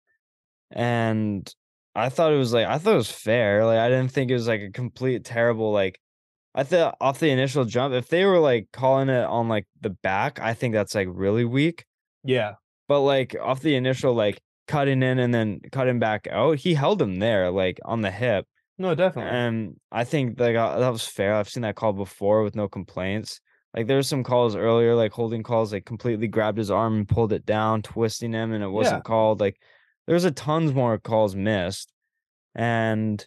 and 0.70 1.52
I 1.94 2.08
thought 2.08 2.32
it 2.32 2.38
was 2.38 2.52
like 2.52 2.66
I 2.66 2.78
thought 2.78 2.94
it 2.94 2.96
was 2.96 3.10
fair 3.10 3.64
like 3.66 3.78
I 3.78 3.88
didn't 3.88 4.12
think 4.12 4.30
it 4.30 4.34
was 4.34 4.48
like 4.48 4.60
a 4.60 4.70
complete 4.70 5.24
terrible 5.24 5.72
like 5.72 6.00
I 6.58 6.64
thought 6.64 6.96
off 7.00 7.20
the 7.20 7.30
initial 7.30 7.64
jump 7.64 7.94
if 7.94 8.08
they 8.08 8.24
were 8.24 8.38
like 8.40 8.68
calling 8.72 9.08
it 9.08 9.24
on 9.24 9.48
like 9.48 9.66
the 9.80 9.90
back 9.90 10.40
I 10.40 10.54
think 10.54 10.74
that's 10.74 10.94
like 10.94 11.08
really 11.10 11.44
weak 11.44 11.84
Yeah. 12.24 12.54
but 12.88 13.00
like 13.00 13.36
off 13.40 13.60
the 13.60 13.76
initial 13.76 14.12
like 14.14 14.40
cutting 14.66 15.02
in 15.02 15.18
and 15.18 15.32
then 15.32 15.60
cutting 15.72 15.98
back 15.98 16.26
out 16.30 16.58
he 16.58 16.74
held 16.74 17.00
him 17.00 17.18
there 17.20 17.50
like 17.50 17.78
on 17.84 18.02
the 18.02 18.10
hip 18.10 18.44
No, 18.76 18.94
definitely. 18.94 19.30
and 19.30 19.76
I 19.92 20.04
think 20.04 20.38
like 20.38 20.54
that 20.56 20.92
was 20.92 21.06
fair. 21.06 21.34
I've 21.34 21.48
seen 21.48 21.62
that 21.62 21.76
call 21.76 21.92
before 21.92 22.42
with 22.42 22.54
no 22.54 22.68
complaints. 22.68 23.40
Like 23.74 23.86
there 23.86 23.96
were 23.98 24.02
some 24.02 24.24
calls 24.24 24.56
earlier, 24.56 24.94
like 24.94 25.12
holding 25.12 25.42
calls, 25.42 25.72
like 25.72 25.84
completely 25.84 26.26
grabbed 26.28 26.58
his 26.58 26.70
arm 26.70 26.94
and 26.96 27.08
pulled 27.08 27.32
it 27.32 27.44
down, 27.44 27.82
twisting 27.82 28.32
him, 28.32 28.52
and 28.52 28.62
it 28.64 28.68
wasn't 28.68 29.04
called. 29.04 29.40
Like 29.40 29.56
there's 30.06 30.24
a 30.24 30.30
tons 30.30 30.72
more 30.74 30.96
calls 30.98 31.34
missed, 31.36 31.92
and 32.54 33.24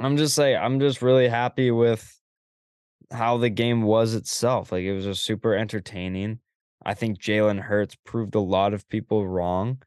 I'm 0.00 0.16
just 0.16 0.38
like 0.38 0.56
I'm 0.56 0.80
just 0.80 1.02
really 1.02 1.28
happy 1.28 1.70
with 1.70 2.18
how 3.10 3.38
the 3.38 3.50
game 3.50 3.82
was 3.82 4.14
itself. 4.14 4.72
Like 4.72 4.84
it 4.84 4.94
was 4.94 5.04
just 5.04 5.24
super 5.24 5.54
entertaining. 5.54 6.40
I 6.84 6.94
think 6.94 7.20
Jalen 7.20 7.60
Hurts 7.60 7.96
proved 8.04 8.34
a 8.34 8.40
lot 8.40 8.74
of 8.74 8.88
people 8.88 9.26
wrong. 9.26 9.82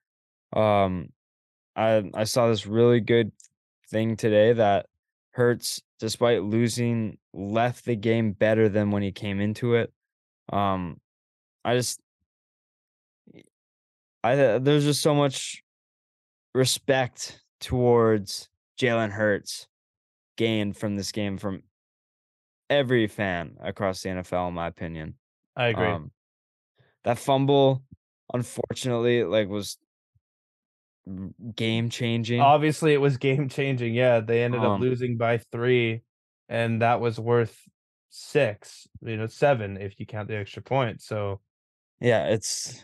Um, 0.53 1.09
I 1.75 2.03
I 2.13 2.23
saw 2.25 2.47
this 2.47 2.65
really 2.65 2.99
good 2.99 3.31
thing 3.89 4.17
today 4.17 4.53
that 4.53 4.87
Hurts, 5.31 5.81
despite 5.99 6.43
losing, 6.43 7.17
left 7.33 7.85
the 7.85 7.95
game 7.95 8.33
better 8.33 8.67
than 8.67 8.91
when 8.91 9.03
he 9.03 9.11
came 9.11 9.39
into 9.39 9.75
it. 9.75 9.93
Um, 10.51 10.99
I 11.63 11.75
just, 11.75 12.01
I 14.23 14.35
there's 14.35 14.83
just 14.83 15.01
so 15.01 15.15
much 15.15 15.63
respect 16.53 17.41
towards 17.61 18.49
Jalen 18.77 19.11
Hurts 19.11 19.67
gained 20.41 20.75
from 20.75 20.95
this 20.95 21.11
game 21.11 21.37
from 21.37 21.61
every 22.67 23.05
fan 23.05 23.57
across 23.61 24.01
the 24.01 24.09
NFL, 24.09 24.47
in 24.47 24.55
my 24.55 24.65
opinion. 24.65 25.15
I 25.55 25.67
agree. 25.67 25.87
Um, 25.87 26.11
that 27.03 27.19
fumble, 27.19 27.83
unfortunately, 28.33 29.23
like 29.23 29.49
was 29.49 29.77
game 31.55 31.89
changing. 31.89 32.41
Obviously, 32.41 32.93
it 32.93 33.01
was 33.01 33.17
game 33.17 33.49
changing. 33.49 33.93
Yeah, 33.93 34.19
they 34.19 34.43
ended 34.43 34.61
up 34.61 34.71
Um, 34.71 34.81
losing 34.81 35.17
by 35.17 35.37
three, 35.37 36.01
and 36.49 36.81
that 36.81 36.99
was 36.99 37.19
worth 37.19 37.55
six. 38.09 38.87
You 39.01 39.17
know, 39.17 39.27
seven 39.27 39.77
if 39.77 39.99
you 39.99 40.07
count 40.07 40.27
the 40.27 40.37
extra 40.37 40.63
point. 40.63 41.01
So 41.01 41.39
Yeah, 41.99 42.27
it's 42.29 42.83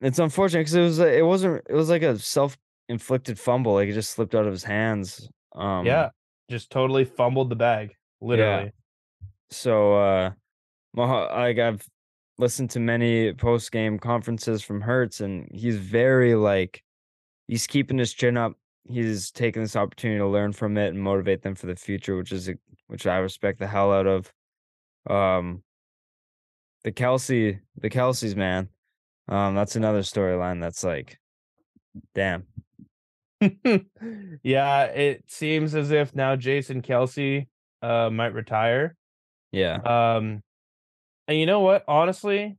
it's 0.00 0.18
unfortunate 0.18 0.60
because 0.60 0.74
it 0.74 0.80
was 0.82 0.98
it 1.00 1.26
wasn't 1.26 1.66
it 1.68 1.74
was 1.74 1.90
like 1.90 2.02
a 2.02 2.18
self 2.18 2.56
inflicted 2.88 3.38
fumble. 3.38 3.74
Like 3.74 3.88
it 3.88 3.94
just 3.94 4.10
slipped 4.12 4.34
out 4.34 4.46
of 4.46 4.52
his 4.52 4.64
hands. 4.64 5.28
Um, 5.54 5.86
yeah, 5.86 6.10
just 6.50 6.70
totally 6.70 7.04
fumbled 7.04 7.50
the 7.50 7.56
bag. 7.56 7.94
Literally. 8.20 8.64
Yeah. 8.64 8.70
So 9.50 9.94
uh, 9.94 10.30
like 10.94 11.58
I've 11.58 11.86
listened 12.38 12.70
to 12.70 12.80
many 12.80 13.32
post 13.32 13.70
game 13.72 13.98
conferences 13.98 14.62
from 14.62 14.80
Hurts, 14.80 15.20
and 15.20 15.48
he's 15.52 15.76
very 15.76 16.34
like 16.34 16.82
he's 17.48 17.66
keeping 17.66 17.98
his 17.98 18.12
chin 18.12 18.36
up. 18.36 18.54
He's 18.86 19.30
taking 19.30 19.62
this 19.62 19.76
opportunity 19.76 20.18
to 20.18 20.26
learn 20.26 20.52
from 20.52 20.76
it 20.76 20.88
and 20.88 21.02
motivate 21.02 21.42
them 21.42 21.54
for 21.54 21.66
the 21.66 21.76
future, 21.76 22.16
which 22.16 22.32
is 22.32 22.50
which 22.86 23.06
I 23.06 23.16
respect 23.18 23.58
the 23.58 23.66
hell 23.66 23.92
out 23.92 24.06
of. 24.06 24.32
Um, 25.08 25.62
the 26.82 26.92
Kelce, 26.92 27.60
the 27.78 27.90
Kelces, 27.90 28.36
man. 28.36 28.68
Um, 29.26 29.54
that's 29.54 29.76
another 29.76 30.00
storyline 30.00 30.60
that's 30.60 30.84
like, 30.84 31.18
damn. 32.14 32.44
yeah, 34.42 34.84
it 34.84 35.24
seems 35.28 35.74
as 35.74 35.90
if 35.90 36.14
now 36.14 36.36
Jason 36.36 36.82
Kelce 36.82 37.46
uh 37.82 38.10
might 38.10 38.32
retire. 38.34 38.96
Yeah, 39.52 39.74
Um 39.76 40.42
and 41.28 41.38
you 41.38 41.46
know 41.46 41.60
what? 41.60 41.84
Honestly, 41.88 42.56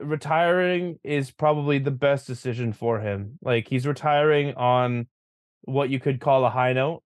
retiring 0.00 0.98
is 1.04 1.30
probably 1.30 1.78
the 1.78 1.90
best 1.90 2.26
decision 2.26 2.72
for 2.72 3.00
him. 3.00 3.38
Like 3.42 3.68
he's 3.68 3.86
retiring 3.86 4.54
on 4.54 5.06
what 5.62 5.90
you 5.90 6.00
could 6.00 6.20
call 6.20 6.44
a 6.44 6.50
high 6.50 6.72
note. 6.72 7.02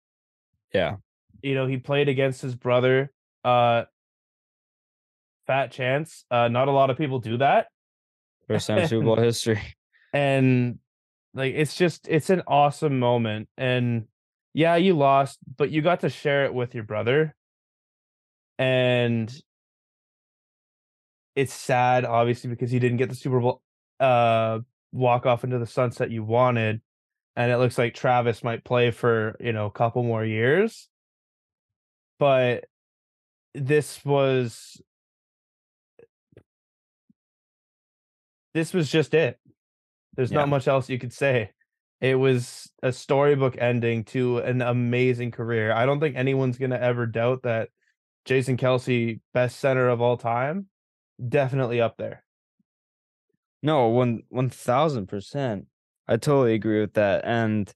yeah, 0.74 0.96
You 1.42 1.54
know, 1.54 1.66
he 1.66 1.76
played 1.78 2.08
against 2.08 2.42
his 2.42 2.54
brother 2.54 3.12
uh 3.44 3.84
Fat 5.46 5.70
Chance. 5.72 6.24
Uh 6.30 6.48
not 6.48 6.68
a 6.68 6.72
lot 6.72 6.90
of 6.90 6.96
people 6.98 7.18
do 7.18 7.38
that. 7.38 7.68
first 8.48 8.66
time 8.66 8.86
Super 8.86 9.04
Bowl 9.06 9.16
history. 9.16 9.60
and 10.12 10.78
like 11.34 11.54
it's 11.54 11.74
just 11.74 12.08
it's 12.08 12.30
an 12.30 12.42
awesome 12.46 12.98
moment 12.98 13.48
and 13.56 14.06
yeah 14.54 14.76
you 14.76 14.94
lost 14.94 15.38
but 15.56 15.70
you 15.70 15.80
got 15.80 16.00
to 16.00 16.08
share 16.08 16.44
it 16.44 16.54
with 16.54 16.74
your 16.74 16.84
brother. 16.84 17.34
And 18.58 19.32
it's 21.34 21.54
sad 21.54 22.04
obviously 22.04 22.50
because 22.50 22.72
you 22.72 22.80
didn't 22.80 22.98
get 22.98 23.08
the 23.08 23.14
super 23.14 23.40
bowl 23.40 23.62
uh 24.00 24.58
walk 24.92 25.24
off 25.24 25.44
into 25.44 25.58
the 25.58 25.66
sunset 25.66 26.10
you 26.10 26.22
wanted 26.22 26.80
and 27.36 27.50
it 27.50 27.56
looks 27.56 27.78
like 27.78 27.94
travis 27.94 28.44
might 28.44 28.64
play 28.64 28.90
for 28.90 29.36
you 29.40 29.52
know 29.52 29.66
a 29.66 29.70
couple 29.70 30.02
more 30.02 30.24
years. 30.24 30.88
But 32.18 32.64
this 33.54 34.04
was 34.04 34.80
this 38.54 38.72
was 38.72 38.90
just 38.90 39.14
it 39.14 39.38
there's 40.14 40.30
Yeah. 40.30 40.38
not 40.38 40.48
much 40.48 40.68
else 40.68 40.88
you 40.88 40.98
could 40.98 41.12
say. 41.12 41.50
It 42.00 42.16
was 42.16 42.70
a 42.82 42.92
storybook 42.92 43.56
ending 43.58 44.04
to 44.06 44.38
an 44.38 44.60
amazing 44.60 45.30
career. 45.30 45.72
I 45.72 45.86
don't 45.86 46.00
think 46.00 46.16
anyone's 46.16 46.58
gonna 46.58 46.78
ever 46.78 47.06
doubt 47.06 47.42
that 47.44 47.68
Jason 48.24 48.56
Kelce, 48.56 49.20
best 49.32 49.58
center 49.60 49.88
of 49.88 50.00
all 50.00 50.16
time, 50.16 50.66
definitely 51.28 51.80
up 51.80 51.96
there. 51.96 52.24
No, 53.62 53.88
one 53.88 54.22
one 54.28 54.50
thousand 54.50 55.06
percent. 55.06 55.66
I 56.08 56.16
totally 56.16 56.54
agree 56.54 56.80
with 56.80 56.94
that. 56.94 57.24
And 57.24 57.72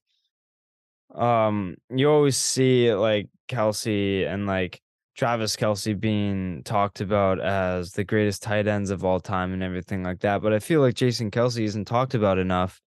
um 1.15 1.77
you 1.89 2.09
always 2.09 2.35
see 2.35 2.93
like 2.93 3.29
Kelce 3.47 4.27
and 4.27 4.45
like 4.45 4.81
Travis 5.17 5.55
Kelce 5.55 5.99
being 5.99 6.61
talked 6.63 7.01
about 7.01 7.39
as 7.39 7.91
the 7.91 8.03
greatest 8.03 8.43
tight 8.43 8.67
ends 8.67 8.91
of 8.91 9.03
all 9.03 9.19
time 9.19 9.51
and 9.51 9.63
everything 9.63 10.03
like 10.03 10.19
that. 10.19 10.43
But 10.43 10.53
I 10.53 10.59
feel 10.59 10.79
like 10.79 10.93
Jason 10.93 11.31
Kelce 11.31 11.63
isn't 11.63 11.85
talked 11.85 12.13
about 12.13 12.37
enough. 12.37 12.79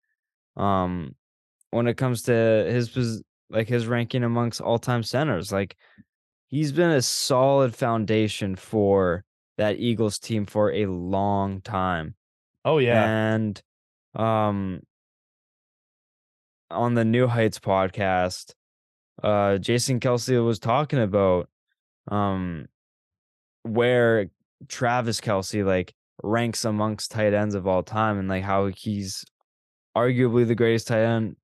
Um 0.57 1.17
when 1.73 1.87
it 1.89 1.97
comes 1.97 2.23
to 2.23 2.33
his 2.33 3.23
like 3.51 3.69
his 3.69 3.87
ranking 3.89 4.23
amongst 4.23 4.61
all 4.61 4.79
time 4.79 5.03
centers. 5.03 5.51
Like 5.51 5.77
he's 6.47 6.71
been 6.71 6.91
a 6.91 7.03
solid 7.03 7.75
foundation 7.75 8.55
for 8.55 9.25
that 9.59 9.79
Eagles 9.79 10.19
team 10.19 10.47
for 10.47 10.73
a 10.73 10.87
long 10.87 11.61
time 11.61 12.15
Oh 12.65 12.79
yeah. 12.79 13.05
and 13.35 13.61
um 14.15 14.81
on 16.71 16.95
the 16.95 17.05
New 17.05 17.27
Heights 17.27 17.59
podcast, 17.59 18.55
uh 19.21 19.59
Jason 19.59 19.99
Kelce 19.99 20.45
was 20.45 20.61
talking 20.61 21.01
about 21.01 21.50
um 22.11 22.67
where 23.63 24.27
Travis 24.69 25.21
Kelce 25.21 25.65
like 25.65 25.95
ranks 26.23 26.65
amongst 26.65 27.11
tight 27.13 27.33
ends 27.35 27.55
of 27.55 27.67
all 27.67 27.83
time 27.83 28.19
and 28.19 28.29
like 28.29 28.43
how 28.43 28.67
he's 28.67 29.25
arguably 29.97 30.47
the 30.47 30.55
greatest 30.55 30.89
tight 30.89 31.03
end 31.03 31.37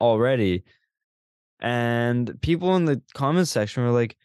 already. 0.00 0.64
And 1.60 2.40
people 2.42 2.74
in 2.76 2.84
the 2.86 3.00
comment 3.14 3.48
section 3.48 3.84
were 3.84 3.90
like, 3.90 4.16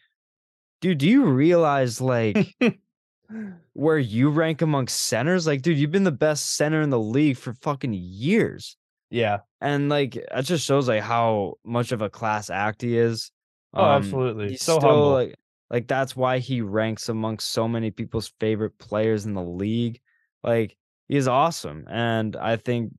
dude, 0.80 0.98
do 0.98 1.08
you 1.08 1.24
realize 1.26 2.00
like 2.00 2.54
where 3.74 3.98
you 3.98 4.30
rank 4.30 4.62
amongst 4.62 4.98
centers? 5.04 5.46
Like, 5.46 5.62
dude, 5.62 5.78
you've 5.78 5.92
been 5.92 6.04
the 6.04 6.10
best 6.12 6.56
center 6.56 6.80
in 6.82 6.90
the 6.90 6.98
league 6.98 7.36
for 7.36 7.52
fucking 7.52 7.92
years. 7.94 8.76
yeah. 9.10 9.38
and 9.60 9.88
like 9.88 10.14
that 10.34 10.44
just 10.44 10.64
shows 10.66 10.88
like 10.88 11.02
how 11.02 11.54
much 11.64 11.92
of 11.92 12.02
a 12.02 12.10
class 12.10 12.50
act 12.50 12.82
he 12.82 12.96
is. 12.98 13.30
Oh, 13.74 13.82
Um, 13.84 14.02
absolutely. 14.02 14.50
He's 14.50 14.62
So 14.62 14.78
still 14.78 14.88
humble. 14.90 15.10
like 15.12 15.34
like 15.70 15.86
that's 15.86 16.16
why 16.16 16.38
he 16.38 16.60
ranks 16.60 17.08
amongst 17.08 17.50
so 17.50 17.68
many 17.68 17.90
people's 17.90 18.32
favorite 18.40 18.78
players 18.78 19.26
in 19.26 19.34
the 19.34 19.42
league. 19.42 20.00
Like 20.42 20.76
he's 21.08 21.28
awesome, 21.28 21.86
and 21.88 22.36
I 22.36 22.56
think 22.56 22.94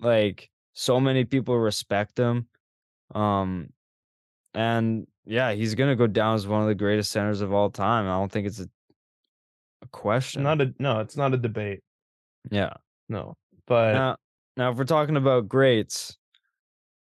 like 0.00 0.50
so 0.72 1.00
many 1.00 1.24
people 1.24 1.58
respect 1.58 2.18
him. 2.18 2.48
Um, 3.14 3.70
and 4.54 5.06
yeah, 5.24 5.52
he's 5.52 5.74
gonna 5.74 5.96
go 5.96 6.06
down 6.06 6.34
as 6.34 6.46
one 6.46 6.62
of 6.62 6.68
the 6.68 6.74
greatest 6.74 7.10
centers 7.12 7.40
of 7.40 7.52
all 7.52 7.70
time. 7.70 8.06
I 8.06 8.18
don't 8.18 8.30
think 8.30 8.46
it's 8.46 8.60
a, 8.60 8.68
a 9.82 9.88
question. 9.88 10.42
Not 10.42 10.60
a 10.60 10.74
no, 10.78 11.00
it's 11.00 11.16
not 11.16 11.34
a 11.34 11.36
debate. 11.36 11.80
yeah. 12.50 12.74
No. 13.08 13.36
But 13.66 13.92
Now, 13.92 14.16
now 14.56 14.70
if 14.70 14.78
we're 14.78 14.84
talking 14.84 15.16
about 15.16 15.48
greats, 15.48 16.16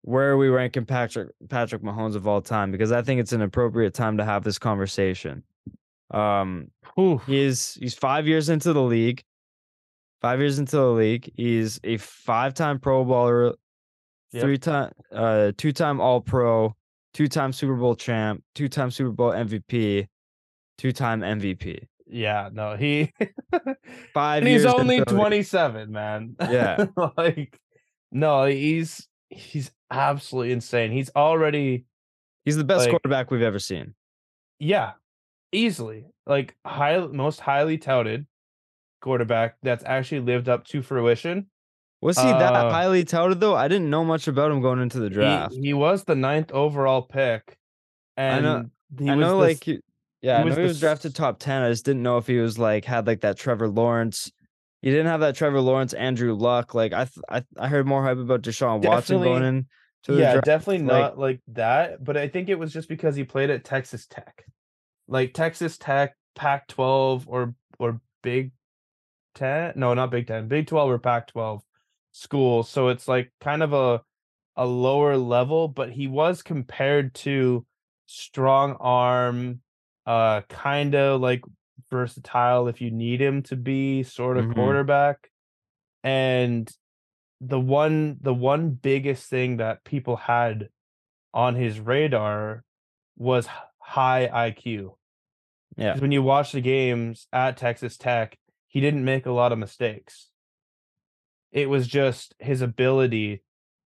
where 0.02 0.30
are 0.32 0.38
we 0.38 0.50
ranking 0.50 0.86
Patrick 0.86 1.30
Patrick 1.50 1.82
Mahomes 1.82 2.16
of 2.16 2.28
all 2.28 2.42
time? 2.42 2.72
Because 2.72 2.92
I 2.92 3.02
think 3.02 3.20
it's 3.20 3.34
an 3.34 3.42
appropriate 3.42 3.94
time 3.94 4.18
to 4.18 4.26
have 4.26 4.44
this 4.44 4.58
conversation. 4.58 5.44
Um, 6.12 6.72
whew, 6.96 7.18
he's 7.28 7.76
he's 7.76 7.94
five 7.94 8.28
years 8.28 8.50
into 8.50 8.74
the 8.74 8.82
league. 8.82 9.24
Five 10.22 10.40
years 10.40 10.60
into 10.60 10.76
the 10.76 10.86
league, 10.92 11.32
he's 11.38 11.80
a 11.86 11.96
five-time 11.98 12.80
Pro 12.80 13.06
Bowler, 13.06 13.54
Yep. 14.34 14.44
three-time, 14.44 14.92
uh, 15.14 15.52
two-time 15.58 16.02
All-Pro, 16.02 16.76
two-time 17.14 17.54
Super 17.54 17.76
Bowl 17.76 17.96
champ, 17.96 18.44
two-time 18.54 18.92
Super 18.92 19.12
Bowl 19.12 19.32
MVP, 19.32 20.08
two-time 20.78 21.22
MVP. 21.22 21.88
yeah, 22.06 22.50
no, 22.52 22.76
he 22.76 23.14
Five 24.14 24.40
and 24.44 24.48
he's 24.48 24.66
only 24.66 24.98
into 24.98 25.14
the 25.14 25.20
league. 25.22 25.22
27, 25.22 25.90
man. 25.92 26.36
Yeah. 26.42 26.86
like 27.18 27.58
no, 28.12 28.44
he's 28.46 29.08
he's 29.30 29.72
absolutely 29.91 30.51
insane. 30.51 30.91
He's 30.91 31.10
already 31.15 31.85
He's 32.45 32.57
the 32.57 32.64
best 32.64 32.81
like- 32.81 32.89
quarterback 32.91 33.31
we've 33.31 33.41
ever 33.41 33.60
seen. 33.60 33.93
yeah, 34.60 34.93
easily 35.51 36.06
like 36.26 36.56
high 36.65 36.97
most 37.07 37.39
highly 37.39 37.77
touted 37.77 38.26
quarterback 39.01 39.56
that's 39.64 39.84
actually 39.85 40.22
lived 40.22 40.49
up 40.49 40.65
to 40.65 40.81
fruition. 40.81 41.47
Was 42.01 42.18
he 42.18 42.23
that 42.27 42.53
Uh, 42.53 42.69
highly 42.72 43.03
touted 43.03 43.39
though? 43.39 43.56
I 43.56 43.68
didn't 43.68 43.89
know 43.89 44.06
much 44.06 44.27
about 44.27 44.51
him 44.51 44.61
going 44.61 44.80
into 44.80 44.99
the 44.99 45.10
draft. 45.10 45.53
He, 45.53 45.73
was 45.73 46.06
the 46.06 46.15
ninth 46.15 46.51
overall 46.53 47.01
pick, 47.01 47.57
and 48.15 48.47
I 48.47 48.60
know- 48.61 48.69
he 48.97 49.10
I 49.10 49.15
was 49.15 49.26
know, 49.27 49.38
like, 49.38 49.68
yeah, 49.68 49.76
he 50.22 50.30
I 50.31 50.39
know 50.39 50.45
was 50.45 50.57
he 50.57 50.64
was 50.64 50.80
drafted 50.80 51.14
top 51.15 51.39
ten. 51.39 51.61
I 51.61 51.69
just 51.69 51.85
didn't 51.85 52.01
know 52.03 52.18
if 52.18 52.26
he 52.27 52.38
was 52.38 52.57
like 52.57 52.85
had 52.85 53.06
like 53.06 53.22
that 53.22 53.38
Trevor 53.38 53.68
Lawrence. 53.68 54.31
He 54.81 54.89
didn't 54.89 55.07
have 55.07 55.19
that 55.19 55.35
Trevor 55.35 55.60
Lawrence, 55.61 55.93
Andrew 55.93 56.34
Luck. 56.34 56.73
Like 56.73 56.93
I, 56.93 57.06
th- 57.06 57.23
I, 57.30 57.43
I 57.57 57.68
heard 57.68 57.85
more 57.85 58.01
hype 58.03 58.18
about 58.18 58.41
Deshaun 58.43 58.81
Watson 58.84 59.22
going 59.22 59.43
in 59.43 59.68
to 60.03 60.14
the 60.14 60.22
yeah, 60.22 60.31
draft. 60.34 60.45
definitely 60.45 60.85
like- 60.85 61.01
not 61.01 61.19
like 61.19 61.41
that. 61.49 62.03
But 62.03 62.15
I 62.18 62.27
think 62.30 62.49
it 62.49 62.57
was 62.57 62.72
just 62.72 62.88
because 62.88 63.15
he 63.15 63.23
played 63.23 63.49
at 63.49 63.65
Texas 63.65 64.07
Tech, 64.07 64.45
like 65.07 65.34
Texas 65.34 65.77
Tech, 65.77 66.15
Pac-12 66.35 67.23
or 67.27 67.56
or 67.77 67.99
Big 68.23 68.51
Ten. 69.35 69.73
No, 69.76 69.93
not 69.93 70.11
Big 70.11 70.27
Ten, 70.27 70.47
Big 70.47 70.68
Twelve 70.68 70.89
or 70.89 70.99
Pac-12 70.99 71.61
school. 72.11 72.64
So 72.64 72.88
it's 72.88 73.07
like 73.07 73.31
kind 73.41 73.61
of 73.61 73.73
a 73.73 74.01
a 74.56 74.65
lower 74.65 75.18
level. 75.18 75.68
But 75.68 75.91
he 75.91 76.07
was 76.07 76.41
compared 76.41 77.14
to 77.15 77.65
strong 78.06 78.77
arm, 78.80 79.60
uh, 80.06 80.41
kind 80.47 80.95
of 80.95 81.19
like 81.19 81.41
versatile 81.90 82.68
if 82.68 82.82
you 82.82 82.91
need 82.91 83.22
him 83.22 83.41
to 83.44 83.56
be 83.56 84.03
sort 84.03 84.38
of 84.38 84.45
Mhm. 84.45 84.56
quarterback, 84.56 85.32
and 86.03 86.72
the 87.41 87.60
one 87.60 88.18
the 88.22 88.34
one 88.34 88.72
biggest 88.72 89.30
thing 89.30 89.57
that 89.57 89.84
people 89.84 90.18
had 90.18 90.70
on 91.34 91.56
his 91.56 91.80
radar 91.80 92.64
was 93.18 93.48
high 93.80 94.28
IQ. 94.28 94.98
Yeah. 95.78 95.90
Because 95.90 96.02
when 96.02 96.11
you 96.11 96.24
watch 96.24 96.52
the 96.52 96.61
games 96.61 97.28
at 97.32 97.57
Texas 97.57 97.98
Tech, 97.98 98.38
he 98.68 98.82
didn't 98.82 99.06
make 99.06 99.26
a 99.26 99.32
lot 99.32 99.52
of 99.52 99.60
mistakes. 99.60 100.30
It 101.52 101.70
was 101.70 101.88
just 101.88 102.36
his 102.40 102.61
ability. 102.61 103.44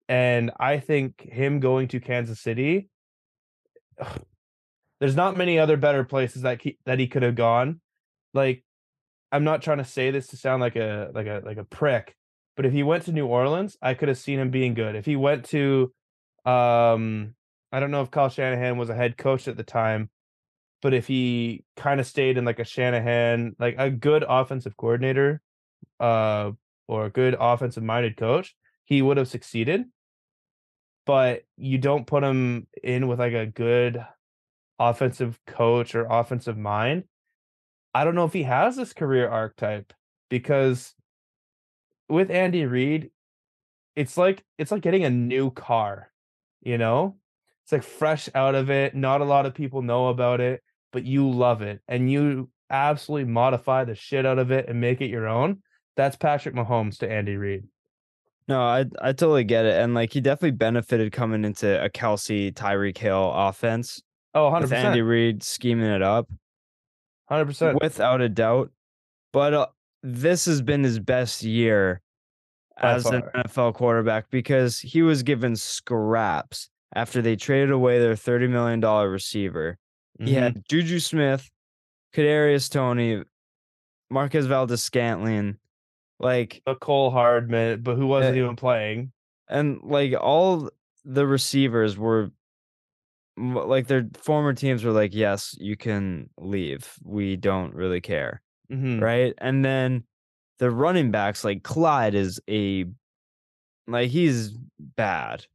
And 0.09 0.51
I 0.59 0.79
think 0.79 1.21
him 1.21 1.61
going 1.61 1.89
to 1.89 2.01
Kansas 2.01 2.41
City, 2.41 2.89
there's 5.01 5.17
not 5.17 5.37
many 5.37 5.59
other 5.59 5.77
better 5.77 6.05
places 6.05 6.43
that 6.43 6.63
he, 6.63 6.79
that 6.87 6.99
he 6.99 7.07
could 7.07 7.23
have 7.23 7.35
gone. 7.35 7.81
Like, 8.35 8.65
I'm 9.33 9.45
not 9.45 9.63
trying 9.63 9.79
to 9.79 9.85
say 9.85 10.11
this 10.11 10.29
to 10.29 10.37
sound 10.37 10.61
like 10.61 10.77
a 10.77 11.11
like 11.15 11.27
a 11.27 11.43
like 11.45 11.57
a 11.57 11.65
prick, 11.65 12.15
but 12.57 12.67
if 12.67 12.73
he 12.73 12.83
went 12.83 13.05
to 13.05 13.13
New 13.13 13.27
Orleans, 13.27 13.77
I 13.81 13.95
could 13.95 14.09
have 14.09 14.19
seen 14.19 14.39
him 14.39 14.51
being 14.51 14.75
good. 14.75 14.97
If 14.97 15.07
he 15.07 15.17
went 15.17 15.47
to, 15.47 15.93
um, 16.45 17.35
I 17.73 17.81
don't 17.81 17.91
know 17.91 18.03
if 18.03 18.11
Kyle 18.11 18.29
Shanahan 18.29 18.77
was 18.77 18.91
a 18.91 18.95
head 18.95 19.17
coach 19.17 19.49
at 19.49 19.57
the 19.57 19.65
time, 19.65 20.11
but 20.83 20.95
if 20.95 21.07
he 21.07 21.65
kind 21.77 21.99
of 22.01 22.07
stayed 22.07 22.37
in 22.37 22.45
like 22.45 22.59
a 22.59 22.65
Shanahan, 22.65 23.57
like 23.59 23.77
a 23.79 23.91
good 23.91 24.25
offensive 24.29 24.77
coordinator, 24.77 25.41
uh, 25.99 26.53
or 26.87 27.07
a 27.07 27.11
good 27.11 27.37
offensive 27.39 27.83
minded 27.83 28.17
coach, 28.17 28.55
he 28.85 29.03
would 29.03 29.17
have 29.17 29.29
succeeded. 29.29 29.85
But 31.07 31.43
you 31.57 31.79
don't 31.79 32.07
put 32.07 32.23
him 32.23 32.67
in 32.83 33.09
with 33.09 33.19
like 33.19 33.35
a 33.35 33.47
good 33.47 34.05
offensive 34.79 35.39
coach 35.47 35.95
or 35.95 36.05
offensive 36.05 36.57
mind. 36.57 37.05
I 37.95 38.05
don't 38.05 38.15
know 38.15 38.25
if 38.25 38.33
he 38.33 38.43
has 38.43 38.77
this 38.77 38.93
career 38.93 39.29
archetype 39.29 39.93
because 40.29 40.95
with 42.09 42.31
Andy 42.31 42.67
Reid, 42.67 43.11
it's 43.97 44.17
like 44.17 44.43
it's 44.59 44.73
like 44.73 44.83
getting 44.83 45.05
a 45.05 45.11
new 45.11 45.51
car, 45.51 46.11
you 46.63 46.77
know? 46.79 47.17
It's 47.63 47.73
like 47.73 47.83
fresh 47.85 48.29
out 48.35 48.55
of 48.55 48.69
it. 48.71 48.95
Not 48.95 49.21
a 49.21 49.25
lot 49.25 49.47
of 49.47 49.55
people 49.55 49.81
know 49.81 50.09
about 50.09 50.41
it, 50.41 50.63
but 50.93 51.05
you 51.05 51.31
love 51.31 51.63
it 51.63 51.81
and 51.89 52.11
you 52.11 52.51
absolutely 52.69 53.31
modify 53.31 53.85
the 53.85 53.95
shit 53.95 54.27
out 54.27 54.39
of 54.39 54.51
it 54.51 54.69
and 54.69 54.81
make 54.81 55.01
it 55.01 55.09
your 55.09 55.29
own. 55.29 55.63
That's 55.97 56.17
Patrick 56.17 56.55
Mahomes 56.55 56.99
to 56.99 57.11
Andy 57.11 57.37
Reid. 57.37 57.65
No, 58.49 58.61
I 58.61 58.85
I 59.01 59.13
totally 59.13 59.45
get 59.45 59.65
it, 59.65 59.81
and 59.81 59.95
like 59.95 60.13
he 60.13 60.21
definitely 60.21 60.51
benefited 60.51 61.13
coming 61.13 61.45
into 61.45 61.83
a 61.83 61.89
Kelce 61.89 62.53
Tyreek 62.53 62.99
Hill 62.99 63.33
offense 63.33 64.03
Oh, 64.35 64.51
with 64.59 64.71
100%. 64.71 64.73
Andy 64.73 65.01
Reid 65.01 65.43
scheming 65.43 65.87
it 65.89 66.03
up. 66.03 66.29
100%. 67.31 67.81
without 67.81 68.21
a 68.21 68.29
doubt. 68.29 68.71
But 69.33 69.55
uh, 69.55 69.67
this 70.03 70.45
has 70.45 70.63
been 70.63 70.83
his 70.85 70.99
best 70.99 71.43
year 71.43 72.01
By 72.81 72.95
as 72.95 73.07
an. 73.07 73.23
NFL 73.37 73.75
quarterback 73.75 74.31
because 74.31 74.79
he 74.79 75.03
was 75.03 75.23
given 75.23 75.57
scraps 75.57 76.69
after 76.95 77.21
they 77.23 77.35
traded 77.37 77.71
away 77.71 77.99
their 77.99 78.15
thirty 78.17 78.47
million 78.47 78.81
dollar 78.81 79.11
receiver. 79.11 79.79
He 80.21 80.33
Mhm. 80.35 80.39
had 80.41 80.63
Juju 80.69 81.01
Smith, 81.01 81.51
Kadarius 82.15 82.71
Toney, 82.71 83.25
Marquez 84.11 84.47
Valdes 84.47 84.81
Scantling, 84.83 85.57
like 86.21 86.63
Mecole 86.69 87.11
Hardman, 87.11 87.83
but 87.83 87.97
who 87.97 88.07
wasn't 88.07 88.37
Uh, 88.37 88.43
even 88.43 88.55
playing. 88.57 89.11
and 89.49 89.81
like 89.83 90.13
all 90.21 90.71
the 91.05 91.27
receivers 91.27 91.99
were 91.99 92.31
like 93.37 93.87
their 93.89 94.09
former 94.17 94.53
teams 94.53 94.85
were 94.85 94.93
like, 94.93 95.15
yes, 95.15 95.55
you 95.59 95.77
can 95.77 96.31
leave. 96.39 96.95
We 97.05 97.37
don't 97.37 97.75
really 97.75 98.01
care. 98.01 98.41
Mhm. 98.73 99.01
right? 99.01 99.35
And 99.39 99.65
then 99.65 100.05
the 100.59 100.71
running 100.71 101.11
backs, 101.11 101.45
like 101.45 101.63
Clyde, 101.63 102.15
is 102.15 102.41
a 102.49 102.87
like 103.87 104.11
he's 104.11 104.57
bad, 104.97 105.47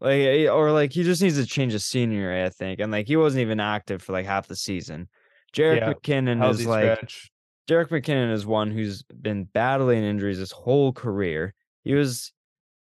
like 0.00 0.18
eh, 0.20 0.48
or 0.48 0.72
like 0.72 0.92
he 0.92 1.02
just 1.04 1.22
needs 1.22 1.36
to 1.36 1.46
change 1.46 1.72
his 1.72 1.84
scenery, 1.84 2.42
I 2.42 2.48
think. 2.50 2.80
And 2.80 2.90
like 2.90 3.06
he 3.06 3.16
wasn't 3.16 3.42
even 3.42 3.60
active 3.60 4.02
for 4.02 4.12
like 4.12 4.26
half 4.26 4.48
the 4.48 4.56
season. 4.56 5.08
Jerick 5.54 5.76
Yeah, 5.80 5.92
McKinnon 5.92 6.48
is 6.50 6.66
like 6.66 6.96
stretch. 6.98 7.30
Jerick 7.68 7.88
McKinnon 7.88 8.32
is 8.32 8.46
one 8.46 8.70
who's 8.70 9.02
been 9.04 9.44
battling 9.44 10.02
injuries 10.02 10.38
his 10.38 10.52
whole 10.52 10.92
career. 10.92 11.54
He 11.84 11.94
was 11.94 12.32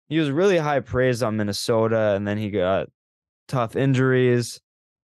he 0.09 0.19
was 0.19 0.31
really 0.31 0.59
high 0.59 0.81
praise 0.81 1.23
on 1.23 1.37
Minnesota, 1.37 2.15
and 2.15 2.27
then 2.29 2.37
he 2.37 2.51
got 2.51 2.89
tough 3.53 3.77
injuries. 3.77 4.61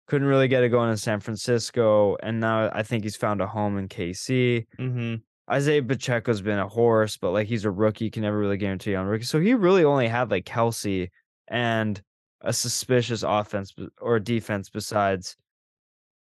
Couldn't 0.07 0.29
really 0.29 0.49
get 0.49 0.63
it 0.63 0.69
going 0.69 0.91
in 0.91 0.99
San 0.99 1.19
Francisco, 1.19 2.17
and 2.23 2.39
now 2.39 2.71
I 2.73 2.83
think 2.83 3.05
he's 3.05 3.17
found 3.17 3.41
a 3.41 3.47
home 3.47 3.79
in 3.79 3.89
KC. 3.89 4.67
hmm 4.79 5.15
Isaiah 5.51 5.83
Pacheco's 5.83 6.41
been 6.41 6.59
a 6.59 6.69
horse, 6.69 7.19
but 7.19 7.33
like 7.33 7.47
he's 7.47 7.67
a 7.67 7.71
rookie, 7.71 8.11
can 8.11 8.23
never 8.23 8.39
really 8.39 8.57
guarantee 8.57 8.95
on 8.95 9.07
rookie. 9.07 9.25
So 9.25 9.41
he 9.41 9.53
really 9.53 9.85
only 9.85 10.09
had 10.09 10.31
like 10.31 10.47
Kelce 10.47 11.11
and 11.49 12.01
a 12.41 12.51
suspicious 12.53 13.23
offense 13.23 13.75
or 14.01 14.19
defense 14.19 14.71
besides 14.71 15.37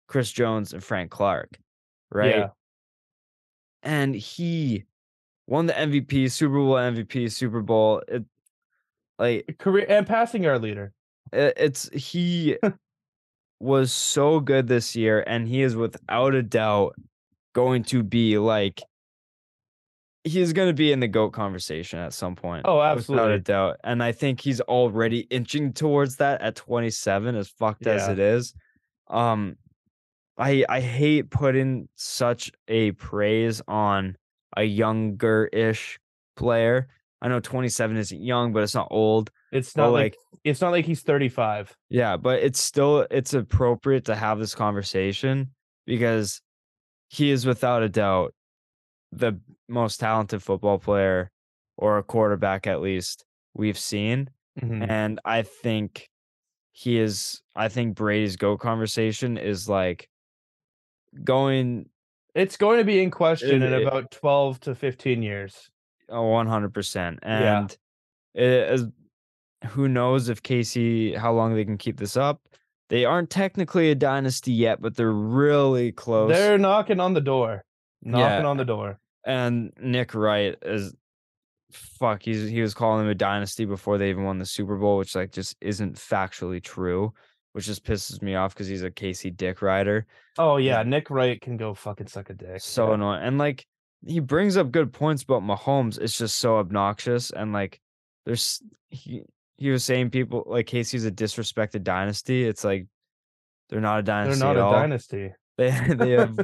Chris 0.08 0.32
Jones 0.32 0.74
and 0.74 0.84
Frank 0.84 1.12
Clark, 1.12 1.58
right? 2.12 2.36
Yeah. 2.36 2.48
And 3.84 4.14
he 4.14 4.84
won 5.48 5.66
the 5.66 5.74
MVP, 5.74 6.30
Super 6.30 6.56
Bowl 6.56 6.74
MVP, 6.74 7.32
Super 7.32 7.62
Bowl. 7.62 8.02
It 8.08 8.26
like 9.18 9.56
Career 9.60 9.86
and 9.88 10.06
passing 10.06 10.44
yard 10.44 10.62
leader. 10.62 10.92
It, 11.32 11.54
it's 11.58 11.90
he 11.94 12.58
was 13.60 13.92
so 13.92 14.40
good 14.40 14.68
this 14.68 14.96
year, 14.96 15.24
and 15.26 15.48
he 15.48 15.62
is 15.62 15.76
without 15.76 16.36
a 16.36 16.44
doubt 16.44 16.96
going 17.54 17.84
to 17.84 18.04
be 18.04 18.38
like 18.38 18.82
he's 20.26 20.54
going 20.54 20.68
to 20.68 20.74
be 20.74 20.92
in 20.92 21.00
the 21.00 21.08
GOAT 21.08 21.32
conversation 21.32 22.00
at 22.00 22.14
some 22.14 22.36
point. 22.36 22.64
Oh, 22.66 22.82
absolutely, 22.82 23.26
Without 23.26 23.36
a 23.36 23.40
doubt. 23.40 23.78
And 23.84 24.04
I 24.04 24.12
think 24.12 24.42
he's 24.42 24.60
already 24.62 25.20
inching 25.30 25.72
towards 25.72 26.18
that 26.18 26.42
at 26.42 26.56
27, 26.56 27.36
as 27.36 27.48
fucked 27.48 27.88
as 27.88 28.08
it 28.10 28.20
is. 28.20 28.54
Um, 29.08 29.56
I 30.38 30.66
I 30.68 30.82
hate 30.82 31.30
putting 31.30 31.88
such 31.96 32.52
a 32.68 32.92
praise 32.94 33.62
on 33.68 34.18
a 34.58 34.64
younger-ish 34.64 36.00
player. 36.36 36.88
I 37.22 37.28
know 37.28 37.40
27 37.40 37.96
isn't 37.96 38.22
young, 38.22 38.52
but 38.52 38.64
it's 38.64 38.76
not 38.76 38.88
old. 38.92 39.32
It's 39.52 39.76
not 39.78 39.92
like, 39.92 40.04
like 40.14 40.18
it's 40.44 40.60
not 40.62 40.72
like 40.72 40.86
he's 40.86 41.02
35. 41.02 41.76
yeah, 41.90 42.18
but 42.18 42.40
it's 42.42 42.60
still 42.60 43.06
it's 43.12 43.34
appropriate 43.34 44.06
to 44.06 44.16
have 44.16 44.40
this 44.40 44.54
conversation 44.56 45.52
because 45.86 46.42
he 47.10 47.30
is 47.32 47.46
without 47.46 47.84
a 47.84 47.90
doubt 47.90 48.34
the 49.12 49.40
most 49.70 50.00
talented 50.00 50.42
football 50.44 50.78
player 50.80 51.32
or 51.78 51.98
a 51.98 52.04
quarterback 52.04 52.68
at 52.68 52.82
least 52.82 53.24
we've 53.54 53.78
seen. 53.80 54.30
Mhm. 54.60 54.90
And 54.90 55.20
I 55.24 55.44
think 55.44 56.10
he 56.74 56.98
is 57.00 57.42
I 57.56 57.70
think 57.70 57.96
Brady's 57.96 58.36
go 58.36 58.58
conversation 58.58 59.38
is 59.38 59.70
like 59.70 60.10
going 61.24 61.90
It's 62.34 62.58
going 62.58 62.80
to 62.80 62.84
be 62.84 63.02
in 63.02 63.12
question 63.12 63.62
It- 63.64 63.72
in 63.72 63.88
about 63.88 64.12
12 64.12 64.60
to 64.62 64.76
15 64.76 65.22
years. 65.24 65.70
uh, 66.12 66.18
100%. 66.22 67.20
Yeah. 67.24 67.60
And 67.62 67.78
it 68.34 68.72
is 68.74 68.86
who 69.66 69.88
knows 69.88 70.30
if 70.30 70.42
KC 70.44 71.18
how 71.18 71.34
long 71.34 71.56
they 71.56 71.66
can 71.66 71.78
keep 71.78 71.98
this 71.98 72.16
up. 72.18 72.42
They 72.90 73.04
aren't 73.06 73.30
technically 73.32 73.90
a 73.92 73.96
dynasty 73.96 74.52
yet, 74.52 74.80
but 74.82 74.96
they're 74.96 75.12
really 75.12 75.92
close. 75.92 76.30
They're 76.32 76.58
knocking 76.60 77.00
on 77.00 77.14
the 77.14 77.22
door. 77.22 77.64
Knocking 78.04 78.44
Yeah. 78.44 78.46
on 78.46 78.58
the 78.58 78.66
door. 78.66 79.00
and 79.26 79.72
Nick 79.80 80.14
Wright 80.14 80.56
is 80.62 80.94
fuck. 81.72 82.22
He's 82.22 82.48
he 82.48 82.62
was 82.62 82.74
calling 82.76 83.00
them 83.02 83.10
a 83.10 83.16
dynasty 83.16 83.66
before 83.66 83.98
they 83.98 84.10
even 84.12 84.24
won 84.24 84.38
the 84.38 84.46
Super 84.46 84.78
Bowl, 84.78 84.98
which 84.98 85.16
like 85.16 85.32
just 85.32 85.56
isn't 85.62 85.96
factually 85.96 86.62
true, 86.62 87.12
which 87.54 87.66
just 87.66 87.84
pisses 87.84 88.22
me 88.22 88.36
off 88.36 88.54
because 88.54 88.68
he's 88.68 88.84
a 88.84 88.92
KC 88.92 89.36
Dick 89.36 89.62
rider. 89.64 90.06
Oh 90.38 90.58
yeah, 90.58 90.84
Nick 90.84 91.10
Wright 91.10 91.42
can 91.42 91.58
go 91.58 91.74
fucking 91.74 92.08
suck 92.08 92.30
a 92.30 92.34
dick. 92.36 92.62
So 92.62 92.90
yeah. 92.90 92.94
annoying. 92.94 93.24
And 93.24 93.38
like 93.40 93.66
he 94.06 94.20
brings 94.20 94.58
up 94.58 94.72
good 94.72 94.94
points 94.94 95.24
about 95.24 95.42
Mahomes. 95.42 96.00
It's 96.00 96.18
just 96.18 96.36
so 96.36 96.58
obnoxious. 96.58 97.32
And 97.32 97.52
like 97.52 97.80
there's 98.28 98.62
he 98.90 99.24
he 99.58 99.70
was 99.70 99.84
saying 99.84 100.10
people 100.10 100.44
like 100.46 100.68
KC's 100.68 101.06
a 101.06 101.12
disrespected 101.12 101.84
dynasty. 101.84 102.46
It's 102.48 102.64
like 102.64 102.88
they're 103.70 103.82
not 103.82 104.00
a 104.00 104.04
dynasty. 104.04 104.40
they're 104.40 104.54
not 104.54 104.58
a 104.58 104.64
all. 104.64 104.72
dynasty. 104.74 105.34
They 105.58 105.70
they 105.96 106.12
have 106.12 106.36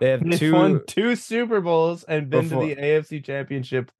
they 0.00 0.10
have 0.10 0.22
They've 0.24 0.38
two 0.38 0.54
won 0.54 0.80
two 0.86 1.14
Super 1.14 1.60
Bowls 1.60 2.04
and 2.04 2.30
been 2.30 2.48
Before- 2.48 2.66
to 2.66 2.74
the 2.74 2.80
AFC 2.80 3.22
Championship 3.22 3.90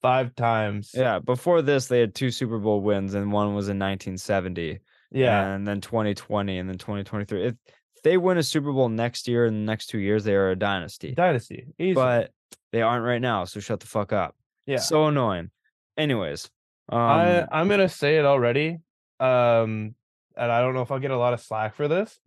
five 0.00 0.34
times. 0.34 0.92
Yeah, 0.94 1.18
before 1.18 1.60
this, 1.60 1.88
they 1.88 2.00
had 2.00 2.14
two 2.14 2.30
Super 2.30 2.58
Bowl 2.58 2.80
wins, 2.80 3.12
and 3.12 3.30
one 3.30 3.48
was 3.54 3.68
in 3.68 3.78
1970, 3.78 4.80
yeah. 5.10 5.46
and 5.54 5.68
then 5.68 5.82
2020, 5.82 6.56
and 6.58 6.68
then 6.70 6.78
2023. 6.78 7.48
If 7.48 7.54
they 8.02 8.16
win 8.16 8.38
a 8.38 8.42
Super 8.42 8.72
Bowl 8.72 8.88
next 8.88 9.28
year 9.28 9.44
and 9.44 9.54
the 9.56 9.70
next 9.70 9.88
two 9.88 9.98
years, 9.98 10.24
they 10.24 10.34
are 10.34 10.50
a 10.50 10.56
dynasty. 10.56 11.12
Dynasty. 11.12 11.66
Easy. 11.78 11.92
But 11.92 12.30
they 12.72 12.80
aren't 12.80 13.04
right 13.04 13.20
now, 13.20 13.44
so 13.44 13.60
shut 13.60 13.80
the 13.80 13.86
fuck 13.86 14.12
up. 14.14 14.34
yeah. 14.64 14.78
So 14.78 15.04
annoying. 15.06 15.50
Anyways, 15.98 16.50
um, 16.88 16.98
I 16.98 17.46
I'm 17.50 17.68
gonna 17.68 17.88
say 17.88 18.18
it 18.18 18.24
already. 18.24 18.78
Um, 19.20 19.94
and 20.36 20.50
I 20.50 20.60
don't 20.60 20.74
know 20.74 20.82
if 20.82 20.90
I'll 20.90 20.98
get 20.98 21.10
a 21.10 21.18
lot 21.18 21.34
of 21.34 21.40
slack 21.40 21.74
for 21.74 21.88
this. 21.88 22.18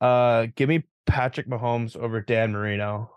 Uh, 0.00 0.46
give 0.54 0.68
me 0.68 0.84
Patrick 1.06 1.46
Mahomes 1.46 1.96
over 1.96 2.20
Dan 2.20 2.52
Marino. 2.52 3.10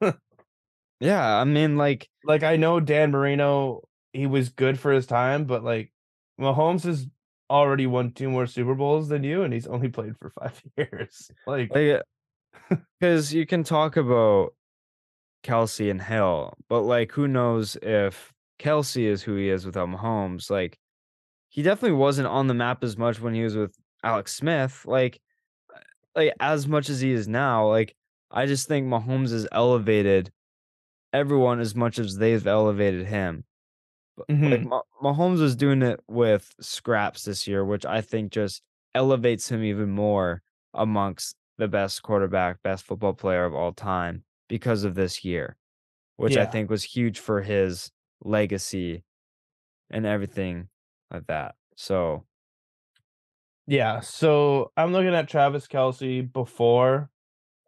yeah, 1.00 1.36
I 1.36 1.44
mean, 1.44 1.76
like, 1.76 2.08
Like 2.24 2.42
I 2.42 2.56
know 2.56 2.80
Dan 2.80 3.10
Marino, 3.10 3.82
he 4.12 4.26
was 4.26 4.48
good 4.48 4.78
for 4.78 4.92
his 4.92 5.06
time, 5.06 5.44
but 5.44 5.62
like 5.62 5.92
Mahomes 6.40 6.84
has 6.84 7.06
already 7.50 7.86
won 7.86 8.12
two 8.12 8.30
more 8.30 8.46
Super 8.46 8.74
Bowls 8.74 9.08
than 9.08 9.22
you, 9.24 9.42
and 9.42 9.52
he's 9.52 9.66
only 9.66 9.88
played 9.88 10.16
for 10.18 10.30
five 10.40 10.60
years. 10.76 11.30
Like, 11.46 11.74
like, 11.74 12.02
because 13.00 13.32
you 13.32 13.46
can 13.46 13.62
talk 13.64 13.96
about 13.96 14.54
Kelce 15.44 15.90
and 15.90 16.02
Hill, 16.02 16.54
but 16.68 16.82
like, 16.82 17.12
who 17.12 17.28
knows 17.28 17.76
if 17.82 18.31
Kelce 18.58 19.02
is 19.04 19.22
who 19.22 19.34
he 19.36 19.48
is 19.48 19.66
without 19.66 19.88
Mahomes? 19.88 20.50
Like, 20.50 20.78
he 21.48 21.62
definitely 21.62 21.96
wasn't 21.96 22.28
on 22.28 22.46
the 22.46 22.54
map 22.54 22.82
as 22.82 22.96
much 22.96 23.20
when 23.20 23.34
he 23.34 23.42
was 23.42 23.56
with 23.56 23.74
Alex 24.02 24.34
Smith. 24.34 24.84
Like, 24.86 25.20
uh, 25.74 25.80
like 26.14 26.34
as 26.40 26.66
much 26.66 26.88
as 26.88 27.00
he 27.00 27.12
is 27.12 27.28
now. 27.28 27.68
Like, 27.68 27.94
I 28.30 28.46
just 28.46 28.68
think 28.68 28.86
Mahomes 28.86 29.32
has 29.32 29.46
elevated 29.52 30.32
everyone 31.12 31.60
as 31.60 31.74
much 31.74 31.98
as 31.98 32.16
they've 32.16 32.46
elevated 32.46 33.06
him. 33.06 33.44
But, 34.16 34.26
Like. 34.30 34.62
Ma- 34.64 34.82
Mahomes 35.02 35.40
was 35.40 35.56
doing 35.56 35.82
it 35.82 36.00
with 36.08 36.54
scraps 36.60 37.24
this 37.24 37.46
year, 37.46 37.64
which 37.64 37.84
I 37.84 38.00
think 38.00 38.32
just 38.32 38.62
elevates 38.94 39.50
him 39.50 39.62
even 39.62 39.90
more 39.90 40.42
amongst 40.74 41.36
the 41.58 41.68
best 41.68 42.02
quarterback, 42.02 42.62
best 42.62 42.84
football 42.84 43.12
player 43.12 43.44
of 43.44 43.54
all 43.54 43.72
time 43.72 44.24
because 44.48 44.84
of 44.84 44.94
this 44.94 45.24
year, 45.24 45.56
which 46.16 46.36
I 46.36 46.46
think 46.46 46.70
was 46.70 46.82
huge 46.82 47.18
for 47.18 47.42
his 47.42 47.90
legacy 48.22 49.04
and 49.90 50.06
everything 50.06 50.68
like 51.10 51.26
that. 51.26 51.54
So 51.76 52.24
yeah. 53.66 54.00
So 54.00 54.72
I'm 54.76 54.92
looking 54.92 55.14
at 55.14 55.28
Travis 55.28 55.66
Kelce 55.66 56.30
before 56.32 57.10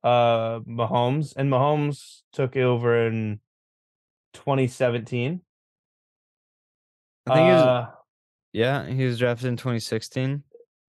uh 0.03 0.61
Mahomes, 0.61 1.35
and 1.37 1.51
Mahomes 1.51 2.23
took 2.33 2.57
over 2.57 3.07
in 3.07 3.41
2017. 4.35 5.41
I 7.27 7.35
think 7.35 7.47
he 7.47 7.53
was, 7.53 7.63
Uh, 7.63 7.87
yeah, 8.53 8.87
he 8.87 9.07
was 9.07 9.19
drafted 9.19 9.49
in 9.49 9.57
2016. 9.57 10.43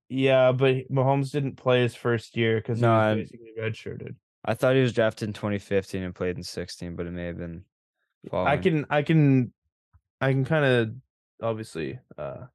yeah, 0.08 0.52
but 0.52 0.90
Mahomes 0.90 1.32
didn't 1.32 1.56
play 1.56 1.82
his 1.82 1.94
first 1.94 2.36
year 2.36 2.56
because 2.56 2.80
No, 2.80 3.14
he 3.14 3.20
was 3.20 3.30
basically 3.30 3.52
redshirted. 3.58 4.14
I 4.44 4.54
thought 4.54 4.74
he 4.74 4.82
was 4.82 4.92
drafted 4.92 5.28
in 5.28 5.32
2015 5.32 6.02
and 6.02 6.14
played 6.14 6.36
in 6.36 6.42
16, 6.42 6.94
but 6.94 7.06
it 7.06 7.12
may 7.12 7.26
have 7.26 7.38
been. 7.38 7.64
I 8.32 8.56
can 8.56 8.86
I 8.90 9.02
can 9.02 9.52
I 10.20 10.32
can 10.32 10.44
kind 10.44 10.64
of 10.64 10.94
obviously 11.42 11.98
uh 12.16 12.46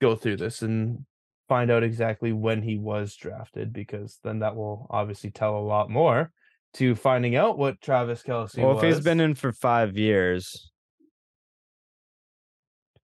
go 0.00 0.16
through 0.16 0.36
this 0.36 0.62
and 0.62 1.04
find 1.48 1.70
out 1.70 1.82
exactly 1.82 2.32
when 2.32 2.62
he 2.62 2.76
was 2.78 3.14
drafted 3.16 3.72
because 3.72 4.18
then 4.24 4.38
that 4.40 4.56
will 4.56 4.86
obviously 4.90 5.30
tell 5.30 5.56
a 5.56 5.60
lot 5.60 5.90
more 5.90 6.32
to 6.74 6.94
finding 6.94 7.34
out 7.36 7.58
what 7.58 7.80
Travis 7.80 8.22
Kelce 8.22 8.58
Well, 8.58 8.74
was. 8.74 8.84
if 8.84 8.88
he's 8.94 9.04
been 9.04 9.20
in 9.20 9.34
for 9.34 9.52
five 9.52 9.96
years, 9.98 10.70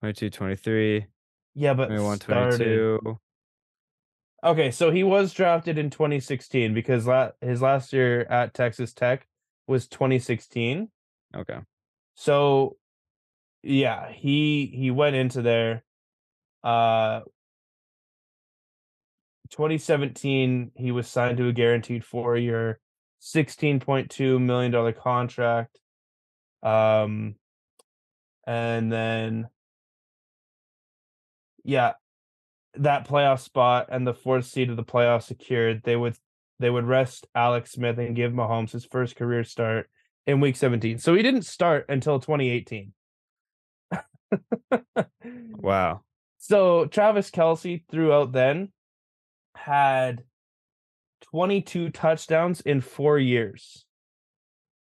22, 0.01 0.31
23, 0.31 1.07
yeah, 1.55 1.75
but 1.75 1.87
21, 1.87 2.21
started. 2.21 2.57
22. 2.59 3.19
Okay, 4.45 4.71
so 4.71 4.91
he 4.93 5.03
was 5.03 5.33
drafted 5.33 5.79
in 5.79 5.91
2016 5.91 6.73
because 6.75 7.07
la- 7.07 7.31
his 7.41 7.61
last 7.61 7.93
year 7.93 8.21
at 8.31 8.55
Texas 8.55 8.93
Tech 8.93 9.27
was 9.67 9.89
2016. 9.89 10.89
Okay. 11.35 11.59
So 12.15 12.77
yeah, 13.67 14.11
he 14.13 14.71
he 14.73 14.91
went 14.91 15.17
into 15.17 15.43
there 15.43 15.83
uh 16.63 17.21
2017 19.51 20.73
he 20.75 20.91
was 20.91 21.09
signed 21.09 21.37
to 21.39 21.49
a 21.49 21.53
guaranteed 21.53 22.03
4-year 22.03 22.81
16.2 23.21 24.41
million 24.41 24.71
dollar 24.73 24.93
contract. 24.93 25.79
Um 26.63 27.35
and 28.47 28.93
then 28.93 29.49
yeah, 31.65 31.95
that 32.75 33.09
playoff 33.09 33.41
spot 33.41 33.89
and 33.91 34.07
the 34.07 34.15
fourth 34.15 34.45
seed 34.45 34.71
of 34.71 34.77
the 34.77 34.85
playoff 34.85 35.23
secured, 35.23 35.83
they 35.83 35.97
would 35.97 36.17
they 36.61 36.71
would 36.71 36.85
rest 36.85 37.27
Alex 37.35 37.73
Smith 37.73 37.99
and 37.99 38.15
give 38.15 38.33
Mahomes 38.33 38.71
his 38.71 38.85
first 38.85 39.17
career 39.17 39.43
start 39.43 39.91
in 40.27 40.41
week 40.41 40.57
17. 40.57 40.99
So 40.99 41.15
he 41.15 41.23
didn't 41.23 41.43
start 41.43 41.87
until 41.89 42.21
2018. 42.21 42.93
Wow. 45.59 46.03
So 46.39 46.87
Travis 46.87 47.31
Kelce 47.31 47.83
throughout 47.91 48.31
then 48.31 48.69
had 49.57 50.23
22 51.33 51.91
touchdowns 51.91 52.61
in 52.61 52.81
four 52.81 53.19
years. 53.19 53.85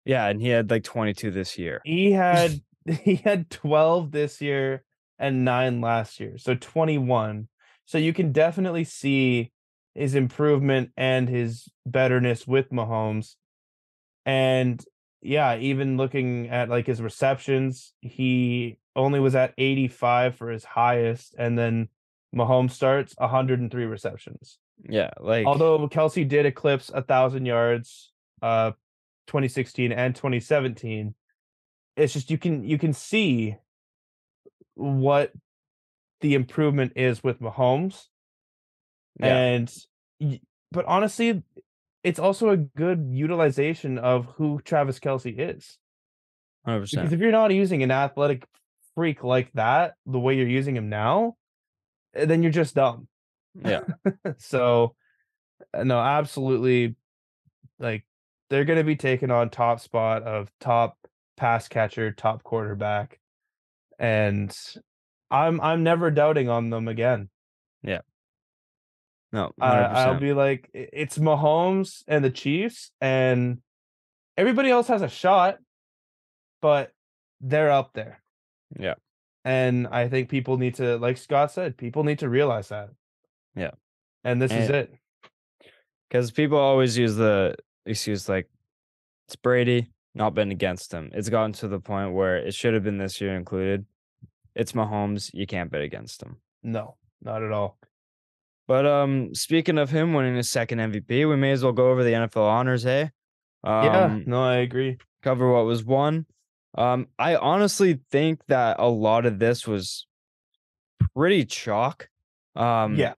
Yeah, 0.05 0.29
and 0.29 0.41
he 0.41 0.49
had 0.49 0.71
like 0.71 0.85
22 0.85 1.33
this 1.33 1.59
year. 1.59 1.81
He 1.85 2.13
had 2.13 2.61
he 3.03 3.17
had 3.17 3.51
12 3.51 4.11
this 4.11 4.41
year 4.41 4.85
and 5.19 5.45
nine 5.45 5.81
last 5.81 6.21
year. 6.21 6.39
So 6.39 6.55
21. 6.55 7.49
So 7.85 7.99
you 7.99 8.13
can 8.13 8.33
definitely 8.33 8.85
see 8.85 9.53
his 9.95 10.15
improvement 10.15 10.91
and 10.97 11.29
his 11.29 11.69
betterness 11.85 12.47
with 12.47 12.71
Mahomes. 12.71 13.35
And 14.25 14.83
yeah, 15.23 15.57
even 15.57 15.97
looking 15.97 16.49
at 16.49 16.69
like 16.69 16.87
his 16.87 17.03
receptions, 17.03 17.93
he 18.01 18.79
only 19.01 19.21
was 19.21 19.35
at 19.35 19.55
85 19.59 20.37
for 20.37 20.51
his 20.51 20.65
highest, 20.65 21.35
and 21.39 21.59
then 21.59 21.89
Mahomes 22.35 22.73
starts 22.73 23.15
103 23.19 23.85
receptions. 23.85 24.59
Yeah, 24.89 25.11
like 25.21 25.47
Although 25.47 25.89
Kelce 25.89 26.27
did 26.27 26.47
eclipse 26.47 26.91
a 26.93 27.03
thousand 27.03 27.47
yards 27.47 28.13
uh 28.41 28.73
2016 29.27 29.93
and 29.93 30.15
2017. 30.15 31.15
It's 31.97 32.13
just 32.13 32.31
you 32.31 32.39
can 32.39 32.65
you 32.65 32.79
can 32.79 32.93
see 32.93 33.57
what 34.75 35.33
the 36.21 36.35
improvement 36.35 36.93
is 36.97 37.23
with 37.23 37.41
Mahomes. 37.41 38.07
Yeah. 39.21 39.37
And 39.37 39.75
but 40.73 40.85
honestly, 40.87 41.43
it's 42.03 42.19
also 42.19 42.51
a 42.51 42.57
good 42.57 43.09
utilization 43.11 43.99
of 43.99 44.27
who 44.37 44.61
Travis 44.65 44.99
Kelce 44.99 45.35
is. 45.39 45.79
Hundred 46.65 46.91
Because 46.91 47.13
if 47.13 47.21
you're 47.21 47.31
not 47.31 47.53
using 47.53 47.83
an 47.83 47.91
athletic 47.91 48.45
freak 48.95 49.25
like 49.25 49.53
that, 49.53 49.95
the 50.07 50.19
way 50.19 50.37
you're 50.37 50.49
using 50.49 50.77
him 50.77 50.89
now, 50.89 51.37
eh, 52.15 52.25
then 52.25 52.43
you're 52.43 52.53
just 52.53 52.75
dumb. 52.75 53.09
Yeah. 53.55 53.81
so 54.39 54.95
uh, 55.75 55.85
no, 55.85 55.99
absolutely 55.99 56.97
like 57.79 58.05
they're 58.49 58.65
gonna 58.65 58.85
be 58.85 58.97
taking 58.97 59.31
on 59.31 59.51
top 59.51 59.81
spot 59.81 60.23
of 60.23 60.51
top 60.61 60.97
pass 61.37 61.69
catcher, 61.69 62.13
top 62.13 62.43
quarterback. 62.43 63.19
And 63.99 64.57
I'm 65.31 65.61
I'm 65.61 65.83
never 65.83 66.11
doubting 66.11 66.49
on 66.49 66.71
them 66.71 66.89
again. 66.89 67.29
Yeah. 67.83 68.01
No, 69.33 69.53
I, 69.61 69.79
i'll 69.79 70.19
be 70.19 70.33
like, 70.33 70.69
it's 70.73 71.17
Mahomes 71.17 72.03
and 72.09 72.25
the 72.25 72.31
Chiefs, 72.31 72.91
and 73.01 73.59
everybody 74.37 74.71
else 74.71 74.89
has 74.89 75.03
a 75.03 75.09
shot, 75.09 75.59
but 76.61 76.91
they're 77.41 77.71
up 77.71 77.93
there. 77.95 78.20
Yeah. 78.79 78.95
And 79.45 79.87
I 79.89 80.09
think 80.09 80.29
people 80.29 80.59
need 80.59 80.75
to, 80.77 80.99
like 80.99 81.17
Scott 81.17 81.53
said, 81.53 81.77
people 81.77 82.05
need 82.05 82.19
to 82.19 82.29
realize 82.29 82.69
that. 82.69 82.91
Yeah. 83.57 83.71
And 84.25 84.41
this 84.41 84.53
is 84.53 84.69
it. 84.69 84.95
Because 86.09 86.31
people 86.31 86.59
always 86.59 86.99
use 86.99 87.17
the 87.17 87.55
excuse 87.87 88.29
like 88.29 88.49
it's 89.27 89.37
Brady, 89.37 89.91
not 90.15 90.35
been 90.35 90.51
against 90.51 90.93
him. 90.93 91.11
It's 91.15 91.29
gotten 91.29 91.53
to 91.55 91.69
the 91.69 91.81
point 91.81 92.13
where 92.13 92.37
it 92.37 92.55
should 92.55 92.75
have 92.75 92.83
been 92.83 92.99
this 92.99 93.21
year 93.21 93.35
included. 93.35 93.87
It's 94.55 94.73
Mahomes, 94.73 95.31
you 95.33 95.47
can't 95.47 95.71
bet 95.71 95.83
against 95.83 96.23
him. 96.23 96.37
No, 96.63 96.97
not 97.23 97.43
at 97.43 97.53
all. 97.53 97.79
But 98.67 98.87
um, 98.87 99.35
speaking 99.35 99.79
of 99.79 99.91
him 99.91 100.13
winning 100.13 100.37
his 100.37 100.51
second 100.51 100.79
MVP, 100.79 101.29
we 101.29 101.37
may 101.37 101.53
as 101.53 101.63
well 101.63 101.73
go 101.73 101.91
over 101.91 102.05
the 102.05 102.13
NFL 102.13 102.47
honors. 102.47 102.83
Hey, 102.83 103.11
um, 103.65 103.85
yeah, 103.85 104.19
no, 104.27 104.45
I 104.45 104.57
agree. 104.57 104.99
cover 105.23 105.51
what 105.53 105.65
was 105.65 105.85
won. 105.85 106.27
Um, 106.77 107.09
I 107.19 107.37
honestly 107.37 107.99
think 108.11 108.41
that 108.49 108.77
a 108.79 108.89
lot 108.89 109.27
of 109.27 109.39
this 109.39 109.67
was 109.67 110.07
pretty 111.15 111.45
chalk. 111.45 112.09
Um, 112.57 112.97
yeah. 112.97 113.15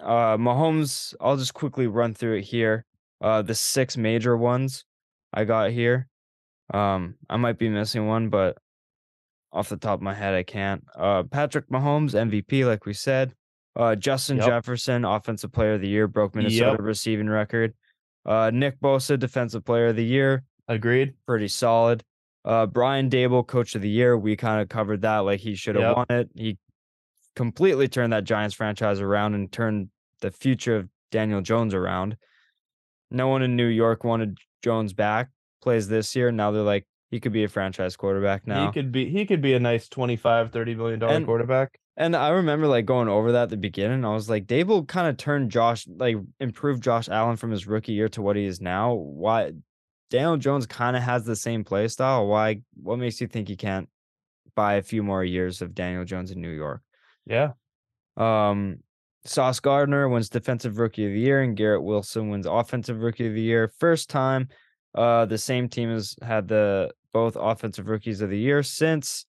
uh, 0.00 0.36
Mahomes. 0.36 1.14
I'll 1.20 1.36
just 1.36 1.54
quickly 1.54 1.86
run 1.86 2.14
through 2.14 2.36
it 2.38 2.42
here. 2.42 2.84
Uh, 3.20 3.42
the 3.42 3.54
six 3.54 3.96
major 3.96 4.36
ones 4.36 4.84
I 5.32 5.44
got 5.44 5.70
here. 5.70 6.08
Um, 6.72 7.16
I 7.28 7.36
might 7.36 7.58
be 7.58 7.68
missing 7.68 8.06
one, 8.06 8.28
but 8.28 8.56
off 9.52 9.68
the 9.68 9.76
top 9.76 9.98
of 9.98 10.02
my 10.02 10.14
head, 10.14 10.34
I 10.34 10.42
can't. 10.42 10.82
Uh, 10.96 11.22
Patrick 11.24 11.68
Mahomes, 11.68 12.14
MVP, 12.14 12.66
like 12.66 12.86
we 12.86 12.94
said. 12.94 13.34
Uh, 13.76 13.94
Justin 13.96 14.36
Yep. 14.38 14.46
Jefferson, 14.46 15.04
Offensive 15.04 15.52
Player 15.52 15.74
of 15.74 15.80
the 15.80 15.88
Year, 15.88 16.06
broke 16.08 16.34
Minnesota 16.34 16.72
Yep. 16.72 16.80
receiving 16.80 17.28
record. 17.28 17.74
Uh, 18.26 18.50
Nick 18.52 18.80
Bosa, 18.80 19.18
Defensive 19.18 19.64
Player 19.64 19.88
of 19.88 19.96
the 19.96 20.04
Year, 20.04 20.44
Agreed. 20.68 21.14
pretty 21.26 21.48
solid. 21.48 22.02
Uh, 22.44 22.66
Brian 22.66 23.08
Daboll, 23.08 23.46
Coach 23.46 23.74
of 23.74 23.82
the 23.82 23.88
Year, 23.88 24.18
we 24.18 24.36
kind 24.36 24.60
of 24.60 24.68
covered 24.68 25.02
that. 25.02 25.18
Like 25.18 25.40
he 25.40 25.54
should 25.54 25.76
have 25.76 25.84
Yep. 25.84 25.96
won 25.96 26.06
it. 26.10 26.30
He 26.34 26.58
completely 27.36 27.88
turned 27.88 28.12
that 28.12 28.24
Giants 28.24 28.54
franchise 28.54 29.00
around 29.00 29.34
and 29.34 29.50
turned 29.50 29.88
the 30.20 30.30
future 30.30 30.76
of 30.76 30.88
Daniel 31.10 31.40
Jones 31.40 31.74
around. 31.74 32.16
No 33.10 33.28
one 33.28 33.42
in 33.42 33.56
New 33.56 33.66
York 33.66 34.04
wanted 34.04 34.38
Jones 34.62 34.92
back. 34.92 35.30
Plays 35.62 35.88
this 35.88 36.14
year. 36.16 36.32
Now 36.32 36.50
they're 36.50 36.62
like, 36.62 36.86
he 37.10 37.20
could 37.20 37.32
be 37.32 37.44
a 37.44 37.48
franchise 37.48 37.94
quarterback 37.96 38.46
now. 38.46 38.66
He 38.66 38.72
could 38.72 38.90
be 38.90 39.08
he 39.08 39.26
could 39.26 39.40
be 39.42 39.52
a 39.54 39.60
nice 39.60 39.88
25 39.88 40.50
30 40.50 40.74
million 40.74 40.98
dollar 40.98 41.14
And- 41.14 41.26
quarterback. 41.26 41.78
And 41.94 42.16
I 42.16 42.30
remember 42.30 42.66
like 42.66 42.86
going 42.86 43.08
over 43.08 43.32
that 43.32 43.42
at 43.44 43.48
the 43.50 43.58
beginning. 43.58 44.02
I 44.06 44.14
was 44.14 44.30
like, 44.30 44.46
Daboll 44.46 44.88
kind 44.88 45.08
of 45.08 45.18
turned 45.18 45.50
Josh, 45.50 45.86
like 45.86 46.16
improved 46.40 46.82
Josh 46.82 47.06
Allen 47.10 47.36
from 47.36 47.50
his 47.50 47.66
rookie 47.66 47.92
year 47.92 48.08
to 48.08 48.22
what 48.22 48.34
he 48.34 48.46
is 48.46 48.62
now. 48.62 48.94
Why 48.94 49.52
Daniel 50.12 50.36
Jones 50.36 50.66
kind 50.66 50.94
of 50.94 51.02
has 51.02 51.24
the 51.24 51.34
same 51.34 51.64
play 51.64 51.88
style. 51.88 52.26
Why 52.26 52.60
what 52.74 52.98
makes 52.98 53.18
you 53.18 53.26
think 53.26 53.48
he 53.48 53.56
can't 53.56 53.88
buy 54.54 54.74
a 54.74 54.82
few 54.82 55.02
more 55.02 55.24
years 55.24 55.62
of 55.62 55.74
Daniel 55.74 56.04
Jones 56.04 56.30
in 56.30 56.42
New 56.42 56.50
York? 56.50 56.82
Yeah. 57.24 57.52
Um 58.18 58.80
Sauce 59.24 59.58
Gardner 59.58 60.10
wins 60.10 60.28
defensive 60.28 60.78
rookie 60.78 61.06
of 61.06 61.12
the 61.12 61.18
year 61.18 61.40
and 61.40 61.56
Garrett 61.56 61.82
Wilson 61.82 62.28
wins 62.28 62.44
offensive 62.44 63.00
rookie 63.00 63.26
of 63.26 63.32
the 63.32 63.40
year. 63.40 63.72
First 63.78 64.10
time 64.10 64.48
uh 64.94 65.24
the 65.24 65.38
same 65.38 65.70
team 65.70 65.88
has 65.88 66.14
had 66.20 66.46
the 66.46 66.90
both 67.14 67.34
offensive 67.40 67.88
rookies 67.88 68.20
of 68.20 68.28
the 68.28 68.38
year 68.38 68.62
since 68.62 69.24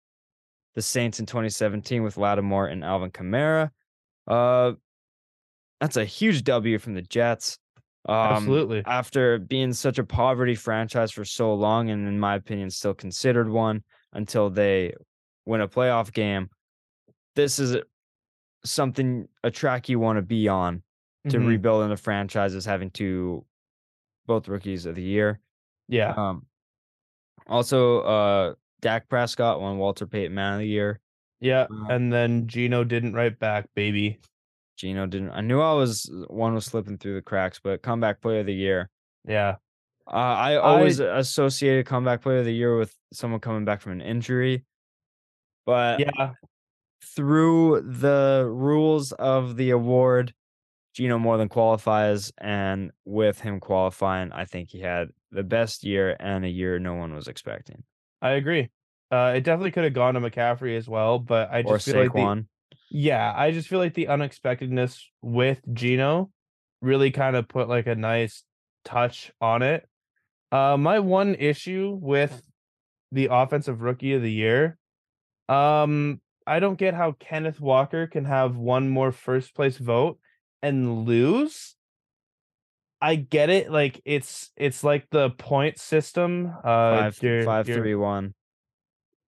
the 0.75 0.83
Saints 0.83 1.21
in 1.21 1.27
2017 1.27 2.03
with 2.03 2.17
Lattimore 2.17 2.69
and 2.69 2.83
Alvin 2.83 3.11
Kamara. 3.11 3.69
Uh 4.27 4.73
that's 5.79 5.99
a 5.99 6.07
huge 6.07 6.43
W 6.45 6.79
from 6.79 6.95
the 6.95 7.03
Jets. 7.03 7.59
Um, 8.09 8.17
Absolutely. 8.17 8.83
After 8.87 9.39
being 9.39 9.73
such 9.73 9.99
a 9.99 10.05
poverty 10.05 10.55
franchise 10.55 11.11
for 11.13 11.25
so 11.25 11.55
long, 11.55 11.91
and 11.91 12.09
in 12.09 12.19
my 12.19 12.35
opinion, 12.37 12.71
still 12.71 12.95
considered 12.95 13.49
one 13.51 13.83
until 14.13 14.49
they 14.51 14.95
win 15.45 15.61
a 15.61 15.69
playoff 15.69 16.13
game. 16.13 16.49
This 17.37 17.59
is 17.59 17.77
something 18.65 19.29
a 19.45 19.51
track 19.51 19.89
you 19.89 19.99
want 19.99 20.17
to 20.19 20.23
be 20.23 20.49
on 20.49 20.83
to 21.29 21.39
Mhm. 21.39 21.47
rebuild 21.47 21.83
in 21.85 21.91
the 21.91 21.97
franchise 21.97 22.55
is 22.55 22.65
having 22.65 22.91
two 22.91 23.45
both 24.27 24.49
rookies 24.49 24.87
of 24.87 24.95
the 24.95 25.03
year. 25.03 25.41
Yeah. 25.89 26.13
Um 26.17 26.47
also 27.47 28.01
uh 28.01 28.55
Dak 28.81 29.09
Prescott 29.09 29.61
won 29.61 29.79
Walter 29.79 30.07
Payton 30.07 30.35
Man 30.35 30.55
of 30.55 30.59
the 30.61 30.67
Year. 30.69 31.01
Yeah. 31.41 31.67
uh, 31.71 31.87
And 31.91 32.13
then 32.13 32.47
Geno 32.47 32.85
didn't 32.85 33.13
write 33.15 33.39
back, 33.39 33.67
baby. 33.75 34.21
Geno 34.81 35.07
didn't 35.07 35.31
I 35.33 35.43
knew 35.43 35.61
I 35.61 35.75
was 35.75 36.11
one 36.29 36.55
was 36.55 36.65
slipping 36.65 36.97
through 36.97 37.15
the 37.15 37.21
cracks, 37.23 37.61
but 37.63 37.83
comeback 37.83 38.23
player 38.23 38.41
of 38.41 38.47
the 38.47 38.55
year. 38.55 38.89
Yeah. 39.29 39.57
Uh, 40.07 40.11
I 40.17 40.57
always 40.57 40.99
associated 41.01 41.85
comeback 41.85 42.23
player 42.23 42.39
of 42.39 42.47
the 42.47 42.55
year 42.55 42.77
with 42.79 42.97
someone 43.13 43.41
coming 43.41 43.67
back 43.67 43.83
from 43.83 43.93
an 43.93 44.01
injury. 44.01 44.65
But 45.67 46.01
Yeah. 46.01 46.33
through 47.05 47.83
the 47.83 48.47
rules 48.51 49.13
of 49.13 49.57
the 49.57 49.71
award, 49.71 50.33
Geno 50.95 51.19
more 51.19 51.37
than 51.37 51.49
qualifies. 51.51 52.33
And 52.39 52.91
with 53.05 53.41
him 53.41 53.61
qualifying, 53.61 54.33
I 54.33 54.47
think 54.47 54.71
he 54.71 54.81
had 54.81 55.11
the 55.31 55.43
best 55.45 55.85
year 55.85 56.17
and 56.19 56.45
a 56.45 56.49
year 56.49 56.79
no 56.79 56.95
one 56.95 57.15
was 57.15 57.29
expecting. 57.29 57.85
I 58.23 58.31
agree. 58.31 58.71
Uh, 59.11 59.35
it 59.37 59.43
definitely 59.43 59.73
could 59.73 59.85
have 59.85 59.93
gone 59.95 60.15
to 60.15 60.21
McCaffrey 60.21 60.77
as 60.77 60.89
well, 60.89 61.19
but 61.19 61.51
I 61.51 61.63
Or 61.63 61.75
just 61.75 61.85
feel 61.85 61.97
like 61.97 62.13
the, 62.13 62.19
Saquon. 62.21 62.47
Yeah, 62.91 63.33
I 63.35 63.53
just 63.53 63.69
feel 63.69 63.79
like 63.79 63.95
the 63.95 64.09
unexpectedness 64.09 65.09
with 65.23 65.61
Geno 65.73 66.31
really 66.83 67.13
kind 67.13 67.37
of 67.37 67.47
put 67.49 67.69
like 67.69 67.87
a 67.87 67.95
nice 67.95 68.43
touch 68.85 69.31
on 69.41 69.63
it. 69.63 69.89
Uh, 70.51 70.77
my 70.77 70.99
one 70.99 71.37
issue 71.37 71.97
with 72.01 72.43
the 73.13 73.29
offensive 73.31 73.81
rookie 73.81 74.15
of 74.15 74.23
the 74.23 74.33
year, 74.33 74.77
um, 75.49 76.21
I 76.47 76.59
don't 76.59 76.79
get 76.79 76.95
how 76.95 77.13
Kenneth 77.13 77.61
Walker 77.61 78.09
can 78.09 78.25
have 78.25 78.57
one 78.57 78.89
more 78.89 79.13
first 79.13 79.55
place 79.55 79.79
vote 79.79 80.19
and 80.61 81.05
lose. 81.05 81.77
I 83.01 83.15
get 83.15 83.51
it, 83.51 83.71
like 83.71 84.01
it's 84.05 84.51
it's 84.57 84.83
like 84.83 85.09
the 85.11 85.31
point 85.31 85.79
system. 85.79 86.53
Uh, 86.65 87.11
five, 87.11 87.17
five, 87.45 87.67
three, 87.67 87.95
one. 87.95 88.35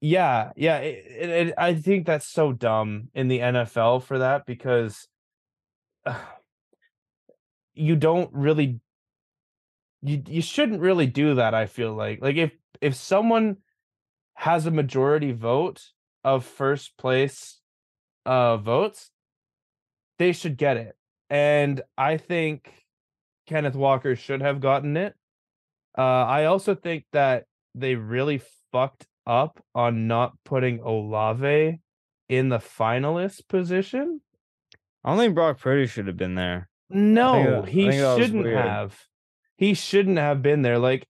Yeah, 0.02 0.50
yeah. 0.56 0.78
It, 0.78 1.04
it, 1.08 1.30
it- 1.48 1.54
I 1.56 1.74
think 1.74 2.06
that's 2.06 2.26
so 2.28 2.52
dumb 2.52 3.08
in 3.14 3.28
the 3.28 3.40
NFL 3.40 4.00
for 4.00 4.18
that 4.18 4.46
because 4.46 5.06
uh, 6.04 6.18
you 7.74 7.96
don't 7.96 8.30
really 8.32 8.80
you 10.02 10.22
you 10.26 10.42
shouldn't 10.42 10.80
really 10.80 11.06
do 11.06 11.36
that. 11.36 11.54
I 11.54 11.66
feel 11.66 11.94
like 11.94 12.20
like 12.20 12.36
if 12.36 12.52
if 12.80 12.94
someone 12.94 13.58
has 14.34 14.66
a 14.66 14.70
majority 14.70 15.32
vote 15.32 15.82
of 16.24 16.44
first 16.44 16.96
place 16.98 17.60
uh 18.26 18.56
votes, 18.56 19.10
they 20.18 20.32
should 20.32 20.56
get 20.56 20.76
it. 20.76 20.96
And 21.30 21.82
I 21.96 22.16
think 22.16 22.70
Kenneth 23.46 23.74
Walker 23.76 24.16
should 24.16 24.42
have 24.42 24.60
gotten 24.60 24.96
it. 24.96 25.14
Uh 25.96 26.02
I 26.02 26.46
also 26.46 26.74
think 26.74 27.04
that 27.12 27.46
they 27.74 27.94
really 27.94 28.42
fucked 28.72 29.06
up 29.26 29.62
on 29.74 30.06
not 30.06 30.32
putting 30.44 30.80
Olave 30.80 31.78
in 32.28 32.48
the 32.48 32.58
finalist 32.58 33.48
position. 33.48 34.20
I 35.04 35.10
don't 35.10 35.18
think 35.18 35.34
Brock 35.34 35.60
Purdy 35.60 35.86
should 35.86 36.06
have 36.06 36.16
been 36.16 36.34
there. 36.34 36.68
No, 36.88 37.62
that- 37.62 37.68
he 37.68 37.88
think 37.88 38.00
that 38.02 38.16
was 38.16 38.26
shouldn't 38.26 38.46
have. 38.46 38.98
He 39.56 39.74
shouldn't 39.74 40.18
have 40.18 40.42
been 40.42 40.62
there. 40.62 40.78
Like 40.78 41.06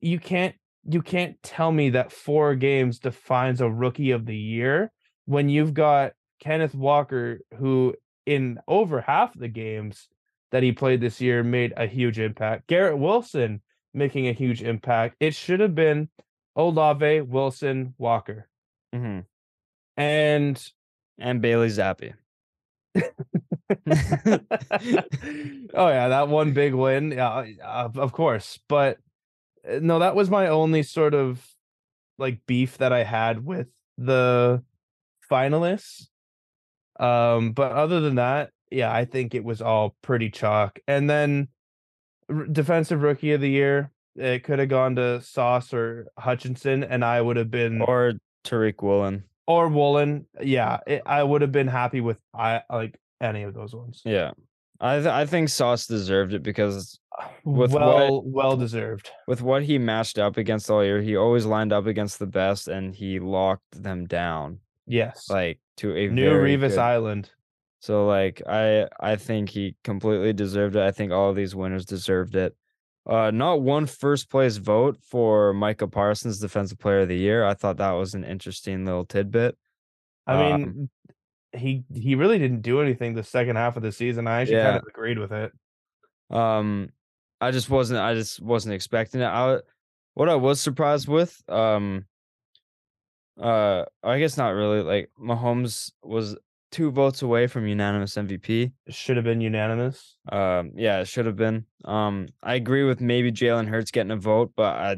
you 0.00 0.18
can't 0.18 0.54
you 0.84 1.00
can't 1.02 1.40
tell 1.42 1.70
me 1.70 1.90
that 1.90 2.10
four 2.12 2.54
games 2.56 2.98
defines 2.98 3.60
a 3.60 3.70
rookie 3.70 4.10
of 4.10 4.26
the 4.26 4.36
year 4.36 4.90
when 5.26 5.48
you've 5.48 5.74
got 5.74 6.12
Kenneth 6.40 6.74
Walker 6.74 7.40
who 7.58 7.94
in 8.26 8.58
over 8.66 9.00
half 9.00 9.32
the 9.38 9.48
games 9.48 10.08
that 10.50 10.62
he 10.62 10.72
played 10.72 11.00
this 11.00 11.20
year 11.20 11.42
made 11.44 11.72
a 11.76 11.86
huge 11.86 12.18
impact. 12.18 12.66
Garrett 12.66 12.98
Wilson 12.98 13.62
making 13.94 14.26
a 14.28 14.32
huge 14.32 14.62
impact. 14.62 15.16
It 15.20 15.34
should 15.34 15.60
have 15.60 15.74
been 15.74 16.08
Olave, 16.56 17.22
Wilson, 17.22 17.94
Walker. 17.98 18.48
hmm 18.92 19.20
And 19.96 20.72
And 21.18 21.40
Bailey 21.40 21.68
Zappe. 21.68 22.14
oh 22.94 23.00
yeah, 25.88 26.08
that 26.08 26.28
one 26.28 26.52
big 26.52 26.74
win. 26.74 27.12
Yeah, 27.12 27.46
of, 27.64 28.12
course. 28.12 28.58
But 28.68 28.98
uh, 29.68 29.78
no, 29.80 29.98
that 30.00 30.14
was 30.14 30.30
my 30.30 30.48
only 30.48 30.82
sort 30.82 31.14
of 31.14 31.46
like 32.18 32.40
beef 32.46 32.78
that 32.78 32.92
I 32.92 33.04
had 33.04 33.44
with 33.44 33.68
the 33.96 34.62
finalists. 35.30 36.08
Um, 37.00 37.52
but 37.52 37.72
other 37.72 38.00
than 38.00 38.16
that, 38.16 38.50
yeah, 38.70 38.92
I 38.92 39.04
think 39.04 39.34
it 39.34 39.44
was 39.44 39.62
all 39.62 39.96
pretty 40.02 40.30
chalk. 40.30 40.78
And 40.86 41.08
then 41.08 41.48
defensive 42.52 43.02
rookie 43.02 43.32
of 43.32 43.40
the 43.40 43.50
year, 43.50 43.90
it 44.16 44.44
could 44.44 44.58
have 44.58 44.68
gone 44.68 44.96
to 44.96 45.20
Sauce 45.20 45.72
or 45.72 46.06
Hutchinson, 46.18 46.84
and 46.84 47.04
I 47.04 47.20
would 47.20 47.36
have 47.36 47.50
been 47.50 47.80
Or 47.82 48.14
Tariq 48.44 48.82
Woolen. 48.82 49.24
or 49.46 49.68
Woolen. 49.68 50.26
Yeah, 50.40 50.78
it, 50.86 51.02
I 51.06 51.22
would 51.22 51.42
have 51.42 51.52
been 51.52 51.68
happy 51.68 52.00
with 52.00 52.18
I 52.34 52.62
like 52.70 52.98
any 53.20 53.42
of 53.42 53.54
those 53.54 53.74
ones. 53.74 54.02
Yeah. 54.04 54.32
I 54.80 54.96
th- 54.96 55.06
I 55.06 55.26
think 55.26 55.48
Sauce 55.48 55.86
deserved 55.86 56.34
it 56.34 56.42
because 56.42 56.98
With 57.44 57.72
what- 57.72 57.82
well, 57.82 58.22
well 58.24 58.56
deserved. 58.56 59.10
with 59.28 59.40
what 59.42 59.62
he 59.62 59.78
matched 59.78 60.18
up 60.18 60.36
against 60.36 60.70
all 60.70 60.84
year, 60.84 61.00
he 61.00 61.16
always 61.16 61.44
lined 61.46 61.72
up 61.72 61.86
against 61.86 62.18
the 62.18 62.26
best 62.26 62.66
and 62.68 62.94
he 62.94 63.20
locked 63.20 63.80
them 63.82 64.06
down 64.06 64.58
Yes, 64.86 65.30
like 65.30 65.60
to 65.78 65.96
a 65.96 66.08
New 66.08 66.30
Revis 66.32 66.70
good- 66.70 66.78
Island. 66.78 67.30
So 67.80 68.06
like 68.06 68.42
I 68.48 68.88
I 69.00 69.16
think 69.16 69.48
he 69.50 69.76
completely 69.84 70.32
deserved 70.32 70.74
it. 70.76 70.82
I 70.82 70.90
think 70.90 71.12
all 71.12 71.30
of 71.30 71.36
these 71.36 71.54
winners 71.54 71.84
deserved 71.84 72.34
it. 72.36 72.54
Uh 73.04 73.30
not 73.32 73.62
one 73.62 73.86
first 73.86 74.30
place 74.30 74.58
vote 74.58 74.96
for 75.02 75.52
Micah 75.52 75.88
Parsons 75.88 76.38
defensive 76.38 76.78
player 76.78 77.00
of 77.00 77.08
the 77.08 77.16
year. 77.16 77.44
I 77.44 77.54
thought 77.54 77.78
that 77.78 77.92
was 77.92 78.14
an 78.14 78.24
interesting 78.24 78.84
little 78.84 79.04
tidbit. 79.04 79.56
I 80.26 80.34
Um, 80.34 80.62
mean, 80.62 80.90
he 81.52 81.84
he 81.92 82.14
really 82.14 82.38
didn't 82.38 82.62
do 82.62 82.80
anything 82.80 83.14
the 83.14 83.24
second 83.24 83.56
half 83.56 83.76
of 83.76 83.82
the 83.82 83.92
season. 83.92 84.26
I 84.28 84.40
actually 84.40 84.58
kind 84.58 84.76
of 84.76 84.84
agreed 84.86 85.18
with 85.18 85.32
it. 85.32 85.52
Um 86.30 86.90
I 87.40 87.50
just 87.50 87.68
wasn't 87.70 88.00
I 88.00 88.14
just 88.14 88.40
wasn't 88.40 88.74
expecting 88.74 89.20
it. 89.20 89.26
I 89.26 89.60
what 90.14 90.28
I 90.28 90.36
was 90.36 90.60
surprised 90.60 91.08
with 91.08 91.42
um 91.48 92.06
uh 93.40 93.84
I 94.02 94.18
guess 94.18 94.36
not 94.36 94.50
really 94.50 94.82
like 94.82 95.10
Mahomes 95.18 95.92
was 96.02 96.36
two 96.72 96.90
votes 96.90 97.22
away 97.22 97.46
from 97.46 97.66
unanimous 97.66 98.14
MVP. 98.14 98.72
It 98.86 98.94
should 98.94 99.16
have 99.16 99.24
been 99.24 99.40
unanimous. 99.40 100.16
Um, 100.30 100.72
yeah, 100.74 101.00
it 101.00 101.06
should 101.06 101.26
have 101.26 101.36
been. 101.36 101.66
Um, 101.84 102.28
I 102.42 102.54
agree 102.54 102.84
with 102.84 103.00
maybe 103.00 103.30
Jalen 103.30 103.68
Hurts 103.68 103.92
getting 103.92 104.10
a 104.10 104.16
vote, 104.16 104.52
but 104.56 104.74
I 104.74 104.96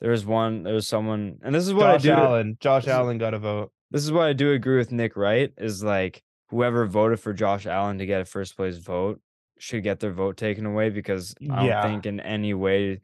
there 0.00 0.10
was 0.10 0.26
one, 0.26 0.64
there 0.64 0.74
was 0.74 0.88
someone, 0.88 1.38
and 1.42 1.54
this 1.54 1.64
is 1.64 1.74
what 1.74 2.00
Josh 2.02 2.10
I 2.10 2.16
do. 2.16 2.20
Allen. 2.20 2.56
Josh 2.58 2.86
this 2.86 2.92
Allen 2.92 3.18
got 3.18 3.34
a 3.34 3.38
vote. 3.38 3.70
This 3.92 4.02
is 4.02 4.10
what 4.10 4.26
I 4.26 4.32
do 4.32 4.52
agree 4.52 4.78
with 4.78 4.90
Nick 4.90 5.16
Wright 5.16 5.52
is 5.58 5.84
like 5.84 6.24
whoever 6.48 6.86
voted 6.86 7.20
for 7.20 7.32
Josh 7.32 7.66
Allen 7.66 7.98
to 7.98 8.06
get 8.06 8.20
a 8.20 8.24
first 8.24 8.56
place 8.56 8.78
vote 8.78 9.20
should 9.58 9.84
get 9.84 10.00
their 10.00 10.12
vote 10.12 10.36
taken 10.36 10.66
away 10.66 10.90
because 10.90 11.36
I 11.48 11.66
don't 11.66 11.82
think 11.82 12.06
in 12.06 12.18
any 12.18 12.52
way 12.52 13.00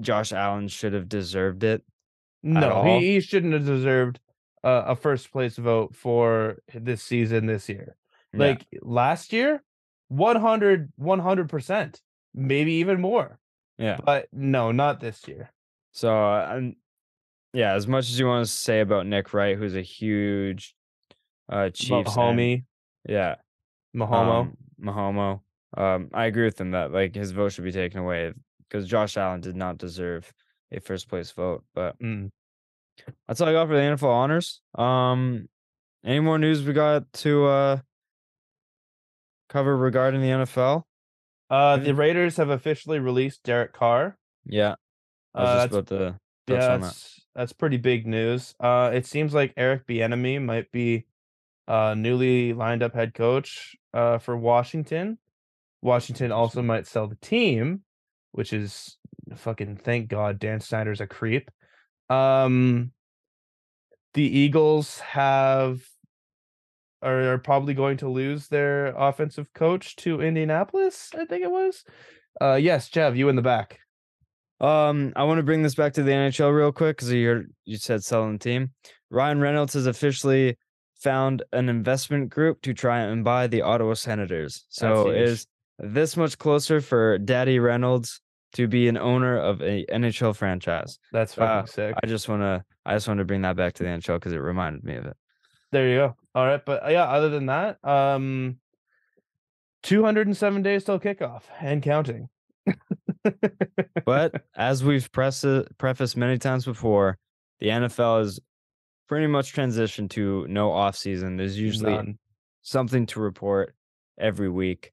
Josh 0.00 0.32
Allen 0.32 0.68
should 0.68 0.94
have 0.94 1.08
deserved 1.08 1.62
it. 1.62 1.82
No, 2.42 2.84
he, 2.84 3.14
he 3.14 3.20
shouldn't 3.20 3.52
have 3.52 3.66
deserved 3.66 4.18
uh, 4.64 4.84
a 4.86 4.96
first 4.96 5.32
place 5.32 5.56
vote 5.56 5.94
for 5.94 6.58
this 6.74 7.02
season 7.02 7.46
this 7.46 7.68
year. 7.68 7.96
Yeah. 8.32 8.38
Like 8.40 8.66
last 8.82 9.32
year, 9.32 9.62
100 10.08 10.92
100%, 11.00 12.00
maybe 12.34 12.72
even 12.74 13.00
more. 13.00 13.38
yeah. 13.78 13.98
But 14.04 14.28
no, 14.32 14.72
not 14.72 15.00
this 15.00 15.26
year. 15.28 15.50
So 15.92 16.12
I'm 16.14 16.76
yeah, 17.54 17.74
as 17.74 17.86
much 17.86 18.08
as 18.08 18.18
you 18.18 18.26
want 18.26 18.46
to 18.46 18.50
say 18.52 18.80
about 18.80 19.06
Nick 19.06 19.34
Wright, 19.34 19.58
who's 19.58 19.76
a 19.76 19.82
huge 19.82 20.74
uh 21.50 21.68
Chiefs 21.70 22.14
fan- 22.14 22.36
Mahomie, 22.36 22.64
yeah, 23.08 23.34
Mahomo. 23.94 24.40
um, 24.40 24.56
Mahomo. 24.80 25.40
Um, 25.76 26.08
I 26.14 26.26
agree 26.26 26.44
with 26.44 26.58
him 26.60 26.70
that 26.72 26.92
like 26.92 27.14
his 27.14 27.32
vote 27.32 27.52
should 27.52 27.64
be 27.64 27.72
taken 27.72 28.00
away 28.00 28.32
because 28.68 28.86
Josh 28.88 29.16
Allen 29.18 29.40
did 29.42 29.56
not 29.56 29.76
deserve 29.78 30.32
a 30.70 30.80
first 30.80 31.08
place 31.08 31.30
vote. 31.32 31.64
But 31.74 31.98
Mm. 31.98 32.30
That's 33.26 33.40
all 33.40 33.48
I 33.48 33.52
got 33.52 33.68
for 33.68 33.74
the 33.74 33.80
NFL 33.80 34.08
honors. 34.08 34.60
Um, 34.76 35.48
any 36.04 36.20
more 36.20 36.38
news 36.38 36.62
we 36.64 36.72
got 36.72 37.12
to 37.14 37.46
uh 37.46 37.78
cover 39.48 39.76
regarding 39.76 40.20
the 40.20 40.28
NFL? 40.28 40.82
Uh, 41.50 41.76
the 41.76 41.94
Raiders 41.94 42.36
have 42.38 42.48
officially 42.50 42.98
released 42.98 43.42
Derek 43.42 43.72
Carr. 43.74 44.16
Yeah, 44.46 44.76
I 45.34 45.40
was 45.42 45.48
Uh, 45.48 45.54
just 45.54 45.72
that's- 45.72 45.72
about 45.72 45.86
to 45.88 46.18
touch 46.46 46.60
Yeah, 46.62 46.74
on 46.74 46.80
that. 46.80 46.86
that's 46.86 47.26
that's 47.34 47.52
pretty 47.52 47.76
big 47.78 48.06
news. 48.06 48.54
Uh, 48.60 48.90
it 48.92 49.06
seems 49.06 49.32
like 49.34 49.54
Eric 49.56 49.86
Bieniemy 49.86 50.42
might 50.42 50.70
be 50.72 51.06
uh 51.68 51.94
newly 51.96 52.52
lined 52.52 52.82
up 52.82 52.94
head 52.94 53.14
coach 53.14 53.76
uh 53.94 54.18
for 54.18 54.36
Washington. 54.36 55.18
Washington 55.80 56.32
also 56.32 56.62
might 56.62 56.86
sell 56.86 57.06
the 57.06 57.16
team, 57.16 57.82
which 58.32 58.52
is 58.52 58.98
fucking 59.34 59.76
thank 59.76 60.08
God 60.08 60.38
Dan 60.38 60.60
Snyder's 60.60 61.00
a 61.00 61.06
creep. 61.06 61.50
Um, 62.10 62.92
the 64.14 64.22
Eagles 64.22 64.98
have 65.00 65.82
are, 67.02 67.32
are 67.32 67.38
probably 67.38 67.74
going 67.74 67.96
to 67.98 68.08
lose 68.08 68.48
their 68.48 68.86
offensive 68.96 69.52
coach 69.52 69.96
to 69.96 70.20
Indianapolis. 70.20 71.10
I 71.14 71.24
think 71.24 71.42
it 71.42 71.50
was. 71.50 71.84
Uh, 72.40 72.54
yes, 72.54 72.88
Jeff, 72.88 73.16
you 73.16 73.28
in 73.28 73.36
the 73.36 73.42
back. 73.42 73.78
Um, 74.60 75.12
I 75.16 75.24
want 75.24 75.38
to 75.38 75.42
bring 75.42 75.62
this 75.62 75.74
back 75.74 75.92
to 75.94 76.02
the 76.02 76.12
NHL 76.12 76.54
real 76.54 76.70
quick 76.70 76.96
because 76.96 77.12
you 77.12 77.46
you 77.64 77.76
said 77.78 78.04
selling 78.04 78.34
the 78.34 78.38
team. 78.38 78.70
Ryan 79.10 79.40
Reynolds 79.40 79.74
has 79.74 79.86
officially 79.86 80.56
found 81.02 81.42
an 81.52 81.68
investment 81.68 82.30
group 82.30 82.62
to 82.62 82.72
try 82.72 83.00
and 83.00 83.24
buy 83.24 83.48
the 83.48 83.62
Ottawa 83.62 83.94
Senators. 83.94 84.64
So 84.68 85.10
is 85.10 85.46
this 85.78 86.16
much 86.16 86.38
closer 86.38 86.80
for 86.80 87.18
Daddy 87.18 87.58
Reynolds 87.58 88.20
to 88.52 88.66
be 88.68 88.88
an 88.88 88.96
owner 88.98 89.38
of 89.38 89.60
a 89.62 89.84
NHL 89.86 90.34
franchise? 90.36 90.98
That's 91.12 91.34
fucking 91.34 91.48
Uh, 91.48 91.66
sick. 91.66 91.94
I 92.02 92.06
just 92.06 92.28
want 92.28 92.42
to 92.42 92.64
I 92.84 92.94
just 92.94 93.06
want 93.08 93.18
to 93.18 93.24
bring 93.24 93.42
that 93.42 93.56
back 93.56 93.74
to 93.74 93.82
the 93.84 93.88
NHL 93.88 94.16
because 94.16 94.32
it 94.32 94.38
reminded 94.38 94.84
me 94.84 94.96
of 94.96 95.06
it. 95.06 95.16
There 95.70 95.88
you 95.88 95.96
go. 95.96 96.16
All 96.34 96.44
right, 96.46 96.62
but 96.64 96.84
uh, 96.84 96.90
yeah, 96.90 97.04
other 97.04 97.28
than 97.30 97.46
that, 97.46 97.82
um 97.84 98.58
207 99.82 100.62
days 100.62 100.84
till 100.84 101.00
kickoff 101.00 101.42
and 101.60 101.82
counting. 101.82 102.28
But 104.04 104.42
as 104.56 104.84
we've 104.84 105.10
press- 105.12 105.44
prefaced 105.78 106.16
many 106.16 106.38
times 106.38 106.64
before, 106.64 107.18
the 107.60 107.68
NFL 107.68 108.22
is 108.22 108.40
pretty 109.08 109.26
much 109.26 109.52
transitioned 109.54 110.10
to 110.10 110.46
no 110.48 110.72
off 110.72 110.96
season. 110.96 111.36
There's 111.36 111.58
usually 111.58 111.92
None. 111.92 112.18
something 112.62 113.06
to 113.06 113.20
report 113.20 113.74
every 114.18 114.48
week. 114.48 114.92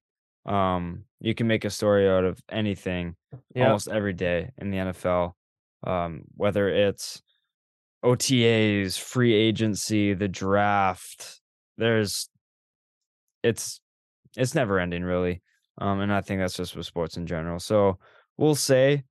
Um, 0.49 1.03
you 1.21 1.35
can 1.35 1.47
make 1.47 1.63
a 1.63 1.69
story 1.69 2.09
out 2.09 2.23
of 2.23 2.39
anything 2.49 3.15
yeah, 3.53 3.67
almost 3.67 3.87
every 3.87 4.13
day 4.13 4.49
in 4.57 4.71
the 4.71 4.77
NFL. 4.77 5.33
Um, 5.85 6.23
whether 6.35 6.67
it's 6.67 7.21
OTAs, 8.03 8.97
free 8.97 9.33
agency, 9.33 10.13
the 10.13 10.27
draft, 10.27 11.39
there's 11.77 12.29
it's 13.43 13.79
it's 14.35 14.55
never 14.55 14.79
ending 14.79 15.03
really. 15.03 15.41
Um, 15.77 16.01
and 16.01 16.11
I 16.11 16.21
think 16.21 16.41
that's 16.41 16.55
just 16.55 16.75
with 16.75 16.85
sports 16.85 17.15
in 17.15 17.25
general. 17.25 17.59
So 17.59 17.99
we'll 18.37 18.55
say 18.55 19.03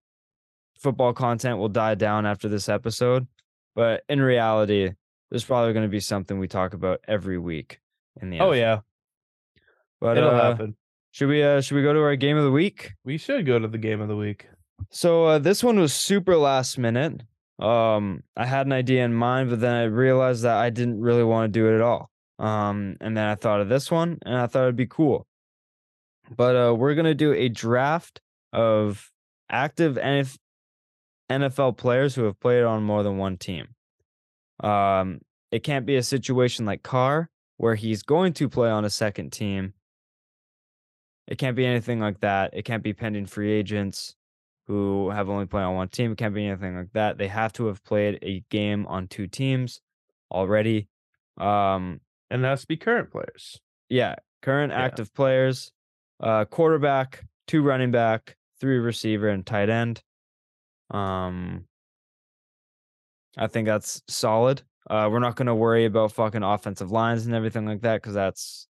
football 0.78 1.12
content 1.12 1.58
will 1.58 1.68
die 1.68 1.94
down 1.94 2.26
after 2.26 2.48
this 2.48 2.68
episode, 2.68 3.26
but 3.74 4.02
in 4.08 4.20
reality, 4.20 4.92
there's 5.30 5.44
probably 5.44 5.72
going 5.72 5.84
to 5.84 5.90
be 5.90 6.00
something 6.00 6.38
we 6.38 6.48
talk 6.48 6.74
about 6.74 7.00
every 7.06 7.38
week 7.38 7.80
in 8.20 8.30
the 8.30 8.40
oh 8.40 8.50
NFL. 8.50 8.58
yeah, 8.58 8.78
But 10.00 10.18
it'll 10.18 10.30
uh, 10.30 10.42
happen. 10.42 10.76
Should 11.18 11.30
we 11.30 11.42
uh 11.42 11.60
should 11.60 11.74
we 11.74 11.82
go 11.82 11.92
to 11.92 12.00
our 12.00 12.14
game 12.14 12.36
of 12.36 12.44
the 12.44 12.50
week? 12.52 12.92
We 13.04 13.18
should 13.18 13.44
go 13.44 13.58
to 13.58 13.66
the 13.66 13.76
game 13.76 14.00
of 14.00 14.06
the 14.06 14.14
week. 14.14 14.46
So 14.90 15.24
uh, 15.24 15.38
this 15.40 15.64
one 15.64 15.76
was 15.76 15.92
super 15.92 16.36
last 16.36 16.78
minute. 16.78 17.22
Um, 17.58 18.22
I 18.36 18.46
had 18.46 18.66
an 18.66 18.72
idea 18.72 19.04
in 19.04 19.14
mind, 19.14 19.50
but 19.50 19.58
then 19.58 19.74
I 19.74 19.82
realized 19.86 20.44
that 20.44 20.56
I 20.58 20.70
didn't 20.70 21.00
really 21.00 21.24
want 21.24 21.52
to 21.52 21.58
do 21.58 21.66
it 21.66 21.74
at 21.74 21.80
all. 21.80 22.08
Um, 22.38 22.98
and 23.00 23.16
then 23.16 23.24
I 23.24 23.34
thought 23.34 23.60
of 23.60 23.68
this 23.68 23.90
one, 23.90 24.20
and 24.24 24.36
I 24.36 24.46
thought 24.46 24.62
it'd 24.62 24.76
be 24.76 24.86
cool. 24.86 25.26
But 26.36 26.54
uh, 26.54 26.74
we're 26.76 26.94
gonna 26.94 27.16
do 27.16 27.32
a 27.32 27.48
draft 27.48 28.20
of 28.52 29.10
active 29.50 29.96
NF- 29.96 30.38
NFL 31.28 31.78
players 31.78 32.14
who 32.14 32.22
have 32.26 32.38
played 32.38 32.62
on 32.62 32.84
more 32.84 33.02
than 33.02 33.18
one 33.18 33.38
team. 33.38 33.66
Um, 34.60 35.20
it 35.50 35.64
can't 35.64 35.84
be 35.84 35.96
a 35.96 36.02
situation 36.04 36.64
like 36.64 36.84
Carr 36.84 37.28
where 37.56 37.74
he's 37.74 38.04
going 38.04 38.34
to 38.34 38.48
play 38.48 38.70
on 38.70 38.84
a 38.84 38.90
second 38.90 39.32
team. 39.32 39.74
It 41.28 41.38
can't 41.38 41.54
be 41.56 41.66
anything 41.66 42.00
like 42.00 42.20
that. 42.20 42.50
It 42.54 42.64
can't 42.64 42.82
be 42.82 42.92
pending 42.92 43.26
free 43.26 43.52
agents 43.52 44.16
who 44.66 45.10
have 45.10 45.28
only 45.28 45.46
played 45.46 45.62
on 45.64 45.74
one 45.76 45.88
team. 45.88 46.12
It 46.12 46.18
can't 46.18 46.34
be 46.34 46.46
anything 46.46 46.74
like 46.76 46.92
that. 46.94 47.18
They 47.18 47.28
have 47.28 47.52
to 47.54 47.66
have 47.66 47.84
played 47.84 48.18
a 48.22 48.40
game 48.50 48.86
on 48.86 49.08
two 49.08 49.26
teams 49.26 49.80
already. 50.32 50.88
Um, 51.36 52.00
And 52.30 52.42
that's 52.44 52.64
be 52.64 52.76
current 52.76 53.10
players. 53.10 53.60
yeah, 53.88 54.16
current 54.42 54.72
Yeah. 54.72 54.80
active 54.82 55.14
players, 55.14 55.72
uh, 56.20 56.44
quarterback, 56.46 57.24
two 57.46 57.62
running 57.62 57.90
back, 57.90 58.36
three 58.60 58.78
receiver, 58.78 59.28
and 59.28 59.46
tight 59.46 59.70
end. 59.70 60.02
Um, 60.90 61.66
I 63.36 63.46
think 63.46 63.66
that's 63.66 64.02
solid. 64.08 64.62
Uh, 64.90 65.08
we're 65.10 65.18
not 65.18 65.36
going 65.36 65.46
to 65.46 65.54
worry 65.54 65.84
about 65.84 66.12
fucking 66.12 66.42
offensive 66.42 66.90
lines 66.90 67.26
and 67.26 67.34
everything 67.34 67.66
like 67.66 67.82
that 67.82 67.96
because 68.02 68.14
that's 68.14 68.67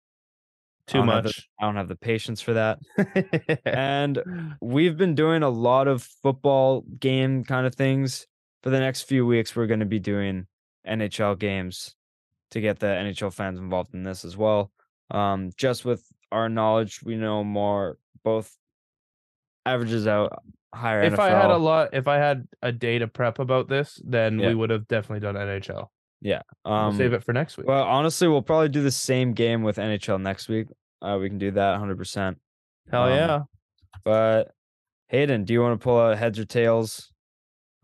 Too 0.88 0.98
don't 0.98 1.08
have 1.08 1.22
the- 1.24 1.28
much. 1.28 1.48
I 1.60 1.66
don't 1.66 1.76
have 1.76 1.88
the 1.88 1.96
patience 1.96 2.40
for 2.40 2.54
that. 2.54 2.78
and 3.64 4.22
we've 4.60 4.96
been 4.96 5.14
doing 5.14 5.42
a 5.42 5.48
lot 5.48 5.86
of 5.88 6.02
football 6.02 6.82
game 6.98 7.44
kind 7.44 7.66
of 7.66 7.74
things. 7.74 8.26
For 8.62 8.70
the 8.70 8.80
next 8.80 9.02
few 9.02 9.24
weeks, 9.26 9.54
we're 9.54 9.66
going 9.68 9.80
to 9.80 9.86
be 9.86 10.00
doing 10.00 10.46
NHL 10.86 11.38
games 11.38 11.94
to 12.50 12.60
get 12.60 12.80
the 12.80 12.86
NHL 12.86 13.32
fans 13.32 13.58
involved 13.58 13.94
in 13.94 14.02
this 14.02 14.24
as 14.24 14.36
well. 14.36 14.72
Um, 15.10 15.50
just 15.56 15.84
with 15.84 16.04
our 16.32 16.48
knowledge, 16.48 17.00
we 17.04 17.16
know 17.16 17.44
more. 17.44 17.98
Both 18.24 18.56
averages 19.64 20.06
out 20.06 20.42
higher. 20.74 21.02
if 21.02 21.18
I 21.18 21.28
had 21.30 21.50
a 21.50 21.56
lot, 21.56 21.90
if 21.92 22.08
I 22.08 22.16
had 22.16 22.46
a 22.62 22.72
day 22.72 22.98
to 22.98 23.06
prep 23.06 23.38
about 23.38 23.68
this, 23.68 24.00
then 24.04 24.38
Yeah. 24.38 24.48
we 24.48 24.54
would 24.54 24.70
have 24.70 24.88
definitely 24.88 25.20
done 25.20 25.36
NHL. 25.36 25.88
Yeah, 26.20 26.42
We'll 26.64 26.74
um, 26.74 26.96
save 26.96 27.12
it 27.12 27.22
for 27.22 27.32
next 27.32 27.56
week. 27.56 27.66
Well, 27.66 27.84
honestly, 27.84 28.28
we'll 28.28 28.42
probably 28.42 28.68
do 28.68 28.82
the 28.82 28.90
same 28.90 29.32
game 29.34 29.62
with 29.62 29.76
NHL 29.76 30.20
next 30.20 30.48
week. 30.48 30.66
Uh, 31.00 31.18
we 31.20 31.28
can 31.28 31.38
do 31.38 31.50
that 31.52 31.70
100. 31.72 31.96
percent 31.96 32.38
Hell 32.90 33.04
um, 33.04 33.10
yeah. 33.10 33.42
But 34.04 34.52
Hayden, 35.08 35.44
do 35.44 35.52
you 35.52 35.60
want 35.62 35.78
to 35.78 35.82
pull 35.84 35.98
out 35.98 36.18
heads 36.18 36.38
or 36.38 36.44
tails? 36.44 37.12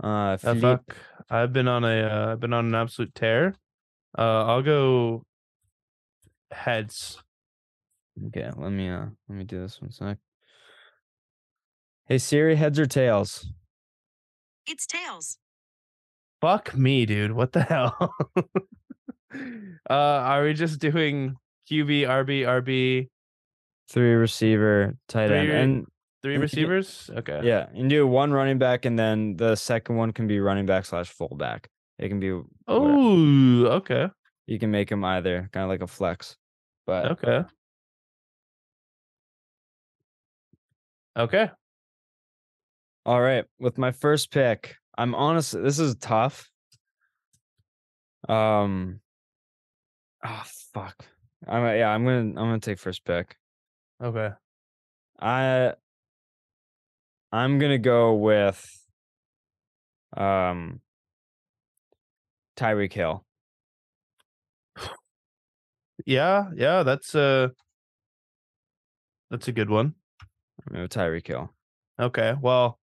Uh, 0.02 0.36
Uh, 0.42 0.54
fuck. 0.56 0.96
I've 1.30 1.52
been 1.52 1.68
on 1.68 1.84
a 1.84 2.02
uh, 2.02 2.32
I've 2.32 2.40
been 2.40 2.52
on 2.52 2.66
an 2.66 2.74
absolute 2.74 3.14
tear. 3.14 3.54
Uh 4.16 4.44
I'll 4.46 4.62
go 4.62 5.22
heads. 6.50 7.22
Okay, 8.26 8.50
let 8.56 8.70
me 8.72 8.88
uh 8.88 9.06
let 9.28 9.38
me 9.38 9.44
do 9.44 9.60
this 9.60 9.80
one 9.80 9.90
sec. 9.90 10.18
Hey 12.06 12.18
Siri, 12.18 12.56
heads 12.56 12.78
or 12.78 12.86
tails? 12.86 13.46
It's 14.66 14.86
tails. 14.86 15.38
Fuck 16.44 16.76
me, 16.76 17.06
dude. 17.06 17.32
What 17.32 17.52
the 17.52 17.62
hell? 17.72 18.14
uh 19.88 19.94
are 19.94 20.42
we 20.44 20.52
just 20.52 20.78
doing 20.78 21.36
QB, 21.70 22.02
RB, 22.06 22.42
RB, 22.44 23.08
Three 23.88 24.12
receiver, 24.12 24.94
tight 25.08 25.30
end, 25.32 25.50
and 25.50 25.86
three 26.22 26.34
And- 26.34 26.42
receivers? 26.42 27.10
Okay. 27.16 27.40
yeah, 27.44 27.68
and 27.74 27.88
do 27.88 28.06
one 28.06 28.30
running 28.30 28.58
back, 28.58 28.84
and 28.84 28.98
then 28.98 29.36
the 29.36 29.54
second 29.56 29.96
one 29.96 30.12
can 30.12 30.26
be 30.26 30.38
running 30.38 30.66
back 30.66 30.84
slash 30.84 31.08
fullback. 31.08 31.66
It 31.98 32.08
can 32.10 32.20
be. 32.20 32.32
whatever. 32.32 32.48
Oh, 32.68 33.64
okay. 33.80 34.08
you 34.46 34.58
can 34.58 34.70
make 34.70 34.90
them 34.90 35.02
either, 35.02 35.48
kind 35.50 35.64
of 35.64 35.70
like 35.70 35.80
a 35.80 35.86
flex. 35.86 36.36
But 36.86 37.12
Okay. 37.12 37.44
Okay. 41.16 41.50
all 43.06 43.20
right, 43.22 43.44
with 43.58 43.78
my 43.78 43.92
first 43.92 44.30
pick, 44.30 44.76
I'm 44.96 45.14
honest. 45.14 45.52
This 45.52 45.78
is 45.78 45.96
tough. 45.96 46.48
Um. 48.28 49.00
Oh 50.24 50.42
fuck. 50.72 51.06
I'm 51.46 51.64
yeah. 51.76 51.90
I'm 51.90 52.04
gonna 52.04 52.18
I'm 52.18 52.34
gonna 52.34 52.60
take 52.60 52.78
first 52.78 53.04
pick. 53.04 53.36
Okay. 54.02 54.30
I 55.20 55.74
I'm 57.32 57.58
gonna 57.58 57.78
go 57.78 58.14
with 58.14 58.64
um 60.16 60.80
Tyreek 62.56 62.92
Hill. 62.92 63.24
Yeah, 66.06 66.50
yeah, 66.54 66.82
that's 66.82 67.14
a 67.14 67.52
that's 69.30 69.48
a 69.48 69.52
good 69.52 69.70
one. 69.70 69.94
I'm 70.20 70.74
gonna 70.74 70.88
go 70.88 71.00
Tyreek 71.00 71.26
Hill. 71.26 71.52
Okay. 71.98 72.34
Well, 72.40 72.78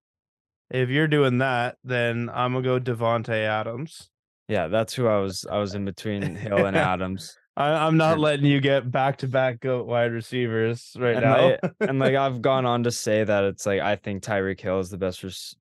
if 0.72 0.90
you're 0.90 1.08
doing 1.08 1.40
that, 1.40 1.78
then 1.84 2.30
I'm 2.34 2.54
gonna 2.54 2.64
go 2.64 2.80
Davante 2.80 3.46
Adams. 3.46 4.10
Yeah, 4.48 4.68
that's 4.68 4.94
who 4.94 5.08
I 5.08 5.20
was. 5.20 5.46
I 5.50 5.60
was 5.60 5.76
in 5.76 5.86
between 5.86 6.36
Hill 6.36 6.66
and 6.66 6.76
Adams, 6.94 7.38
I, 7.56 7.86
I'm 7.86 7.98
not 7.98 8.20
letting 8.20 8.46
you 8.46 8.60
get 8.62 8.90
back 8.90 9.18
to 9.18 9.28
back 9.28 9.60
goat 9.60 9.86
wide 9.86 10.12
receivers 10.12 10.96
right 10.98 11.16
and 11.16 11.26
now. 11.26 11.50
like, 11.50 11.60
and 11.82 12.00
like 12.00 12.16
I've 12.16 12.42
gone 12.42 12.66
on 12.66 12.84
to 12.84 12.92
say 12.92 13.24
that 13.24 13.44
it's 13.44 13.66
like 13.66 13.82
I 13.82 13.96
think 13.96 14.24
Tyreek 14.24 14.60
Hill 14.60 14.80
is 14.80 14.90
the 14.90 14.98
best. 14.98 15.24
Res- 15.24 15.56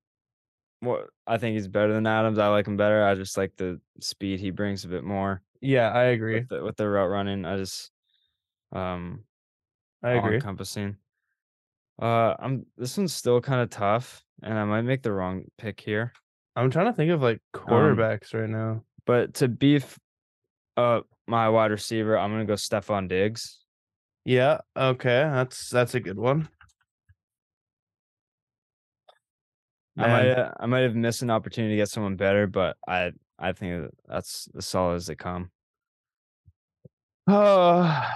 what 0.79 1.07
I 1.27 1.37
think 1.37 1.53
he's 1.53 1.67
better 1.67 1.93
than 1.93 2.07
Adams. 2.07 2.39
I 2.39 2.47
like 2.47 2.67
him 2.67 2.77
better. 2.77 3.05
I 3.05 3.15
just 3.15 3.37
like 3.37 3.53
the 3.57 3.79
speed 3.99 4.39
he 4.39 4.49
brings 4.49 4.83
a 4.83 4.87
bit 4.87 5.03
more 5.03 5.41
yeah, 5.61 5.89
I 5.89 6.05
agree. 6.05 6.39
with 6.39 6.49
the, 6.49 6.63
with 6.63 6.75
the 6.75 6.89
route 6.89 7.09
running. 7.09 7.45
I 7.45 7.57
just 7.57 7.91
um 8.71 9.23
I 10.03 10.11
agree. 10.11 10.35
encompassing. 10.35 10.97
Uh, 12.01 12.33
I'm 12.39 12.65
this 12.77 12.97
one's 12.97 13.13
still 13.13 13.39
kind 13.41 13.61
of 13.61 13.69
tough, 13.69 14.23
and 14.41 14.57
I 14.57 14.65
might 14.65 14.81
make 14.83 15.01
the 15.03 15.11
wrong 15.11 15.43
pick 15.57 15.79
here. 15.79 16.13
I'm 16.55 16.69
trying 16.69 16.87
to 16.87 16.93
think 16.93 17.11
of 17.11 17.21
like 17.21 17.41
Um, 17.53 17.61
quarterbacks 17.61 18.33
right 18.33 18.49
now. 18.49 18.83
But 19.05 19.35
to 19.35 19.47
beef 19.47 19.97
up 20.77 21.07
my 21.27 21.49
wide 21.49 21.71
receiver, 21.71 22.17
I'm 22.17 22.31
gonna 22.31 22.45
go 22.45 22.53
Stefon 22.53 23.07
Diggs. 23.07 23.59
Yeah, 24.25 24.59
okay, 24.77 25.23
that's 25.23 25.69
that's 25.69 25.95
a 25.95 25.99
good 25.99 26.17
one. 26.17 26.49
I 29.97 30.07
might 30.07 30.29
uh, 30.29 30.51
I 30.59 30.65
might 30.67 30.81
have 30.81 30.95
missed 30.95 31.21
an 31.21 31.29
opportunity 31.29 31.73
to 31.75 31.81
get 31.81 31.89
someone 31.89 32.15
better, 32.15 32.47
but 32.47 32.77
I 32.87 33.11
I 33.37 33.51
think 33.53 33.91
that's 34.07 34.47
as 34.57 34.65
solid 34.65 34.95
as 34.95 35.07
they 35.07 35.15
come. 35.15 35.51
Oh, 37.27 38.09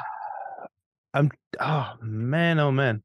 I'm. 1.14 1.32
Oh 1.60 1.94
man, 2.02 2.60
oh 2.60 2.72
man. 2.72 3.04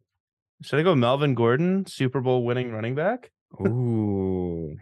Should 0.62 0.78
I 0.78 0.82
go 0.82 0.95
Melvin 0.95 1.35
Gordon, 1.35 1.87
Super 1.87 2.20
Bowl 2.20 2.45
winning 2.45 2.70
running 2.73 2.95
back? 2.95 3.31
Ooh, 3.61 4.77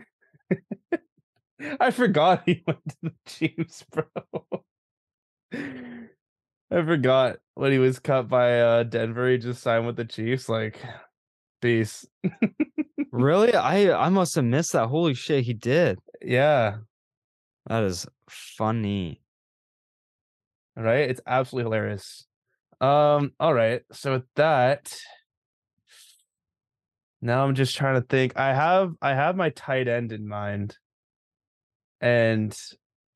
I 1.80 1.90
forgot 1.90 2.42
he 2.46 2.62
went 2.66 2.80
to 2.88 2.96
the 3.02 3.12
Chiefs, 3.26 3.84
bro. 3.90 4.05
I 6.70 6.82
forgot 6.84 7.36
when 7.55 7.72
he 7.72 7.78
was 7.78 7.98
cut 7.98 8.28
by 8.28 8.60
uh 8.60 8.82
Denver. 8.82 9.30
He 9.30 9.38
just 9.38 9.62
signed 9.62 9.86
with 9.86 9.96
the 9.96 10.05
Chiefs. 10.05 10.48
Like, 10.48 10.80
peace. 11.62 12.06
really? 13.12 13.55
I 13.55 13.92
I 13.92 14.09
must 14.10 14.34
have 14.34 14.44
missed 14.44 14.72
that. 14.72 14.88
Holy 14.88 15.14
shit, 15.14 15.44
he 15.44 15.55
did. 15.55 15.98
Yeah, 16.20 16.78
That 17.66 17.84
is 17.84 18.06
funny. 18.28 19.22
right. 20.76 21.09
It's 21.09 21.20
absolutely 21.26 21.66
hilarious. 21.70 22.26
Um. 22.80 23.32
All 23.40 23.55
right. 23.55 23.82
So 23.92 24.12
with 24.12 24.24
that, 24.36 24.94
now 27.20 27.44
I'm 27.44 27.54
just 27.54 27.76
trying 27.76 28.00
to 28.00 28.06
think. 28.06 28.36
I 28.36 28.54
have 28.54 28.94
I 29.02 29.14
have 29.14 29.36
my 29.36 29.50
tight 29.50 29.88
end 29.88 30.12
in 30.12 30.26
mind, 30.28 30.76
and 32.00 32.56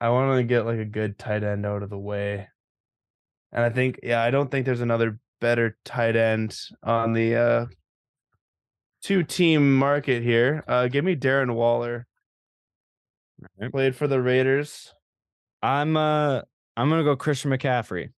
I 0.00 0.10
want 0.10 0.36
to 0.38 0.44
get 0.44 0.66
like 0.66 0.78
a 0.78 0.84
good 0.84 1.18
tight 1.18 1.44
end 1.44 1.64
out 1.64 1.82
of 1.82 1.90
the 1.90 1.98
way. 1.98 2.48
And 3.52 3.62
I 3.62 3.70
think, 3.70 4.00
yeah, 4.02 4.22
I 4.22 4.30
don't 4.30 4.50
think 4.50 4.66
there's 4.66 4.80
another 4.80 5.20
better 5.40 5.76
tight 5.84 6.16
end 6.16 6.56
on 6.82 7.12
the 7.12 7.36
uh 7.36 7.66
two 9.02 9.22
team 9.22 9.78
market 9.78 10.22
here. 10.22 10.64
Uh 10.66 10.88
give 10.88 11.04
me 11.04 11.14
Darren 11.14 11.54
Waller. 11.54 12.06
Right. 13.60 13.70
Played 13.70 13.96
for 13.96 14.08
the 14.08 14.20
Raiders. 14.20 14.92
I'm 15.62 15.96
uh 15.96 16.42
I'm 16.76 16.88
gonna 16.88 17.04
go 17.04 17.14
Christian 17.14 17.50
McCaffrey. 17.52 18.10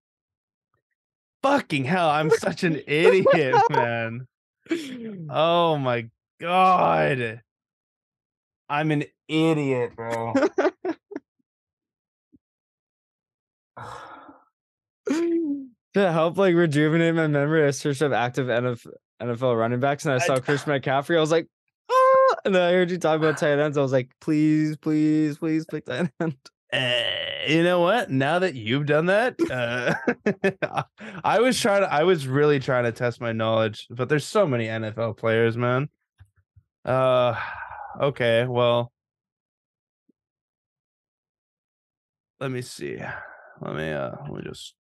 Fucking 1.43 1.85
hell, 1.85 2.09
I'm 2.09 2.31
such 2.31 2.65
an 2.65 2.81
idiot, 2.86 3.56
man. 3.70 4.27
Oh 5.31 5.77
my 5.77 6.09
god. 6.41 7.43
I'm 8.69 8.91
an 8.91 9.05
idiot, 9.28 9.95
bro. 9.97 10.35
to 15.95 16.12
help 16.12 16.36
like 16.36 16.55
rejuvenate 16.55 17.15
my 17.15 17.27
memory, 17.27 17.66
I 17.66 17.70
searched 17.70 18.03
up 18.03 18.12
active 18.12 18.49
NFL, 18.49 18.93
NFL 19.23 19.59
running 19.59 19.81
backs 19.81 20.05
and 20.05 20.12
I 20.12 20.16
I 20.16 20.19
saw 20.19 20.35
d- 20.36 20.43
Christian 20.43 20.73
McCaffrey. 20.73 21.16
I 21.16 21.20
was 21.20 21.31
like, 21.31 21.47
ah! 21.91 22.35
and 22.45 22.55
then 22.55 22.62
I 22.62 22.73
heard 22.73 22.91
you 22.91 22.99
talk 22.99 23.16
about 23.16 23.39
tight 23.39 23.59
ends. 23.59 23.78
I 23.78 23.82
was 23.82 23.93
like, 23.93 24.11
please, 24.20 24.77
please, 24.77 25.39
please 25.39 25.65
pick 25.65 25.86
tight 25.86 26.11
end. 26.20 26.36
Eh, 26.75 27.47
you 27.55 27.63
know 27.63 27.79
what? 27.79 28.11
Now 28.11 28.41
that 28.41 28.57
you've 28.57 28.87
done 28.87 29.07
that, 29.07 29.37
uh, 29.49 30.83
I 31.25 31.39
was 31.39 31.61
trying 31.61 31.83
to, 31.83 31.93
I 31.93 32.03
was 32.03 32.27
really 32.27 32.59
trying 32.59 32.83
to 32.83 32.91
test 32.91 33.21
my 33.21 33.31
knowledge, 33.31 33.87
but 33.91 34.09
there's 34.09 34.25
so 34.25 34.45
many 34.45 34.67
NFL 34.67 35.17
players, 35.17 35.57
man. 35.57 35.89
Uh, 36.85 37.39
okay, 38.01 38.45
well, 38.47 38.91
let 42.41 42.51
me 42.51 42.61
see. 42.61 42.99
Let 43.61 43.77
me, 43.77 43.91
uh, 43.93 44.11
let 44.23 44.33
me 44.33 44.43
just, 44.43 44.75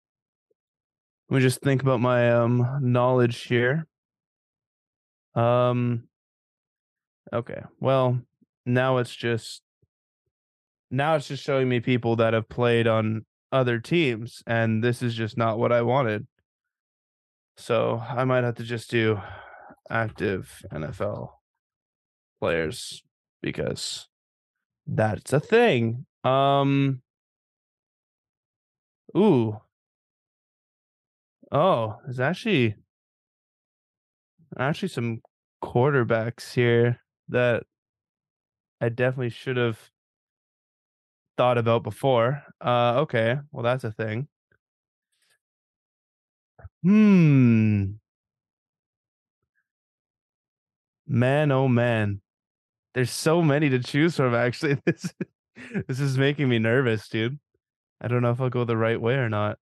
let 1.29 1.37
me 1.37 1.41
just 1.43 1.61
think 1.61 1.83
about 1.83 1.99
my 1.99 2.31
um 2.31 2.79
knowledge 2.81 3.43
here. 3.43 3.85
Um, 5.35 6.07
okay, 7.31 7.61
well, 7.79 8.19
now 8.65 8.97
it's 8.97 9.15
just 9.15 9.61
now 10.93 11.15
it's 11.15 11.27
just 11.27 11.43
showing 11.43 11.67
me 11.67 11.79
people 11.79 12.15
that 12.15 12.33
have 12.33 12.47
played 12.47 12.87
on 12.87 13.25
other 13.51 13.79
teams 13.79 14.41
and 14.47 14.83
this 14.83 15.01
is 15.01 15.13
just 15.13 15.37
not 15.37 15.59
what 15.59 15.71
i 15.71 15.81
wanted 15.81 16.25
so 17.57 18.01
i 18.09 18.23
might 18.23 18.43
have 18.43 18.55
to 18.55 18.63
just 18.63 18.89
do 18.89 19.19
active 19.89 20.63
nfl 20.71 21.29
players 22.39 23.03
because 23.41 24.07
that's 24.85 25.31
a 25.31 25.39
thing. 25.39 26.05
Um 26.23 27.01
Ooh. 29.15 29.59
Oh, 31.51 31.97
there's 32.03 32.19
actually 32.19 32.75
actually 34.57 34.89
some 34.89 35.21
quarterbacks 35.63 36.53
here 36.53 36.99
that 37.29 37.63
I 38.81 38.89
definitely 38.89 39.29
should 39.29 39.57
have 39.57 39.79
thought 41.37 41.57
about 41.57 41.83
before. 41.83 42.43
Uh 42.61 43.01
okay, 43.01 43.37
well 43.51 43.63
that's 43.63 43.83
a 43.83 43.91
thing. 43.91 44.27
Hmm. 46.83 47.93
Man, 51.07 51.51
oh 51.51 51.67
man. 51.67 52.21
There's 52.93 53.11
so 53.11 53.41
many 53.41 53.69
to 53.69 53.79
choose 53.79 54.15
from 54.15 54.35
actually. 54.35 54.77
This 54.85 55.13
this 55.87 55.99
is 55.99 56.17
making 56.17 56.49
me 56.49 56.59
nervous, 56.59 57.07
dude. 57.07 57.39
I 58.01 58.07
don't 58.07 58.21
know 58.21 58.31
if 58.31 58.41
I'll 58.41 58.49
go 58.49 58.65
the 58.65 58.75
right 58.75 58.99
way 58.99 59.15
or 59.15 59.29
not. 59.29 59.59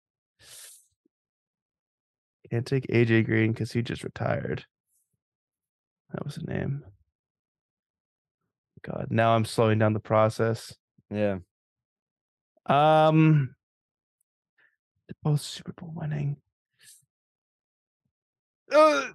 Can't 2.50 2.66
take 2.66 2.86
AJ 2.88 3.26
Green 3.26 3.52
because 3.52 3.72
he 3.72 3.82
just 3.82 4.02
retired. 4.02 4.64
That 6.12 6.24
was 6.24 6.36
a 6.36 6.44
name. 6.44 6.84
God, 8.82 9.08
now 9.10 9.34
I'm 9.34 9.44
slowing 9.44 9.78
down 9.78 9.92
the 9.92 10.00
process. 10.00 10.74
Yeah. 11.10 11.38
Um, 12.66 13.54
they're 15.08 15.16
both 15.22 15.40
Super 15.40 15.72
Bowl 15.72 15.92
winning. 15.94 16.36
Uh, 18.72 19.08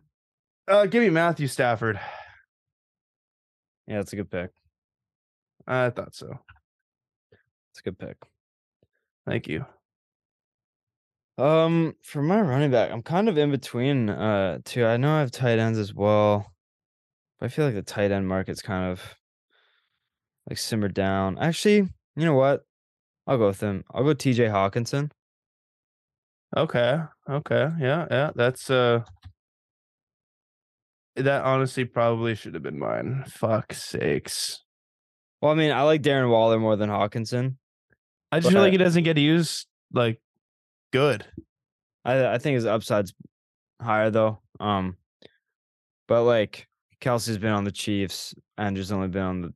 uh, 0.67 0.85
give 0.85 1.01
me 1.01 1.09
Matthew 1.09 1.47
Stafford. 1.47 1.99
Yeah, 3.87 3.97
that's 3.97 4.13
a 4.13 4.17
good 4.17 4.29
pick. 4.29 4.51
I 5.67 5.89
thought 5.89 6.13
so. 6.13 6.39
It's 7.71 7.79
a 7.79 7.83
good 7.83 7.97
pick. 7.97 8.17
Thank 9.25 9.47
you. 9.47 9.65
Um, 11.37 11.95
for 12.03 12.21
my 12.21 12.41
running 12.41 12.71
back, 12.71 12.91
I'm 12.91 13.01
kind 13.01 13.29
of 13.29 13.37
in 13.37 13.49
between 13.49 14.09
uh 14.09 14.59
two. 14.65 14.85
I 14.85 14.97
know 14.97 15.15
I 15.15 15.21
have 15.21 15.31
tight 15.31 15.57
ends 15.57 15.79
as 15.79 15.93
well, 15.93 16.51
but 17.39 17.45
I 17.45 17.49
feel 17.49 17.65
like 17.65 17.75
the 17.75 17.81
tight 17.81 18.11
end 18.11 18.27
market's 18.27 18.61
kind 18.61 18.91
of 18.91 19.01
like 20.49 20.57
simmered 20.57 20.93
down. 20.93 21.37
Actually, 21.39 21.87
you 22.15 22.25
know 22.25 22.35
what? 22.35 22.65
I'll 23.27 23.37
go 23.37 23.47
with 23.47 23.59
him. 23.59 23.83
I'll 23.91 24.03
go 24.03 24.13
TJ 24.13 24.49
Hockenson. 24.49 25.11
Okay. 26.55 26.99
Okay. 27.29 27.69
Yeah. 27.79 28.07
Yeah. 28.09 28.31
That's 28.35 28.69
uh. 28.69 29.03
That 31.15 31.43
honestly 31.43 31.85
probably 31.85 32.35
should 32.35 32.53
have 32.53 32.63
been 32.63 32.79
mine. 32.79 33.25
Fuck 33.27 33.73
sakes. 33.73 34.63
Well, 35.41 35.51
I 35.51 35.55
mean, 35.55 35.71
I 35.71 35.81
like 35.83 36.01
Darren 36.01 36.29
Waller 36.29 36.59
more 36.59 36.75
than 36.75 36.89
Hockenson. 36.89 37.55
I 38.31 38.39
just 38.39 38.53
feel 38.53 38.61
like 38.61 38.71
he 38.71 38.77
doesn't 38.77 39.03
get 39.03 39.17
used 39.17 39.67
like 39.93 40.21
good. 40.91 41.25
I 42.05 42.33
I 42.33 42.37
think 42.37 42.55
his 42.55 42.65
upside's 42.65 43.13
higher 43.81 44.09
though. 44.11 44.39
Um, 44.59 44.97
but 46.07 46.23
like 46.23 46.67
Kelce's 47.01 47.37
been 47.37 47.51
on 47.51 47.63
the 47.63 47.71
Chiefs, 47.71 48.35
Andrew's 48.57 48.91
only 48.91 49.07
been 49.07 49.23
on 49.23 49.41
the 49.41 49.53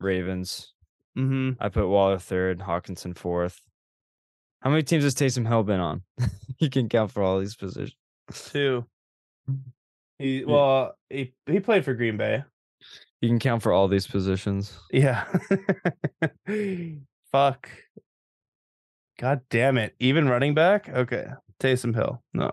Ravens. 0.00 0.72
Mm-hmm. 1.18 1.62
I 1.62 1.68
put 1.68 1.88
Waller 1.88 2.18
third, 2.18 2.60
Hockenson 2.60 3.16
fourth. 3.16 3.60
How 4.60 4.70
many 4.70 4.82
teams 4.82 5.04
has 5.04 5.14
Taysom 5.14 5.46
Hill 5.46 5.62
been 5.62 5.80
on? 5.80 6.02
he 6.58 6.68
can 6.68 6.88
count 6.88 7.10
for 7.10 7.22
all 7.22 7.40
these 7.40 7.56
positions. 7.56 7.96
Two. 8.32 8.84
He 10.18 10.44
well, 10.44 10.96
he 11.08 11.32
he 11.46 11.60
played 11.60 11.84
for 11.84 11.94
Green 11.94 12.16
Bay. 12.16 12.44
He 13.20 13.28
can 13.28 13.38
count 13.38 13.62
for 13.62 13.72
all 13.72 13.88
these 13.88 14.06
positions. 14.06 14.78
Yeah. 14.92 15.24
Fuck. 17.32 17.68
God 19.18 19.40
damn 19.50 19.76
it. 19.78 19.94
Even 19.98 20.28
running 20.28 20.54
back? 20.54 20.88
Okay. 20.88 21.26
Taysom 21.58 21.94
Hill. 21.94 22.22
No. 22.32 22.50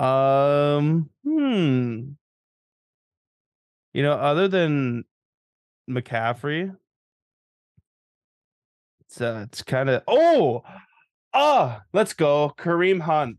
um 0.04 1.10
hmm. 1.24 2.10
You 3.92 4.02
know, 4.02 4.12
other 4.12 4.48
than 4.48 5.04
McCaffrey, 5.88 6.74
it's 9.00 9.20
uh, 9.20 9.44
it's 9.46 9.62
kind 9.62 9.88
of 9.88 10.02
oh 10.06 10.62
ah, 11.34 11.82
let's 11.92 12.12
go. 12.14 12.52
Kareem 12.58 13.00
Hunt. 13.00 13.38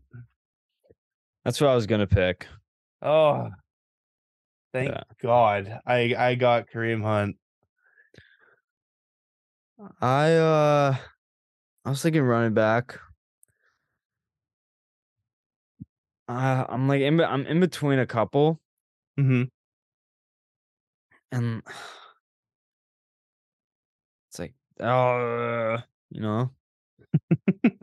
That's 1.44 1.60
what 1.60 1.70
I 1.70 1.74
was 1.74 1.86
gonna 1.86 2.06
pick. 2.06 2.46
Oh, 3.02 3.48
thank 4.72 4.90
Yeah. 4.90 5.02
God. 5.22 5.80
I 5.86 6.14
I 6.18 6.34
got 6.34 6.66
Kareem 6.70 7.02
Hunt. 7.02 7.36
I 10.00 10.32
uh 10.34 10.96
I 11.84 11.88
was 11.90 12.02
thinking 12.02 12.22
running 12.22 12.52
back. 12.52 12.98
Uh, 16.28 16.64
I'm 16.68 16.86
like 16.86 17.00
in, 17.00 17.20
I'm 17.20 17.44
in 17.46 17.58
between 17.58 17.98
a 17.98 18.06
couple 18.06 18.60
Mm-hmm. 19.18 19.42
and 21.32 21.62
oh 24.80 25.78
you 26.10 26.20
know 26.20 26.50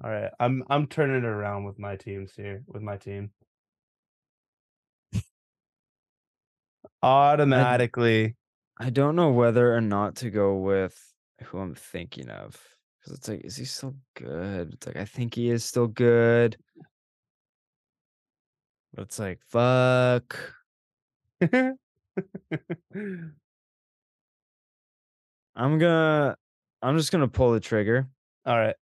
All 0.03 0.09
right, 0.09 0.31
I'm 0.39 0.63
I'm 0.69 0.87
turning 0.87 1.17
it 1.17 1.25
around 1.25 1.65
with 1.65 1.77
my 1.79 1.95
teams 1.95 2.33
here. 2.35 2.63
With 2.67 2.81
my 2.81 2.97
team, 2.97 3.31
automatically. 7.03 8.35
I 8.79 8.89
don't 8.89 9.15
know 9.15 9.31
whether 9.31 9.75
or 9.75 9.81
not 9.81 10.15
to 10.17 10.29
go 10.29 10.55
with 10.55 10.97
who 11.43 11.59
I'm 11.59 11.75
thinking 11.75 12.29
of 12.29 12.57
because 12.99 13.17
it's 13.17 13.27
like, 13.27 13.43
is 13.43 13.57
he 13.57 13.65
still 13.65 13.95
good? 14.15 14.73
It's 14.73 14.87
like 14.87 14.95
I 14.95 15.05
think 15.05 15.35
he 15.35 15.49
is 15.49 15.65
still 15.65 15.87
good, 15.87 16.57
but 18.93 19.03
it's 19.03 19.19
like 19.19 19.39
fuck. 19.49 20.37
I'm 21.41 21.77
gonna, 25.55 26.37
I'm 26.81 26.97
just 26.97 27.11
gonna 27.11 27.27
pull 27.27 27.51
the 27.51 27.59
trigger. 27.59 28.07
All 28.45 28.57
right. 28.57 28.75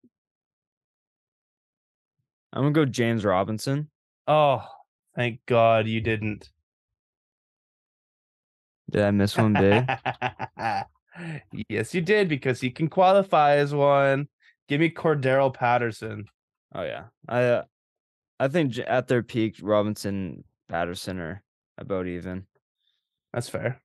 I'm 2.51 2.63
gonna 2.63 2.71
go 2.71 2.85
James 2.85 3.23
Robinson. 3.23 3.89
Oh, 4.27 4.61
thank 5.15 5.39
God 5.45 5.87
you 5.87 6.01
didn't. 6.01 6.49
Did 8.91 9.01
I 9.03 9.11
miss 9.11 9.37
one 9.37 9.53
big? 9.53 9.89
yes, 11.69 11.93
you 11.93 12.01
did 12.01 12.27
because 12.29 12.61
he 12.61 12.69
can 12.69 12.87
qualify 12.87 13.55
as 13.55 13.73
one. 13.73 14.27
Give 14.67 14.79
me 14.81 14.89
Cordarrelle 14.89 15.53
Patterson. 15.53 16.25
oh 16.73 16.83
yeah, 16.83 17.05
I, 17.27 17.43
uh, 17.43 17.63
I 18.39 18.47
think 18.47 18.77
at 18.79 19.07
their 19.07 19.23
peak, 19.23 19.57
Robinson, 19.61 20.43
Patterson 20.67 21.19
are 21.19 21.43
about 21.77 22.07
even. 22.07 22.45
That's 23.33 23.49
fair. 23.49 23.81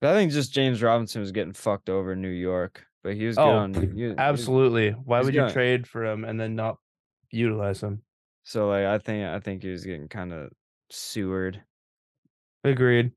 But 0.00 0.10
I 0.10 0.14
think 0.14 0.32
just 0.32 0.52
James 0.52 0.82
Robinson 0.82 1.20
was 1.20 1.32
getting 1.32 1.52
fucked 1.54 1.88
over 1.90 2.12
in 2.12 2.22
New 2.22 2.28
York, 2.28 2.84
but 3.02 3.14
he 3.14 3.26
was 3.26 3.38
Oh, 3.38 3.50
on. 3.50 3.74
he 3.74 3.80
was- 3.86 3.90
he 3.96 4.14
Absolutely. 4.16 4.90
Why 4.90 5.22
would 5.22 5.34
you 5.34 5.48
trade 5.50 5.86
for 5.86 6.04
him 6.04 6.24
and 6.24 6.38
then 6.38 6.54
not 6.54 6.78
utilize 7.30 7.82
him? 7.82 8.02
So 8.44 8.68
like, 8.68 8.84
I 8.86 8.98
think 8.98 9.26
I 9.26 9.40
think 9.40 9.62
he 9.62 9.70
was 9.70 9.84
getting 9.84 10.08
kind 10.08 10.32
of 10.32 10.50
sewered. 10.90 11.62
Agreed. 12.64 13.12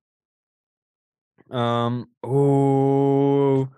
Um. 1.52 2.08
Oh, 2.24 3.70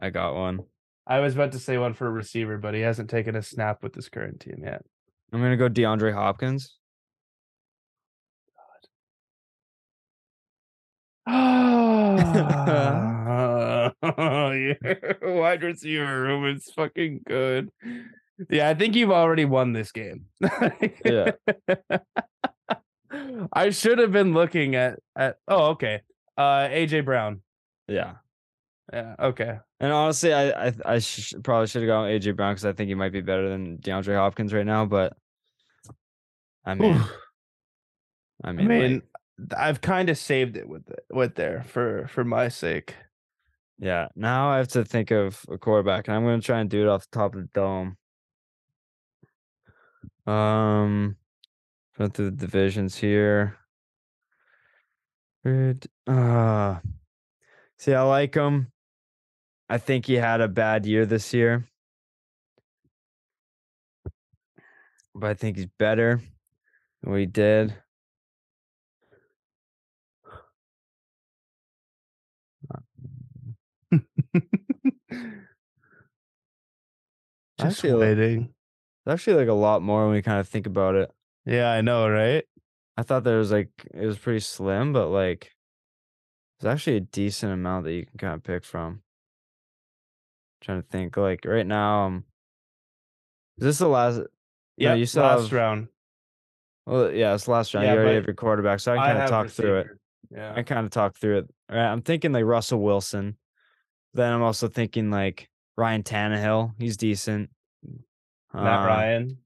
I 0.00 0.10
got 0.10 0.34
one. 0.34 0.60
I 1.06 1.20
was 1.20 1.34
about 1.34 1.52
to 1.52 1.58
say 1.58 1.78
one 1.78 1.94
for 1.94 2.06
a 2.06 2.10
receiver, 2.10 2.58
but 2.58 2.74
he 2.74 2.80
hasn't 2.80 3.10
taken 3.10 3.36
a 3.36 3.42
snap 3.42 3.82
with 3.82 3.92
this 3.92 4.08
current 4.08 4.40
team 4.40 4.62
yet. 4.64 4.82
I'm 5.32 5.40
gonna 5.40 5.56
go 5.56 5.68
DeAndre 5.68 6.14
Hopkins. 6.14 6.76
Oh, 11.26 12.16
wide 15.22 15.62
receiver 15.62 16.22
room 16.22 16.46
is 16.46 16.70
fucking 16.74 17.20
good. 17.26 17.70
Yeah, 18.50 18.68
I 18.68 18.74
think 18.74 18.94
you've 18.94 19.10
already 19.10 19.44
won 19.44 19.72
this 19.72 19.92
game. 19.92 20.26
Yeah. 21.04 21.32
I 23.52 23.70
should 23.70 23.98
have 23.98 24.12
been 24.12 24.34
looking 24.34 24.74
at 24.74 24.98
at 25.16 25.38
oh 25.48 25.70
okay. 25.70 26.02
Uh 26.36 26.68
AJ 26.68 27.04
Brown. 27.04 27.42
Yeah. 27.88 28.14
Yeah, 28.92 29.16
okay. 29.18 29.58
And 29.80 29.92
honestly, 29.92 30.32
I 30.34 30.66
I 30.68 30.72
I 30.84 30.98
sh- 30.98 31.34
probably 31.42 31.66
should 31.68 31.82
have 31.82 31.88
gone 31.88 32.08
AJ 32.08 32.36
Brown 32.36 32.52
because 32.52 32.66
I 32.66 32.72
think 32.72 32.88
he 32.88 32.94
might 32.94 33.12
be 33.12 33.22
better 33.22 33.48
than 33.48 33.78
DeAndre 33.78 34.16
Hopkins 34.16 34.52
right 34.52 34.66
now. 34.66 34.84
But 34.84 35.16
I 36.64 36.74
mean, 36.74 36.94
Oof. 36.94 37.12
I 38.42 38.48
I 38.50 38.52
mean, 38.52 38.68
mean, 38.68 39.02
like, 39.38 39.58
I've 39.58 39.80
kind 39.80 40.10
of 40.10 40.18
saved 40.18 40.56
it 40.56 40.68
with 40.68 40.88
it 40.90 41.04
with 41.10 41.34
there 41.34 41.62
for 41.64 42.06
for 42.08 42.24
my 42.24 42.48
sake. 42.48 42.94
Yeah. 43.78 44.08
Now 44.14 44.50
I 44.50 44.58
have 44.58 44.68
to 44.68 44.84
think 44.84 45.10
of 45.10 45.44
a 45.48 45.58
quarterback, 45.58 46.08
and 46.08 46.16
I'm 46.16 46.24
gonna 46.24 46.40
try 46.40 46.60
and 46.60 46.68
do 46.68 46.82
it 46.82 46.88
off 46.88 47.08
the 47.10 47.18
top 47.18 47.34
of 47.34 47.40
the 47.42 47.48
dome. 47.54 47.96
Um, 50.26 51.16
going 51.98 52.10
through 52.10 52.30
the 52.30 52.36
divisions 52.36 52.96
here. 52.96 53.58
Good. 55.44 55.86
Uh, 56.06 56.78
see, 57.78 57.94
I 57.94 58.02
like 58.02 58.34
him. 58.34 58.72
I 59.68 59.78
think 59.78 60.06
he 60.06 60.14
had 60.14 60.40
a 60.40 60.48
bad 60.48 60.86
year 60.86 61.06
this 61.06 61.32
year, 61.34 61.68
but 65.14 65.30
I 65.30 65.34
think 65.34 65.56
he's 65.56 65.66
better 65.78 66.20
than 67.02 67.10
what 67.10 67.20
he 67.20 67.26
did. 67.26 67.74
Just 77.58 77.78
Actually, 77.84 77.92
like- 77.92 78.00
waiting. 78.18 78.54
It's 79.06 79.12
actually 79.12 79.36
like 79.36 79.48
a 79.48 79.52
lot 79.52 79.82
more 79.82 80.04
when 80.06 80.14
we 80.14 80.22
kind 80.22 80.40
of 80.40 80.48
think 80.48 80.66
about 80.66 80.94
it. 80.94 81.10
Yeah, 81.44 81.70
I 81.70 81.82
know, 81.82 82.08
right? 82.08 82.44
I 82.96 83.02
thought 83.02 83.24
there 83.24 83.38
was 83.38 83.50
like 83.52 83.68
it 83.92 84.06
was 84.06 84.18
pretty 84.18 84.40
slim, 84.40 84.92
but 84.92 85.08
like 85.08 85.50
there's 86.60 86.72
actually 86.72 86.96
a 86.96 87.00
decent 87.00 87.52
amount 87.52 87.84
that 87.84 87.92
you 87.92 88.06
can 88.06 88.18
kind 88.18 88.34
of 88.34 88.42
pick 88.42 88.64
from. 88.64 89.00
trying 90.60 90.80
to 90.82 90.88
think, 90.88 91.16
like 91.16 91.44
right 91.44 91.66
now, 91.66 92.04
um, 92.06 92.24
is 93.58 93.64
this 93.64 93.78
the 93.78 93.88
last? 93.88 94.20
Yeah, 94.76 94.94
you 94.94 95.06
still 95.06 95.22
last 95.24 95.42
have- 95.42 95.52
round. 95.52 95.88
Well, 96.86 97.10
yeah, 97.12 97.34
it's 97.34 97.48
last 97.48 97.72
round. 97.74 97.86
Yeah, 97.86 97.94
you 97.94 97.98
already 98.00 98.14
have 98.16 98.26
your 98.26 98.34
quarterback, 98.34 98.78
so 98.80 98.92
I 98.92 98.96
can 98.96 99.04
kind 99.06 99.18
of 99.22 99.30
talk 99.30 99.48
through 99.48 99.78
it. 99.78 99.86
Yeah. 100.30 100.52
I 100.54 100.62
kind 100.62 100.84
of 100.84 100.90
talk 100.92 101.16
through 101.16 101.38
it. 101.38 101.54
All 101.70 101.76
right, 101.76 101.86
I'm 101.90 102.02
thinking 102.02 102.32
like 102.32 102.44
Russell 102.44 102.80
Wilson. 102.80 103.36
Then 104.12 104.32
I'm 104.32 104.42
also 104.42 104.68
thinking 104.68 105.10
like 105.10 105.48
Ryan 105.76 106.02
Tannehill. 106.02 106.72
He's 106.78 106.96
decent. 106.96 107.50
Matt 108.52 108.82
Uh, 108.82 108.86
Ryan. 108.86 109.38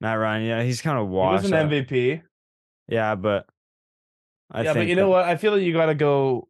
Matt 0.00 0.18
Ryan. 0.18 0.44
Yeah, 0.44 0.62
he's 0.62 0.80
kind 0.82 0.98
of 0.98 1.08
washed. 1.08 1.46
He 1.46 1.52
was 1.52 1.60
an. 1.60 1.68
MVP. 1.70 2.22
Yeah, 2.88 3.14
but 3.14 3.46
I 4.50 4.62
yeah, 4.62 4.72
think 4.72 4.82
but 4.82 4.86
you 4.88 4.96
know 4.96 5.02
that- 5.06 5.08
what? 5.10 5.24
I 5.24 5.36
feel 5.36 5.52
like 5.52 5.62
you 5.62 5.72
got 5.72 5.86
to 5.86 5.94
go 5.94 6.48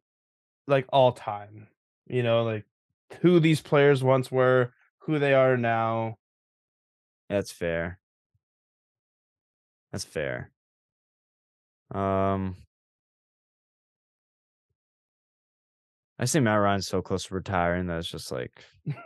like 0.67 0.87
all 0.93 1.13
time. 1.13 1.69
You 2.07 2.23
know, 2.23 2.43
like 2.45 2.65
who 3.21 3.41
these 3.41 3.61
players 3.61 4.03
once 4.03 4.31
were, 4.31 4.73
who 5.01 5.19
they 5.19 5.35
are 5.35 5.57
now. 5.57 6.17
That's 7.29 7.53
fair. 7.53 7.99
That's 9.93 10.05
fair. 10.05 10.51
Um, 11.95 12.57
I 16.19 16.25
see 16.25 16.41
Matt 16.41 16.61
Ryan's 16.61 16.87
so 16.87 17.03
close 17.03 17.25
to 17.25 17.35
retiring 17.35 17.87
that 17.89 17.99
it's 17.99 18.09
just 18.11 18.33
like, 18.33 18.65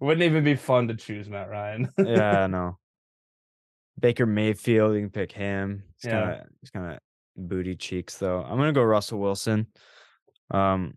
Wouldn't 0.00 0.22
even 0.22 0.42
be 0.42 0.56
fun 0.56 0.88
to 0.88 0.94
choose 0.94 1.28
Matt 1.28 1.48
Ryan. 1.50 1.90
yeah, 1.98 2.46
no. 2.50 2.78
Baker 4.00 4.26
Mayfield, 4.26 4.94
you 4.94 5.00
can 5.00 5.10
pick 5.10 5.32
him. 5.32 5.84
He's 5.96 6.10
Yeah. 6.10 6.20
kind 6.22 6.40
of 6.40 6.46
he's 6.60 6.70
kind 6.70 6.92
of 6.92 6.98
booty 7.36 7.76
cheeks 7.76 8.18
though. 8.18 8.42
I'm 8.42 8.56
gonna 8.58 8.72
go 8.72 8.82
Russell 8.82 9.18
Wilson. 9.20 9.66
Um, 10.50 10.94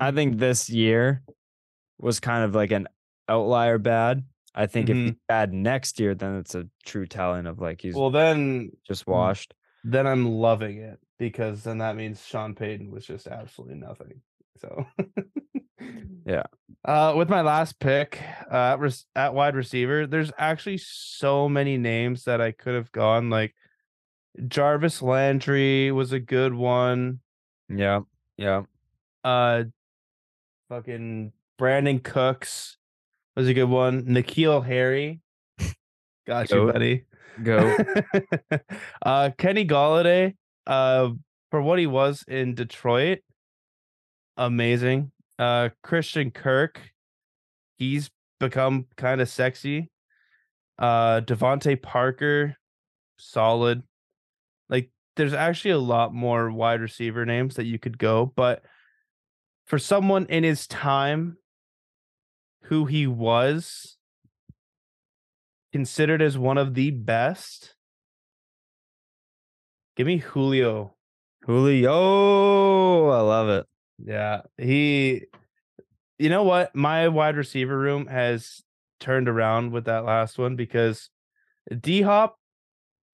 I 0.00 0.10
think 0.10 0.38
this 0.38 0.68
year 0.68 1.22
was 1.98 2.18
kind 2.20 2.44
of 2.44 2.54
like 2.54 2.72
an 2.72 2.88
outlier 3.28 3.78
bad. 3.78 4.24
I 4.54 4.66
think 4.66 4.90
if 4.90 4.96
he's 4.96 5.14
bad 5.28 5.52
next 5.52 5.98
year, 6.00 6.14
then 6.14 6.36
it's 6.38 6.54
a 6.54 6.68
true 6.84 7.06
telling 7.06 7.46
of 7.46 7.60
like 7.60 7.80
he's 7.80 7.94
well, 7.94 8.10
then 8.10 8.72
just 8.86 9.06
washed. 9.06 9.54
then 9.84 10.06
I'm 10.06 10.26
loving 10.28 10.78
it 10.78 10.98
because 11.18 11.62
then 11.62 11.78
that 11.78 11.96
means 11.96 12.24
Sean 12.26 12.54
Payton 12.54 12.90
was 12.90 13.06
just 13.06 13.26
absolutely 13.26 13.76
nothing. 13.76 14.20
So 14.58 14.84
Yeah. 16.24 16.44
Uh 16.84 17.14
with 17.16 17.28
my 17.28 17.40
last 17.42 17.78
pick 17.80 18.20
uh 18.50 18.72
at, 18.74 18.78
res- 18.80 19.06
at 19.14 19.34
wide 19.34 19.56
receiver, 19.56 20.06
there's 20.06 20.32
actually 20.38 20.78
so 20.78 21.48
many 21.48 21.76
names 21.78 22.24
that 22.24 22.40
I 22.40 22.52
could 22.52 22.74
have 22.74 22.92
gone 22.92 23.28
like 23.30 23.54
Jarvis 24.48 25.02
Landry 25.02 25.92
was 25.92 26.12
a 26.12 26.20
good 26.20 26.54
one. 26.54 27.20
Yeah, 27.68 28.00
yeah. 28.36 28.62
Uh 29.24 29.64
fucking 30.68 31.32
Brandin 31.60 32.02
Cooks 32.02 32.76
was 33.36 33.48
a 33.48 33.54
good 33.54 33.68
one. 33.68 34.02
N'Keal 34.04 34.64
Harry. 34.64 35.20
Got 36.26 36.50
you, 36.50 36.56
Goat. 36.56 36.72
buddy. 36.72 37.04
Go. 37.42 37.76
uh 39.04 39.30
Kenny 39.38 39.66
Golladay, 39.66 40.34
uh 40.66 41.10
for 41.50 41.60
what 41.62 41.78
he 41.78 41.86
was 41.86 42.24
in 42.28 42.54
Detroit, 42.54 43.18
amazing. 44.36 45.10
Uh 45.42 45.70
Christian 45.82 46.30
Kirk, 46.30 46.80
he's 47.76 48.10
become 48.38 48.86
kind 48.96 49.20
of 49.20 49.28
sexy. 49.28 49.90
Uh 50.78 51.20
DeVante 51.20 51.82
Parker, 51.82 52.56
solid. 53.18 53.82
Like 54.68 54.90
there's 55.16 55.34
actually 55.34 55.72
a 55.72 55.78
lot 55.78 56.14
more 56.14 56.50
wide 56.52 56.80
receiver 56.80 57.26
names 57.26 57.56
that 57.56 57.66
you 57.66 57.78
could 57.78 57.98
go, 57.98 58.32
but 58.36 58.62
for 59.66 59.78
someone 59.78 60.26
in 60.26 60.44
his 60.44 60.66
time 60.66 61.38
who 62.64 62.84
he 62.84 63.06
was 63.06 63.96
considered 65.72 66.22
as 66.22 66.38
one 66.38 66.58
of 66.58 66.74
the 66.74 66.90
best. 66.90 67.74
Give 69.96 70.06
me 70.06 70.18
Julio. 70.18 70.94
Julio, 71.44 73.08
I 73.08 73.20
love 73.20 73.48
it. 73.48 73.66
Yeah, 74.04 74.42
he. 74.58 75.26
You 76.18 76.28
know 76.28 76.44
what? 76.44 76.74
My 76.74 77.08
wide 77.08 77.36
receiver 77.36 77.76
room 77.76 78.06
has 78.06 78.62
turned 79.00 79.28
around 79.28 79.72
with 79.72 79.86
that 79.86 80.04
last 80.04 80.38
one 80.38 80.54
because 80.56 81.10
D 81.80 82.02
Hop 82.02 82.38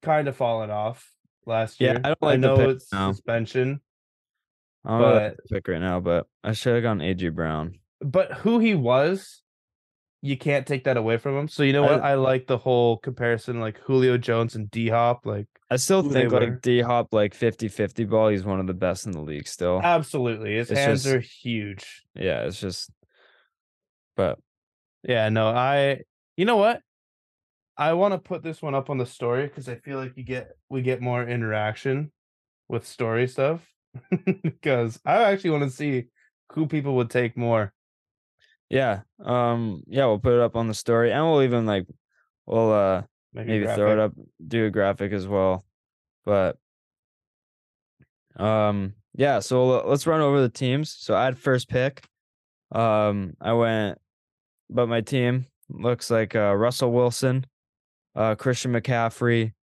kind 0.03 0.27
of 0.27 0.35
fallen 0.35 0.69
off 0.69 1.11
last 1.45 1.81
Yeah, 1.81 1.93
year. 1.93 2.01
I 2.03 2.07
don't 2.09 2.21
like 2.21 2.41
the 2.41 2.47
know 2.47 2.57
pick 2.57 2.69
it's 2.75 2.91
now. 2.91 3.11
suspension, 3.11 3.81
I 4.85 4.89
don't 4.91 4.99
know 4.99 5.13
but 5.13 5.37
the 5.37 5.55
pick 5.55 5.67
right 5.67 5.81
now, 5.81 5.99
but 5.99 6.27
I 6.43 6.51
should 6.53 6.75
have 6.75 6.83
gone 6.83 6.99
AJ 6.99 7.33
Brown. 7.33 7.79
but 8.01 8.31
who 8.33 8.59
he 8.59 8.75
was, 8.75 9.41
you 10.21 10.37
can't 10.37 10.67
take 10.67 10.83
that 10.83 10.97
away 10.97 11.17
from 11.17 11.37
him. 11.37 11.47
So 11.47 11.63
you 11.63 11.71
know 11.73 11.83
what? 11.83 12.01
I 12.01 12.15
like 12.15 12.47
the 12.47 12.57
whole 12.57 12.97
comparison, 12.97 13.59
like 13.59 13.79
Julio 13.79 14.17
Jones 14.17 14.55
and 14.55 14.69
D 14.69 14.89
Hop. 14.89 15.25
Like 15.25 15.47
I 15.71 15.77
still 15.77 16.01
think 16.03 16.31
like 16.31 16.61
D 16.61 16.81
Hop, 16.81 17.13
like 17.13 17.33
50 17.33 17.67
50 17.69 18.03
ball, 18.05 18.29
he's 18.29 18.43
one 18.43 18.59
of 18.59 18.67
the 18.67 18.73
best 18.73 19.05
in 19.05 19.11
the 19.13 19.21
league 19.21 19.47
still. 19.47 19.79
absolutely, 19.83 20.55
his 20.55 20.71
It's 20.71 20.79
hands 20.79 21.03
just- 21.03 21.15
are 21.15 21.19
huge. 21.19 22.03
yeah, 22.15 22.41
it's 22.43 22.59
just, 22.59 22.91
but 24.17 24.39
Yeah, 25.03 25.29
no, 25.29 25.47
I 25.49 26.01
you 26.35 26.45
know 26.45 26.57
what? 26.57 26.81
I 27.77 27.93
want 27.93 28.13
to 28.13 28.17
put 28.17 28.43
this 28.43 28.61
one 28.61 28.75
up 28.75 28.89
on 28.89 28.97
the 28.97 29.05
story 29.05 29.47
because 29.47 29.69
I 29.69 29.75
feel 29.75 29.97
like 29.97 30.17
you 30.17 30.23
get 30.23 30.51
we 30.69 30.81
get 30.81 31.01
more 31.01 31.23
interaction 31.25 32.11
with 32.67 32.85
story 32.85 33.27
stuff. 33.27 33.65
because 34.43 34.99
I 35.05 35.23
actually 35.31 35.49
want 35.51 35.63
to 35.63 35.69
see 35.71 36.05
who 36.51 36.67
people 36.67 36.95
would 36.97 37.09
take 37.09 37.35
more. 37.37 37.73
Yeah, 38.69 39.01
um, 39.23 39.83
yeah, 39.87 40.05
we'll 40.05 40.19
put 40.19 40.33
it 40.33 40.41
up 40.41 40.55
on 40.55 40.67
the 40.67 40.73
story 40.73 41.11
and 41.11 41.25
we'll 41.25 41.43
even 41.43 41.65
like, 41.65 41.87
we'll 42.45 42.71
uh 42.71 43.03
Make 43.33 43.47
maybe 43.47 43.65
throw 43.65 43.93
it 43.93 43.99
up, 43.99 44.13
do 44.45 44.65
a 44.65 44.69
graphic 44.71 45.11
as 45.11 45.27
well. 45.27 45.65
But 46.25 46.57
um, 48.35 48.93
yeah, 49.15 49.39
so 49.39 49.65
let's 49.87 50.07
run 50.07 50.21
over 50.21 50.41
the 50.41 50.49
teams. 50.49 50.95
So 50.97 51.15
I 51.15 51.25
had 51.25 51.37
first 51.37 51.69
pick. 51.69 52.03
Um, 52.71 53.33
I 53.41 53.53
went, 53.53 53.99
but 54.69 54.87
my 54.87 55.01
team 55.01 55.45
looks 55.69 56.09
like 56.09 56.35
uh, 56.35 56.55
Russell 56.55 56.91
Wilson, 56.91 57.45
uh, 58.15 58.35
Christian 58.35 58.73
McCaffrey, 58.73 59.53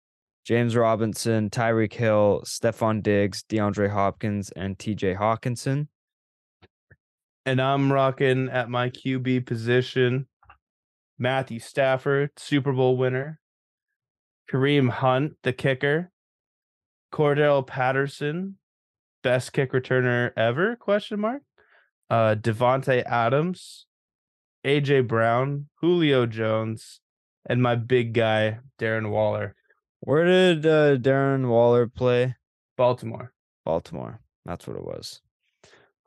James 0.45 0.77
Robinson, 0.77 1.51
Tyreek 1.51 1.93
Hill, 1.93 2.43
Stefon 2.45 3.03
Diggs, 3.03 3.45
DeAndre 3.49 3.91
Hopkins, 3.91 4.51
and 4.51 4.79
TJ 4.79 5.17
Hockenson. 5.17 5.89
And 7.47 7.61
I'm 7.63 7.93
rocking 7.93 8.49
at 8.49 8.69
my 8.69 8.91
QB 8.91 9.47
position 9.47 10.27
Matthew 11.17 11.61
Stafford, 11.61 12.31
Super 12.37 12.73
Bowl 12.73 12.97
winner, 12.97 13.41
Kareem 14.51 14.91
Hunt, 14.91 15.37
the 15.45 15.53
kicker, 15.53 16.11
Cordarrelle 17.13 17.67
Patterson, 17.67 18.59
best 19.23 19.53
kick 19.53 19.73
returner 19.73 20.33
ever? 20.37 20.77
Question 20.77 21.21
mark. 21.21 21.43
Uh, 22.11 22.35
Davante 22.35 23.05
Adams, 23.05 23.87
AJ 24.65 25.07
Brown, 25.07 25.69
Julio 25.81 26.27
Jones, 26.27 27.01
and 27.49 27.63
my 27.63 27.77
big 27.77 28.13
guy 28.13 28.59
Darren 28.79 29.11
Waller, 29.11 29.55
Where 30.01 30.25
did 30.25 30.67
uh, 30.67 30.97
Darren 30.97 31.49
Waller 31.49 31.87
play? 31.87 32.35
Baltimore. 32.77 33.33
Baltimore. 33.65 34.21
That's 34.45 34.67
what 34.67 34.77
it 34.77 34.85
was. 34.85 35.23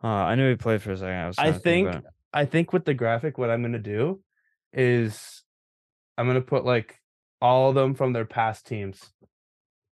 Uh, 0.04 0.08
I 0.08 0.36
knew 0.36 0.50
he 0.50 0.56
played 0.56 0.82
for 0.82 0.92
a 0.92 0.98
second. 0.98 1.16
I 1.16 1.28
was. 1.28 1.38
I 1.38 1.52
think. 1.52 1.96
I 2.32 2.46
think 2.46 2.74
with 2.74 2.86
the 2.86 2.94
graphic, 2.94 3.38
what 3.38 3.50
I'm 3.50 3.62
gonna 3.62 3.80
do 3.80 4.22
is 4.72 5.44
I'm 6.18 6.28
gonna 6.28 6.42
put 6.42 6.64
like 6.64 6.96
all 7.42 7.70
of 7.70 7.76
them 7.76 7.96
from 7.96 8.14
their 8.14 8.26
past 8.26 8.68
teams. 8.68 9.02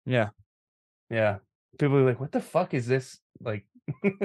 Yeah. 0.04 0.30
Yeah. 1.10 1.38
people 1.78 1.96
are 1.98 2.04
like, 2.04 2.20
"What 2.20 2.32
the 2.32 2.40
fuck 2.40 2.74
is 2.74 2.86
this?" 2.86 3.18
Like, 3.40 3.66
if 4.02 4.22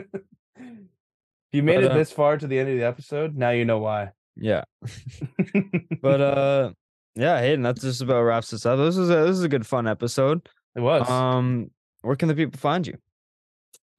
you 1.51 1.63
made 1.63 1.75
But, 1.75 1.83
it 1.83 1.91
uh, 1.91 1.97
this 1.97 2.11
far 2.11 2.37
to 2.37 2.47
the 2.47 2.57
end 2.57 2.69
of 2.69 2.77
the 2.77 2.83
episode, 2.83 3.35
now 3.37 3.51
you 3.51 3.65
know 3.65 3.79
why. 3.79 4.11
Yeah. 4.35 4.63
But 6.01 6.21
uh 6.21 6.71
yeah, 7.15 7.39
Hayden, 7.39 7.63
that 7.63 7.79
just 7.79 8.01
about 8.01 8.21
wraps 8.21 8.51
this 8.51 8.65
up. 8.65 8.77
This 8.77 8.97
is 8.97 9.09
a 9.09 9.15
this 9.15 9.31
is 9.37 9.43
a 9.43 9.49
good 9.49 9.67
fun 9.67 9.87
episode. 9.87 10.47
it 10.75 10.79
was 10.81 11.09
Um 11.09 11.71
where 12.01 12.15
can 12.15 12.27
the 12.27 12.35
people 12.35 12.57
find 12.59 12.87
you? 12.87 12.97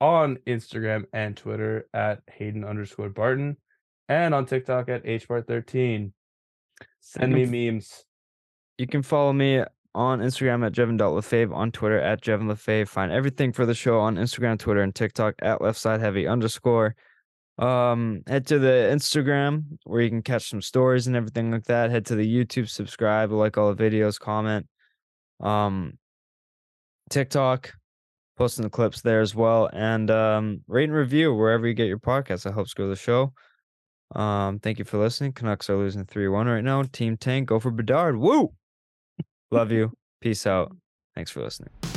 On 0.01 0.37
Instagram 0.47 1.05
and 1.13 1.37
Twitter 1.37 1.87
at 1.93 2.21
Hayden 2.33 2.65
underscore 2.65 3.11
Barton, 3.11 3.57
and 4.09 4.35
on 4.35 4.47
TikTok 4.47 4.89
at 4.89 5.05
hbart13. 5.05 6.13
Send 7.01 7.33
me 7.33 7.71
memes. 7.71 8.05
You 8.79 8.87
can 8.87 9.03
follow 9.03 9.33
me 9.33 9.63
on 9.95 10.21
Instagram 10.21 10.65
at 10.65 10.73
Jevon.Lefave, 10.73 11.55
on 11.55 11.73
Twitter 11.73 11.99
at 11.99 12.23
Jevon 12.23 12.51
Lefave. 12.51 12.89
Find 12.89 13.13
everything 13.13 13.53
for 13.53 13.67
the 13.67 13.75
show 13.75 13.99
on 13.99 14.17
Instagram, 14.17 14.59
Twitter, 14.59 14.83
and 14.83 14.95
TikTok 14.95 15.35
at 15.43 15.61
left 15.61 15.79
side 15.79 16.01
heavy 16.01 16.27
underscore. 16.27 16.95
Um, 17.59 18.23
head 18.27 18.47
to 18.47 18.59
the 18.59 18.89
Instagram 18.91 19.65
where 19.85 20.01
you 20.01 20.09
can 20.09 20.23
catch 20.23 20.49
some 20.49 20.63
stories 20.63 21.07
and 21.07 21.17
everything 21.17 21.51
like 21.51 21.65
that. 21.65 21.91
Head 21.91 22.07
to 22.07 22.15
the 22.15 22.27
YouTube, 22.27 22.71
subscribe, 22.71 23.33
like 23.33 23.59
all 23.59 23.75
the 23.75 23.91
videos, 23.91 24.19
comment. 24.19 24.67
Um, 25.41 25.99
TikTok, 27.11 27.75
posting 28.41 28.63
the 28.63 28.71
clips 28.71 29.03
there 29.03 29.21
as 29.21 29.35
well, 29.35 29.69
and 29.75 30.11
um, 30.11 30.63
rate 30.67 30.85
and 30.85 30.95
review 30.95 31.35
wherever 31.35 31.69
you 31.69 31.75
get 31.75 31.89
your 31.89 31.99
podcast. 31.99 32.45
That 32.45 32.55
helps 32.55 32.73
grow 32.73 32.89
the 32.89 32.97
show. 32.97 33.35
Um, 34.15 34.59
thank 34.61 34.79
you 34.79 34.87
for 34.87 34.97
listening. 34.97 35.33
Canucks 35.33 35.69
are 35.69 35.77
losing 35.77 36.07
3 36.07 36.27
1 36.27 36.47
right 36.47 36.65
now. 36.65 36.83
Team 36.85 37.19
Tank, 37.19 37.49
go 37.49 37.61
for 37.61 37.71
Bedard. 37.71 38.17
Woo! 38.17 38.55
Love 39.51 39.71
you. 39.71 39.93
Peace 40.23 40.47
out. 40.47 40.75
Thanks 41.15 41.31
for 41.31 41.43
listening. 41.43 41.90